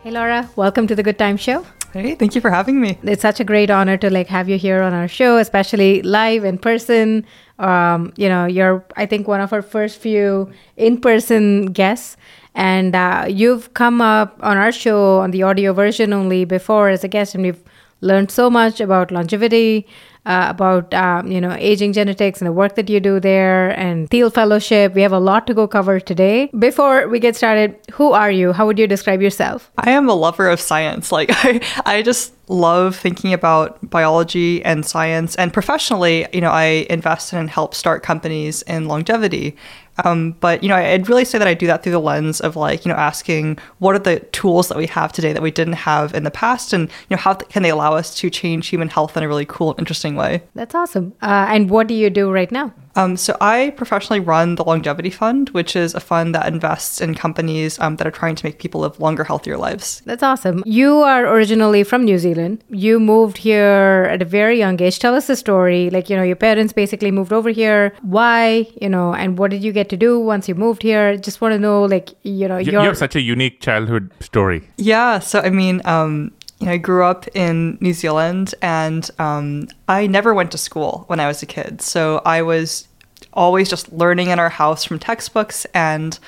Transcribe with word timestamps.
Hey 0.00 0.12
Laura, 0.12 0.48
welcome 0.54 0.86
to 0.86 0.94
the 0.94 1.02
Good 1.02 1.18
Time 1.18 1.36
Show. 1.36 1.66
Hey, 1.92 2.14
thank 2.14 2.36
you 2.36 2.40
for 2.40 2.50
having 2.50 2.80
me. 2.80 2.96
It's 3.02 3.20
such 3.20 3.40
a 3.40 3.44
great 3.44 3.68
honor 3.68 3.96
to 3.96 4.10
like 4.10 4.28
have 4.28 4.48
you 4.48 4.56
here 4.56 4.80
on 4.80 4.92
our 4.92 5.08
show, 5.08 5.38
especially 5.38 6.02
live 6.02 6.44
in 6.44 6.56
person. 6.56 7.26
Um, 7.58 8.12
you 8.16 8.28
know, 8.28 8.46
you're 8.46 8.84
I 8.96 9.06
think 9.06 9.26
one 9.26 9.40
of 9.40 9.52
our 9.52 9.60
first 9.60 9.98
few 9.98 10.52
in-person 10.76 11.72
guests, 11.72 12.16
and 12.54 12.94
uh, 12.94 13.26
you've 13.28 13.74
come 13.74 14.00
up 14.00 14.38
on 14.40 14.56
our 14.56 14.70
show 14.70 15.18
on 15.18 15.32
the 15.32 15.42
audio 15.42 15.72
version 15.72 16.12
only 16.12 16.44
before 16.44 16.90
as 16.90 17.02
a 17.02 17.08
guest, 17.08 17.34
and 17.34 17.42
we've 17.42 17.62
learned 18.00 18.30
so 18.30 18.48
much 18.48 18.80
about 18.80 19.10
longevity, 19.10 19.84
uh, 20.28 20.46
about 20.50 20.92
um, 20.92 21.32
you 21.32 21.40
know 21.40 21.56
aging 21.58 21.92
genetics 21.94 22.40
and 22.40 22.46
the 22.46 22.52
work 22.52 22.76
that 22.76 22.88
you 22.88 23.00
do 23.00 23.18
there, 23.18 23.70
and 23.80 24.08
Thiel 24.10 24.30
Fellowship. 24.30 24.94
We 24.94 25.02
have 25.02 25.12
a 25.12 25.18
lot 25.18 25.46
to 25.48 25.54
go 25.54 25.66
cover 25.66 25.98
today. 25.98 26.50
Before 26.58 27.08
we 27.08 27.18
get 27.18 27.34
started, 27.34 27.76
who 27.92 28.12
are 28.12 28.30
you? 28.30 28.52
How 28.52 28.66
would 28.66 28.78
you 28.78 28.86
describe 28.86 29.22
yourself? 29.22 29.70
I 29.78 29.90
am 29.90 30.08
a 30.08 30.14
lover 30.14 30.48
of 30.48 30.60
science. 30.60 31.10
Like 31.18 31.30
I, 31.32 31.60
I 31.84 32.02
just 32.02 32.32
love 32.48 32.94
thinking 32.94 33.32
about 33.32 33.78
biology 33.90 34.64
and 34.64 34.84
science. 34.84 35.34
And 35.36 35.52
professionally, 35.52 36.26
you 36.32 36.40
know, 36.40 36.50
I 36.50 36.86
invest 36.88 37.32
in 37.32 37.38
and 37.38 37.50
help 37.50 37.74
start 37.74 38.02
companies 38.02 38.62
in 38.62 38.86
longevity. 38.86 39.56
Um, 40.04 40.32
but 40.40 40.62
you 40.62 40.68
know, 40.68 40.76
I'd 40.76 41.08
really 41.08 41.24
say 41.24 41.38
that 41.38 41.48
I 41.48 41.54
do 41.54 41.66
that 41.66 41.82
through 41.82 41.92
the 41.92 42.00
lens 42.00 42.40
of 42.40 42.56
like 42.56 42.84
you 42.84 42.92
know 42.92 42.96
asking 42.96 43.58
what 43.78 43.96
are 43.96 43.98
the 43.98 44.20
tools 44.30 44.68
that 44.68 44.78
we 44.78 44.86
have 44.86 45.12
today 45.12 45.32
that 45.32 45.42
we 45.42 45.50
didn't 45.50 45.74
have 45.74 46.14
in 46.14 46.22
the 46.22 46.30
past, 46.30 46.72
and 46.72 46.88
you 46.88 47.16
know 47.16 47.16
how 47.16 47.34
th- 47.34 47.50
can 47.50 47.62
they 47.62 47.70
allow 47.70 47.94
us 47.94 48.14
to 48.16 48.30
change 48.30 48.68
human 48.68 48.88
health 48.88 49.16
in 49.16 49.22
a 49.22 49.28
really 49.28 49.46
cool, 49.46 49.74
interesting 49.78 50.14
way. 50.18 50.42
That's 50.54 50.74
awesome. 50.74 51.14
Uh, 51.22 51.46
and 51.48 51.70
what 51.70 51.86
do 51.86 51.94
you 51.94 52.10
do 52.10 52.30
right 52.30 52.52
now? 52.52 52.74
Um, 52.96 53.16
so 53.16 53.36
I 53.40 53.70
professionally 53.76 54.18
run 54.18 54.56
the 54.56 54.64
Longevity 54.64 55.10
Fund, 55.10 55.50
which 55.50 55.76
is 55.76 55.94
a 55.94 56.00
fund 56.00 56.34
that 56.34 56.48
invests 56.48 57.00
in 57.00 57.14
companies 57.14 57.78
um, 57.78 57.94
that 57.96 58.08
are 58.08 58.10
trying 58.10 58.34
to 58.34 58.44
make 58.44 58.58
people 58.58 58.80
live 58.80 58.98
longer, 58.98 59.22
healthier 59.22 59.56
lives. 59.56 60.02
That's 60.04 60.24
awesome. 60.24 60.64
You 60.66 60.96
are 61.02 61.24
originally 61.32 61.84
from 61.84 62.04
New 62.04 62.18
Zealand. 62.18 62.64
You 62.70 62.98
moved 62.98 63.38
here 63.38 64.08
at 64.10 64.20
a 64.20 64.24
very 64.24 64.58
young 64.58 64.82
age. 64.82 64.98
Tell 64.98 65.14
us 65.14 65.28
the 65.28 65.36
story. 65.36 65.90
Like, 65.90 66.10
you 66.10 66.16
know, 66.16 66.24
your 66.24 66.34
parents 66.34 66.72
basically 66.72 67.12
moved 67.12 67.32
over 67.32 67.50
here. 67.50 67.92
Why, 68.02 68.66
you 68.82 68.88
know, 68.88 69.14
and 69.14 69.38
what 69.38 69.52
did 69.52 69.62
you 69.62 69.70
get 69.70 69.88
to 69.90 69.96
do 69.96 70.18
once 70.18 70.48
you 70.48 70.56
moved 70.56 70.82
here? 70.82 71.16
Just 71.16 71.40
want 71.40 71.52
to 71.52 71.58
know, 71.60 71.84
like, 71.84 72.08
you 72.24 72.48
know, 72.48 72.58
You, 72.58 72.72
your. 72.72 72.82
you 72.82 72.88
have 72.88 72.98
such 72.98 73.14
a 73.14 73.20
unique 73.20 73.60
childhood 73.60 74.10
story. 74.18 74.68
Yeah, 74.76 75.20
so 75.20 75.38
I 75.38 75.50
mean, 75.50 75.82
um, 75.84 76.32
you 76.60 76.66
know, 76.66 76.72
I 76.72 76.76
grew 76.76 77.04
up 77.04 77.26
in 77.34 77.78
New 77.80 77.92
Zealand, 77.92 78.54
and 78.62 79.08
um, 79.18 79.68
I 79.86 80.06
never 80.06 80.34
went 80.34 80.50
to 80.52 80.58
school 80.58 81.04
when 81.06 81.20
I 81.20 81.26
was 81.26 81.42
a 81.42 81.46
kid. 81.46 81.80
So 81.80 82.20
I 82.24 82.42
was 82.42 82.88
always 83.32 83.68
just 83.68 83.92
learning 83.92 84.28
in 84.28 84.38
our 84.38 84.48
house 84.48 84.84
from 84.84 84.98
textbooks 84.98 85.66
and. 85.74 86.18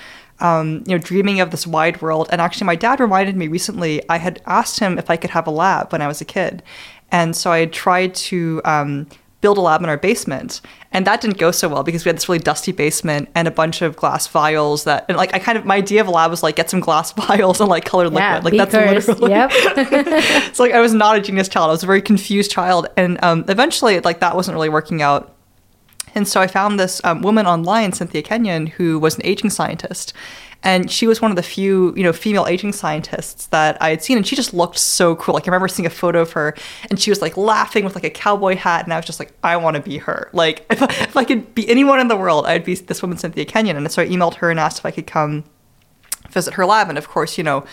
Um, 0.43 0.85
you 0.87 0.97
know, 0.97 0.99
dreaming 0.99 1.41
of 1.41 1.51
this 1.51 1.67
wide 1.67 2.01
world. 2.01 2.31
And 2.33 2.41
actually, 2.41 2.65
my 2.65 2.75
dad 2.75 2.99
reminded 2.99 3.37
me 3.37 3.47
recently. 3.47 4.01
I 4.09 4.17
had 4.17 4.41
asked 4.47 4.81
him 4.81 4.99
if 4.99 5.11
I 5.11 5.19
could 5.19 5.29
have 5.29 5.47
a 5.47 5.51
lab 5.51 5.93
when 5.93 6.01
I 6.01 6.07
was 6.07 6.23
a 6.23 6.25
kid, 6.25 6.63
and 7.13 7.37
so 7.37 7.53
I 7.53 7.67
tried 7.67 8.15
to 8.15 8.63
um, 8.65 9.07
build 9.41 9.59
a 9.59 9.61
lab 9.61 9.83
in 9.83 9.89
our 9.89 9.97
basement, 9.97 10.61
and 10.93 11.07
that 11.07 11.21
didn't 11.21 11.39
go 11.39 11.51
so 11.51 11.69
well 11.69 11.83
because 11.83 12.05
we 12.05 12.09
had 12.09 12.17
this 12.17 12.29
really 12.29 12.39
dusty 12.39 12.73
basement 12.73 13.29
and 13.35 13.49
a 13.49 13.51
bunch 13.51 13.83
of 13.83 13.97
glass 13.97 14.27
vials. 14.27 14.85
That 14.85 15.07
and 15.09 15.17
like 15.17 15.35
I 15.35 15.39
kind 15.39 15.57
of 15.57 15.65
my 15.65 15.77
idea 15.77 16.01
of 16.01 16.09
a 16.09 16.11
lab 16.11 16.31
was 16.31 16.43
like 16.43 16.57
get 16.57 16.71
some 16.71 16.81
glass 16.81 17.13
vials 17.27 17.61
and 17.61 17.69
like 17.69 17.85
colored 17.85 18.13
yeah, 18.13 18.41
liquid. 18.41 18.53
Like 18.53 18.71
that's 18.71 19.07
literally 19.07 19.33
Yep. 19.33 19.51
it's 19.55 20.59
like 20.59 20.73
I 20.73 20.81
was 20.81 20.95
not 20.95 21.17
a 21.17 21.21
genius 21.21 21.49
child. 21.49 21.69
I 21.69 21.73
was 21.73 21.83
a 21.83 21.87
very 21.87 22.03
confused 22.03 22.51
child, 22.51 22.89
and 22.97 23.23
um, 23.23 23.45
eventually, 23.49 24.01
like 24.01 24.21
that 24.21 24.37
wasn't 24.37 24.55
really 24.55 24.69
working 24.69 25.03
out. 25.03 25.35
And 26.15 26.27
so 26.27 26.41
I 26.41 26.49
found 26.49 26.81
this 26.81 27.01
um, 27.05 27.23
woman 27.23 27.47
online, 27.47 27.93
Cynthia 27.93 28.23
Kenyon, 28.23 28.67
who 28.67 28.99
was 28.99 29.15
an 29.17 29.25
aging 29.25 29.51
scientist, 29.51 30.13
and 30.63 30.91
she 30.91 31.07
was 31.07 31.23
one 31.23 31.31
of 31.31 31.37
the 31.37 31.43
few, 31.43 31.95
you 31.97 32.03
know, 32.03 32.13
female 32.13 32.47
aging 32.47 32.73
scientists 32.73 33.47
that 33.47 33.81
I 33.81 33.91
had 33.91 34.03
seen, 34.03 34.17
and 34.17 34.27
she 34.27 34.37
just 34.37 34.53
looked 34.53 34.79
so 34.79 35.17
cool. 35.17 35.35
Like 35.35 35.45
I 35.45 35.51
remember 35.51 35.69
seeing 35.69 35.87
a 35.87 35.91
photo 35.91 36.21
of 36.21 36.33
her, 36.33 36.55
and 36.91 37.01
she 37.01 37.11
was 37.11 37.23
like 37.23 37.37
laughing 37.37 37.85
with 37.85 37.95
like 37.95 38.05
a 38.05 38.11
cowboy 38.11 38.57
hat, 38.57 38.85
and 38.85 38.93
I 38.93 38.97
was 38.97 39.07
just 39.07 39.19
like, 39.19 39.33
I 39.43 39.57
want 39.57 39.77
to 39.77 39.83
be 39.83 39.99
her. 39.99 40.29
Like 40.33 40.67
if 40.71 40.83
I, 40.83 40.87
if 40.87 41.17
I 41.17 41.25
could 41.25 41.55
be 41.55 41.69
anyone 41.69 42.01
in 42.01 42.09
the 42.09 42.17
world, 42.17 42.47
I'd 42.47 42.65
be 42.65 42.75
this 42.75 43.03
woman, 43.03 43.17
Cynthia 43.17 43.45
Kenyon. 43.45 43.77
And 43.77 43.91
so 43.91 44.03
I 44.03 44.09
emailed 44.09 44.35
her 44.35 44.51
and 44.51 44.61
asked 44.61 44.79
if 44.79 44.87
I 44.87 44.91
could 44.91 45.07
come 45.07 45.45
visit 46.31 46.55
her 46.55 46.67
lab, 46.67 46.89
and 46.89 46.99
of 46.99 47.09
course, 47.09 47.39
you 47.39 47.45
know. 47.45 47.65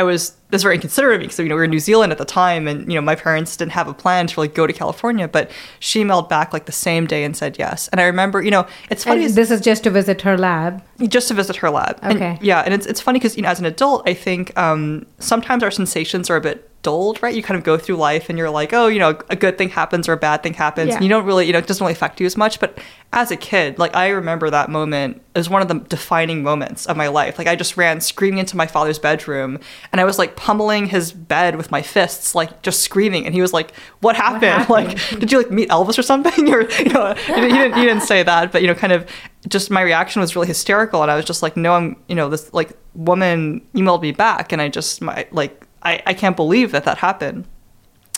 I 0.00 0.02
was 0.02 0.20
this 0.52 0.62
very 0.62 0.74
inconsiderate 0.76 1.16
of 1.16 1.20
me 1.20 1.26
because 1.26 1.38
you 1.38 1.48
know 1.48 1.54
we 1.54 1.60
were 1.60 1.68
in 1.70 1.70
New 1.70 1.84
Zealand 1.90 2.10
at 2.12 2.18
the 2.18 2.24
time, 2.24 2.66
and 2.70 2.78
you 2.90 2.96
know 2.98 3.04
my 3.12 3.14
parents 3.14 3.56
didn't 3.56 3.72
have 3.72 3.88
a 3.88 3.94
plan 3.94 4.26
to 4.28 4.34
really 4.36 4.48
go 4.48 4.66
to 4.66 4.72
California. 4.72 5.26
But 5.28 5.50
she 5.78 6.02
emailed 6.02 6.28
back 6.28 6.52
like 6.52 6.64
the 6.66 6.72
same 6.88 7.06
day 7.06 7.22
and 7.24 7.36
said 7.36 7.52
yes. 7.58 7.88
And 7.88 8.00
I 8.00 8.04
remember, 8.04 8.40
you 8.42 8.50
know, 8.50 8.66
it's 8.90 9.04
funny 9.04 9.24
And 9.26 9.34
this 9.34 9.50
is 9.50 9.60
just 9.60 9.84
to 9.84 9.90
visit 9.90 10.22
her 10.22 10.36
lab. 10.38 10.82
just 11.16 11.28
to 11.28 11.34
visit 11.34 11.56
her 11.56 11.70
lab. 11.70 11.98
And, 12.02 12.16
Okay. 12.16 12.38
yeah, 12.40 12.60
and 12.64 12.72
it's 12.72 12.86
it's 12.86 13.00
funny 13.00 13.18
because 13.18 13.36
you 13.36 13.42
know 13.42 13.50
as 13.50 13.60
an 13.60 13.66
adult, 13.66 14.08
I 14.08 14.14
think 14.14 14.56
um, 14.58 15.04
sometimes 15.18 15.62
our 15.62 15.70
sensations 15.70 16.30
are 16.30 16.36
a 16.36 16.40
bit 16.40 16.69
dulled, 16.82 17.22
right? 17.22 17.34
You 17.34 17.42
kind 17.42 17.58
of 17.58 17.64
go 17.64 17.76
through 17.76 17.96
life 17.96 18.28
and 18.28 18.38
you're 18.38 18.50
like, 18.50 18.72
oh, 18.72 18.86
you 18.86 18.98
know, 18.98 19.18
a 19.28 19.36
good 19.36 19.58
thing 19.58 19.68
happens 19.68 20.08
or 20.08 20.12
a 20.12 20.16
bad 20.16 20.42
thing 20.42 20.54
happens. 20.54 20.88
Yeah. 20.88 20.94
And 20.96 21.04
you 21.04 21.08
don't 21.08 21.24
really, 21.24 21.46
you 21.46 21.52
know, 21.52 21.58
it 21.58 21.66
doesn't 21.66 21.84
really 21.84 21.92
affect 21.92 22.20
you 22.20 22.26
as 22.26 22.36
much. 22.36 22.60
But 22.60 22.78
as 23.12 23.30
a 23.30 23.36
kid, 23.36 23.78
like 23.78 23.94
I 23.94 24.08
remember 24.08 24.50
that 24.50 24.70
moment 24.70 25.20
as 25.34 25.50
one 25.50 25.62
of 25.62 25.68
the 25.68 25.74
defining 25.74 26.42
moments 26.42 26.86
of 26.86 26.96
my 26.96 27.08
life. 27.08 27.38
Like 27.38 27.48
I 27.48 27.56
just 27.56 27.76
ran 27.76 28.00
screaming 28.00 28.38
into 28.38 28.56
my 28.56 28.66
father's 28.66 28.98
bedroom 28.98 29.58
and 29.92 30.00
I 30.00 30.04
was 30.04 30.18
like 30.18 30.36
pummeling 30.36 30.86
his 30.86 31.12
bed 31.12 31.56
with 31.56 31.70
my 31.70 31.82
fists, 31.82 32.34
like 32.34 32.62
just 32.62 32.80
screaming. 32.80 33.26
And 33.26 33.34
he 33.34 33.42
was 33.42 33.52
like, 33.52 33.72
"What 34.00 34.16
happened? 34.16 34.42
happened? 34.44 34.70
Like, 34.70 35.18
did 35.18 35.32
you 35.32 35.38
like 35.38 35.50
meet 35.50 35.68
Elvis 35.68 35.98
or 35.98 36.02
something?" 36.02 36.48
or 36.54 36.70
you 36.70 36.92
know, 36.92 37.14
he 37.14 37.34
didn't, 37.34 37.74
he 37.74 37.82
didn't 37.82 38.02
say 38.02 38.22
that, 38.22 38.52
but 38.52 38.62
you 38.62 38.68
know, 38.68 38.74
kind 38.74 38.92
of 38.92 39.08
just 39.48 39.70
my 39.70 39.80
reaction 39.80 40.20
was 40.20 40.36
really 40.36 40.48
hysterical, 40.48 41.02
and 41.02 41.10
I 41.10 41.16
was 41.16 41.24
just 41.24 41.42
like, 41.42 41.56
"No, 41.56 41.74
I'm," 41.74 41.96
you 42.08 42.14
know, 42.14 42.28
this 42.28 42.52
like 42.52 42.76
woman 42.94 43.66
emailed 43.74 44.02
me 44.02 44.12
back, 44.12 44.52
and 44.52 44.60
I 44.60 44.68
just 44.68 45.00
my 45.00 45.26
like 45.30 45.66
I 45.82 46.02
I 46.06 46.14
can't 46.14 46.36
believe 46.36 46.72
that 46.72 46.84
that 46.84 46.98
happened. 46.98 47.46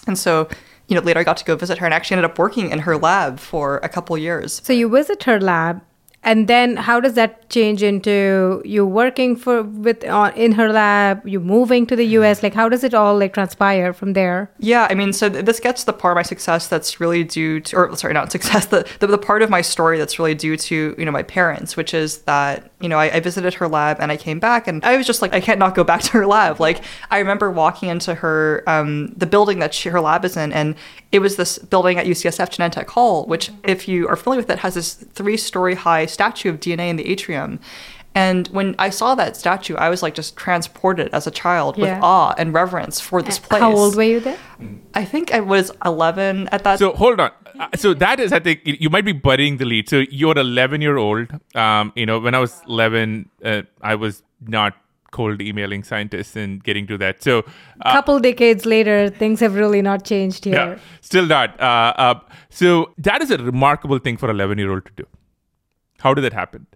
And 0.07 0.19
so, 0.19 0.49
you 0.89 0.97
know, 0.97 1.03
later 1.03 1.21
I 1.21 1.25
got 1.25 1.37
to 1.39 1.45
go 1.45 1.57
visit 1.57 1.79
her 1.79 1.87
and 1.87 1.95
actually 1.95 2.17
ended 2.17 2.31
up 2.31 2.39
working 2.39 2.71
in 2.71 2.81
her 2.81 2.97
lab 2.97 3.39
for 3.39 3.79
a 3.79 3.89
couple 3.89 4.17
years. 4.19 4.61
So 4.65 4.73
you 4.73 4.89
visit 4.89 5.23
her 5.25 5.41
lab, 5.41 5.83
and 6.25 6.49
then 6.49 6.77
how 6.77 7.01
does 7.01 7.15
that 7.15 7.51
change 7.51 7.83
into 7.83 8.63
you 8.65 8.87
working 8.87 9.35
for 9.35 9.63
with 9.63 10.05
uh, 10.05 10.31
in 10.37 10.53
her 10.53 10.73
lab, 10.73 11.27
you 11.27 11.41
moving 11.41 11.87
to 11.87 11.97
the 11.97 12.05
U.S. 12.19 12.43
Like 12.43 12.55
how 12.55 12.69
does 12.69 12.85
it 12.85 12.95
all 12.95 13.19
like 13.19 13.35
transpire 13.35 13.93
from 13.93 14.13
there? 14.13 14.51
Yeah, 14.59 14.87
I 14.89 14.95
mean, 14.95 15.13
so 15.13 15.29
th- 15.29 15.45
this 15.45 15.59
gets 15.59 15.85
the 15.85 15.93
part 15.93 16.13
of 16.13 16.17
my 16.17 16.23
success 16.23 16.69
that's 16.69 17.01
really 17.01 17.25
due 17.25 17.61
to, 17.61 17.77
or 17.77 17.97
sorry, 17.97 18.15
not 18.15 18.31
success, 18.39 18.67
the, 18.67 18.89
the, 19.01 19.09
the 19.09 19.19
part 19.19 19.43
of 19.43 19.51
my 19.51 19.63
story 19.63 19.99
that's 19.99 20.19
really 20.19 20.35
due 20.35 20.57
to, 20.57 20.95
you 20.97 21.05
know, 21.05 21.11
my 21.11 21.25
parents, 21.25 21.77
which 21.77 21.93
is 21.93 22.19
that, 22.19 22.71
you 22.81 22.89
know, 22.89 22.99
I, 22.99 23.17
I 23.17 23.21
visited 23.21 23.55
her 23.55 23.67
lab 23.67 23.99
and 24.01 24.13
I 24.13 24.17
came 24.17 24.39
back 24.39 24.69
and 24.69 24.85
I 24.85 24.97
was 24.97 25.07
just 25.07 25.23
like, 25.23 25.35
I 25.35 25.41
can't 25.41 25.59
not 25.59 25.75
go 25.75 25.83
back 25.83 26.03
to 26.03 26.13
her 26.13 26.27
lab. 26.27 26.61
Like, 26.61 26.83
I 27.11 27.19
remember 27.19 27.51
walking 27.51 27.89
into 27.89 28.15
her, 28.15 28.63
um, 28.69 29.09
the 29.17 29.27
building 29.27 29.59
that 29.59 29.75
she, 29.75 29.89
her 29.89 30.01
lab 30.01 30.25
is 30.25 30.37
in, 30.37 30.53
and 30.53 30.77
it 31.11 31.19
was 31.19 31.37
this 31.37 31.59
building 31.59 31.99
at 31.99 32.07
UCSF, 32.07 32.49
Genentech 32.49 32.89
Hall, 32.89 33.27
which, 33.27 33.51
if 33.65 33.89
you 33.89 34.09
are 34.09 34.17
familiar 34.17 34.41
with 34.41 34.51
it, 34.51 34.61
has 34.61 34.75
this 34.75 34.95
three 34.95 35.37
story 35.37 35.75
high 35.75 36.07
statue 36.13 36.51
of 36.51 36.61
DNA 36.61 36.89
in 36.91 36.97
the 36.97 37.07
atrium. 37.09 37.59
And 38.15 38.47
when 38.49 38.75
I 38.79 38.91
saw 38.91 39.15
that 39.15 39.37
statue, 39.37 39.75
I 39.77 39.89
was 39.89 40.03
like 40.03 40.15
just 40.15 40.37
transported 40.37 41.09
as 41.15 41.27
a 41.27 41.31
child 41.31 41.79
with 41.79 41.89
awe 42.03 42.35
and 42.37 42.53
reverence 42.53 43.01
for 43.01 43.23
this 43.23 43.39
place. 43.39 43.63
How 43.63 43.73
old 43.75 43.97
were 43.97 44.03
you 44.03 44.21
then? 44.21 44.39
I 44.95 45.05
think 45.07 45.33
I 45.33 45.41
was 45.41 45.71
11 45.85 46.49
at 46.49 46.63
that. 46.65 46.79
So 46.79 46.93
hold 46.93 47.21
on. 47.21 47.31
Uh, 47.59 47.69
So 47.77 47.95
that 47.95 48.21
is, 48.21 48.33
I 48.33 48.41
think, 48.41 48.61
you 48.65 48.91
might 48.91 49.07
be 49.07 49.13
burying 49.13 49.57
the 49.57 49.65
lead. 49.65 49.89
So 49.89 50.05
you're 50.11 50.37
11 50.37 50.83
year 50.83 50.99
old. 50.99 51.29
Um, 51.55 51.93
you 51.97 52.05
know, 52.05 52.19
when 52.19 52.35
I 52.35 52.39
was 52.39 52.61
11, 52.69 53.31
uh, 53.45 53.63
I 53.81 53.95
was 53.95 54.23
not 54.47 54.75
cold 55.11 55.41
emailing 55.41 55.83
scientists 55.83 56.37
and 56.37 56.63
getting 56.65 56.87
to 56.89 56.99
that. 56.99 57.23
So 57.23 57.45
uh, 57.81 57.93
couple 57.93 58.19
decades 58.21 58.67
later, 58.67 59.09
things 59.11 59.41
have 59.41 59.55
really 59.55 59.81
not 59.83 60.05
changed 60.05 60.45
here. 60.45 60.55
yeah, 60.55 60.79
still 61.01 61.27
not. 61.27 61.59
Uh, 61.61 61.95
uh, 61.97 62.15
so 62.51 62.93
that 62.99 63.23
is 63.23 63.31
a 63.31 63.39
remarkable 63.39 63.99
thing 63.99 64.17
for 64.19 64.31
11 64.31 64.59
year 64.59 64.71
old 64.71 64.85
to 64.87 64.93
do. 64.97 65.07
How 66.03 66.15
did 66.15 66.23
that 66.23 66.33
happen? 66.33 66.67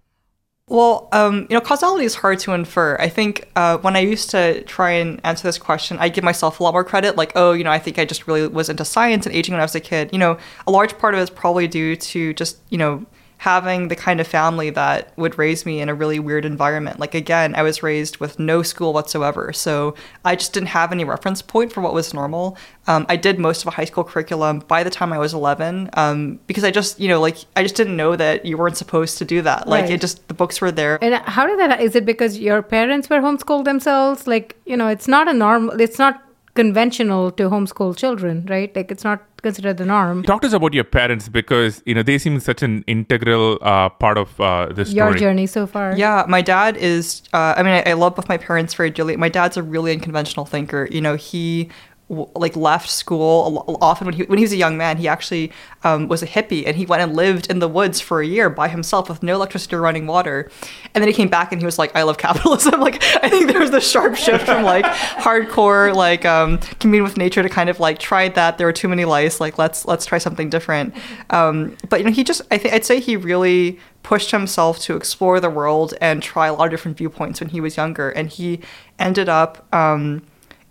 well, 0.68 1.08
um, 1.12 1.46
you 1.48 1.54
know, 1.54 1.60
causality 1.60 2.04
is 2.04 2.16
hard 2.16 2.40
to 2.40 2.52
infer. 2.52 2.96
I 2.98 3.08
think 3.08 3.48
uh, 3.54 3.78
when 3.78 3.94
I 3.94 4.00
used 4.00 4.30
to 4.30 4.64
try 4.64 4.90
and 4.92 5.20
answer 5.22 5.44
this 5.46 5.58
question, 5.58 5.96
I 6.00 6.08
give 6.08 6.24
myself 6.24 6.58
a 6.58 6.62
lot 6.64 6.72
more 6.72 6.82
credit. 6.82 7.14
Like, 7.16 7.30
oh, 7.36 7.52
you 7.52 7.62
know, 7.62 7.70
I 7.70 7.78
think 7.78 8.00
I 8.00 8.04
just 8.04 8.26
really 8.26 8.48
was 8.48 8.68
into 8.68 8.84
science 8.84 9.26
and 9.26 9.34
aging 9.34 9.52
when 9.52 9.60
I 9.60 9.64
was 9.64 9.76
a 9.76 9.80
kid. 9.80 10.10
You 10.12 10.18
know, 10.18 10.38
a 10.66 10.72
large 10.72 10.98
part 10.98 11.14
of 11.14 11.20
it 11.20 11.22
is 11.22 11.30
probably 11.30 11.68
due 11.68 11.94
to 11.94 12.34
just, 12.34 12.58
you 12.70 12.78
know, 12.78 13.06
having 13.38 13.88
the 13.88 13.96
kind 13.96 14.20
of 14.20 14.26
family 14.26 14.70
that 14.70 15.12
would 15.18 15.38
raise 15.38 15.66
me 15.66 15.80
in 15.80 15.88
a 15.88 15.94
really 15.94 16.18
weird 16.18 16.44
environment. 16.44 16.98
Like 16.98 17.14
again, 17.14 17.54
I 17.54 17.62
was 17.62 17.82
raised 17.82 18.16
with 18.18 18.38
no 18.38 18.62
school 18.62 18.92
whatsoever, 18.92 19.52
so 19.52 19.94
I 20.24 20.36
just 20.36 20.52
didn't 20.52 20.68
have 20.68 20.90
any 20.90 21.04
reference 21.04 21.42
point 21.42 21.72
for 21.72 21.80
what 21.82 21.92
was 21.92 22.14
normal. 22.14 22.56
Um, 22.86 23.04
I 23.08 23.16
did 23.16 23.38
most 23.38 23.62
of 23.62 23.68
a 23.68 23.72
high 23.72 23.84
school 23.84 24.04
curriculum 24.04 24.60
by 24.60 24.82
the 24.82 24.90
time 24.90 25.12
I 25.12 25.18
was 25.18 25.34
11 25.34 25.90
um, 25.94 26.38
because 26.46 26.64
I 26.64 26.70
just, 26.70 26.98
you 26.98 27.08
know, 27.08 27.20
like 27.20 27.36
I 27.56 27.62
just 27.62 27.74
didn't 27.74 27.96
know 27.96 28.16
that 28.16 28.46
you 28.46 28.56
weren't 28.56 28.76
supposed 28.76 29.18
to 29.18 29.24
do 29.24 29.42
that. 29.42 29.68
Like 29.68 29.82
Right. 29.82 29.92
it 29.92 30.00
just 30.00 30.26
the 30.28 30.34
books 30.34 30.60
were 30.60 30.72
there. 30.72 30.98
And 31.02 31.14
how 31.16 31.46
did 31.46 31.58
that? 31.58 31.80
Is 31.80 31.94
it 31.94 32.06
because 32.06 32.38
your 32.38 32.62
parents 32.62 33.10
were 33.10 33.18
homeschooled 33.20 33.64
themselves? 33.64 34.26
Like 34.26 34.56
you 34.64 34.76
know, 34.76 34.88
it's 34.88 35.08
not 35.08 35.28
a 35.28 35.32
normal. 35.32 35.78
It's 35.80 35.98
not 35.98 36.22
conventional 36.56 37.30
to 37.32 37.48
homeschool 37.48 37.96
children, 37.96 38.44
right? 38.48 38.74
Like 38.74 38.90
it's 38.90 39.04
not 39.04 39.22
considered 39.42 39.76
the 39.76 39.84
norm. 39.84 40.22
Talk 40.24 40.40
to 40.40 40.48
us 40.48 40.52
about 40.52 40.74
your 40.74 40.84
parents 40.84 41.28
because 41.28 41.82
you 41.86 41.94
know 41.94 42.02
they 42.02 42.18
seem 42.18 42.40
such 42.40 42.62
an 42.62 42.82
integral 42.86 43.58
uh, 43.62 43.88
part 43.90 44.18
of 44.18 44.40
uh, 44.40 44.66
this 44.72 44.92
Your 44.92 45.08
story. 45.08 45.20
journey 45.20 45.46
so 45.46 45.66
far. 45.66 45.94
Yeah, 45.96 46.24
my 46.28 46.42
dad 46.42 46.76
is. 46.76 47.22
Uh, 47.32 47.54
I 47.56 47.62
mean, 47.62 47.74
I, 47.74 47.90
I 47.90 47.92
love 47.92 48.16
both 48.16 48.28
my 48.28 48.38
parents 48.38 48.74
very 48.74 48.90
dearly. 48.90 49.16
My 49.16 49.28
dad's 49.28 49.56
a 49.56 49.62
really 49.62 49.92
unconventional 49.92 50.46
thinker. 50.46 50.88
You 50.90 51.00
know, 51.00 51.14
he 51.14 51.44
w- 51.64 51.70
like 52.08 52.54
left 52.54 52.88
school 52.88 53.78
often 53.80 54.04
when 54.04 54.14
he 54.14 54.22
when 54.24 54.38
he 54.38 54.44
was 54.44 54.52
a 54.52 54.56
young 54.56 54.76
man. 54.76 54.96
He 54.96 55.08
actually 55.08 55.52
um, 55.82 56.06
was 56.06 56.22
a 56.22 56.26
hippie 56.26 56.64
and 56.64 56.76
he 56.76 56.86
went 56.86 57.02
and 57.02 57.16
lived 57.16 57.50
in 57.50 57.58
the 57.58 57.68
woods 57.68 58.00
for 58.00 58.20
a 58.20 58.26
year 58.26 58.48
by 58.48 58.68
himself 58.68 59.08
with 59.08 59.24
no 59.24 59.34
electricity 59.34 59.74
or 59.74 59.80
running 59.80 60.06
water. 60.06 60.48
And 60.94 61.02
then 61.02 61.08
he 61.08 61.14
came 61.14 61.28
back 61.28 61.50
and 61.50 61.60
he 61.60 61.66
was 61.66 61.78
like, 61.78 61.94
"I 61.96 62.02
love 62.02 62.16
capitalism." 62.16 62.80
like 62.80 63.02
I 63.22 63.28
think 63.28 63.48
there 63.48 63.60
was 63.60 63.72
the 63.72 63.80
sharp 63.80 64.14
shift 64.14 64.46
from 64.46 64.62
like 64.62 64.84
hardcore 64.84 65.94
like 65.94 66.24
um, 66.24 66.58
commune 66.78 67.02
with 67.02 67.16
nature 67.16 67.42
to 67.42 67.48
kind 67.48 67.68
of 67.68 67.80
like 67.80 67.98
tried 67.98 68.36
that. 68.36 68.56
There 68.56 68.68
were 68.68 68.72
too 68.72 68.88
many 68.88 69.04
lice. 69.04 69.40
Like 69.40 69.58
let's 69.58 69.84
let's 69.84 70.06
try 70.06 70.18
something 70.18 70.48
different. 70.48 70.94
Um, 71.30 71.76
but 71.88 71.98
you 71.98 72.06
know, 72.06 72.12
he 72.12 72.22
just 72.22 72.42
I 72.52 72.58
think 72.58 72.72
I'd 72.72 72.84
say 72.84 73.00
he 73.00 73.16
really 73.16 73.80
pushed 74.06 74.30
himself 74.30 74.78
to 74.78 74.94
explore 74.94 75.40
the 75.40 75.50
world 75.50 75.92
and 76.00 76.22
try 76.22 76.46
a 76.46 76.54
lot 76.54 76.66
of 76.66 76.70
different 76.70 76.96
viewpoints 76.96 77.40
when 77.40 77.48
he 77.48 77.60
was 77.60 77.76
younger. 77.76 78.10
And 78.10 78.28
he 78.28 78.60
ended 79.00 79.28
up, 79.28 79.66
um, 79.74 80.22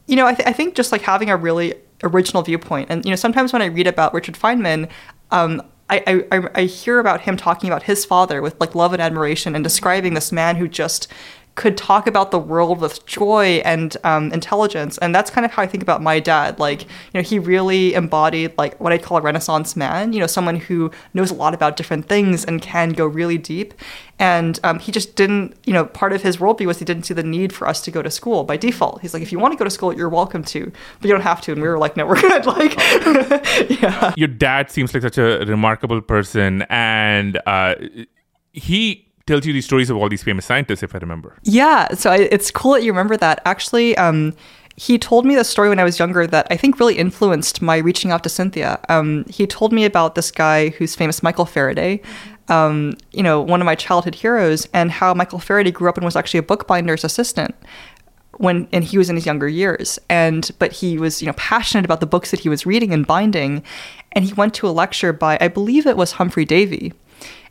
you 0.07 0.15
know, 0.15 0.25
I, 0.27 0.33
th- 0.33 0.47
I 0.47 0.53
think 0.53 0.75
just 0.75 0.91
like 0.91 1.01
having 1.01 1.29
a 1.29 1.37
really 1.37 1.73
original 2.03 2.43
viewpoint. 2.43 2.87
And, 2.89 3.03
you 3.05 3.11
know, 3.11 3.15
sometimes 3.15 3.53
when 3.53 3.61
I 3.61 3.65
read 3.65 3.87
about 3.87 4.13
Richard 4.13 4.35
Feynman, 4.35 4.89
um, 5.31 5.61
I, 5.89 6.03
I, 6.31 6.37
I- 6.37 6.49
I 6.55 6.61
hear 6.65 6.99
about 6.99 7.21
him 7.21 7.37
talking 7.37 7.69
about 7.69 7.83
his 7.83 8.05
father 8.05 8.41
with 8.41 8.59
like 8.59 8.75
love 8.75 8.93
and 8.93 9.01
admiration 9.01 9.55
and 9.55 9.63
describing 9.63 10.13
this 10.13 10.31
man 10.31 10.55
who 10.57 10.67
just 10.67 11.07
could 11.55 11.77
talk 11.77 12.05
about 12.05 12.31
the 12.31 12.39
world 12.39 12.81
with 12.81 13.05
joy 13.05 13.61
and 13.63 13.95
um, 14.03 14.31
intelligence. 14.33 14.97
And 14.97 15.15
that's 15.15 15.31
kind 15.31 15.45
of 15.45 15.51
how 15.51 15.63
i 15.63 15.67
think 15.67 15.81
about 15.81 16.01
my 16.01 16.19
dad. 16.19 16.59
Like 16.59 16.83
you 16.83 17.15
know 17.15 17.21
he 17.21 17.39
really 17.39 17.93
embodied 17.93 18.53
like 18.57 18.79
what 18.79 18.91
i 18.91 18.97
call 18.97 19.17
a 19.17 19.21
renaissance 19.21 19.75
man 19.75 20.13
you 20.13 20.19
know 20.19 20.27
someone 20.27 20.57
who 20.57 20.91
knows 21.13 21.31
a 21.31 21.33
lot 21.33 21.53
about 21.53 21.77
different 21.77 22.07
things 22.07 22.43
and 22.45 22.61
can 22.61 22.89
go 22.89 23.05
really 23.05 23.37
deep. 23.37 23.73
And 24.17 24.59
um, 24.63 24.79
he 24.79 24.91
just 24.91 25.15
didn't 25.15 25.55
you 25.65 25.73
know 25.73 25.85
part 25.85 26.13
of 26.13 26.21
his 26.21 26.37
worldview 26.37 26.67
was 26.67 26.79
he 26.79 26.85
didn't 26.85 27.03
see 27.03 27.13
the 27.13 27.23
need 27.23 27.53
for 27.53 27.67
us 27.67 27.81
to 27.81 27.91
go 27.91 28.01
to 28.01 28.11
school 28.11 28.43
by 28.43 28.57
default. 28.57 29.01
He's 29.01 29.13
like 29.13 29.23
if 29.23 29.31
you 29.31 29.39
want 29.39 29.53
to 29.53 29.57
go 29.57 29.63
to 29.63 29.71
school 29.71 29.93
you're 29.93 30.09
welcome 30.09 30.43
to 30.45 30.71
but 30.99 31.07
you 31.07 31.13
don't 31.13 31.21
have 31.21 31.41
to. 31.41 31.53
And 31.53 31.61
we 31.61 31.67
were 31.67 31.79
like 31.79 31.95
no 31.95 32.05
we're 32.05 32.19
good. 32.19 32.45
Like 32.55 32.75
yeah. 33.81 34.13
Your 34.15 34.27
dad 34.27 34.69
seems 34.69 34.93
like 34.93 35.03
such 35.03 35.17
a 35.17 35.43
remarkable 35.45 36.01
person, 36.01 36.61
and 36.69 37.39
uh, 37.45 37.75
he 38.51 39.04
tells 39.27 39.45
you 39.45 39.53
these 39.53 39.65
stories 39.65 39.89
of 39.89 39.97
all 39.97 40.07
these 40.07 40.23
famous 40.23 40.45
scientists, 40.45 40.83
if 40.83 40.93
I 40.93 40.99
remember. 40.99 41.35
Yeah, 41.43 41.93
so 41.95 42.11
I, 42.11 42.17
it's 42.31 42.51
cool 42.51 42.73
that 42.73 42.83
you 42.83 42.91
remember 42.91 43.17
that. 43.17 43.41
Actually, 43.45 43.97
um, 43.97 44.35
he 44.75 44.99
told 44.99 45.25
me 45.25 45.35
the 45.35 45.43
story 45.43 45.69
when 45.69 45.79
I 45.79 45.83
was 45.83 45.97
younger 45.97 46.27
that 46.27 46.47
I 46.51 46.57
think 46.57 46.79
really 46.79 46.97
influenced 46.97 47.61
my 47.61 47.77
reaching 47.77 48.11
out 48.11 48.23
to 48.23 48.29
Cynthia. 48.29 48.79
Um, 48.89 49.25
he 49.27 49.47
told 49.47 49.73
me 49.73 49.85
about 49.85 50.15
this 50.15 50.31
guy 50.31 50.69
who's 50.69 50.95
famous, 50.95 51.23
Michael 51.23 51.45
Faraday. 51.45 52.01
Um, 52.49 52.97
you 53.11 53.23
know, 53.23 53.41
one 53.41 53.61
of 53.61 53.65
my 53.65 53.73
childhood 53.73 54.13
heroes, 54.13 54.67
and 54.73 54.91
how 54.91 55.13
Michael 55.15 55.39
Faraday 55.39 55.71
grew 55.71 55.89
up 55.89 55.97
and 55.97 56.05
was 56.05 56.15
actually 56.15 56.39
a 56.39 56.43
bookbinder's 56.43 57.03
assistant 57.03 57.55
when 58.37 58.67
and 58.71 58.83
he 58.83 58.97
was 58.97 59.09
in 59.09 59.15
his 59.15 59.25
younger 59.25 59.47
years 59.47 59.97
and 60.09 60.51
but 60.59 60.73
he 60.73 60.97
was 60.97 61.21
you 61.21 61.25
know 61.25 61.33
passionate 61.37 61.85
about 61.85 62.01
the 62.01 62.05
books 62.05 62.31
that 62.31 62.41
he 62.41 62.49
was 62.49 62.65
reading 62.65 62.93
and 62.93 63.07
binding 63.07 63.63
and 64.11 64.25
he 64.25 64.33
went 64.33 64.53
to 64.53 64.67
a 64.67 64.71
lecture 64.71 65.13
by 65.13 65.37
i 65.39 65.47
believe 65.47 65.87
it 65.87 65.95
was 65.95 66.13
humphry 66.13 66.43
davy 66.43 66.91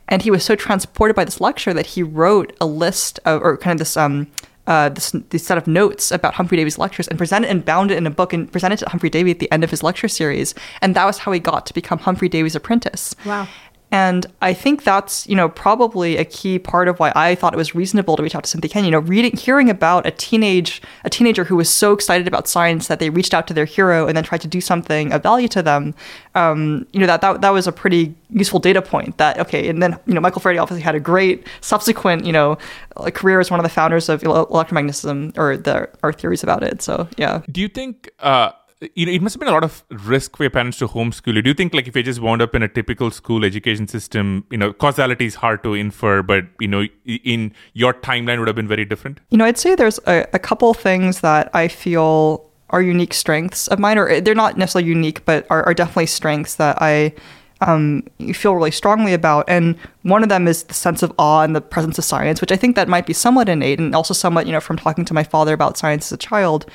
and 0.07 0.21
he 0.21 0.31
was 0.31 0.43
so 0.43 0.55
transported 0.55 1.15
by 1.15 1.25
this 1.25 1.41
lecture 1.41 1.73
that 1.73 1.87
he 1.87 2.03
wrote 2.03 2.55
a 2.61 2.65
list 2.65 3.19
of 3.25 3.41
or 3.41 3.57
kind 3.57 3.73
of 3.73 3.79
this 3.79 3.97
um 3.97 4.27
uh, 4.67 4.89
this, 4.89 5.11
this 5.29 5.45
set 5.45 5.59
of 5.59 5.67
notes 5.67 6.11
about 6.11 6.33
Humphry 6.33 6.57
Davy's 6.57 6.79
lectures 6.79 7.07
and 7.07 7.17
presented 7.17 7.49
and 7.49 7.63
bound 7.63 7.91
it 7.91 7.97
in 7.97 8.07
a 8.07 8.09
book 8.09 8.33
and 8.33 8.51
presented 8.51 8.81
it 8.81 8.85
to 8.85 8.89
Humphry 8.89 9.11
Davy 9.11 9.29
at 9.29 9.37
the 9.37 9.51
end 9.51 9.63
of 9.63 9.69
his 9.69 9.83
lecture 9.83 10.07
series. 10.07 10.55
And 10.81 10.95
that 10.95 11.05
was 11.05 11.19
how 11.19 11.31
he 11.31 11.39
got 11.39 11.67
to 11.67 11.73
become 11.73 11.99
Humphry 11.99 12.29
Davy's 12.29 12.55
apprentice. 12.55 13.15
Wow. 13.25 13.47
And 13.91 14.25
I 14.41 14.53
think 14.53 14.83
that's, 14.83 15.27
you 15.27 15.35
know, 15.35 15.47
probably 15.47 16.17
a 16.17 16.25
key 16.25 16.59
part 16.59 16.87
of 16.87 16.99
why 16.99 17.11
I 17.15 17.35
thought 17.35 17.53
it 17.53 17.57
was 17.57 17.75
reasonable 17.75 18.17
to 18.17 18.23
reach 18.23 18.35
out 18.35 18.43
to 18.43 18.49
Cynthia 18.49 18.69
Kenyon. 18.69 18.85
You 18.85 18.91
know, 18.91 18.99
reading, 18.99 19.37
hearing 19.37 19.69
about 19.69 20.05
a 20.05 20.11
teenage, 20.11 20.81
a 21.03 21.09
teenager 21.09 21.43
who 21.43 21.55
was 21.55 21.69
so 21.69 21.93
excited 21.93 22.27
about 22.27 22.47
science 22.47 22.87
that 22.87 22.99
they 22.99 23.09
reached 23.09 23.33
out 23.33 23.47
to 23.47 23.53
their 23.53 23.65
hero 23.65 24.07
and 24.07 24.17
then 24.17 24.23
tried 24.23 24.41
to 24.41 24.47
do 24.47 24.59
something 24.59 25.13
of 25.13 25.23
value 25.23 25.47
to 25.49 25.61
them. 25.61 25.93
Um, 26.33 26.87
you 26.91 26.99
know, 26.99 27.07
that, 27.07 27.21
that 27.21 27.41
that 27.41 27.51
was 27.51 27.67
a 27.67 27.71
pretty 27.71 28.15
useful 28.29 28.59
data 28.59 28.81
point. 28.81 29.17
That 29.17 29.39
okay, 29.39 29.69
and 29.69 29.81
then 29.81 29.97
you 30.05 30.13
know, 30.13 30.21
Michael 30.21 30.41
Faraday 30.41 30.59
obviously 30.59 30.81
had 30.81 30.95
a 30.95 30.99
great 30.99 31.47
subsequent, 31.61 32.25
you 32.25 32.33
know, 32.33 32.57
uh, 32.97 33.11
career 33.11 33.39
as 33.39 33.49
one 33.49 33.59
of 33.59 33.63
the 33.63 33.69
founders 33.69 34.09
of 34.09 34.21
electromagnetism 34.23 35.37
or 35.37 35.57
the 35.57 35.89
our 36.03 36.11
theories 36.11 36.43
about 36.43 36.63
it. 36.63 36.81
So 36.81 37.07
yeah. 37.17 37.43
Do 37.51 37.61
you 37.61 37.69
think 37.69 38.09
uh, 38.19 38.51
you 38.93 39.05
know 39.05 39.11
it 39.11 39.21
must 39.21 39.35
have 39.35 39.39
been 39.39 39.49
a 39.49 39.53
lot 39.53 39.63
of 39.63 39.83
risk 39.89 40.35
for 40.35 40.43
your 40.43 40.49
parents 40.49 40.77
to 40.79 40.87
homeschool 40.87 41.35
you? 41.35 41.41
Do 41.41 41.49
you 41.49 41.53
think 41.53 41.73
like 41.73 41.87
if 41.87 41.95
you 41.95 42.03
just 42.03 42.19
wound 42.19 42.41
up 42.41 42.55
in 42.55 42.63
a 42.63 42.67
typical 42.67 43.11
school 43.11 43.45
education 43.45 43.87
system, 43.87 44.45
you 44.51 44.57
know, 44.57 44.73
causality 44.73 45.25
is 45.25 45.35
hard 45.35 45.63
to 45.63 45.73
infer, 45.73 46.21
but 46.21 46.45
you 46.59 46.67
know, 46.67 46.85
in 47.05 47.53
your 47.73 47.93
timeline 47.93 48.39
would 48.39 48.47
have 48.47 48.55
been 48.55 48.67
very 48.67 48.85
different? 48.85 49.19
You 49.29 49.37
know, 49.37 49.45
I'd 49.45 49.57
say 49.57 49.75
there's 49.75 49.99
a, 50.07 50.27
a 50.33 50.39
couple 50.39 50.73
things 50.73 51.21
that 51.21 51.49
I 51.53 51.67
feel 51.67 52.49
are 52.71 52.81
unique 52.81 53.13
strengths 53.13 53.67
of 53.67 53.79
mine, 53.79 53.97
or 53.97 54.19
they're 54.21 54.35
not 54.35 54.57
necessarily 54.57 54.89
unique, 54.89 55.23
but 55.25 55.45
are, 55.49 55.63
are 55.63 55.73
definitely 55.73 56.07
strengths 56.07 56.55
that 56.55 56.77
I 56.81 57.13
um, 57.61 58.03
feel 58.33 58.55
really 58.55 58.71
strongly 58.71 59.13
about. 59.13 59.45
And 59.47 59.77
one 60.01 60.23
of 60.23 60.29
them 60.29 60.47
is 60.47 60.63
the 60.63 60.73
sense 60.73 61.03
of 61.03 61.13
awe 61.17 61.43
and 61.43 61.55
the 61.55 61.61
presence 61.61 61.97
of 61.97 62.03
science, 62.03 62.41
which 62.41 62.51
I 62.51 62.57
think 62.57 62.75
that 62.75 62.89
might 62.89 63.05
be 63.05 63.13
somewhat 63.13 63.49
innate, 63.49 63.79
and 63.79 63.95
also 63.95 64.13
somewhat, 64.13 64.45
you 64.47 64.51
know, 64.51 64.59
from 64.59 64.77
talking 64.77 65.05
to 65.05 65.13
my 65.13 65.23
father 65.23 65.53
about 65.53 65.77
science 65.77 66.07
as 66.07 66.11
a 66.11 66.17
child. 66.17 66.65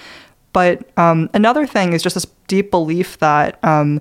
But 0.52 0.88
um, 0.98 1.30
another 1.34 1.66
thing 1.66 1.92
is 1.92 2.02
just 2.02 2.14
this 2.14 2.26
deep 2.48 2.70
belief 2.70 3.18
that 3.18 3.62
um, 3.64 4.00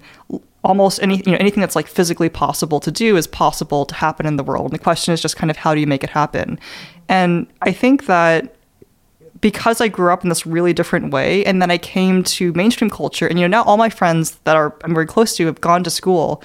almost 0.63 1.01
any 1.01 1.17
you 1.17 1.31
know 1.31 1.37
anything 1.39 1.61
that's 1.61 1.75
like 1.75 1.87
physically 1.87 2.29
possible 2.29 2.79
to 2.79 2.91
do 2.91 3.15
is 3.15 3.27
possible 3.27 3.85
to 3.85 3.95
happen 3.95 4.25
in 4.25 4.35
the 4.35 4.43
world. 4.43 4.71
And 4.71 4.73
the 4.73 4.83
question 4.83 5.13
is 5.13 5.21
just 5.21 5.37
kind 5.37 5.49
of 5.49 5.57
how 5.57 5.73
do 5.73 5.79
you 5.79 5.87
make 5.87 6.03
it 6.03 6.09
happen? 6.09 6.59
And 7.07 7.47
I 7.61 7.71
think 7.71 8.05
that 8.05 8.55
because 9.41 9.79
I 9.79 9.87
grew 9.87 10.11
up 10.11 10.23
in 10.23 10.29
this 10.29 10.45
really 10.45 10.73
different 10.73 11.13
way, 11.13 11.45
and 11.45 11.61
then 11.61 11.71
I 11.71 11.77
came 11.77 12.23
to 12.23 12.51
mainstream 12.53 12.89
culture, 12.89 13.27
and 13.27 13.39
you 13.39 13.47
know 13.47 13.57
now 13.57 13.63
all 13.63 13.77
my 13.77 13.89
friends 13.89 14.31
that 14.43 14.55
are 14.55 14.75
I'm 14.83 14.93
very 14.93 15.07
close 15.07 15.35
to 15.37 15.45
have 15.45 15.61
gone 15.61 15.83
to 15.83 15.89
school. 15.89 16.43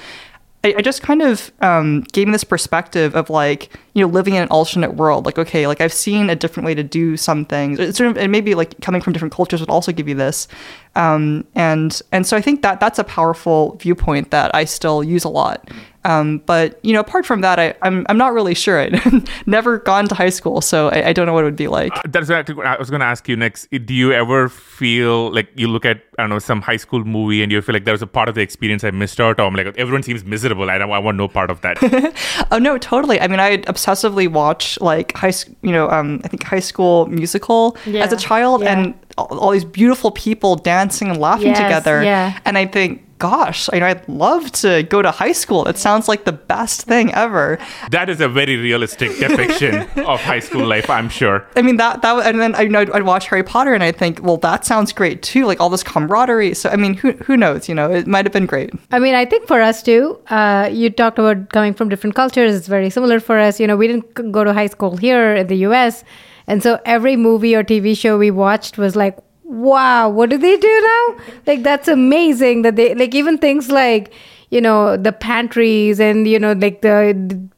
I, 0.65 0.75
I 0.79 0.83
just 0.83 1.03
kind 1.03 1.23
of 1.23 1.53
um, 1.61 2.01
gave 2.13 2.27
me 2.27 2.33
this 2.33 2.43
perspective 2.43 3.15
of 3.15 3.29
like 3.31 3.71
you 3.93 4.05
know 4.05 4.11
living 4.11 4.35
in 4.35 4.43
an 4.43 4.49
alternate 4.49 4.95
world. 4.95 5.27
Like 5.27 5.39
okay, 5.39 5.67
like 5.67 5.81
I've 5.81 5.93
seen 5.93 6.31
a 6.31 6.35
different 6.35 6.67
way 6.67 6.75
to 6.75 6.83
do 6.83 7.17
some 7.17 7.45
things. 7.45 7.79
It's 7.79 7.99
sort 7.99 8.11
of 8.11 8.19
and 8.19 8.33
maybe 8.33 8.55
like 8.55 8.81
coming 8.81 9.01
from 9.01 9.13
different 9.13 9.35
cultures 9.35 9.61
would 9.61 9.71
also 9.71 9.93
give 9.93 10.09
you 10.09 10.15
this. 10.15 10.49
Um, 10.97 11.47
and 11.55 12.01
and 12.11 12.27
so 12.27 12.37
I 12.37 12.41
think 12.41 12.63
that 12.63 12.81
that's 12.81 12.99
a 12.99 13.05
powerful 13.05 13.77
viewpoint 13.77 14.31
that 14.31 14.55
I 14.55 14.65
still 14.65 15.05
use 15.05 15.25
a 15.25 15.29
lot. 15.29 15.69
Um, 16.05 16.39
but 16.47 16.79
you 16.83 16.93
know, 16.93 17.01
apart 17.01 17.25
from 17.27 17.41
that, 17.41 17.59
I, 17.59 17.75
I'm 17.83 18.05
I'm 18.09 18.19
not 18.19 18.33
really 18.33 18.55
sure. 18.55 18.79
I've 18.81 19.29
never 19.47 19.79
gone 19.79 20.07
to 20.09 20.15
high 20.15 20.31
school, 20.31 20.61
so 20.61 20.89
I, 20.91 21.09
I 21.09 21.13
don't 21.13 21.27
know 21.27 21.33
what 21.33 21.43
it 21.43 21.47
would 21.47 21.57
be 21.57 21.69
like. 21.69 21.93
That's 22.11 22.29
actually 22.31 22.55
what 22.57 22.67
I 22.67 22.77
was 22.79 22.91
going 22.91 23.01
to 23.01 23.07
ask 23.07 23.29
you 23.29 23.37
next. 23.37 23.69
Do 23.71 23.95
you 23.95 24.13
ever 24.13 24.49
feel 24.49 25.33
like 25.33 25.49
you 25.57 25.69
look 25.69 25.85
at 25.85 26.03
I 26.19 26.23
don't 26.23 26.31
know 26.31 26.39
some 26.39 26.61
high 26.61 26.77
school 26.77 27.05
movie 27.05 27.43
and 27.43 27.51
you 27.51 27.61
feel 27.63 27.73
like 27.73 27.85
there 27.85 27.95
was 27.95 28.03
a 28.03 28.07
part 28.07 28.29
of 28.29 28.35
the 28.35 28.43
experience 28.43 28.85
I 28.85 28.91
missed 28.91 29.21
out, 29.21 29.41
or 29.41 29.45
I'm 29.45 29.55
like 29.55 29.67
everyone 29.79 30.03
seems 30.03 30.25
miserable. 30.25 30.69
I 30.71 30.79
don't, 30.79 30.91
I 30.93 30.99
want 30.99 31.17
no 31.17 31.29
part 31.29 31.51
of 31.51 31.61
that. 31.63 31.79
Oh 32.51 32.59
no, 32.59 32.77
totally. 32.79 33.21
I 33.21 33.27
mean, 33.27 33.41
I 33.41 33.59
obsessively 33.59 34.29
watch 34.29 34.79
like 34.81 35.17
high, 35.17 35.33
you 35.63 35.73
know, 35.73 35.89
um, 35.91 36.21
I 36.25 36.29
think 36.29 36.43
High 36.45 36.61
School 36.61 37.07
Musical 37.07 37.77
Yeah, 37.87 38.05
as 38.05 38.13
a 38.13 38.17
child, 38.17 38.63
yeah. 38.63 38.73
and 38.79 38.95
all, 39.17 39.39
all 39.39 39.51
these 39.51 39.65
beautiful 39.65 40.11
people 40.11 40.57
dancing 40.57 41.09
and 41.11 41.19
laughing 41.21 41.49
Yes, 41.49 41.59
together. 41.59 42.03
yeah. 42.03 42.39
And 42.45 42.59
I 42.59 42.67
think, 42.67 43.03
gosh, 43.19 43.71
you 43.73 43.81
know, 43.81 43.87
I'd 43.87 44.07
love 44.09 44.51
to 44.53 44.83
go 44.83 45.01
to 45.01 45.11
high 45.11 45.33
school. 45.33 45.67
It 45.67 45.79
sounds 45.79 46.09
like 46.09 46.25
the 46.25 46.33
best 46.33 46.83
thing 46.83 47.15
ever. 47.15 47.59
that 47.91 48.11
is 48.11 48.21
a 48.21 48.29
very 48.29 48.57
realistic 48.57 49.17
depiction 49.19 49.83
of 50.05 50.21
high 50.21 50.41
school 50.41 50.67
life, 50.67 50.91
I'm 50.91 51.09
sure. 51.09 51.47
I 51.57 51.63
mean, 51.63 51.77
that 51.77 52.03
that, 52.03 52.27
and 52.27 52.41
then 52.41 52.55
I 52.57 52.65
know 52.65 52.81
I'd, 52.81 52.91
I'd 52.91 53.03
watch 53.05 53.29
Harry 53.29 53.45
Potter, 53.45 53.73
and 53.73 53.83
I 53.85 53.93
think, 53.93 54.21
well, 54.23 54.37
that 54.39 54.65
sounds 54.67 54.93
great 54.93 55.23
too. 55.23 55.47
Like 55.47 55.61
all 55.61 55.71
this 55.71 55.85
camaraderie. 55.85 56.55
So 56.55 56.69
I 56.71 56.77
mean, 56.77 56.95
who 56.95 57.13
who 57.13 57.37
knows? 57.37 57.69
You 57.69 57.75
know, 57.77 57.91
it 57.91 58.07
might 58.07 58.25
have 58.27 58.33
been 58.33 58.47
great. 58.47 58.71
I 58.91 58.99
mean, 58.99 59.15
I 59.15 59.25
think 59.25 59.47
for 59.47 59.61
us 59.63 59.83
too, 59.83 60.19
uh, 60.29 60.69
you 60.73 60.91
talked 60.91 61.19
about 61.19 61.51
coming 61.51 61.73
from 61.73 61.89
different 61.89 62.17
cultures. 62.17 62.55
It's 62.55 62.67
very 62.69 62.91
similar 62.91 63.21
for 63.21 63.39
us. 63.39 63.61
You 63.61 63.69
know, 63.69 63.77
we 63.77 63.87
didn't 63.87 64.33
go 64.33 64.43
to 64.45 64.53
high 64.53 64.67
school 64.69 64.97
here 64.97 65.35
in 65.35 65.47
the 65.47 65.57
US. 65.69 66.05
And 66.47 66.63
so 66.63 66.81
every 66.85 67.17
movie 67.17 67.55
or 67.55 67.65
TV 67.65 67.97
show 67.97 68.19
we 68.19 68.31
watched 68.31 68.79
was 68.79 68.97
like, 68.97 69.19
wow, 69.45 70.09
what 70.09 70.31
do 70.31 70.39
they 70.39 70.57
do 70.57 70.81
now? 70.83 71.25
Like, 71.47 71.63
that's 71.63 71.89
amazing 71.89 72.63
that 72.63 72.77
they, 72.77 72.95
like, 72.95 73.15
even 73.15 73.39
things 73.39 73.71
like, 73.71 74.13
you 74.55 74.61
know, 74.61 74.97
the 74.97 75.13
pantries 75.13 75.99
and, 76.09 76.27
you 76.29 76.39
know, 76.39 76.53
like 76.53 76.81
the, 76.83 77.13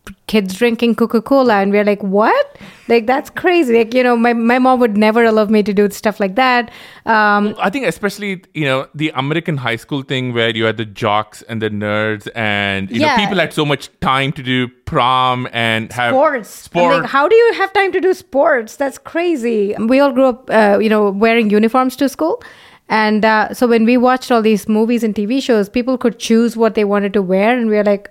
the 0.04 0.14
kids 0.28 0.54
drinking 0.60 0.94
Coca 1.00 1.20
Cola. 1.20 1.56
And 1.62 1.70
we're 1.70 1.84
like, 1.84 2.02
what? 2.02 2.56
Like, 2.88 3.06
that's 3.06 3.28
crazy. 3.30 3.76
Like, 3.80 3.92
you 3.92 4.02
know, 4.02 4.16
my, 4.16 4.32
my 4.32 4.58
mom 4.58 4.80
would 4.80 4.96
never 4.96 5.22
allow 5.24 5.44
me 5.56 5.62
to 5.62 5.74
do 5.80 5.90
stuff 5.90 6.18
like 6.20 6.36
that. 6.36 6.70
Um, 7.04 7.54
I 7.58 7.70
think 7.70 7.86
especially 7.86 8.42
you 8.54 8.64
know 8.64 8.88
the 8.94 9.12
American 9.14 9.56
high 9.58 9.76
school 9.76 10.02
thing 10.02 10.32
where 10.32 10.50
you 10.60 10.64
had 10.64 10.76
the 10.78 10.84
jocks 11.02 11.42
and 11.48 11.60
the 11.62 11.70
nerds 11.70 12.28
and 12.34 12.90
you 12.90 13.00
Yeah. 13.00 13.08
know 13.08 13.16
people 13.22 13.38
had 13.38 13.52
so 13.52 13.64
much 13.64 13.90
time 14.00 14.32
to 14.32 14.42
do 14.42 14.66
prom 14.86 15.46
and 15.52 15.92
have 15.92 16.12
sports. 16.12 16.68
I'm 16.74 17.02
like, 17.02 17.10
how 17.10 17.28
do 17.28 17.36
you 17.36 17.52
have 17.60 17.72
time 17.72 17.92
to 17.92 18.00
do 18.00 18.12
sports? 18.14 18.76
That's 18.76 18.98
crazy. 18.98 19.74
We 19.78 20.00
all 20.00 20.12
grew 20.12 20.28
up, 20.32 20.50
uh, 20.50 20.78
you 20.80 20.88
know, 20.88 21.10
wearing 21.10 21.50
uniforms 21.50 21.94
to 21.96 22.08
school. 22.08 22.42
And 22.88 23.24
uh, 23.24 23.52
so 23.52 23.66
when 23.66 23.84
we 23.84 23.96
watched 23.96 24.30
all 24.30 24.42
these 24.42 24.68
movies 24.68 25.02
and 25.02 25.14
TV 25.14 25.42
shows, 25.42 25.68
people 25.68 25.98
could 25.98 26.18
choose 26.18 26.56
what 26.56 26.74
they 26.74 26.84
wanted 26.84 27.12
to 27.14 27.22
wear, 27.22 27.58
and 27.58 27.68
we 27.68 27.76
are 27.76 27.84
like, 27.84 28.10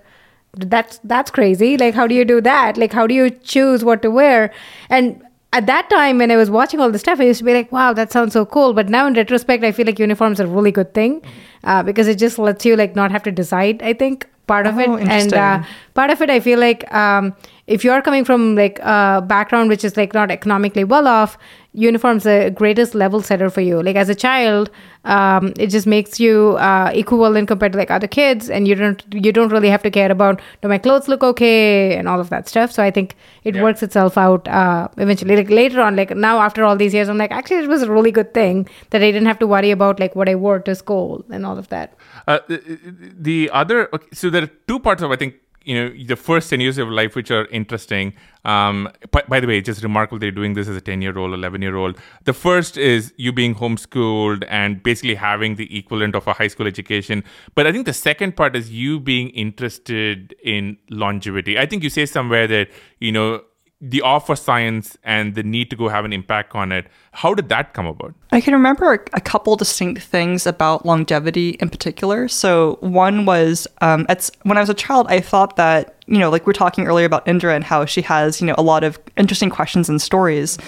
that's 0.52 0.98
that's 1.04 1.30
crazy. 1.30 1.76
Like, 1.76 1.94
how 1.94 2.06
do 2.06 2.14
you 2.14 2.24
do 2.24 2.40
that? 2.40 2.76
Like, 2.76 2.92
how 2.92 3.06
do 3.06 3.14
you 3.14 3.30
choose 3.30 3.84
what 3.84 4.02
to 4.02 4.10
wear? 4.10 4.52
And 4.88 5.22
at 5.52 5.66
that 5.66 5.88
time 5.88 6.18
when 6.18 6.30
I 6.30 6.36
was 6.36 6.50
watching 6.50 6.80
all 6.80 6.90
this 6.90 7.00
stuff, 7.00 7.20
I 7.20 7.24
used 7.24 7.38
to 7.38 7.44
be 7.44 7.54
like, 7.54 7.72
wow, 7.72 7.92
that 7.92 8.12
sounds 8.12 8.32
so 8.32 8.44
cool. 8.44 8.72
But 8.74 8.88
now 8.88 9.06
in 9.06 9.14
retrospect, 9.14 9.64
I 9.64 9.72
feel 9.72 9.86
like 9.86 9.98
uniforms 9.98 10.40
are 10.40 10.44
a 10.44 10.48
really 10.48 10.72
good 10.72 10.92
thing 10.92 11.22
uh, 11.64 11.82
because 11.82 12.08
it 12.08 12.18
just 12.18 12.38
lets 12.38 12.64
you 12.64 12.76
like 12.76 12.94
not 12.94 13.10
have 13.10 13.22
to 13.24 13.32
decide, 13.32 13.82
I 13.82 13.92
think, 13.94 14.28
part 14.46 14.66
of 14.66 14.78
Oh, 14.78 14.94
it. 14.96 15.08
And 15.08 15.34
uh, 15.34 15.62
part 15.94 16.10
of 16.10 16.20
it, 16.22 16.30
I 16.30 16.40
feel 16.40 16.58
like 16.58 16.92
um, 16.94 17.34
if 17.66 17.84
you're 17.84 18.00
coming 18.02 18.24
from 18.24 18.54
like 18.54 18.78
a 18.80 19.22
background 19.26 19.68
which 19.68 19.84
is 19.84 19.96
like 19.96 20.14
not 20.14 20.30
economically 20.30 20.84
well 20.84 21.06
off, 21.08 21.36
uniforms 21.72 22.22
the 22.22 22.50
greatest 22.54 22.94
level 22.94 23.20
setter 23.20 23.50
for 23.50 23.60
you. 23.60 23.82
Like 23.82 23.96
as 23.96 24.08
a 24.08 24.14
child, 24.14 24.70
um, 25.04 25.52
it 25.58 25.66
just 25.68 25.86
makes 25.86 26.18
you 26.18 26.56
uh, 26.58 26.90
equivalent 26.94 27.48
compared 27.48 27.72
to 27.72 27.78
like 27.78 27.90
other 27.90 28.06
kids, 28.06 28.48
and 28.50 28.66
you 28.66 28.74
don't 28.74 29.04
you 29.12 29.32
don't 29.32 29.50
really 29.50 29.68
have 29.68 29.82
to 29.82 29.90
care 29.90 30.10
about 30.10 30.40
do 30.62 30.68
my 30.68 30.78
clothes 30.78 31.08
look 31.08 31.22
okay 31.22 31.96
and 31.96 32.08
all 32.08 32.20
of 32.20 32.30
that 32.30 32.48
stuff. 32.48 32.72
So 32.72 32.82
I 32.82 32.90
think 32.90 33.14
it 33.44 33.54
Yeah. 33.54 33.62
works 33.62 33.82
itself 33.82 34.16
out 34.16 34.48
uh, 34.48 34.88
eventually. 34.96 35.36
Like 35.36 35.50
later 35.50 35.80
on, 35.80 35.96
like 35.96 36.16
now 36.16 36.38
after 36.40 36.64
all 36.64 36.76
these 36.76 36.94
years, 36.94 37.08
I'm 37.08 37.18
like 37.18 37.30
actually 37.32 37.58
it 37.64 37.68
was 37.68 37.82
a 37.82 37.90
really 37.90 38.10
good 38.12 38.32
thing 38.32 38.68
that 38.90 39.02
I 39.02 39.10
didn't 39.10 39.26
have 39.26 39.38
to 39.40 39.46
worry 39.46 39.70
about 39.70 40.00
like 40.00 40.16
what 40.16 40.28
I 40.28 40.34
wore 40.34 40.60
to 40.60 40.74
school 40.74 41.24
and 41.30 41.44
all 41.46 41.58
of 41.58 41.68
that. 41.68 41.94
Uh, 42.26 42.38
the, 42.48 42.78
the 43.18 43.50
other, 43.52 43.88
okay, 43.94 44.08
so 44.12 44.30
there 44.30 44.42
are 44.42 44.50
two 44.68 44.80
parts 44.80 45.02
of 45.02 45.10
I 45.12 45.16
think 45.16 45.36
you 45.66 45.74
know 45.74 46.04
the 46.06 46.16
first 46.16 46.48
ten 46.48 46.60
years 46.60 46.78
of 46.78 46.88
life 46.88 47.16
which 47.16 47.30
are 47.30 47.46
interesting. 47.46 48.14
Um, 48.44 48.88
by, 49.10 49.22
by 49.28 49.40
the 49.40 49.48
way, 49.48 49.58
it's 49.58 49.66
just 49.66 49.82
remarkable 49.82 50.18
they're 50.18 50.30
doing 50.30 50.54
this 50.54 50.68
as 50.68 50.76
a 50.76 50.80
ten 50.80 51.02
year 51.02 51.18
old, 51.18 51.34
eleven 51.34 51.60
year 51.60 51.76
old. 51.76 51.98
The 52.24 52.32
first 52.32 52.76
is 52.76 53.12
you 53.16 53.32
being 53.32 53.54
homeschooled 53.54 54.44
and 54.48 54.82
basically 54.82 55.16
having 55.16 55.56
the 55.56 55.76
equivalent 55.76 56.14
of 56.14 56.26
a 56.28 56.32
high 56.32 56.46
school 56.48 56.66
education. 56.66 57.24
But 57.54 57.66
I 57.66 57.72
think 57.72 57.84
the 57.84 57.92
second 57.92 58.36
part 58.36 58.54
is 58.54 58.70
you 58.70 59.00
being 59.00 59.30
interested 59.30 60.34
in 60.42 60.78
longevity. 60.88 61.58
I 61.58 61.66
think 61.66 61.82
you 61.82 61.90
say 61.90 62.06
somewhere 62.06 62.46
that 62.46 62.68
you 63.00 63.10
know 63.10 63.42
the 63.80 64.00
awe 64.00 64.18
for 64.18 64.34
science 64.34 64.96
and 65.04 65.34
the 65.34 65.42
need 65.42 65.68
to 65.68 65.76
go 65.76 65.88
have 65.88 66.04
an 66.06 66.12
impact 66.12 66.54
on 66.54 66.72
it. 66.72 66.86
How 67.12 67.34
did 67.34 67.50
that 67.50 67.74
come 67.74 67.86
about? 67.86 68.14
I 68.32 68.40
can 68.40 68.54
remember 68.54 69.04
a, 69.12 69.20
couple 69.20 69.54
distinct 69.56 70.02
things 70.02 70.46
about 70.46 70.86
longevity 70.86 71.50
in 71.60 71.68
particular. 71.68 72.26
So 72.28 72.78
one 72.80 73.26
was 73.26 73.66
um, 73.82 74.06
at, 74.08 74.30
when 74.44 74.56
I 74.56 74.60
was 74.60 74.70
a 74.70 74.74
child, 74.74 75.06
I 75.10 75.20
thought 75.20 75.56
that 75.56 75.96
you 76.06 76.18
know, 76.18 76.30
like 76.30 76.46
we 76.46 76.50
are 76.50 76.54
talking 76.54 76.86
earlier 76.86 77.06
about 77.06 77.26
Indra 77.26 77.54
and 77.54 77.64
how 77.64 77.84
she 77.84 78.00
has 78.02 78.40
you 78.40 78.46
know 78.46 78.54
a 78.56 78.62
lot 78.62 78.84
of 78.84 78.98
interesting 79.16 79.50
questions 79.50 79.88
and 79.88 80.00
stories. 80.00 80.58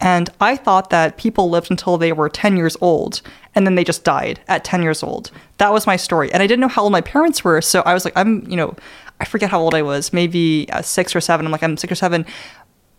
And 0.00 0.30
I 0.40 0.56
thought 0.56 0.90
that 0.90 1.16
people 1.16 1.50
lived 1.50 1.70
until 1.70 1.98
they 1.98 2.12
were 2.12 2.28
10 2.28 2.56
years 2.56 2.76
old 2.80 3.20
and 3.54 3.66
then 3.66 3.74
they 3.74 3.82
just 3.82 4.04
died 4.04 4.40
at 4.46 4.62
10 4.62 4.82
years 4.82 5.02
old. 5.02 5.32
That 5.56 5.72
was 5.72 5.86
my 5.88 5.96
story. 5.96 6.32
And 6.32 6.40
I 6.40 6.46
didn't 6.46 6.60
know 6.60 6.68
how 6.68 6.82
old 6.84 6.92
my 6.92 7.00
parents 7.00 7.42
were. 7.42 7.60
So 7.60 7.82
I 7.84 7.94
was 7.94 8.04
like, 8.04 8.16
I'm, 8.16 8.48
you 8.48 8.56
know, 8.56 8.76
I 9.20 9.24
forget 9.24 9.50
how 9.50 9.60
old 9.60 9.74
I 9.74 9.82
was, 9.82 10.12
maybe 10.12 10.68
uh, 10.72 10.82
six 10.82 11.14
or 11.14 11.20
seven. 11.20 11.46
I'm 11.46 11.52
like, 11.52 11.62
I'm 11.62 11.76
six 11.76 11.92
or 11.92 11.96
seven. 11.96 12.24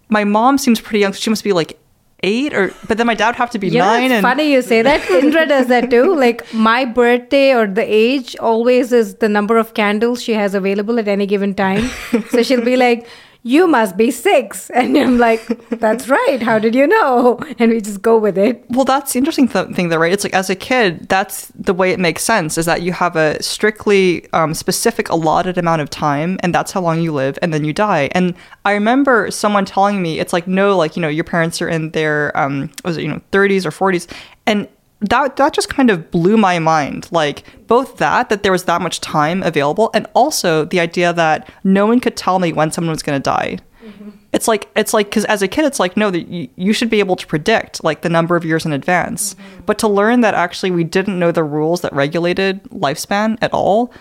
My 0.10 0.24
mom 0.24 0.58
seems 0.58 0.82
pretty 0.82 1.00
young. 1.00 1.14
So 1.14 1.20
she 1.20 1.30
must 1.30 1.44
be 1.44 1.54
like 1.54 1.80
eight 2.24 2.54
or, 2.54 2.74
but 2.88 2.98
then 2.98 3.08
my 3.08 3.16
dad 3.16 3.28
would 3.28 3.36
have 3.38 3.52
to 3.52 3.60
be 3.60 3.70
nine. 3.70 4.06
it's 4.06 4.14
and 4.16 4.22
funny 4.22 4.52
you 4.52 4.62
say 4.62 4.82
that. 4.82 5.10
Indra 5.10 5.46
does 5.46 5.68
that 5.68 5.90
too. 5.90 6.16
Like 6.20 6.54
my 6.54 6.84
birthday 6.84 7.54
or 7.54 7.66
the 7.68 7.84
age 7.84 8.36
always 8.38 8.92
is 8.92 9.16
the 9.16 9.30
number 9.30 9.58
of 9.58 9.74
candles 9.74 10.22
she 10.22 10.34
has 10.34 10.54
available 10.54 11.00
at 11.00 11.08
any 11.08 11.26
given 11.26 11.54
time. 11.54 11.90
so 12.30 12.44
she'll 12.44 12.66
be 12.66 12.76
like, 12.76 13.08
"You 13.44 13.68
must 13.68 13.98
be 13.98 14.12
six. 14.12 14.70
and 14.80 14.98
I'm 14.98 15.18
like, 15.18 15.70
"That's 15.70 16.08
right. 16.10 16.42
How 16.42 16.60
did 16.60 16.76
you 16.76 16.88
know?" 16.88 17.40
And 17.58 17.72
we 17.72 17.82
just 17.82 18.02
go 18.02 18.18
with 18.18 18.38
it. 18.38 18.66
Well, 18.70 18.86
that's 18.86 19.14
the 19.14 19.20
interesting 19.20 19.48
th- 19.48 19.70
thing, 19.76 19.90
though, 19.90 19.98
right? 19.98 20.12
It's 20.12 20.24
like 20.24 20.34
as 20.34 20.50
a 20.50 20.56
kid, 20.56 21.08
that's 21.10 21.48
the 21.56 21.74
way 21.74 21.92
it 21.92 22.00
makes 22.00 22.24
sense 22.24 22.58
is 22.58 22.66
that 22.66 22.82
you 22.82 22.92
have 22.92 23.16
a 23.16 23.42
strictly 23.42 24.32
um, 24.34 24.54
specific 24.54 25.10
allotted 25.10 25.58
amount 25.58 25.82
of 25.82 25.90
time, 25.90 26.38
and 26.44 26.54
that's 26.54 26.72
how 26.72 26.82
long 26.82 27.02
you 27.02 27.14
live, 27.14 27.38
and 27.42 27.54
then 27.54 27.64
you 27.64 27.74
die. 27.74 28.10
And 28.12 28.36
I 28.66 28.74
remember 28.74 29.32
someone 29.32 29.66
telling 29.66 30.02
me, 30.02 30.20
it's 30.20 30.34
like, 30.34 30.48
no, 30.48 30.78
like, 30.78 30.96
you 30.96 31.02
know, 31.02 31.08
your 31.08 31.24
parents 31.24 31.62
are 31.62 31.70
in 31.70 31.92
their, 31.92 32.36
um, 32.38 32.70
was 32.84 32.98
it, 32.98 33.04
you 33.04 33.08
know, 33.08 33.22
30s 33.32 33.66
or 33.66 33.72
40s. 33.72 34.08
And 34.46 34.68
that 35.02 35.38
that 35.38 35.54
just 35.54 35.70
kind 35.70 35.90
of 35.90 36.12
blew 36.12 36.36
my 36.36 36.60
mind 36.60 37.08
like 37.12 37.44
both 37.68 37.98
that 37.98 38.30
that 38.30 38.44
there 38.44 38.52
was 38.52 38.66
that 38.66 38.82
much 38.82 39.00
time 39.00 39.42
available 39.44 39.90
and 39.94 40.06
also 40.14 40.66
the 40.66 40.80
idea 40.80 41.14
that 41.14 41.50
no 41.64 41.86
one 41.86 42.00
could 42.00 42.18
tell 42.18 42.40
me 42.40 42.52
when 42.52 42.72
someone 42.72 42.92
was 42.92 43.04
going 43.04 43.18
to 43.18 43.24
die 43.24 43.58
it's 44.32 44.48
like 44.48 44.70
it's 44.76 44.94
like 44.94 45.08
because 45.08 45.26
as 45.26 45.42
a 45.42 45.48
kid 45.48 45.66
it's 45.66 45.80
like 45.80 45.98
no 45.98 46.12
that 46.12 46.28
you, 46.28 46.48
you 46.56 46.74
should 46.74 46.90
be 46.90 47.00
able 47.00 47.16
to 47.16 47.26
predict 47.26 47.84
like 47.84 48.02
the 48.02 48.10
number 48.10 48.36
of 48.36 48.46
years 48.46 48.66
in 48.66 48.72
advance. 48.72 49.36
But 49.66 49.80
to 49.80 49.88
learn 49.88 50.22
that 50.22 50.36
actually 50.36 50.72
we 50.72 50.84
didn't 50.84 51.18
know 51.18 51.32
the 51.32 51.44
rules 51.44 51.82
that 51.82 51.94
regulated 51.94 52.64
lifespan 52.66 53.38
at 53.42 53.54
all 53.54 53.92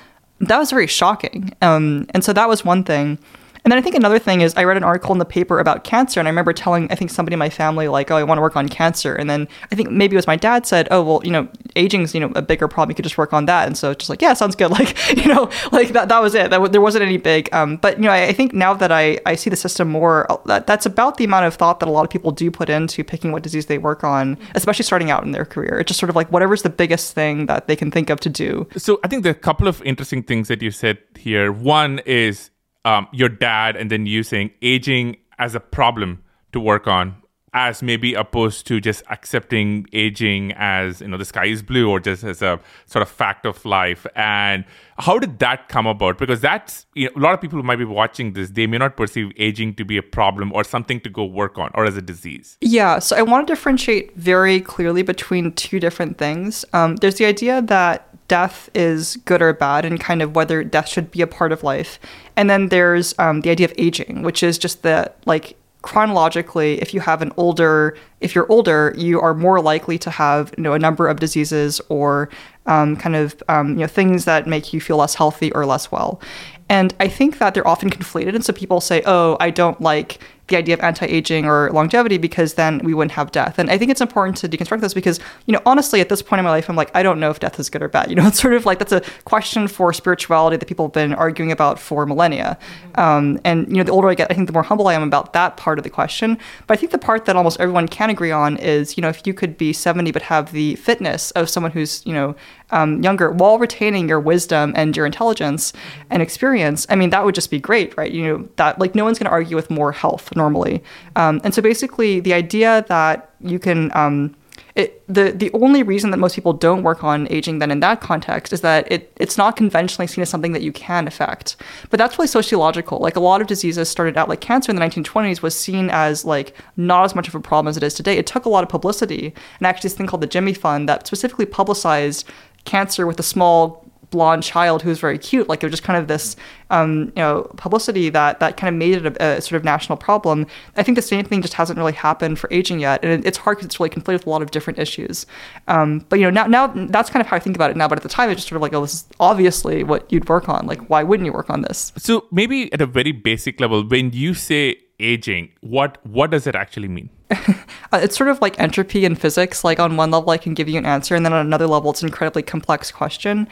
that 0.41 0.59
was 0.59 0.71
very 0.71 0.87
shocking. 0.87 1.53
Um, 1.63 2.07
and 2.11 2.25
so 2.25 2.33
that 2.33 2.49
was 2.49 2.65
one 2.65 2.85
thing 2.85 3.19
and 3.69 3.73
then 3.73 3.79
I 3.81 3.83
think 3.83 3.97
another 3.97 4.19
thing 4.19 4.41
is 4.41 4.55
I 4.57 4.65
read 4.65 4.79
an 4.79 4.83
article 4.83 5.13
in 5.13 5.19
the 5.19 5.27
paper 5.27 5.61
about 5.61 5.85
cancer, 5.85 6.19
and 6.19 6.27
I 6.27 6.31
remember 6.31 6.55
telling 6.55 6.91
I 6.91 6.95
think 6.95 7.11
somebody 7.11 7.35
in 7.35 7.39
my 7.39 7.51
family 7.51 7.87
like, 7.87 8.11
"Oh, 8.11 8.17
I 8.17 8.23
want 8.23 8.39
to 8.39 8.41
work 8.41 8.57
on 8.57 8.67
cancer." 8.67 9.15
And 9.15 9.29
then 9.29 9.47
I 9.71 9.75
think 9.75 9.91
maybe 9.91 10.17
it 10.17 10.17
was 10.17 10.27
my 10.27 10.37
dad 10.37 10.65
said, 10.65 10.89
"Oh, 10.91 11.03
well, 11.03 11.21
you 11.23 11.31
know, 11.31 11.47
aging's 11.77 12.15
you 12.15 12.21
know 12.21 12.33
a 12.35 12.41
bigger 12.41 12.67
problem. 12.67 12.93
You 12.93 12.95
could 12.95 13.03
just 13.03 13.19
work 13.19 13.35
on 13.35 13.45
that." 13.45 13.67
And 13.67 13.77
so 13.77 13.91
it's 13.91 13.99
just 13.99 14.09
like, 14.09 14.23
yeah, 14.23 14.33
sounds 14.33 14.57
good. 14.57 14.71
Like 14.79 15.19
you 15.19 15.27
know, 15.27 15.51
like 15.71 15.89
that 15.89 16.09
that 16.09 16.23
was 16.23 16.35
it. 16.35 16.49
That 16.49 16.73
there 16.73 16.81
wasn't 16.81 17.03
any 17.03 17.19
big. 17.19 17.53
Um, 17.53 17.77
but 17.77 17.99
you 17.99 18.05
know, 18.05 18.11
I, 18.11 18.29
I 18.29 18.33
think 18.33 18.55
now 18.55 18.73
that 18.73 18.91
I 18.91 19.19
I 19.27 19.35
see 19.35 19.51
the 19.51 19.57
system 19.57 19.91
more, 19.91 20.31
uh, 20.33 20.39
that 20.47 20.67
that's 20.67 20.87
about 20.87 21.19
the 21.19 21.25
amount 21.25 21.45
of 21.45 21.55
thought 21.55 21.81
that 21.81 21.89
a 21.89 21.93
lot 21.93 22.05
of 22.05 22.11
people 22.11 22.31
do 22.31 22.51
put 22.51 22.71
into 22.71 23.05
picking 23.05 23.33
what 23.33 23.43
disease 23.43 23.67
they 23.67 23.77
work 23.77 24.03
on, 24.03 24.39
especially 24.55 24.85
starting 24.85 25.11
out 25.11 25.25
in 25.25 25.33
their 25.33 25.45
career. 25.45 25.79
It's 25.79 25.89
just 25.89 26.01
sort 26.01 26.09
of 26.09 26.17
like 26.17 26.31
whatever's 26.33 26.63
the 26.63 26.71
biggest 26.71 27.13
thing 27.13 27.47
that 27.47 27.67
they 27.67 27.77
can 27.77 27.91
think 27.91 28.09
of 28.09 28.19
to 28.21 28.31
do. 28.31 28.67
So 28.79 28.99
I 29.05 29.09
think 29.09 29.25
there 29.25 29.33
are 29.33 29.37
a 29.37 29.39
couple 29.39 29.69
of 29.69 29.83
interesting 29.83 30.23
things 30.23 30.49
that 30.49 30.63
you 30.63 30.71
said 30.71 30.97
here. 31.17 31.53
One 31.53 31.99
is 32.07 32.51
um, 32.89 33.07
your 33.13 33.29
dad, 33.29 33.77
and 33.77 33.91
then 33.91 34.07
you 34.07 34.23
saying 34.23 34.51
aging 34.63 35.17
as 35.39 35.55
a 35.55 35.61
problem 35.61 36.23
to 36.53 36.59
work 36.59 36.87
on, 36.87 37.15
as 37.53 37.83
maybe 37.83 38.15
opposed 38.15 38.67
to 38.67 38.81
just 38.81 39.03
accepting 39.11 39.87
aging 39.93 40.53
as 40.57 41.03
you 41.03 41.09
know 41.09 41.19
the 41.19 41.25
sky 41.25 41.45
is 41.45 41.63
blue 41.63 41.91
or 41.91 42.01
just 42.01 42.25
as 42.25 42.41
a 42.41 42.59
sort 42.87 43.03
of 43.03 43.09
fact 43.09 43.45
of 43.45 43.63
life. 43.67 44.07
And 44.17 44.65
how 44.99 45.19
did 45.19 45.39
that 45.41 45.69
come 45.69 45.87
about? 45.87 46.17
Because 46.17 46.41
that's 46.41 46.87
you 46.95 47.07
know, 47.07 47.13
a 47.17 47.21
lot 47.21 47.35
of 47.35 47.41
people 47.43 47.59
who 47.59 47.63
might 47.63 47.77
be 47.77 47.85
watching 47.85 48.33
this, 48.33 48.51
they 48.51 48.67
may 48.67 48.79
not 48.79 48.97
perceive 48.97 49.33
aging 49.37 49.75
to 49.75 49.85
be 49.85 49.99
a 49.99 50.03
problem 50.03 50.51
or 50.53 50.65
something 50.65 50.99
to 51.01 51.11
go 51.11 51.25
work 51.25 51.59
on 51.59 51.71
or 51.75 51.85
as 51.85 51.97
a 51.97 52.03
disease. 52.03 52.57
Yeah, 52.63 53.01
so 53.01 53.17
I 53.17 53.23
want 53.23 53.47
to 53.47 53.53
differentiate 53.55 54.17
very 54.17 54.61
clearly 54.61 55.03
between 55.03 55.53
two 55.53 55.79
different 55.79 56.17
things. 56.17 56.65
Um, 56.73 56.97
there's 56.97 57.17
the 57.17 57.27
idea 57.27 57.61
that 57.63 58.08
death 58.29 58.71
is 58.75 59.17
good 59.25 59.43
or 59.43 59.53
bad 59.53 59.85
and 59.85 59.99
kind 59.99 60.23
of 60.23 60.37
whether 60.37 60.63
death 60.63 60.89
should 60.89 61.11
be 61.11 61.23
a 61.23 61.27
part 61.27 61.51
of 61.51 61.65
life. 61.65 61.99
And 62.37 62.49
then 62.49 62.69
there's 62.69 63.19
um, 63.19 63.41
the 63.41 63.51
idea 63.51 63.67
of 63.67 63.73
aging, 63.77 64.23
which 64.23 64.43
is 64.43 64.59
just 64.59 64.83
that, 64.83 65.17
like, 65.27 65.57
chronologically, 65.83 66.81
if 66.83 66.93
you 66.93 67.01
have 67.01 67.23
an 67.23 67.33
older, 67.37 67.97
if 68.21 68.35
you're 68.35 68.51
older, 68.51 68.93
you 68.97 69.21
are 69.21 69.33
more 69.33 69.61
likely 69.61 69.97
to 69.99 70.11
have, 70.11 70.53
you 70.57 70.63
know, 70.63 70.75
a 70.75 70.79
number 70.79 71.09
of 71.09 71.21
diseases 71.21 71.81
or 71.89 72.29
um, 72.67 72.97
kind 72.97 73.17
of, 73.17 73.43
um, 73.49 73.71
you 73.71 73.81
know, 73.81 73.87
things 73.87 74.25
that 74.25 74.47
make 74.47 74.73
you 74.73 74.81
feel 74.81 74.99
less 74.99 75.15
healthy 75.15 75.51
or 75.53 75.65
less 75.65 75.91
well. 75.91 76.21
And 76.69 76.95
I 77.01 77.09
think 77.09 77.39
that 77.39 77.55
they're 77.55 77.67
often 77.67 77.91
conflated. 77.91 78.35
And 78.35 78.45
so 78.45 78.53
people 78.53 78.81
say, 78.81 79.03
oh, 79.07 79.37
I 79.41 79.51
don't 79.51 79.81
like 79.81 80.19
the 80.49 80.57
idea 80.57 80.75
of 80.75 80.81
anti-aging 80.81 81.45
or 81.45 81.71
longevity 81.71 82.19
because 82.19 82.55
then 82.55 82.79
we 82.83 82.95
wouldn't 82.95 83.13
have 83.13 83.31
death. 83.33 83.59
And 83.59 83.71
I 83.71 83.79
think 83.79 83.91
it's 83.91 84.01
important 84.01 84.37
to 84.39 84.49
deconstruct 84.49 84.81
this 84.81 84.95
because, 84.95 85.21
you 85.47 85.53
know, 85.53 85.61
honestly, 85.65 86.01
at 86.01 86.09
this 86.09 86.23
point 86.23 86.39
in 86.39 86.45
my 86.45 86.51
life, 86.51 86.69
I'm 86.69 86.77
like, 86.77 86.91
I 86.95 87.03
don't 87.03 87.21
know 87.21 87.31
if 87.31 87.41
death 87.41 87.61
is 87.61 87.71
good 87.71 87.83
or 87.83 87.89
bad. 87.89 88.11
You 88.11 88.17
know, 88.17 88.27
it's 88.29 88.41
sort 88.41 88.55
of 88.55 88.67
like 88.67 88.79
that's 88.79 88.93
a 88.93 89.03
question 89.25 89.69
for 89.69 89.93
spirituality 89.93 90.57
that 90.57 90.67
people 90.67 90.87
have 90.87 90.93
been 90.93 91.15
arguing 91.15 91.53
about 91.53 91.79
for 91.79 92.07
millennia. 92.07 92.59
Um, 92.97 93.41
and, 93.45 93.69
you 93.69 93.77
know, 93.77 93.85
the 93.85 93.93
older 93.93 94.09
I 94.09 94.15
get, 94.15 94.31
I 94.31 94.35
think 94.35 94.47
the 94.47 94.53
more 94.53 94.63
humble 94.63 94.89
I 94.89 94.95
am 94.95 95.03
about 95.03 95.33
that 95.35 95.57
part 95.57 95.79
of 95.79 95.85
the 95.85 95.91
question. 95.91 96.39
But 96.67 96.77
I 96.77 96.81
think 96.81 96.93
the 96.93 96.99
part 96.99 97.27
that 97.27 97.37
almost 97.37 97.61
everyone 97.61 97.89
can 97.89 98.11
agree 98.11 98.33
on 98.33 98.57
is, 98.57 98.97
you 98.97 99.03
know, 99.03 99.09
if 99.09 99.27
you 99.27 99.35
could 99.35 99.57
be 99.57 99.73
70 99.73 100.11
but 100.13 100.23
have 100.23 100.53
the 100.53 100.77
fitness 100.77 101.31
of 101.33 101.49
someone 101.49 101.73
who's, 101.73 102.05
you 102.07 102.13
know, 102.13 102.35
um, 102.71 103.03
younger 103.03 103.31
while 103.31 103.59
retaining 103.59 104.09
your 104.09 104.21
wisdom 104.21 104.73
and 104.77 104.97
your 104.97 105.07
intelligence 105.07 105.73
and 106.11 106.23
experience, 106.23 106.87
I 106.89 106.97
mean, 106.97 107.11
that 107.11 107.25
would 107.25 107.35
just 107.35 107.51
be 107.51 107.61
great, 107.61 107.97
right? 107.97 108.11
You 108.11 108.25
know, 108.25 108.49
that 108.57 108.79
like 108.79 108.95
no 108.95 109.05
one's 109.05 109.19
going 109.19 109.27
to 109.27 109.31
argue 109.31 109.57
with 109.57 109.71
more 109.71 109.93
health 109.93 110.35
normally. 110.37 110.83
Um, 111.17 111.41
and 111.45 111.55
so 111.55 111.63
basically, 111.63 112.21
the 112.21 112.35
idea 112.35 112.85
that 112.89 113.31
you 113.41 113.59
can, 113.59 113.91
um, 113.95 114.35
it, 114.75 115.03
the 115.09 115.33
the 115.33 115.51
only 115.55 115.83
reason 115.83 116.13
that 116.13 116.19
most 116.19 116.37
people 116.37 116.53
don't 116.53 116.85
work 116.85 117.03
on 117.03 117.27
aging 117.33 117.59
then 117.59 117.73
in 117.73 117.81
that 117.81 118.01
context 118.01 118.53
is 118.53 118.61
that 118.61 118.91
it 118.93 119.13
it's 119.17 119.37
not 119.37 119.57
conventionally 119.57 120.07
seen 120.07 120.23
as 120.23 120.29
something 120.29 120.53
that 120.53 120.63
you 120.63 120.71
can 120.71 121.09
affect. 121.09 121.57
But 121.91 121.99
that's 121.99 122.17
really 122.17 122.29
sociological. 122.29 123.01
Like 123.01 123.17
a 123.17 123.21
lot 123.21 123.41
of 123.41 123.49
diseases 123.49 123.89
started 123.89 124.17
out 124.17 124.29
like 124.29 124.41
cancer 124.41 124.71
in 124.71 124.77
the 124.77 124.83
1920s 124.83 125.43
was 125.43 125.59
seen 125.59 125.91
as 125.91 126.25
like 126.25 126.55
not 126.77 127.05
as 127.05 127.17
much 127.17 127.27
of 127.27 127.35
a 127.35 127.41
problem 127.41 127.69
as 127.69 127.77
it 127.77 127.83
is 127.83 127.95
today. 127.95 128.17
It 128.19 128.27
took 128.29 128.45
a 128.45 128.49
lot 128.49 128.63
of 128.63 128.69
publicity 128.69 129.35
and 129.59 129.67
actually 129.67 129.89
this 129.89 129.97
thing 129.97 130.07
called 130.07 130.23
the 130.23 130.29
Jimmy 130.29 130.55
Fund 130.55 130.89
that 130.89 131.09
specifically 131.09 131.47
publicized 131.47 132.25
cancer 132.69 133.07
with 133.07 133.19
a 133.19 133.25
small 133.25 133.89
blonde 134.11 134.43
child 134.43 134.83
who 134.83 134.89
was 134.89 134.99
very 134.99 135.19
cute. 135.19 135.49
Like 135.49 135.63
it 135.63 135.67
was 135.67 135.73
just 135.73 135.83
kind 135.83 135.99
of 135.99 136.09
this, 136.09 136.37
um, 136.71 137.13
you 137.17 137.23
know, 137.23 137.51
publicity 137.57 138.09
that 138.11 138.41
that 138.41 138.57
kind 138.57 138.75
of 138.75 138.79
made 138.79 139.05
it 139.05 139.17
a, 139.21 139.37
a, 139.37 139.41
sort 139.41 139.57
of 139.57 139.65
national 139.65 139.99
problem. 139.99 140.47
I 140.77 140.83
think 140.83 140.97
the 140.97 141.03
same 141.03 141.25
thing 141.25 141.43
just 141.43 141.55
hasn't 141.55 141.79
really 141.79 141.93
happened 141.93 142.39
for 142.39 142.49
aging 142.53 142.81
yet, 142.81 143.01
and 143.03 143.13
it, 143.13 143.27
it's 143.27 143.39
hard 143.39 143.59
because 143.59 143.67
it's 143.67 143.81
really 143.81 143.91
conflated 143.91 144.15
with 144.15 144.27
a 144.27 144.31
lot 144.31 144.43
of 144.43 144.51
different 144.51 144.79
issues. 144.79 145.27
Um, 145.67 146.05
but 146.09 146.19
you 146.19 146.31
know, 146.31 146.31
now 146.31 146.47
now 146.47 146.87
that's 146.89 147.11
kind 147.11 147.21
of 147.21 147.27
how 147.27 147.37
I 147.37 147.41
think 147.41 147.57
about 147.57 147.71
it 147.71 147.77
now. 147.77 147.89
But 147.89 147.99
at 147.99 148.03
the 148.03 148.09
time, 148.09 148.31
it's 148.31 148.39
just 148.39 148.49
sort 148.49 148.57
of 148.57 148.63
like, 148.63 148.73
oh, 148.75 148.83
this 148.83 148.95
is 148.95 149.05
obviously 149.21 149.85
what 149.85 150.11
you'd 150.13 150.29
work 150.29 150.49
on. 150.49 150.67
Like, 150.67 150.89
why 150.89 151.03
wouldn't 151.03 151.27
you 151.27 151.33
work 151.33 151.51
on 151.51 151.63
this? 151.63 151.93
So 151.97 152.27
maybe 152.31 152.73
at 152.73 152.81
a 152.81 152.87
very 152.87 153.13
basic 153.13 153.61
level, 153.61 153.87
when 153.87 154.13
you 154.13 154.35
say 154.35 154.77
aging, 155.01 155.51
what 155.61 156.05
what 156.07 156.31
does 156.31 156.47
it 156.47 156.55
actually 156.55 156.89
mean? 156.89 157.11
Uh, 157.91 158.01
it's 158.03 158.19
sort 158.19 158.29
of 158.29 158.39
like 158.43 158.61
entropy 158.61 159.07
in 159.07 159.15
physics. 159.15 159.65
Like 159.65 159.81
on 159.81 159.97
one 159.97 160.11
level, 160.11 160.29
I 160.29 160.37
can 160.37 160.53
give 160.53 160.69
you 160.69 160.77
an 160.77 160.85
answer, 160.85 161.15
and 161.15 161.25
then 161.25 161.33
on 161.33 161.47
another 161.47 161.67
level, 161.67 161.91
it's 161.91 162.03
an 162.03 162.09
incredibly 162.09 162.43
complex 162.43 162.91
question. 162.91 163.49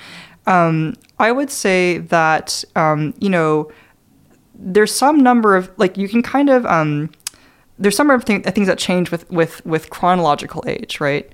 Um, 0.46 0.94
I 1.18 1.32
would 1.32 1.50
say 1.50 1.98
that 1.98 2.62
um, 2.74 3.14
you 3.18 3.30
know 3.30 3.72
there's 4.54 4.94
some 4.94 5.22
number 5.22 5.56
of 5.56 5.70
like 5.78 5.96
you 5.96 6.06
can 6.06 6.22
kind 6.22 6.50
of 6.50 6.66
um, 6.66 7.10
there's 7.78 7.96
some 7.96 8.08
number 8.08 8.18
of 8.18 8.26
th- 8.26 8.44
things 8.44 8.66
that 8.66 8.78
change 8.78 9.10
with 9.10 9.30
with 9.30 9.64
with 9.64 9.88
chronological 9.88 10.62
age, 10.66 11.00
right? 11.00 11.32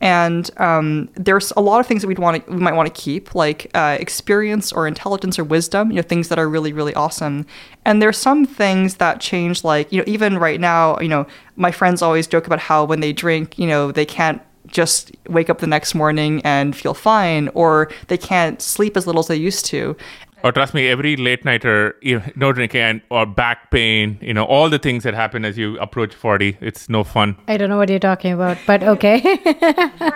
And 0.00 0.50
um, 0.58 1.08
there's 1.14 1.52
a 1.56 1.60
lot 1.60 1.80
of 1.80 1.86
things 1.86 2.02
that 2.02 2.08
we'd 2.08 2.18
want 2.18 2.44
to, 2.44 2.52
we 2.52 2.58
might 2.58 2.74
want 2.74 2.92
to 2.92 3.00
keep, 3.00 3.34
like 3.34 3.70
uh, 3.74 3.96
experience 3.98 4.72
or 4.72 4.86
intelligence 4.86 5.38
or 5.38 5.44
wisdom, 5.44 5.90
you 5.90 5.96
know, 5.96 6.02
things 6.02 6.28
that 6.28 6.38
are 6.38 6.48
really, 6.48 6.72
really 6.72 6.92
awesome. 6.94 7.46
And 7.84 8.02
there's 8.02 8.18
some 8.18 8.44
things 8.44 8.96
that 8.96 9.20
change, 9.20 9.64
like, 9.64 9.90
you 9.92 9.98
know, 9.98 10.04
even 10.06 10.38
right 10.38 10.60
now, 10.60 10.98
you 11.00 11.08
know, 11.08 11.26
my 11.56 11.70
friends 11.70 12.02
always 12.02 12.26
joke 12.26 12.46
about 12.46 12.58
how 12.58 12.84
when 12.84 13.00
they 13.00 13.12
drink, 13.12 13.58
you 13.58 13.66
know, 13.66 13.92
they 13.92 14.04
can't 14.04 14.42
just 14.66 15.12
wake 15.28 15.48
up 15.48 15.58
the 15.58 15.66
next 15.66 15.94
morning 15.94 16.40
and 16.42 16.74
feel 16.74 16.94
fine, 16.94 17.48
or 17.54 17.90
they 18.08 18.16
can't 18.18 18.60
sleep 18.60 18.96
as 18.96 19.06
little 19.06 19.20
as 19.20 19.28
they 19.28 19.36
used 19.36 19.64
to. 19.66 19.96
Or 20.44 20.52
trust 20.52 20.74
me, 20.74 20.88
every 20.88 21.16
late 21.16 21.42
nighter, 21.46 21.96
you 22.02 22.18
know, 22.18 22.24
no 22.36 22.52
drinking 22.52 22.80
and 22.82 23.00
or 23.10 23.24
back 23.24 23.70
pain, 23.70 24.18
you 24.20 24.34
know, 24.34 24.44
all 24.44 24.68
the 24.68 24.78
things 24.78 25.02
that 25.04 25.14
happen 25.14 25.42
as 25.42 25.56
you 25.56 25.78
approach 25.78 26.14
forty, 26.14 26.58
it's 26.60 26.86
no 26.90 27.02
fun. 27.02 27.34
I 27.48 27.56
don't 27.56 27.70
know 27.70 27.78
what 27.78 27.88
you're 27.88 27.98
talking 27.98 28.34
about, 28.34 28.58
but 28.66 28.82
okay. 28.82 29.40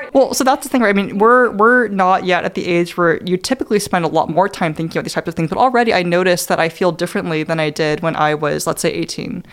well, 0.12 0.34
so 0.34 0.44
that's 0.44 0.64
the 0.64 0.68
thing, 0.68 0.82
right? 0.82 0.90
I 0.90 0.92
mean, 0.92 1.16
we're 1.16 1.50
we're 1.52 1.88
not 1.88 2.26
yet 2.26 2.44
at 2.44 2.54
the 2.54 2.66
age 2.66 2.94
where 2.98 3.22
you 3.24 3.38
typically 3.38 3.78
spend 3.78 4.04
a 4.04 4.08
lot 4.08 4.28
more 4.28 4.50
time 4.50 4.74
thinking 4.74 4.98
about 4.98 5.04
these 5.04 5.14
types 5.14 5.28
of 5.28 5.34
things, 5.34 5.48
but 5.48 5.56
already 5.56 5.94
I 5.94 6.02
noticed 6.02 6.48
that 6.48 6.60
I 6.60 6.68
feel 6.68 6.92
differently 6.92 7.42
than 7.42 7.58
I 7.58 7.70
did 7.70 8.00
when 8.00 8.14
I 8.14 8.34
was, 8.34 8.66
let's 8.66 8.82
say, 8.82 8.92
eighteen. 8.92 9.46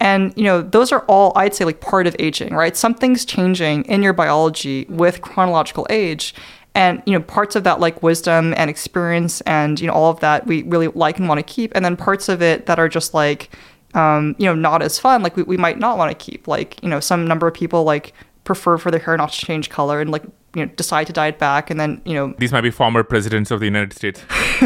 And, 0.00 0.32
you 0.36 0.44
know, 0.44 0.60
those 0.60 0.90
are 0.90 1.04
all, 1.06 1.32
I'd 1.36 1.54
say, 1.54 1.64
like 1.64 1.80
part 1.80 2.06
of 2.06 2.16
aging, 2.18 2.52
right? 2.54 2.76
Something's 2.76 3.24
changing 3.24 3.84
in 3.84 4.02
your 4.02 4.12
biology 4.12 4.86
with 4.88 5.22
chronological 5.22 5.86
age. 5.88 6.34
And, 6.74 7.02
you 7.06 7.12
know, 7.12 7.20
parts 7.20 7.54
of 7.54 7.64
that, 7.64 7.78
like 7.78 8.02
wisdom 8.02 8.52
and 8.56 8.68
experience 8.68 9.40
and, 9.42 9.80
you 9.80 9.86
know, 9.86 9.92
all 9.92 10.10
of 10.10 10.20
that 10.20 10.46
we 10.46 10.64
really 10.64 10.88
like 10.88 11.18
and 11.18 11.28
want 11.28 11.38
to 11.38 11.42
keep. 11.42 11.72
And 11.74 11.84
then 11.84 11.96
parts 11.96 12.28
of 12.28 12.42
it 12.42 12.66
that 12.66 12.78
are 12.78 12.88
just 12.88 13.14
like, 13.14 13.50
um, 13.94 14.34
you 14.38 14.46
know, 14.46 14.54
not 14.54 14.82
as 14.82 14.98
fun, 14.98 15.22
like 15.22 15.36
we, 15.36 15.44
we 15.44 15.56
might 15.56 15.78
not 15.78 15.98
want 15.98 16.10
to 16.10 16.16
keep. 16.16 16.48
Like, 16.48 16.82
you 16.82 16.88
know, 16.88 16.98
some 16.98 17.28
number 17.28 17.46
of 17.46 17.54
people 17.54 17.84
like 17.84 18.12
prefer 18.44 18.76
for 18.76 18.90
their 18.90 19.00
hair 19.00 19.16
not 19.16 19.32
to 19.32 19.46
change 19.46 19.70
color 19.70 20.00
and 20.00 20.10
like 20.10 20.22
you 20.54 20.64
know 20.64 20.70
decide 20.76 21.06
to 21.06 21.12
dye 21.12 21.28
it 21.28 21.38
back 21.38 21.70
and 21.70 21.80
then 21.80 22.00
you 22.04 22.14
know 22.14 22.34
these 22.38 22.52
might 22.52 22.60
be 22.60 22.70
former 22.70 23.02
presidents 23.02 23.50
of 23.50 23.58
the 23.58 23.66
united 23.66 23.92
states 23.92 24.22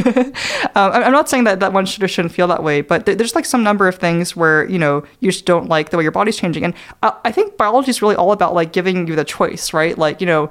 um, 0.75 0.93
i'm 0.93 1.13
not 1.13 1.29
saying 1.29 1.45
that 1.45 1.61
that 1.61 1.73
one 1.73 1.87
should 1.87 2.09
shouldn't 2.11 2.35
feel 2.35 2.47
that 2.47 2.63
way 2.63 2.81
but 2.81 3.07
there's 3.07 3.35
like 3.35 3.45
some 3.45 3.63
number 3.63 3.89
of 3.89 3.95
things 3.95 4.37
where 4.37 4.69
you 4.69 4.79
know 4.79 5.03
you 5.21 5.31
just 5.31 5.47
don't 5.47 5.69
like 5.69 5.91
the 5.91 5.97
way 5.97 6.03
your 6.03 6.13
body's 6.13 6.37
changing 6.37 6.65
and 6.65 6.75
uh, 7.03 7.13
i 7.25 7.33
think 7.33 7.57
biology 7.57 7.91
is 7.91 8.03
really 8.03 8.17
all 8.17 8.33
about 8.33 8.53
like 8.53 8.73
giving 8.73 9.07
you 9.07 9.17
the 9.17 9.25
choice 9.25 9.73
right 9.73 9.97
like 9.97 10.21
you 10.21 10.27
know 10.27 10.51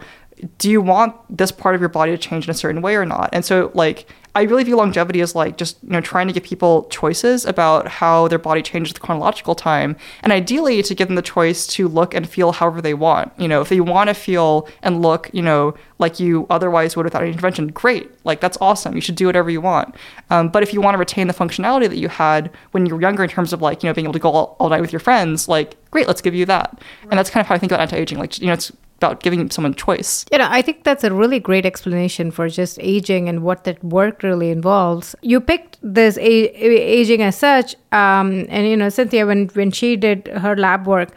do 0.58 0.70
you 0.70 0.82
want 0.82 1.16
this 1.36 1.52
part 1.52 1.76
of 1.76 1.82
your 1.82 1.90
body 1.90 2.12
to 2.12 2.18
change 2.18 2.46
in 2.46 2.52
a 2.52 2.54
certain 2.54 2.82
way 2.82 2.96
or 2.96 3.06
not 3.06 3.30
and 3.34 3.44
so 3.44 3.72
like 3.74 4.08
I 4.38 4.44
really 4.44 4.64
view 4.64 4.76
longevity 4.76 5.20
as 5.22 5.34
like 5.34 5.58
just 5.58 5.84
you 5.84 5.90
know 5.90 6.00
trying 6.00 6.28
to 6.28 6.34
give 6.34 6.44
people 6.44 6.84
choices 6.92 7.44
about 7.44 7.88
how 7.88 8.28
their 8.28 8.38
body 8.38 8.62
changes 8.62 8.94
with 8.94 9.02
chronological 9.02 9.56
time, 9.56 9.96
and 10.22 10.32
ideally 10.32 10.84
to 10.84 10.94
give 10.94 11.08
them 11.08 11.16
the 11.16 11.24
choice 11.24 11.66
to 11.68 11.88
look 11.88 12.14
and 12.14 12.30
feel 12.30 12.52
however 12.52 12.80
they 12.80 12.94
want. 12.94 13.32
You 13.40 13.48
know, 13.48 13.62
if 13.62 13.70
they 13.70 13.80
want 13.80 14.10
to 14.10 14.14
feel 14.14 14.68
and 14.84 15.02
look, 15.02 15.32
you 15.34 15.42
know, 15.42 15.74
like 16.00 16.20
you 16.20 16.46
otherwise 16.50 16.96
would 16.96 17.06
without 17.06 17.22
any 17.24 17.32
intervention, 17.32 17.68
great. 17.68 18.12
Like 18.26 18.40
that's 18.40 18.58
awesome. 18.62 18.96
You 18.96 19.02
should 19.02 19.16
do 19.16 19.26
whatever 19.26 19.50
you 19.50 19.62
want. 19.62 19.96
Um, 20.30 20.50
but 20.50 20.64
if 20.64 20.74
you 20.74 20.82
want 20.82 20.96
to 20.96 21.00
retain 21.00 21.28
the 21.28 21.34
functionality 21.34 21.90
that 21.90 21.98
you 21.98 22.08
had 22.08 22.52
when 22.72 22.86
you 22.86 22.96
were 22.96 23.02
younger, 23.02 23.24
in 23.24 23.30
terms 23.30 23.54
of 23.54 23.62
like 23.62 23.84
you 23.84 23.90
know 23.90 23.94
being 23.94 24.06
able 24.06 24.14
to 24.14 24.20
go 24.20 24.32
all, 24.32 24.56
all 24.60 24.70
night 24.70 24.82
with 24.82 24.94
your 24.94 25.00
friends, 25.00 25.48
like 25.48 25.76
great, 25.92 26.08
let's 26.08 26.22
give 26.22 26.36
you 26.36 26.46
that. 26.46 26.72
Right. 26.74 27.12
And 27.12 27.18
that's 27.18 27.30
kind 27.30 27.42
of 27.42 27.48
how 27.48 27.56
I 27.56 27.58
think 27.58 27.72
about 27.72 27.82
anti-aging. 27.82 28.20
Like 28.20 28.40
you 28.40 28.48
know, 28.48 28.54
it's 28.54 28.72
about 28.98 29.22
giving 29.22 29.50
someone 29.50 29.74
choice. 29.76 30.26
You 30.32 30.40
know, 30.40 30.48
I 30.50 30.62
think 30.62 30.84
that's 30.84 31.04
a 31.04 31.14
really 31.14 31.40
great 31.40 31.66
explanation 31.66 32.32
for 32.32 32.50
just 32.50 32.78
aging 32.82 33.30
and 33.30 33.44
what 33.44 33.64
that 33.64 33.84
work 33.84 34.24
really 34.24 34.50
involves. 34.50 35.16
You 35.22 35.40
picked 35.40 35.78
this 35.82 36.18
a- 36.18 36.22
aging 36.22 37.22
as 37.22 37.38
such, 37.38 37.76
um, 37.92 38.46
and 38.50 38.68
you 38.68 38.76
know, 38.76 38.90
Cynthia, 38.90 39.26
when 39.26 39.48
when 39.50 39.72
she 39.72 39.96
did 39.96 40.28
her 40.28 40.56
lab 40.56 40.88
work, 40.88 41.10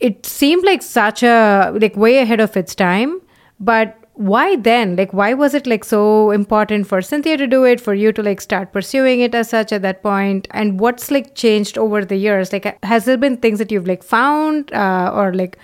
it 0.00 0.26
seemed 0.26 0.64
like 0.64 0.82
such 0.82 1.22
a 1.22 1.72
like 1.80 1.96
way 1.96 2.18
ahead 2.18 2.40
of 2.40 2.56
its 2.56 2.74
time, 2.74 3.20
but 3.60 3.98
why 4.14 4.56
then? 4.56 4.96
Like 4.96 5.12
why 5.12 5.34
was 5.34 5.54
it 5.54 5.66
like 5.66 5.84
so 5.84 6.30
important 6.30 6.86
for 6.86 7.02
cynthia 7.02 7.36
to 7.36 7.46
do 7.46 7.64
it 7.64 7.80
for 7.80 7.92
you 7.92 8.12
to 8.12 8.22
like 8.22 8.40
start 8.40 8.72
pursuing 8.72 9.20
it 9.20 9.34
as 9.34 9.50
such 9.50 9.72
at 9.72 9.82
that 9.82 10.02
point? 10.02 10.48
And 10.52 10.80
what's 10.80 11.10
like 11.10 11.34
changed 11.34 11.76
over 11.76 12.04
the 12.04 12.16
years? 12.16 12.52
Like 12.52 12.82
has 12.82 13.04
there 13.04 13.18
been 13.18 13.36
things 13.36 13.58
that 13.58 13.70
you've 13.70 13.86
like 13.86 14.02
found 14.02 14.72
uh, 14.72 15.12
or 15.14 15.34
like 15.34 15.58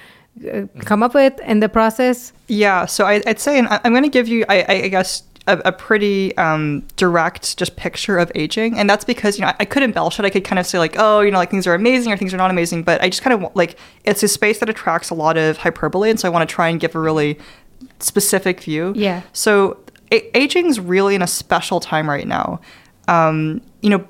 uh, 0.53 0.67
come 0.81 1.03
up 1.03 1.15
with 1.15 1.39
in 1.41 1.61
the 1.61 1.69
process? 1.69 2.33
Yeah, 2.49 2.87
so 2.87 3.07
I, 3.07 3.23
would 3.27 3.39
say, 3.39 3.59
and 3.59 3.69
I'm 3.69 3.93
going 3.93 4.03
to 4.03 4.09
give 4.09 4.29
you, 4.29 4.45
I, 4.49 4.65
I 4.69 4.89
guess, 4.89 5.23
a, 5.47 5.59
a 5.65 5.73
pretty 5.73 6.37
um, 6.37 6.87
direct 6.97 7.59
just 7.59 7.77
picture 7.77 8.19
of 8.19 8.31
aging, 8.35 8.79
and 8.79 8.89
that's 8.89 9.05
because 9.05 9.39
you 9.39 9.43
know 9.43 9.49
I, 9.49 9.57
I 9.61 9.65
could 9.65 9.83
embellish 9.83 10.19
it. 10.19 10.25
I 10.25 10.31
could 10.31 10.45
kind 10.45 10.59
of 10.59 10.67
say 10.67 10.79
like, 10.79 10.95
oh, 10.99 11.21
you 11.21 11.31
know, 11.31 11.39
like 11.39 11.51
things 11.51 11.67
are 11.67 11.75
amazing 11.75 12.13
or 12.13 12.17
things 12.17 12.33
are 12.33 12.37
not 12.37 12.51
amazing, 12.51 12.85
but 12.85 13.03
I 13.03 13.09
just 13.09 13.23
kind 13.23 13.43
of 13.43 13.55
like 13.55 13.77
it's 14.05 14.23
a 14.23 14.29
space 14.29 14.59
that 14.61 14.69
attracts 14.69 15.11
a 15.11 15.15
lot 15.15 15.37
of 15.37 15.57
hyperbole, 15.57 16.11
and 16.11 16.21
so 16.21 16.29
I 16.29 16.31
want 16.31 16.49
to 16.49 16.55
try 16.55 16.69
and 16.69 16.79
give 16.79 16.95
a 16.95 16.99
really 17.01 17.39
specific 18.03 18.61
view. 18.61 18.93
Yeah. 18.97 19.23
So 19.33 19.79
a- 20.11 20.37
aging's 20.37 20.79
really 20.79 21.15
in 21.15 21.23
a 21.23 21.27
special 21.27 21.81
time 21.81 22.09
right 22.09 22.27
now. 22.27 22.61
Um, 23.09 23.61
you 23.81 23.91
know, 23.91 24.07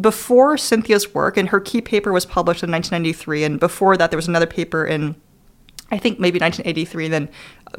before 0.00 0.58
Cynthia's 0.58 1.14
work, 1.14 1.36
and 1.36 1.48
her 1.48 1.60
key 1.60 1.80
paper 1.80 2.12
was 2.12 2.26
published 2.26 2.62
in 2.62 2.70
1993, 2.70 3.44
and 3.44 3.60
before 3.60 3.96
that 3.96 4.10
there 4.10 4.18
was 4.18 4.28
another 4.28 4.46
paper 4.46 4.84
in 4.84 5.16
I 5.90 5.98
think 5.98 6.18
maybe 6.18 6.40
1983, 6.40 7.08
then 7.08 7.28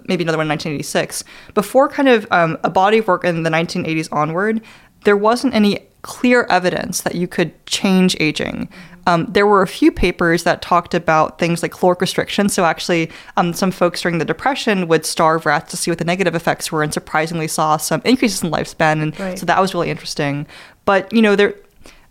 maybe 0.06 0.24
another 0.24 0.38
one 0.38 0.46
in 0.46 0.52
1986. 0.52 1.24
Before 1.54 1.89
kind 1.89 2.08
of 2.08 2.26
um, 2.32 2.58
a 2.63 2.70
body 2.70 3.00
of 3.00 3.08
work 3.08 3.26
in 3.26 3.43
the 3.43 3.50
1980s 3.50 4.08
onward, 4.13 4.62
there 5.04 5.18
wasn't 5.18 5.54
any 5.54 5.80
clear 6.02 6.46
evidence 6.50 7.02
that 7.02 7.16
you 7.16 7.28
could 7.28 7.66
change 7.66 8.16
aging. 8.20 8.70
Um, 9.08 9.26
there 9.30 9.48
were 9.48 9.62
a 9.62 9.68
few 9.68 9.92
papers 9.92 10.44
that 10.44 10.62
talked 10.62 10.94
about 10.94 11.40
things 11.40 11.62
like 11.62 11.72
caloric 11.72 12.02
restriction. 12.02 12.50
So 12.50 12.66
actually, 12.66 13.10
um, 13.38 13.54
some 13.54 13.72
folks 13.72 14.02
during 14.02 14.18
the 14.18 14.26
Depression 14.26 14.88
would 14.90 15.06
starve 15.06 15.46
rats 15.46 15.72
to 15.72 15.78
see 15.78 15.90
what 15.90 15.98
the 15.98 16.06
negative 16.06 16.36
effects 16.36 16.72
were, 16.72 16.84
and 16.84 16.94
surprisingly 16.94 17.48
saw 17.48 17.78
some 17.78 18.02
increases 18.04 18.44
in 18.44 18.52
lifespan. 18.52 19.02
And 19.02 19.20
right. 19.20 19.40
so 19.40 19.46
that 19.46 19.62
was 19.62 19.74
really 19.74 19.90
interesting. 19.90 20.46
But 20.86 21.12
you 21.14 21.22
know, 21.22 21.36
there 21.36 21.56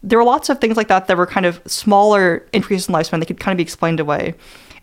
there 0.02 0.18
were 0.18 0.24
lots 0.24 0.48
of 0.48 0.60
things 0.60 0.76
like 0.76 0.88
that 0.88 1.06
that 1.06 1.16
were 1.16 1.26
kind 1.26 1.46
of 1.46 1.60
smaller 1.66 2.46
increases 2.52 2.88
in 2.88 2.94
lifespan 2.94 3.18
that 3.18 3.26
could 3.26 3.40
kind 3.40 3.52
of 3.52 3.58
be 3.58 3.62
explained 3.62 4.00
away. 4.00 4.34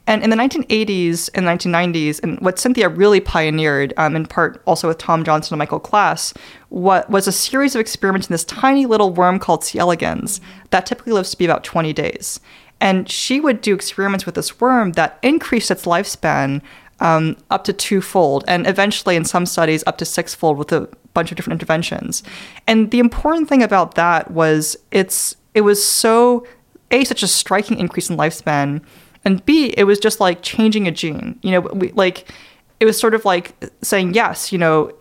And 0.06 0.22
in 0.22 0.30
the 0.30 0.36
1980s 0.36 1.30
and 1.34 1.46
1990s, 1.46 2.22
and 2.22 2.40
what 2.42 2.60
Cynthia 2.60 2.90
really 2.90 3.22
pioneered, 3.22 3.94
um, 3.96 4.16
in 4.16 4.26
part 4.26 4.62
also 4.66 4.90
with 4.90 4.98
Tom 4.98 5.24
Johnson 5.24 5.54
and 5.54 5.60
Michael 5.60 5.80
Klass, 5.80 6.36
what 6.70 7.10
was 7.10 7.26
a 7.26 7.32
series 7.32 7.74
of 7.74 7.80
experiments 7.80 8.28
in 8.28 8.34
this 8.34 8.44
tiny 8.44 8.86
little 8.86 9.14
worm 9.14 9.40
called 9.40 9.64
C. 9.64 9.80
elegans 9.80 10.42
that 10.72 10.86
typically 10.86 11.14
lives 11.14 11.32
to 11.32 11.38
be 11.38 11.46
about 11.46 11.64
20 11.64 11.94
days. 11.94 12.42
And 12.82 13.10
she 13.10 13.40
would 13.40 13.62
do 13.62 13.74
experiments 13.74 14.26
with 14.26 14.36
this 14.36 14.60
worm 14.60 14.92
that 14.94 15.20
increased 15.22 15.72
its 15.72 15.86
lifespan 15.86 16.62
um, 17.00 17.38
up 17.50 17.64
to 17.66 17.74
twofold, 17.74 18.44
and 18.48 18.68
eventually, 18.68 19.16
in 19.16 19.26
some 19.26 19.46
studies, 19.46 19.84
up 19.88 19.98
to 19.98 20.06
sixfold 20.06 20.58
with 20.58 20.72
a 20.72 20.90
bunch 21.14 21.32
of 21.32 21.38
different 21.38 21.60
interventions. 21.60 22.24
And 22.68 22.92
the 22.92 23.00
important 23.00 23.50
thing 23.50 23.64
about 23.64 23.96
that 23.96 24.32
was 24.32 24.78
it's 24.92 25.36
it 25.54 25.62
was 25.62 25.86
so 25.86 26.46
a 26.92 27.04
such 27.04 27.24
a 27.24 27.28
striking 27.28 27.78
increase 27.78 28.10
in 28.10 28.18
lifespan 28.18 28.82
and 29.26 29.46
B, 29.46 29.74
it 29.78 29.86
was 29.86 30.00
just 30.00 30.20
like 30.20 30.42
changing 30.42 30.88
a 30.88 30.92
gene. 30.92 31.40
You 31.42 31.52
know, 31.52 31.60
we 31.62 31.92
like 31.92 32.32
it 32.80 32.86
was 32.86 33.00
sort 33.00 33.14
of 33.14 33.26
like 33.26 33.56
saying 33.82 34.14
yes, 34.14 34.52
you 34.52 34.58
know, 34.58 34.92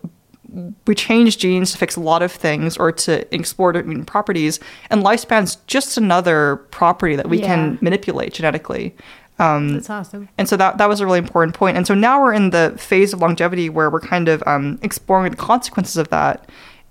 we 0.87 0.95
change 0.95 1.37
genes 1.37 1.71
to 1.71 1.77
fix 1.77 1.95
a 1.95 1.99
lot 1.99 2.21
of 2.21 2.31
things 2.31 2.77
or 2.77 2.91
to 2.91 3.33
explore 3.33 3.71
different 3.71 4.07
properties, 4.07 4.59
and 4.89 5.03
lifespan's 5.03 5.57
just 5.67 5.97
another 5.97 6.57
property 6.71 7.15
that 7.15 7.29
we 7.29 7.39
yeah. 7.39 7.47
can 7.47 7.77
manipulate 7.81 8.33
genetically. 8.33 8.95
Um, 9.39 9.73
That's 9.73 9.89
awesome. 9.89 10.29
And 10.37 10.47
so 10.47 10.55
that 10.57 10.77
that 10.77 10.87
was 10.87 10.99
a 10.99 11.05
really 11.05 11.19
important 11.19 11.55
point. 11.55 11.75
And 11.75 11.87
so 11.87 11.93
now 11.93 12.21
we're 12.21 12.33
in 12.33 12.51
the 12.51 12.73
phase 12.77 13.13
of 13.13 13.19
longevity 13.19 13.69
where 13.69 13.89
we're 13.89 13.99
kind 13.99 14.29
of 14.29 14.43
um, 14.45 14.79
exploring 14.81 15.31
the 15.31 15.37
consequences 15.37 15.97
of 15.97 16.09
that. 16.09 16.49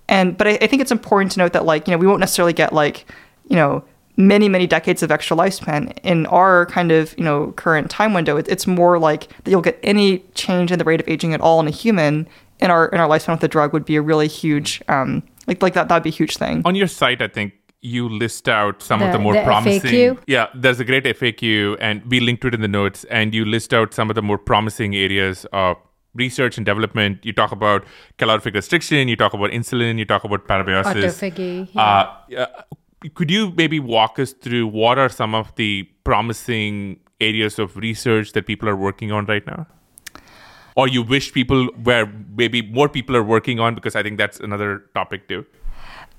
And 0.09 0.37
but 0.37 0.47
I, 0.47 0.51
I 0.61 0.67
think 0.67 0.81
it's 0.81 0.91
important 0.91 1.31
to 1.33 1.39
note 1.39 1.53
that 1.53 1.65
like 1.65 1.87
you 1.87 1.91
know 1.91 1.97
we 1.97 2.07
won't 2.07 2.19
necessarily 2.19 2.53
get 2.53 2.73
like 2.73 3.05
you 3.47 3.55
know 3.55 3.83
many 4.15 4.47
many 4.47 4.67
decades 4.67 5.01
of 5.01 5.09
extra 5.11 5.35
lifespan 5.35 5.97
in 6.03 6.25
our 6.27 6.65
kind 6.67 6.91
of 6.91 7.17
you 7.17 7.23
know 7.23 7.51
current 7.53 7.89
time 7.89 8.13
window 8.13 8.37
it, 8.37 8.47
it's 8.47 8.67
more 8.67 8.99
like 8.99 9.27
that 9.43 9.49
you'll 9.51 9.61
get 9.61 9.79
any 9.81 10.19
change 10.35 10.71
in 10.71 10.77
the 10.77 10.85
rate 10.85 11.01
of 11.01 11.07
aging 11.09 11.33
at 11.33 11.41
all 11.41 11.59
in 11.59 11.67
a 11.67 11.71
human 11.71 12.27
in 12.59 12.69
our 12.69 12.87
in 12.89 12.99
our 12.99 13.07
lifespan 13.09 13.31
with 13.31 13.39
the 13.41 13.47
drug 13.47 13.73
would 13.73 13.85
be 13.85 13.95
a 13.95 14.01
really 14.01 14.27
huge 14.27 14.81
um, 14.87 15.23
like 15.47 15.61
like 15.63 15.73
that 15.73 15.87
that'd 15.89 16.03
be 16.03 16.09
a 16.09 16.13
huge 16.13 16.37
thing. 16.37 16.61
On 16.63 16.75
your 16.75 16.87
site, 16.87 17.21
I 17.21 17.27
think 17.27 17.53
you 17.81 18.07
list 18.07 18.47
out 18.47 18.81
some 18.81 19.01
of 19.01 19.07
The- 19.11 19.17
the 19.17 19.23
more 19.23 19.33
the 19.33 19.41
promising. 19.43 19.81
FAQ? 19.91 20.19
Yeah, 20.27 20.47
there's 20.55 20.79
a 20.79 20.85
great 20.85 21.03
FAQ, 21.05 21.75
and 21.81 22.01
we 22.09 22.21
linked 22.21 22.41
to 22.43 22.47
it 22.47 22.53
in 22.53 22.61
the 22.61 22.67
notes. 22.69 23.03
And 23.09 23.33
you 23.35 23.43
list 23.43 23.73
out 23.73 23.93
some 23.93 24.09
of 24.09 24.15
the 24.15 24.21
more 24.21 24.37
promising 24.37 24.95
areas 24.95 25.45
of 25.51 25.75
research 26.15 26.55
and 26.57 26.65
development. 26.65 27.25
You 27.25 27.33
talk 27.33 27.51
about 27.51 27.83
calorific 28.17 28.53
restriction. 28.53 29.09
You 29.09 29.17
talk 29.17 29.33
about 29.33 29.49
insulin. 29.51 29.97
You 29.99 30.05
talk 30.05 30.23
about 30.23 30.47
parabiosis. 30.47 30.93
Autophagy. 31.03 31.67
yeah. 31.73 31.81
Uh, 31.81 32.15
yeah, 32.29 32.45
could 33.13 33.29
you 33.29 33.51
maybe 33.55 33.79
walk 33.79 34.19
us 34.19 34.33
through 34.33 34.67
what 34.67 34.97
are 34.97 35.09
some 35.09 35.35
of 35.35 35.53
the 35.55 35.83
promising 36.03 36.99
areas 37.19 37.59
of 37.59 37.75
research 37.77 38.33
that 38.33 38.45
people 38.45 38.67
are 38.69 38.75
working 38.75 39.11
on 39.11 39.25
right 39.25 39.45
now? 39.45 39.67
Or 40.75 40.87
you 40.87 41.03
wish 41.03 41.31
people 41.33 41.67
where 41.83 42.11
maybe 42.35 42.61
more 42.61 42.89
people 42.89 43.15
are 43.15 43.23
working 43.23 43.59
on 43.59 43.75
because 43.75 43.95
I 43.95 44.01
think 44.01 44.17
that's 44.17 44.39
another 44.39 44.85
topic 44.95 45.27
too. 45.27 45.45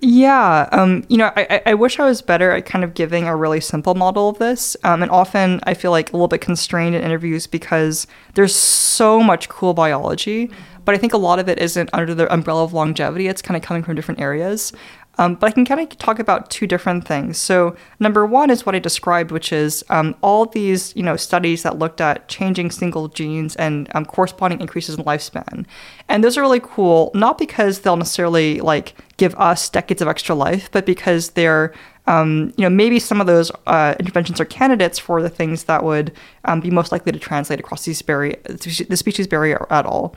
Yeah, 0.00 0.68
um, 0.72 1.04
you 1.08 1.16
know, 1.16 1.32
I, 1.36 1.62
I- 1.66 1.74
wish 1.74 1.98
I 1.98 2.04
was 2.04 2.20
better 2.20 2.50
at 2.50 2.66
kind 2.66 2.84
of 2.84 2.94
giving 2.94 3.26
a 3.26 3.34
really 3.34 3.60
simple 3.60 3.94
model 3.94 4.28
of 4.28 4.38
this. 4.38 4.76
Um, 4.84 5.02
and 5.02 5.10
often 5.10 5.60
I 5.62 5.74
feel 5.74 5.92
like 5.92 6.10
a 6.10 6.12
little 6.12 6.28
bit 6.28 6.40
constrained 6.40 6.94
in 6.94 7.02
interviews 7.02 7.46
because 7.46 8.06
there's 8.34 8.54
so 8.54 9.22
much 9.22 9.48
cool 9.48 9.72
biology, 9.72 10.50
but 10.84 10.94
I 10.94 10.98
think 10.98 11.14
a 11.14 11.16
lot 11.16 11.38
of 11.38 11.48
it 11.48 11.58
isn't 11.58 11.88
under 11.92 12.14
the 12.14 12.30
umbrella 12.32 12.64
of 12.64 12.74
longevity. 12.74 13.28
It's 13.28 13.40
kind 13.40 13.56
of 13.56 13.62
coming 13.62 13.82
from 13.82 13.94
different 13.94 14.20
areas. 14.20 14.72
Um, 15.18 15.36
but 15.36 15.46
I 15.46 15.50
can 15.52 15.64
kind 15.64 15.80
of 15.80 15.96
talk 15.98 16.18
about 16.18 16.50
two 16.50 16.66
different 16.66 17.06
things. 17.06 17.38
So 17.38 17.76
number 18.00 18.26
one 18.26 18.50
is 18.50 18.66
what 18.66 18.74
I 18.74 18.78
described, 18.78 19.30
which 19.30 19.52
is 19.52 19.84
um, 19.90 20.14
all 20.22 20.46
these 20.46 20.94
you 20.96 21.02
know 21.02 21.16
studies 21.16 21.62
that 21.62 21.78
looked 21.78 22.00
at 22.00 22.28
changing 22.28 22.70
single 22.70 23.08
genes 23.08 23.56
and 23.56 23.88
um, 23.94 24.04
corresponding 24.04 24.60
increases 24.60 24.96
in 24.96 25.04
lifespan, 25.04 25.66
and 26.08 26.24
those 26.24 26.36
are 26.36 26.42
really 26.42 26.60
cool. 26.60 27.10
Not 27.14 27.38
because 27.38 27.80
they'll 27.80 27.96
necessarily 27.96 28.60
like 28.60 28.94
give 29.16 29.34
us 29.36 29.68
decades 29.68 30.02
of 30.02 30.08
extra 30.08 30.34
life, 30.34 30.68
but 30.72 30.86
because 30.86 31.30
they're 31.30 31.72
um, 32.06 32.52
you 32.56 32.62
know 32.62 32.70
maybe 32.70 32.98
some 32.98 33.20
of 33.20 33.26
those 33.26 33.50
uh, 33.66 33.94
interventions 33.98 34.40
are 34.40 34.44
candidates 34.44 34.98
for 34.98 35.22
the 35.22 35.30
things 35.30 35.64
that 35.64 35.84
would 35.84 36.12
um, 36.44 36.60
be 36.60 36.70
most 36.70 36.92
likely 36.92 37.12
to 37.12 37.18
translate 37.18 37.60
across 37.60 37.84
these 37.84 38.00
the 38.02 38.96
species 38.96 39.26
barrier 39.26 39.66
at 39.70 39.86
all. 39.86 40.14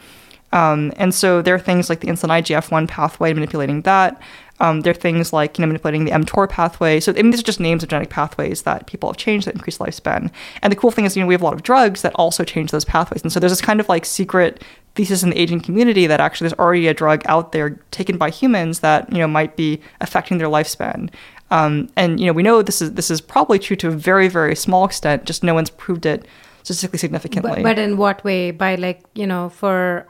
Um, 0.53 0.93
and 0.95 1.13
so 1.13 1.41
there 1.41 1.55
are 1.55 1.59
things 1.59 1.89
like 1.89 1.99
the 1.99 2.07
insulin 2.07 2.29
IGF-1 2.41 2.87
pathway, 2.87 3.33
manipulating 3.33 3.81
that. 3.81 4.21
Um, 4.59 4.81
there 4.81 4.91
are 4.91 4.95
things 4.95 5.31
like 5.33 5.57
you 5.57 5.61
know 5.61 5.67
manipulating 5.67 6.05
the 6.05 6.11
mTOR 6.11 6.49
pathway. 6.49 6.99
So 6.99 7.11
I 7.11 7.15
mean, 7.15 7.31
these 7.31 7.41
are 7.41 7.43
just 7.43 7.59
names 7.59 7.83
of 7.83 7.89
genetic 7.89 8.09
pathways 8.09 8.63
that 8.63 8.87
people 8.87 9.09
have 9.09 9.17
changed 9.17 9.47
that 9.47 9.55
increase 9.55 9.77
lifespan. 9.77 10.31
And 10.61 10.71
the 10.71 10.77
cool 10.77 10.91
thing 10.91 11.05
is, 11.05 11.15
you 11.15 11.21
know, 11.21 11.27
we 11.27 11.33
have 11.33 11.41
a 11.41 11.45
lot 11.45 11.53
of 11.53 11.63
drugs 11.63 12.01
that 12.01 12.13
also 12.15 12.43
change 12.43 12.71
those 12.71 12.85
pathways. 12.85 13.21
And 13.21 13.31
so 13.31 13.39
there's 13.39 13.51
this 13.51 13.61
kind 13.61 13.79
of 13.79 13.87
like 13.87 14.05
secret 14.05 14.63
thesis 14.95 15.21
in 15.21 15.29
the 15.29 15.37
aging 15.37 15.61
community 15.61 16.07
that 16.07 16.19
actually 16.19 16.45
there's 16.45 16.59
already 16.59 16.87
a 16.87 16.93
drug 16.93 17.21
out 17.25 17.51
there 17.51 17.79
taken 17.91 18.17
by 18.17 18.31
humans 18.31 18.79
that 18.79 19.11
you 19.11 19.19
know 19.19 19.27
might 19.27 19.55
be 19.55 19.81
affecting 20.01 20.37
their 20.37 20.47
lifespan. 20.47 21.09
Um, 21.49 21.89
and 21.95 22.19
you 22.19 22.25
know 22.25 22.33
we 22.33 22.43
know 22.43 22.61
this 22.61 22.81
is 22.81 22.93
this 22.93 23.11
is 23.11 23.21
probably 23.21 23.59
true 23.59 23.75
to 23.77 23.89
a 23.89 23.91
very 23.91 24.27
very 24.27 24.55
small 24.55 24.85
extent. 24.85 25.25
Just 25.25 25.43
no 25.43 25.53
one's 25.53 25.69
proved 25.69 26.05
it 26.05 26.27
statistically 26.67 26.99
significantly. 26.99 27.63
But, 27.63 27.63
but 27.63 27.79
in 27.79 27.97
what 27.97 28.23
way? 28.23 28.51
By 28.51 28.75
like, 28.75 29.01
you 29.13 29.25
know, 29.25 29.49
for 29.49 30.07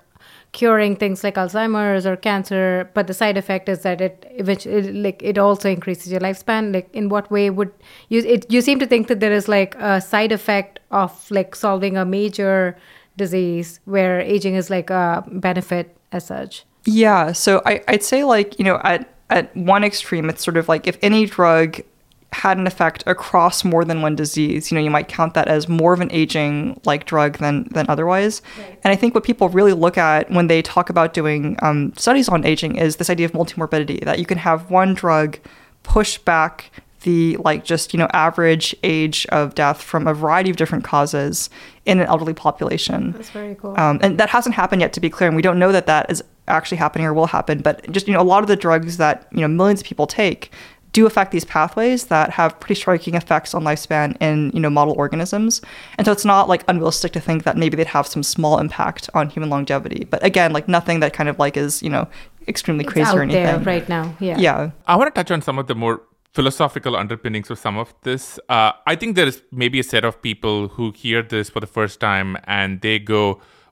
curing 0.58 0.96
things 0.96 1.24
like 1.24 1.36
Alzheimer's 1.36 2.08
or 2.08 2.16
cancer, 2.16 2.90
but 2.96 3.06
the 3.06 3.14
side 3.14 3.38
effect 3.38 3.70
is 3.70 3.84
that 3.84 4.02
it 4.02 4.26
eventually 4.32 4.92
like 4.92 5.22
it 5.22 5.38
also 5.38 5.70
increases 5.70 6.12
your 6.12 6.20
lifespan. 6.20 6.74
Like 6.74 6.90
in 6.94 7.10
what 7.10 7.30
way 7.30 7.52
would 7.52 7.72
you 8.10 8.22
it 8.22 8.52
you 8.52 8.62
seem 8.62 8.80
to 8.80 8.88
think 8.88 9.08
that 9.08 9.20
there 9.20 9.32
is 9.32 9.48
like 9.48 9.76
a 9.76 10.02
side 10.02 10.32
effect 10.32 10.80
of 10.90 11.30
like 11.30 11.56
solving 11.56 11.96
a 11.96 12.06
major 12.06 12.76
disease 13.18 13.80
where 13.86 14.20
aging 14.20 14.56
is 14.56 14.72
like 14.72 14.90
a 14.90 15.24
benefit 15.32 15.96
as 16.12 16.26
such. 16.26 16.66
Yeah, 16.86 17.34
so 17.34 17.62
I, 17.66 17.84
I'd 17.88 18.04
say 18.04 18.24
like 18.24 18.58
you 18.58 18.66
know 18.66 18.82
at 18.84 19.14
at 19.30 19.56
one 19.56 19.84
extreme, 19.84 20.28
it's 20.28 20.44
sort 20.44 20.58
of 20.58 20.68
like 20.68 20.88
if 20.88 20.98
any 21.04 21.28
drug 21.28 21.82
had 22.34 22.58
an 22.58 22.68
effect 22.68 23.04
across 23.08 23.64
more 23.64 23.86
than 23.86 24.02
one 24.02 24.16
disease, 24.16 24.70
you 24.70 24.76
know, 24.76 24.84
you 24.84 24.92
might 24.92 25.08
count 25.08 25.34
that 25.34 25.48
as 25.48 25.70
more 25.70 25.94
of 25.94 26.02
an 26.02 26.12
aging 26.12 26.80
like 26.86 27.06
drug 27.06 27.38
than 27.38 27.68
than 27.72 27.86
otherwise. 27.90 28.42
And 28.84 28.92
I 28.92 28.96
think 28.96 29.16
what 29.16 29.24
people 29.24 29.50
really 29.50 29.74
look 29.74 29.98
at 29.98 30.30
when 30.30 30.48
they 30.48 30.62
talk 30.62 30.90
about 30.90 31.14
doing 31.14 31.58
um, 31.62 31.94
studies 31.96 32.28
on 32.30 32.46
aging 32.46 32.76
is 32.76 32.98
this 32.98 33.10
idea 33.10 33.26
of 33.26 33.32
multimorbidity 33.32 34.04
that 34.04 34.20
you 34.20 34.26
can 34.26 34.38
have 34.38 34.70
one 34.70 34.94
drug 34.94 35.40
push 35.84 36.18
back 36.18 36.72
the 37.02 37.38
like 37.38 37.64
just 37.64 37.94
you 37.94 38.00
know 38.00 38.08
average 38.12 38.76
age 38.84 39.26
of 39.28 39.56
death 39.56 39.82
from 39.82 40.08
a 40.08 40.14
variety 40.14 40.50
of 40.50 40.58
different 40.58 40.84
causes 40.84 41.50
in 41.86 42.00
an 42.00 42.08
elderly 42.08 42.34
population. 42.34 43.14
That's 43.14 43.30
very 43.30 43.56
cool. 43.56 43.80
Um, 43.80 44.00
and 44.02 44.18
that 44.18 44.30
hasn't 44.30 44.56
happened 44.56 44.82
yet, 44.82 44.92
to 44.94 45.00
be 45.00 45.10
clear. 45.10 45.30
And 45.30 45.36
we 45.36 45.42
don't 45.42 45.58
know 45.58 45.72
that 45.72 45.88
that 45.88 46.12
is 46.12 46.22
actually 46.50 46.78
happening 46.78 47.08
or 47.08 47.14
will 47.14 47.28
happen. 47.28 47.62
But 47.62 47.90
just 47.92 48.08
you 48.08 48.14
know, 48.14 48.22
a 48.22 48.24
lot 48.24 48.44
of 48.44 48.48
the 48.48 48.58
drugs 48.58 48.98
that 48.98 49.28
you 49.32 49.40
know 49.40 49.48
millions 49.48 49.82
of 49.82 49.88
people 49.88 50.08
take 50.08 50.52
do 50.98 51.06
affect 51.12 51.30
these 51.36 51.46
pathways 51.58 52.00
that 52.14 52.28
have 52.40 52.50
pretty 52.62 52.78
striking 52.82 53.14
effects 53.22 53.54
on 53.56 53.62
lifespan 53.70 54.10
in 54.28 54.38
you 54.56 54.62
know 54.64 54.72
model 54.80 54.96
organisms. 55.04 55.54
And 55.98 56.04
so 56.06 56.12
it's 56.16 56.28
not 56.34 56.44
like 56.52 56.62
unrealistic 56.72 57.12
to 57.18 57.22
think 57.28 57.40
that 57.48 57.56
maybe 57.62 57.74
they'd 57.78 57.96
have 58.00 58.08
some 58.16 58.24
small 58.36 58.56
impact 58.66 59.04
on 59.14 59.24
human 59.36 59.50
longevity. 59.56 60.02
But 60.14 60.20
again, 60.32 60.50
like 60.58 60.68
nothing 60.78 60.98
that 61.04 61.12
kind 61.18 61.30
of 61.32 61.36
like 61.44 61.56
is 61.66 61.72
you 61.86 61.92
know 61.96 62.04
extremely 62.54 62.84
It's 62.86 62.94
crazy 62.94 63.12
or 63.16 63.22
out 63.22 63.30
anything. 63.30 63.44
there 63.44 63.60
right 63.74 63.88
now. 63.98 64.06
Yeah. 64.20 64.38
Yeah. 64.48 64.72
I 64.92 64.96
want 65.00 65.08
to 65.14 65.16
touch 65.20 65.32
on 65.36 65.42
some 65.48 65.58
of 65.62 65.66
the 65.68 65.76
more 65.76 65.96
philosophical 66.38 66.94
underpinnings 66.96 67.50
of 67.54 67.58
some 67.66 67.78
of 67.84 67.94
this. 68.08 68.24
Uh, 68.56 68.72
I 68.92 68.96
think 69.00 69.16
there 69.20 69.28
is 69.34 69.42
maybe 69.52 69.78
a 69.80 69.88
set 69.94 70.04
of 70.10 70.14
people 70.30 70.58
who 70.76 70.86
hear 71.04 71.22
this 71.36 71.50
for 71.54 71.60
the 71.66 71.72
first 71.78 71.96
time 72.00 72.30
and 72.60 72.70
they 72.86 72.98
go, 73.16 73.22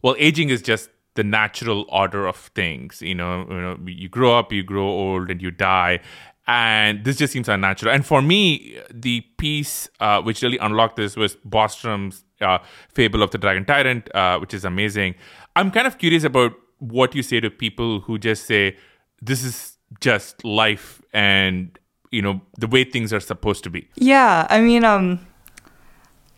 "Well, 0.04 0.16
aging 0.28 0.50
is 0.56 0.62
just 0.72 0.90
the 1.20 1.24
natural 1.24 1.86
order 2.02 2.24
of 2.32 2.38
things. 2.62 3.02
You 3.02 3.16
know, 3.16 3.34
you 3.56 3.62
know, 3.66 3.76
you 4.04 4.10
grow 4.18 4.32
up, 4.40 4.48
you 4.58 4.64
grow 4.74 4.88
old, 5.04 5.26
and 5.32 5.42
you 5.42 5.52
die." 5.52 5.96
And 6.48 7.04
this 7.04 7.18
just 7.18 7.34
seems 7.34 7.50
unnatural. 7.50 7.92
And 7.92 8.06
for 8.06 8.22
me, 8.22 8.80
the 8.94 9.22
piece 9.38 9.90
uh, 10.00 10.22
which 10.22 10.42
really 10.42 10.60
unlocked 10.60 10.96
this 10.96 11.16
was 11.16 11.36
Bostrom's 11.38 12.24
uh, 12.42 12.60
Fable 12.94 13.24
of 13.24 13.32
the 13.32 13.38
Dragon 13.38 13.66
Tyrant, 13.66 14.14
uh, 14.14 14.38
which 14.38 14.54
is 14.54 14.64
amazing. 14.64 15.16
I'm 15.56 15.72
kind 15.72 15.88
of 15.88 15.98
curious 15.98 16.24
about 16.24 16.54
what 16.80 17.16
you 17.16 17.24
say 17.24 17.40
to 17.40 17.50
people 17.50 18.02
who 18.02 18.20
just 18.20 18.46
say, 18.46 18.78
this 19.22 19.44
is 19.44 19.78
just 20.02 20.44
life 20.44 21.02
and 21.14 21.78
you 22.12 22.22
know 22.22 22.42
the 22.58 22.68
way 22.68 22.84
things 22.84 23.14
are 23.14 23.20
supposed 23.20 23.64
to 23.64 23.70
be 23.70 23.88
Yeah, 23.96 24.48
I 24.50 24.62
mean, 24.62 24.84
um, 24.84 25.26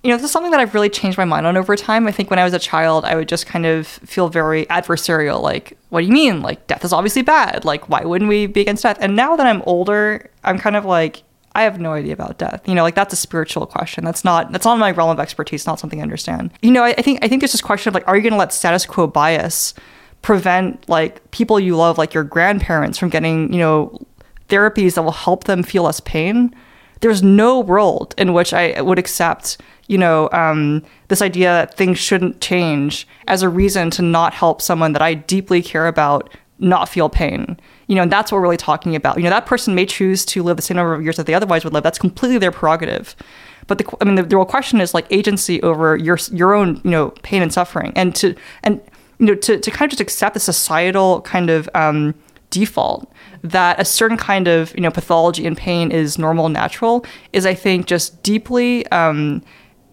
you 0.03 0.11
know, 0.11 0.17
this 0.17 0.25
is 0.25 0.31
something 0.31 0.51
that 0.51 0.59
I've 0.59 0.73
really 0.73 0.89
changed 0.89 1.17
my 1.17 1.25
mind 1.25 1.45
on 1.45 1.57
over 1.57 1.75
time. 1.75 2.07
I 2.07 2.11
think 2.11 2.29
when 2.29 2.39
I 2.39 2.43
was 2.43 2.53
a 2.53 2.59
child, 2.59 3.03
I 3.03 3.15
would 3.15 3.27
just 3.27 3.45
kind 3.45 3.65
of 3.65 3.87
feel 3.87 4.29
very 4.29 4.65
adversarial. 4.67 5.41
Like, 5.41 5.77
what 5.89 6.01
do 6.01 6.07
you 6.07 6.13
mean? 6.13 6.41
Like, 6.41 6.67
death 6.67 6.85
is 6.85 6.93
obviously 6.93 7.23
bad. 7.23 7.65
Like, 7.65 7.89
why 7.89 8.03
wouldn't 8.03 8.29
we 8.29 8.45
be 8.47 8.61
against 8.61 8.83
death? 8.83 8.97
And 9.01 9.15
now 9.15 9.35
that 9.35 9.45
I'm 9.45 9.63
older, 9.63 10.29
I'm 10.43 10.59
kind 10.59 10.75
of 10.75 10.85
like, 10.85 11.23
I 11.57 11.63
have 11.63 11.79
no 11.79 11.93
idea 11.93 12.13
about 12.13 12.37
death. 12.37 12.61
You 12.67 12.75
know, 12.75 12.83
like 12.83 12.93
that's 12.93 13.13
a 13.13 13.17
spiritual 13.17 13.65
question. 13.65 14.05
That's 14.05 14.23
not 14.23 14.51
that's 14.51 14.63
not 14.63 14.77
my 14.77 14.91
realm 14.91 15.09
of 15.09 15.19
expertise. 15.19 15.65
Not 15.65 15.79
something 15.79 15.99
I 15.99 16.03
understand. 16.03 16.51
You 16.61 16.69
know, 16.69 16.83
I, 16.83 16.89
I 16.89 17.01
think 17.01 17.17
I 17.23 17.27
think 17.27 17.41
there's 17.41 17.51
this 17.51 17.61
question 17.61 17.89
of 17.89 17.95
like, 17.95 18.07
are 18.07 18.15
you 18.15 18.21
going 18.21 18.33
to 18.33 18.37
let 18.37 18.53
status 18.53 18.85
quo 18.85 19.07
bias 19.07 19.73
prevent 20.21 20.87
like 20.87 21.31
people 21.31 21.59
you 21.59 21.75
love, 21.75 21.97
like 21.97 22.13
your 22.13 22.23
grandparents, 22.23 22.99
from 22.99 23.09
getting 23.09 23.51
you 23.51 23.57
know 23.57 23.99
therapies 24.49 24.93
that 24.93 25.01
will 25.01 25.11
help 25.11 25.45
them 25.45 25.63
feel 25.63 25.81
less 25.81 25.99
pain? 25.99 26.53
There's 27.01 27.21
no 27.23 27.59
world 27.59 28.15
in 28.17 28.33
which 28.33 28.53
I 28.53 28.81
would 28.81 28.99
accept 28.99 29.57
you 29.87 29.97
know 29.97 30.29
um, 30.31 30.83
this 31.07 31.21
idea 31.21 31.49
that 31.49 31.77
things 31.77 31.97
shouldn't 31.97 32.41
change 32.41 33.07
as 33.27 33.41
a 33.41 33.49
reason 33.49 33.89
to 33.91 34.01
not 34.01 34.33
help 34.33 34.61
someone 34.61 34.93
that 34.93 35.01
I 35.01 35.13
deeply 35.13 35.61
care 35.61 35.87
about 35.87 36.29
not 36.59 36.89
feel 36.89 37.09
pain. 37.09 37.59
You 37.87 37.95
know, 37.95 38.01
and 38.01 38.11
that's 38.11 38.31
what 38.31 38.37
we're 38.37 38.43
really 38.43 38.57
talking 38.57 38.95
about. 38.95 39.17
You 39.17 39.23
know, 39.23 39.29
that 39.29 39.45
person 39.45 39.75
may 39.75 39.85
choose 39.85 40.25
to 40.25 40.43
live 40.43 40.57
the 40.57 40.61
same 40.61 40.75
number 40.77 40.93
of 40.93 41.03
years 41.03 41.17
that 41.17 41.25
they 41.25 41.33
otherwise 41.33 41.63
would 41.63 41.73
live. 41.73 41.83
That's 41.83 41.99
completely 41.99 42.37
their 42.37 42.51
prerogative. 42.51 43.15
But 43.67 43.77
the, 43.77 43.97
I 44.01 44.05
mean, 44.05 44.15
the, 44.15 44.23
the 44.23 44.35
real 44.35 44.45
question 44.45 44.81
is 44.81 44.93
like 44.93 45.05
agency 45.09 45.61
over 45.61 45.95
your 45.95 46.17
your 46.31 46.53
own, 46.53 46.81
you 46.83 46.91
know, 46.91 47.11
pain 47.21 47.41
and 47.41 47.53
suffering, 47.53 47.93
and 47.95 48.15
to 48.15 48.35
and 48.63 48.81
you 49.19 49.27
know 49.27 49.35
to 49.35 49.59
to 49.59 49.71
kind 49.71 49.91
of 49.91 49.91
just 49.91 50.01
accept 50.01 50.33
the 50.33 50.39
societal 50.39 51.21
kind 51.21 51.49
of 51.49 51.69
um, 51.75 52.13
default 52.59 53.11
that 53.43 53.79
a 53.79 53.85
certain 53.85 54.17
kind 54.17 54.47
of 54.47 54.73
you 54.75 54.81
know 54.81 54.91
pathology 54.91 55.45
and 55.45 55.55
pain 55.57 55.91
is 55.91 56.17
normal 56.17 56.45
and 56.45 56.53
natural 56.53 57.05
is, 57.33 57.45
I 57.45 57.53
think, 57.53 57.85
just 57.85 58.21
deeply. 58.23 58.85
Um, 58.87 59.43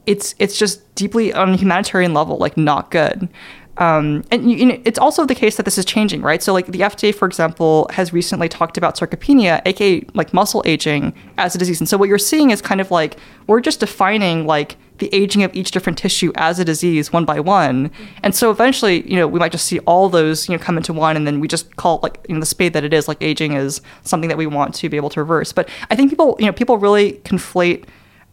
it's 0.07 0.35
it's 0.39 0.59
just 0.59 0.95
deeply 0.95 1.33
on 1.33 1.51
a 1.51 1.57
humanitarian 1.57 2.15
level 2.15 2.37
like 2.39 2.57
not 2.57 2.91
good. 2.91 3.29
Um, 3.79 4.25
and 4.31 4.51
you, 4.51 4.67
know, 4.67 4.81
it's 4.85 4.99
also 4.99 5.27
the 5.27 5.35
case 5.35 5.57
that 5.57 5.65
this 5.65 5.79
is 5.79 5.85
changing, 5.85 6.23
right? 6.23 6.43
So, 6.43 6.53
like 6.53 6.67
the 6.67 6.81
FDA, 6.81 7.15
for 7.15 7.27
example, 7.27 7.89
has 7.91 8.13
recently 8.13 8.49
talked 8.49 8.79
about 8.79 8.97
sarcopenia, 8.97 9.63
aka 9.67 10.05
like 10.15 10.33
muscle 10.33 10.63
aging, 10.65 11.13
as 11.39 11.55
a 11.55 11.59
disease. 11.59 11.81
And 11.81 11.89
so, 11.89 11.97
what 11.97 12.09
you're 12.09 12.19
seeing 12.19 12.51
is 12.51 12.63
kind 12.63 12.81
of 12.81 12.91
like 12.91 13.17
we're 13.47 13.61
just 13.61 13.81
defining 13.81 14.47
like 14.47 14.77
the 14.99 15.13
aging 15.13 15.43
of 15.43 15.53
each 15.57 15.73
different 15.73 15.99
tissue 15.99 16.31
as 16.37 16.61
a 16.61 16.65
disease 16.65 17.13
one 17.13 17.25
by 17.25 17.41
one. 17.41 17.91
And 18.23 18.35
so, 18.35 18.51
eventually, 18.51 19.09
you 19.11 19.17
know, 19.17 19.27
we 19.27 19.41
might 19.41 19.53
just 19.53 19.67
see 19.67 19.81
all 19.81 20.09
those 20.09 20.49
you 20.49 20.57
know 20.57 20.63
come 20.63 20.77
into 20.77 20.93
one, 20.93 21.17
and 21.17 21.27
then 21.27 21.41
we 21.41 21.49
just 21.49 21.75
call 21.77 21.97
it 21.97 22.03
like 22.03 22.25
you 22.29 22.35
know 22.35 22.41
the 22.41 22.47
spade 22.47 22.75
that 22.75 22.85
it 22.85 22.93
is. 22.93 23.09
Like 23.09 23.19
aging 23.21 23.55
is 23.55 23.81
something 24.03 24.29
that 24.29 24.39
we 24.39 24.47
want 24.47 24.75
to 24.77 24.89
be 24.89 24.97
able 24.97 25.11
to 25.11 25.21
reverse. 25.21 25.53
But 25.53 25.69
I 25.91 25.97
think 25.97 26.11
people, 26.11 26.37
you 26.39 26.47
know, 26.47 26.53
people 26.53 26.79
really 26.79 27.15
conflate 27.25 27.85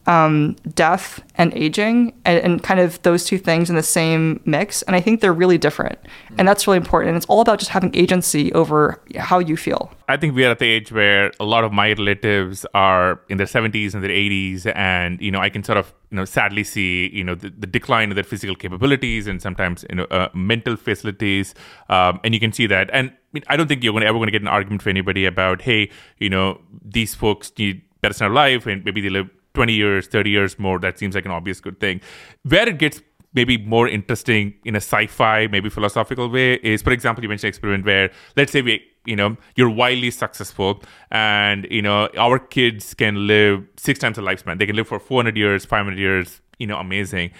um, 0.08 0.56
death 0.74 1.22
and 1.36 1.54
aging 1.54 2.14
and, 2.26 2.40
and, 2.40 2.64
kind 2.64 2.80
of 2.80 3.02
those 3.04 3.24
two 3.24 3.38
things 3.38 3.70
in 3.70 3.76
the 3.76 3.84
same 3.84 4.42
mix. 4.46 4.82
And 4.84 4.96
I 4.96 5.02
think 5.02 5.22
they're 5.22 5.34
really 5.34 5.60
different. 5.60 6.00
And 6.38 6.48
that's 6.48 6.66
really 6.66 6.78
important. 6.78 7.10
And 7.10 7.18
it's 7.18 7.26
all 7.28 7.42
about 7.42 7.60
just 7.60 7.70
having 7.70 7.96
agency 7.96 8.52
over 8.54 9.00
how 9.18 9.38
you 9.40 9.56
feel. 9.56 9.92
I 10.10 10.18
think 10.18 10.36
we 10.36 10.44
are 10.46 10.52
at 10.52 10.60
the 10.60 10.66
age 10.66 10.92
where 10.92 11.32
a 11.40 11.46
lot 11.46 11.64
of 11.64 11.72
my 11.72 11.90
relatives 11.94 12.66
are 12.74 13.22
in 13.30 13.38
their 13.38 13.48
70s 13.48 13.94
and 13.94 14.04
their 14.04 14.10
80s. 14.10 14.72
And, 14.76 15.22
you 15.22 15.30
know, 15.30 15.40
I 15.40 15.50
can 15.50 15.64
sort 15.64 15.78
of, 15.78 15.94
you 16.10 16.18
know, 16.18 16.26
sadly 16.26 16.64
see, 16.64 17.10
you 17.14 17.24
know, 17.24 17.36
the, 17.36 17.52
the 17.52 17.68
decline 17.68 18.10
of 18.10 18.16
their 18.16 18.24
physical 18.24 18.56
capabilities 18.56 19.28
and 19.28 19.40
sometimes, 19.40 19.86
you 19.90 19.98
know, 19.98 20.06
uh, 20.06 20.30
mental 20.34 20.76
facilities. 20.78 21.54
Um, 21.90 22.20
and 22.24 22.34
you 22.34 22.40
can 22.40 22.52
see 22.52 22.66
that. 22.68 22.90
And 22.92 23.10
I, 23.10 23.14
mean, 23.34 23.44
I 23.48 23.56
don't 23.56 23.68
think 23.68 23.84
you're 23.84 23.94
gonna, 23.94 24.06
ever 24.06 24.18
going 24.18 24.28
to 24.28 24.32
get 24.32 24.42
an 24.42 24.48
argument 24.48 24.82
for 24.82 24.90
anybody 24.90 25.26
about, 25.26 25.62
hey, 25.62 25.92
you 26.18 26.30
know, 26.30 26.60
these 26.84 27.14
folks 27.14 27.52
need 27.58 27.84
better 28.02 28.16
standard 28.16 28.32
of 28.32 28.36
life 28.36 28.66
and 28.66 28.84
maybe 28.84 29.00
they 29.00 29.10
live 29.10 29.30
20 29.54 29.74
years, 29.74 30.08
30 30.08 30.30
years 30.30 30.60
more, 30.60 30.80
that 30.80 30.98
seems 30.98 31.16
like 31.16 31.26
an 31.26 31.32
obvious 31.32 31.60
good 31.60 31.80
thing. 31.80 32.02
Where 32.44 32.68
it 32.68 32.78
gets 32.78 33.02
maybe 33.34 33.58
more 33.58 33.88
interesting 33.88 34.54
in 34.66 34.76
a 34.76 34.82
sci-fi, 34.82 35.48
maybe 35.48 35.70
philosophical 35.70 36.30
way 36.30 36.56
is, 36.56 36.82
for 36.82 36.92
example, 36.92 37.24
you 37.24 37.30
mentioned 37.30 37.50
experiment 37.50 37.86
where 37.86 38.12
let's 38.36 38.52
say 38.52 38.62
we, 38.62 38.84
you 39.06 39.16
know, 39.16 39.38
you're 39.56 39.70
wildly 39.70 40.12
successful 40.12 40.82
and, 41.12 41.66
you 41.72 41.82
know, 41.82 42.10
our 42.18 42.40
kids 42.40 42.94
can 42.94 43.28
live 43.28 43.66
six 43.78 44.00
times 44.00 44.18
the 44.18 44.22
lifespan. 44.22 44.60
They 44.60 44.66
can 44.66 44.76
live 44.76 44.88
for 44.88 45.00
400 45.00 45.38
years, 45.38 45.66
500 45.66 45.98
years, 45.98 46.42
you 46.60 46.68
know, 46.68 46.78
amazing. 46.78 47.32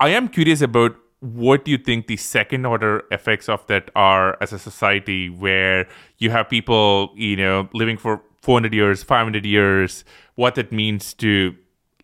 I 0.00 0.10
am 0.10 0.28
curious 0.28 0.60
about 0.60 0.96
what 1.20 1.64
do 1.64 1.70
you 1.70 1.78
think 1.78 2.06
the 2.06 2.16
second 2.16 2.64
order 2.64 3.04
effects 3.10 3.48
of 3.48 3.66
that 3.66 3.90
are 3.96 4.36
as 4.40 4.52
a 4.52 4.58
society 4.58 5.28
where 5.28 5.88
you 6.18 6.30
have 6.30 6.48
people, 6.48 7.12
you 7.16 7.36
know, 7.36 7.68
living 7.72 7.96
for 7.96 8.22
400 8.42 8.72
years, 8.72 9.02
500 9.02 9.44
years, 9.44 10.04
what 10.34 10.54
that 10.54 10.72
means 10.72 11.14
to 11.14 11.54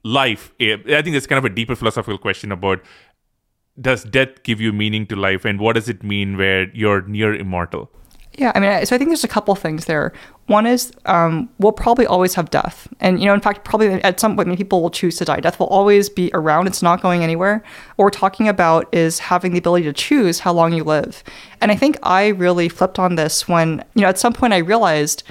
life. 0.02 0.52
I 0.60 0.76
think 1.02 1.16
it's 1.16 1.26
kind 1.26 1.38
of 1.38 1.44
a 1.44 1.54
deeper 1.54 1.74
philosophical 1.74 2.18
question 2.18 2.52
about 2.52 2.80
does 3.80 4.04
death 4.04 4.42
give 4.44 4.60
you 4.60 4.72
meaning 4.72 5.06
to 5.06 5.16
life 5.16 5.44
and 5.44 5.58
what 5.58 5.74
does 5.74 5.88
it 5.88 6.02
mean 6.04 6.36
where 6.36 6.70
you're 6.70 7.02
near 7.02 7.34
immortal? 7.34 7.90
Yeah, 8.36 8.50
I 8.54 8.60
mean, 8.60 8.84
so 8.84 8.96
I 8.96 8.98
think 8.98 9.10
there's 9.10 9.22
a 9.22 9.28
couple 9.28 9.54
things 9.54 9.84
there. 9.84 10.12
One 10.46 10.66
is 10.66 10.92
um, 11.06 11.48
we'll 11.58 11.72
probably 11.72 12.04
always 12.04 12.34
have 12.34 12.50
death, 12.50 12.88
and 12.98 13.20
you 13.20 13.26
know, 13.26 13.34
in 13.34 13.40
fact, 13.40 13.64
probably 13.64 14.02
at 14.02 14.18
some 14.18 14.34
point, 14.34 14.54
people 14.58 14.82
will 14.82 14.90
choose 14.90 15.16
to 15.18 15.24
die. 15.24 15.38
Death 15.38 15.60
will 15.60 15.68
always 15.68 16.08
be 16.08 16.30
around; 16.34 16.66
it's 16.66 16.82
not 16.82 17.00
going 17.00 17.22
anywhere. 17.22 17.62
What 17.94 18.04
we're 18.04 18.10
talking 18.10 18.48
about 18.48 18.92
is 18.92 19.20
having 19.20 19.52
the 19.52 19.58
ability 19.58 19.84
to 19.84 19.92
choose 19.92 20.40
how 20.40 20.52
long 20.52 20.72
you 20.72 20.82
live. 20.82 21.22
And 21.60 21.70
I 21.70 21.76
think 21.76 21.96
I 22.02 22.28
really 22.28 22.68
flipped 22.68 22.98
on 22.98 23.14
this 23.14 23.48
when 23.48 23.84
you 23.94 24.02
know, 24.02 24.08
at 24.08 24.18
some 24.18 24.32
point, 24.32 24.52
I 24.52 24.58
realized 24.58 25.22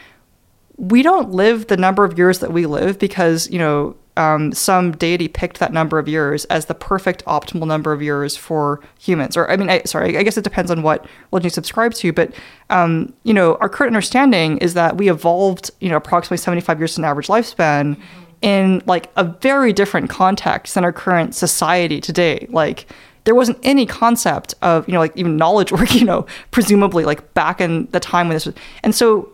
we 0.77 1.03
don't 1.03 1.31
live 1.31 1.67
the 1.67 1.77
number 1.77 2.03
of 2.03 2.17
years 2.17 2.39
that 2.39 2.51
we 2.51 2.65
live 2.65 2.97
because, 2.99 3.49
you 3.49 3.59
know, 3.59 3.95
um, 4.15 4.51
some 4.51 4.91
deity 4.91 5.27
picked 5.27 5.59
that 5.59 5.73
number 5.73 5.97
of 5.97 6.07
years 6.07 6.45
as 6.45 6.65
the 6.65 6.75
perfect 6.75 7.25
optimal 7.25 7.65
number 7.65 7.91
of 7.91 8.01
years 8.01 8.35
for 8.35 8.79
humans. 8.99 9.35
Or, 9.35 9.49
I 9.49 9.55
mean, 9.55 9.69
I, 9.69 9.81
sorry, 9.83 10.17
I 10.17 10.23
guess 10.23 10.37
it 10.37 10.43
depends 10.43 10.69
on 10.69 10.83
what 10.83 11.05
religion 11.31 11.47
you 11.47 11.49
subscribe 11.49 11.93
to. 11.95 12.13
But, 12.13 12.33
um, 12.69 13.13
you 13.23 13.33
know, 13.33 13.55
our 13.55 13.69
current 13.69 13.89
understanding 13.89 14.59
is 14.59 14.75
that 14.75 14.97
we 14.97 15.09
evolved, 15.09 15.71
you 15.79 15.89
know, 15.89 15.97
approximately 15.97 16.37
75 16.37 16.79
years 16.79 16.97
in 16.97 17.03
average 17.03 17.27
lifespan 17.27 17.99
in 18.41 18.83
like 18.85 19.09
a 19.15 19.23
very 19.23 19.73
different 19.73 20.09
context 20.09 20.75
than 20.75 20.83
our 20.83 20.93
current 20.93 21.33
society 21.33 21.99
today. 21.99 22.45
Like, 22.49 22.87
there 23.23 23.35
wasn't 23.35 23.57
any 23.63 23.85
concept 23.85 24.53
of, 24.61 24.87
you 24.87 24.93
know, 24.93 24.99
like 24.99 25.15
even 25.15 25.37
knowledge 25.37 25.71
work, 25.71 25.95
you 25.95 26.05
know, 26.05 26.25
presumably 26.51 27.05
like 27.05 27.33
back 27.33 27.61
in 27.61 27.87
the 27.91 27.99
time 27.99 28.27
when 28.27 28.35
this 28.35 28.45
was. 28.45 28.55
And 28.83 28.93
so 28.93 29.32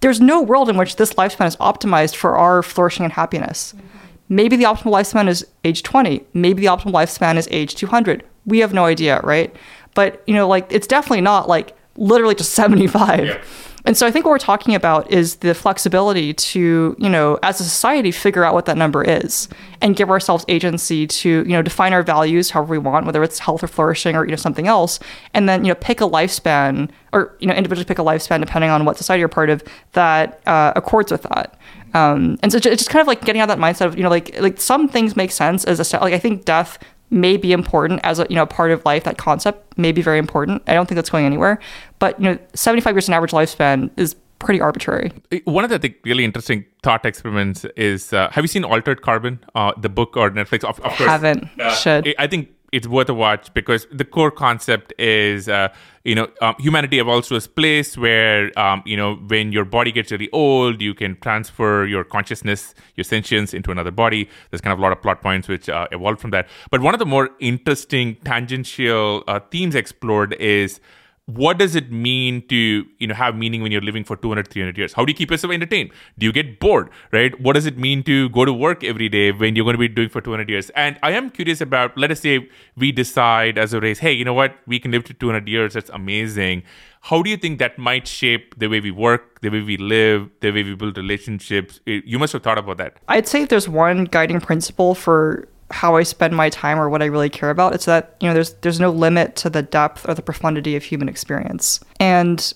there's 0.00 0.20
no 0.20 0.40
world 0.40 0.68
in 0.68 0.76
which 0.76 0.96
this 0.96 1.14
lifespan 1.14 1.46
is 1.46 1.56
optimized 1.56 2.14
for 2.14 2.36
our 2.36 2.62
flourishing 2.62 3.04
and 3.04 3.12
happiness. 3.12 3.74
Mm-hmm. 3.76 3.86
Maybe 4.28 4.56
the 4.56 4.64
optimal 4.64 4.92
lifespan 4.92 5.28
is 5.28 5.46
age 5.64 5.82
20. 5.82 6.24
Maybe 6.34 6.60
the 6.60 6.68
optimal 6.68 6.92
lifespan 6.92 7.36
is 7.36 7.48
age 7.50 7.74
200. 7.74 8.24
We 8.46 8.58
have 8.58 8.74
no 8.74 8.84
idea, 8.84 9.20
right? 9.22 9.54
But, 9.94 10.22
you 10.26 10.34
know, 10.34 10.46
like 10.46 10.70
it's 10.70 10.86
definitely 10.86 11.22
not 11.22 11.48
like 11.48 11.76
literally 11.96 12.34
just 12.34 12.52
75. 12.52 13.26
Yeah. 13.26 13.42
And 13.88 13.96
so 13.96 14.06
I 14.06 14.10
think 14.10 14.26
what 14.26 14.32
we're 14.32 14.38
talking 14.38 14.74
about 14.74 15.10
is 15.10 15.36
the 15.36 15.54
flexibility 15.54 16.34
to, 16.34 16.94
you 16.98 17.08
know, 17.08 17.38
as 17.42 17.58
a 17.58 17.64
society, 17.64 18.10
figure 18.10 18.44
out 18.44 18.52
what 18.52 18.66
that 18.66 18.76
number 18.76 19.02
is 19.02 19.48
and 19.80 19.96
give 19.96 20.10
ourselves 20.10 20.44
agency 20.46 21.06
to, 21.06 21.28
you 21.30 21.52
know, 21.52 21.62
define 21.62 21.94
our 21.94 22.02
values 22.02 22.50
however 22.50 22.72
we 22.72 22.76
want, 22.76 23.06
whether 23.06 23.22
it's 23.22 23.38
health 23.38 23.62
or 23.62 23.66
flourishing 23.66 24.14
or, 24.14 24.26
you 24.26 24.30
know, 24.30 24.36
something 24.36 24.66
else. 24.66 25.00
And 25.32 25.48
then, 25.48 25.64
you 25.64 25.70
know, 25.70 25.74
pick 25.74 26.02
a 26.02 26.04
lifespan 26.04 26.90
or, 27.14 27.34
you 27.40 27.46
know, 27.46 27.54
individually 27.54 27.86
pick 27.86 27.98
a 27.98 28.02
lifespan 28.02 28.40
depending 28.40 28.68
on 28.68 28.84
what 28.84 28.98
society 28.98 29.20
you're 29.20 29.28
part 29.28 29.48
of 29.48 29.64
that 29.92 30.46
uh, 30.46 30.74
accords 30.76 31.10
with 31.10 31.22
that. 31.22 31.58
Um, 31.94 32.38
and 32.42 32.52
so 32.52 32.58
it's 32.58 32.66
just 32.66 32.90
kind 32.90 33.00
of 33.00 33.06
like 33.06 33.24
getting 33.24 33.40
out 33.40 33.48
that 33.48 33.56
mindset 33.56 33.86
of, 33.86 33.96
you 33.96 34.02
know, 34.02 34.10
like, 34.10 34.38
like 34.38 34.60
some 34.60 34.88
things 34.90 35.16
make 35.16 35.30
sense 35.30 35.64
as 35.64 35.80
a, 35.80 35.98
like, 36.00 36.12
I 36.12 36.18
think 36.18 36.44
death 36.44 36.78
may 37.10 37.36
be 37.36 37.52
important 37.52 38.00
as 38.04 38.18
a 38.18 38.26
you 38.28 38.36
know 38.36 38.46
part 38.46 38.70
of 38.70 38.84
life. 38.84 39.04
That 39.04 39.18
concept 39.18 39.76
may 39.78 39.92
be 39.92 40.02
very 40.02 40.18
important. 40.18 40.62
I 40.66 40.74
don't 40.74 40.86
think 40.86 40.96
that's 40.96 41.10
going 41.10 41.26
anywhere. 41.26 41.58
But 41.98 42.20
you 42.20 42.30
know, 42.30 42.38
seventy 42.54 42.80
five 42.80 42.94
years 42.94 43.08
an 43.08 43.14
average 43.14 43.32
lifespan 43.32 43.90
is 43.96 44.16
pretty 44.38 44.60
arbitrary. 44.60 45.12
One 45.44 45.64
of 45.64 45.70
the 45.70 45.94
really 46.04 46.24
interesting 46.24 46.64
thought 46.82 47.04
experiments 47.04 47.64
is: 47.76 48.12
uh, 48.12 48.30
Have 48.30 48.44
you 48.44 48.48
seen 48.48 48.64
Altered 48.64 49.02
Carbon, 49.02 49.40
uh, 49.54 49.72
the 49.76 49.88
book 49.88 50.16
or 50.16 50.30
Netflix? 50.30 50.64
Of, 50.64 50.80
of 50.80 50.92
course, 50.92 51.10
haven't. 51.10 51.48
Uh, 51.58 51.74
Should 51.74 52.14
I 52.18 52.26
think 52.26 52.48
it's 52.72 52.86
worth 52.86 53.08
a 53.08 53.14
watch 53.14 53.52
because 53.54 53.86
the 53.90 54.04
core 54.04 54.30
concept 54.30 54.92
is 54.98 55.48
uh, 55.48 55.68
you 56.04 56.14
know 56.14 56.28
um, 56.42 56.54
humanity 56.58 56.98
evolves 56.98 57.28
to 57.28 57.36
a 57.36 57.40
place 57.40 57.96
where 57.96 58.56
um, 58.58 58.82
you 58.84 58.96
know 58.96 59.14
when 59.14 59.52
your 59.52 59.64
body 59.64 59.92
gets 59.92 60.12
really 60.12 60.30
old 60.32 60.80
you 60.82 60.94
can 60.94 61.16
transfer 61.20 61.86
your 61.86 62.04
consciousness 62.04 62.74
your 62.96 63.04
sentience 63.04 63.54
into 63.54 63.70
another 63.70 63.90
body. 63.90 64.28
There's 64.50 64.60
kind 64.60 64.72
of 64.72 64.78
a 64.78 64.82
lot 64.82 64.92
of 64.92 65.00
plot 65.02 65.22
points 65.22 65.48
which 65.48 65.68
uh, 65.68 65.88
evolved 65.92 66.20
from 66.20 66.30
that. 66.30 66.48
But 66.70 66.80
one 66.80 66.94
of 66.94 66.98
the 66.98 67.06
more 67.06 67.30
interesting 67.40 68.16
tangential 68.16 69.24
uh, 69.26 69.40
themes 69.50 69.74
explored 69.74 70.34
is 70.34 70.80
what 71.28 71.58
does 71.58 71.74
it 71.76 71.92
mean 71.92 72.40
to 72.48 72.86
you 72.98 73.06
know 73.06 73.14
have 73.14 73.36
meaning 73.36 73.60
when 73.60 73.70
you're 73.70 73.82
living 73.82 74.02
for 74.02 74.16
200 74.16 74.48
300 74.48 74.78
years? 74.78 74.94
How 74.94 75.04
do 75.04 75.10
you 75.10 75.16
keep 75.16 75.30
yourself 75.30 75.52
entertained? 75.52 75.90
Do 76.18 76.24
you 76.24 76.32
get 76.32 76.58
bored 76.58 76.88
right? 77.12 77.38
What 77.38 77.52
does 77.52 77.66
it 77.66 77.76
mean 77.76 78.02
to 78.04 78.30
go 78.30 78.46
to 78.46 78.52
work 78.52 78.82
every 78.82 79.10
day 79.10 79.32
when 79.32 79.54
you're 79.54 79.64
going 79.64 79.74
to 79.74 79.78
be 79.78 79.88
doing 79.88 80.08
for 80.08 80.22
200 80.22 80.48
years? 80.48 80.70
And 80.70 80.98
i 81.02 81.10
am 81.12 81.28
curious 81.28 81.60
about 81.60 81.98
let 81.98 82.10
us 82.10 82.20
say 82.20 82.48
we 82.76 82.92
decide 82.92 83.58
as 83.58 83.74
a 83.74 83.80
race 83.80 83.98
hey 83.98 84.12
you 84.12 84.24
know 84.24 84.32
what? 84.32 84.56
We 84.66 84.80
can 84.80 84.90
live 84.90 85.04
to 85.04 85.12
200 85.12 85.46
years. 85.46 85.74
That's 85.74 85.90
amazing. 85.90 86.62
How 87.02 87.20
do 87.22 87.28
you 87.28 87.36
think 87.36 87.58
that 87.58 87.78
might 87.78 88.08
shape 88.08 88.58
the 88.58 88.68
way 88.68 88.80
we 88.80 88.90
work 88.90 89.40
the 89.42 89.50
way 89.50 89.60
we 89.60 89.76
live 89.76 90.30
the 90.40 90.50
way 90.50 90.62
we 90.62 90.74
build 90.74 90.96
relationships? 90.96 91.80
You 91.84 92.18
must 92.18 92.32
have 92.32 92.42
thought 92.42 92.58
about 92.58 92.78
that. 92.78 92.96
I'd 93.06 93.28
say 93.28 93.42
if 93.42 93.50
there's 93.50 93.68
one 93.68 94.04
guiding 94.04 94.40
principle 94.40 94.94
for 94.94 95.46
how 95.70 95.96
I 95.96 96.02
spend 96.02 96.34
my 96.34 96.48
time 96.48 96.78
or 96.78 96.88
what 96.88 97.02
I 97.02 97.06
really 97.06 97.28
care 97.28 97.50
about. 97.50 97.74
It's 97.74 97.84
that, 97.84 98.16
you 98.20 98.28
know, 98.28 98.34
there's 98.34 98.54
there's 98.54 98.80
no 98.80 98.90
limit 98.90 99.36
to 99.36 99.50
the 99.50 99.62
depth 99.62 100.08
or 100.08 100.14
the 100.14 100.22
profundity 100.22 100.76
of 100.76 100.82
human 100.82 101.08
experience. 101.08 101.80
And 102.00 102.52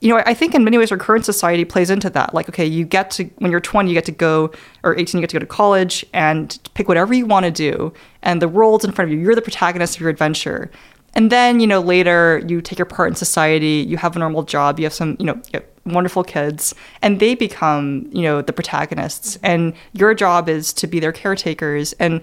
you 0.00 0.14
know, 0.14 0.22
I 0.24 0.34
think 0.34 0.54
in 0.54 0.62
many 0.62 0.78
ways 0.78 0.92
our 0.92 0.98
current 0.98 1.24
society 1.24 1.64
plays 1.64 1.90
into 1.90 2.08
that. 2.10 2.32
Like, 2.32 2.48
okay, 2.48 2.64
you 2.64 2.84
get 2.84 3.10
to 3.12 3.24
when 3.38 3.50
you're 3.50 3.60
20, 3.60 3.90
you 3.90 3.94
get 3.94 4.04
to 4.04 4.12
go 4.12 4.52
or 4.84 4.96
18, 4.96 5.18
you 5.18 5.22
get 5.22 5.30
to 5.30 5.36
go 5.36 5.40
to 5.40 5.46
college 5.46 6.06
and 6.12 6.56
pick 6.74 6.86
whatever 6.86 7.12
you 7.12 7.26
want 7.26 7.46
to 7.46 7.50
do, 7.50 7.92
and 8.22 8.40
the 8.40 8.48
world's 8.48 8.84
in 8.84 8.92
front 8.92 9.10
of 9.10 9.16
you. 9.16 9.22
You're 9.22 9.34
the 9.34 9.42
protagonist 9.42 9.96
of 9.96 10.00
your 10.00 10.10
adventure. 10.10 10.70
And 11.14 11.32
then, 11.32 11.58
you 11.58 11.66
know, 11.66 11.80
later 11.80 12.44
you 12.46 12.60
take 12.60 12.78
your 12.78 12.86
part 12.86 13.08
in 13.08 13.16
society, 13.16 13.84
you 13.88 13.96
have 13.96 14.14
a 14.14 14.20
normal 14.20 14.44
job, 14.44 14.78
you 14.78 14.84
have 14.84 14.92
some, 14.92 15.16
you 15.18 15.26
know, 15.26 15.40
you 15.52 15.60
wonderful 15.88 16.24
kids, 16.24 16.74
and 17.02 17.20
they 17.20 17.34
become, 17.34 18.08
you 18.12 18.22
know, 18.22 18.42
the 18.42 18.52
protagonists. 18.52 19.38
And 19.42 19.74
your 19.92 20.14
job 20.14 20.48
is 20.48 20.72
to 20.74 20.86
be 20.86 21.00
their 21.00 21.12
caretakers 21.12 21.92
and 21.94 22.20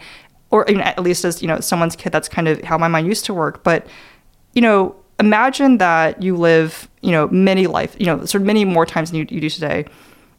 or 0.52 0.66
you 0.70 0.76
know, 0.76 0.84
at 0.84 1.02
least 1.02 1.26
as, 1.26 1.42
you 1.42 1.48
know, 1.48 1.60
someone's 1.60 1.96
kid, 1.96 2.12
that's 2.12 2.30
kind 2.30 2.48
of 2.48 2.62
how 2.62 2.78
my 2.78 2.88
mind 2.88 3.08
used 3.08 3.26
to 3.26 3.34
work. 3.34 3.64
But, 3.64 3.88
you 4.54 4.62
know, 4.62 4.96
imagine 5.20 5.80
that 5.80 6.22
you 6.22 6.36
live, 6.36 6.88
you 7.02 7.12
know, 7.12 7.28
many 7.28 7.68
life, 7.68 7.96
you 8.00 8.06
know, 8.06 8.24
sort 8.26 8.42
of 8.42 8.46
many 8.46 8.64
more 8.64 8.86
times 8.86 9.12
than 9.12 9.20
you, 9.20 9.28
you 9.30 9.42
do 9.42 9.50
today. 9.50 9.86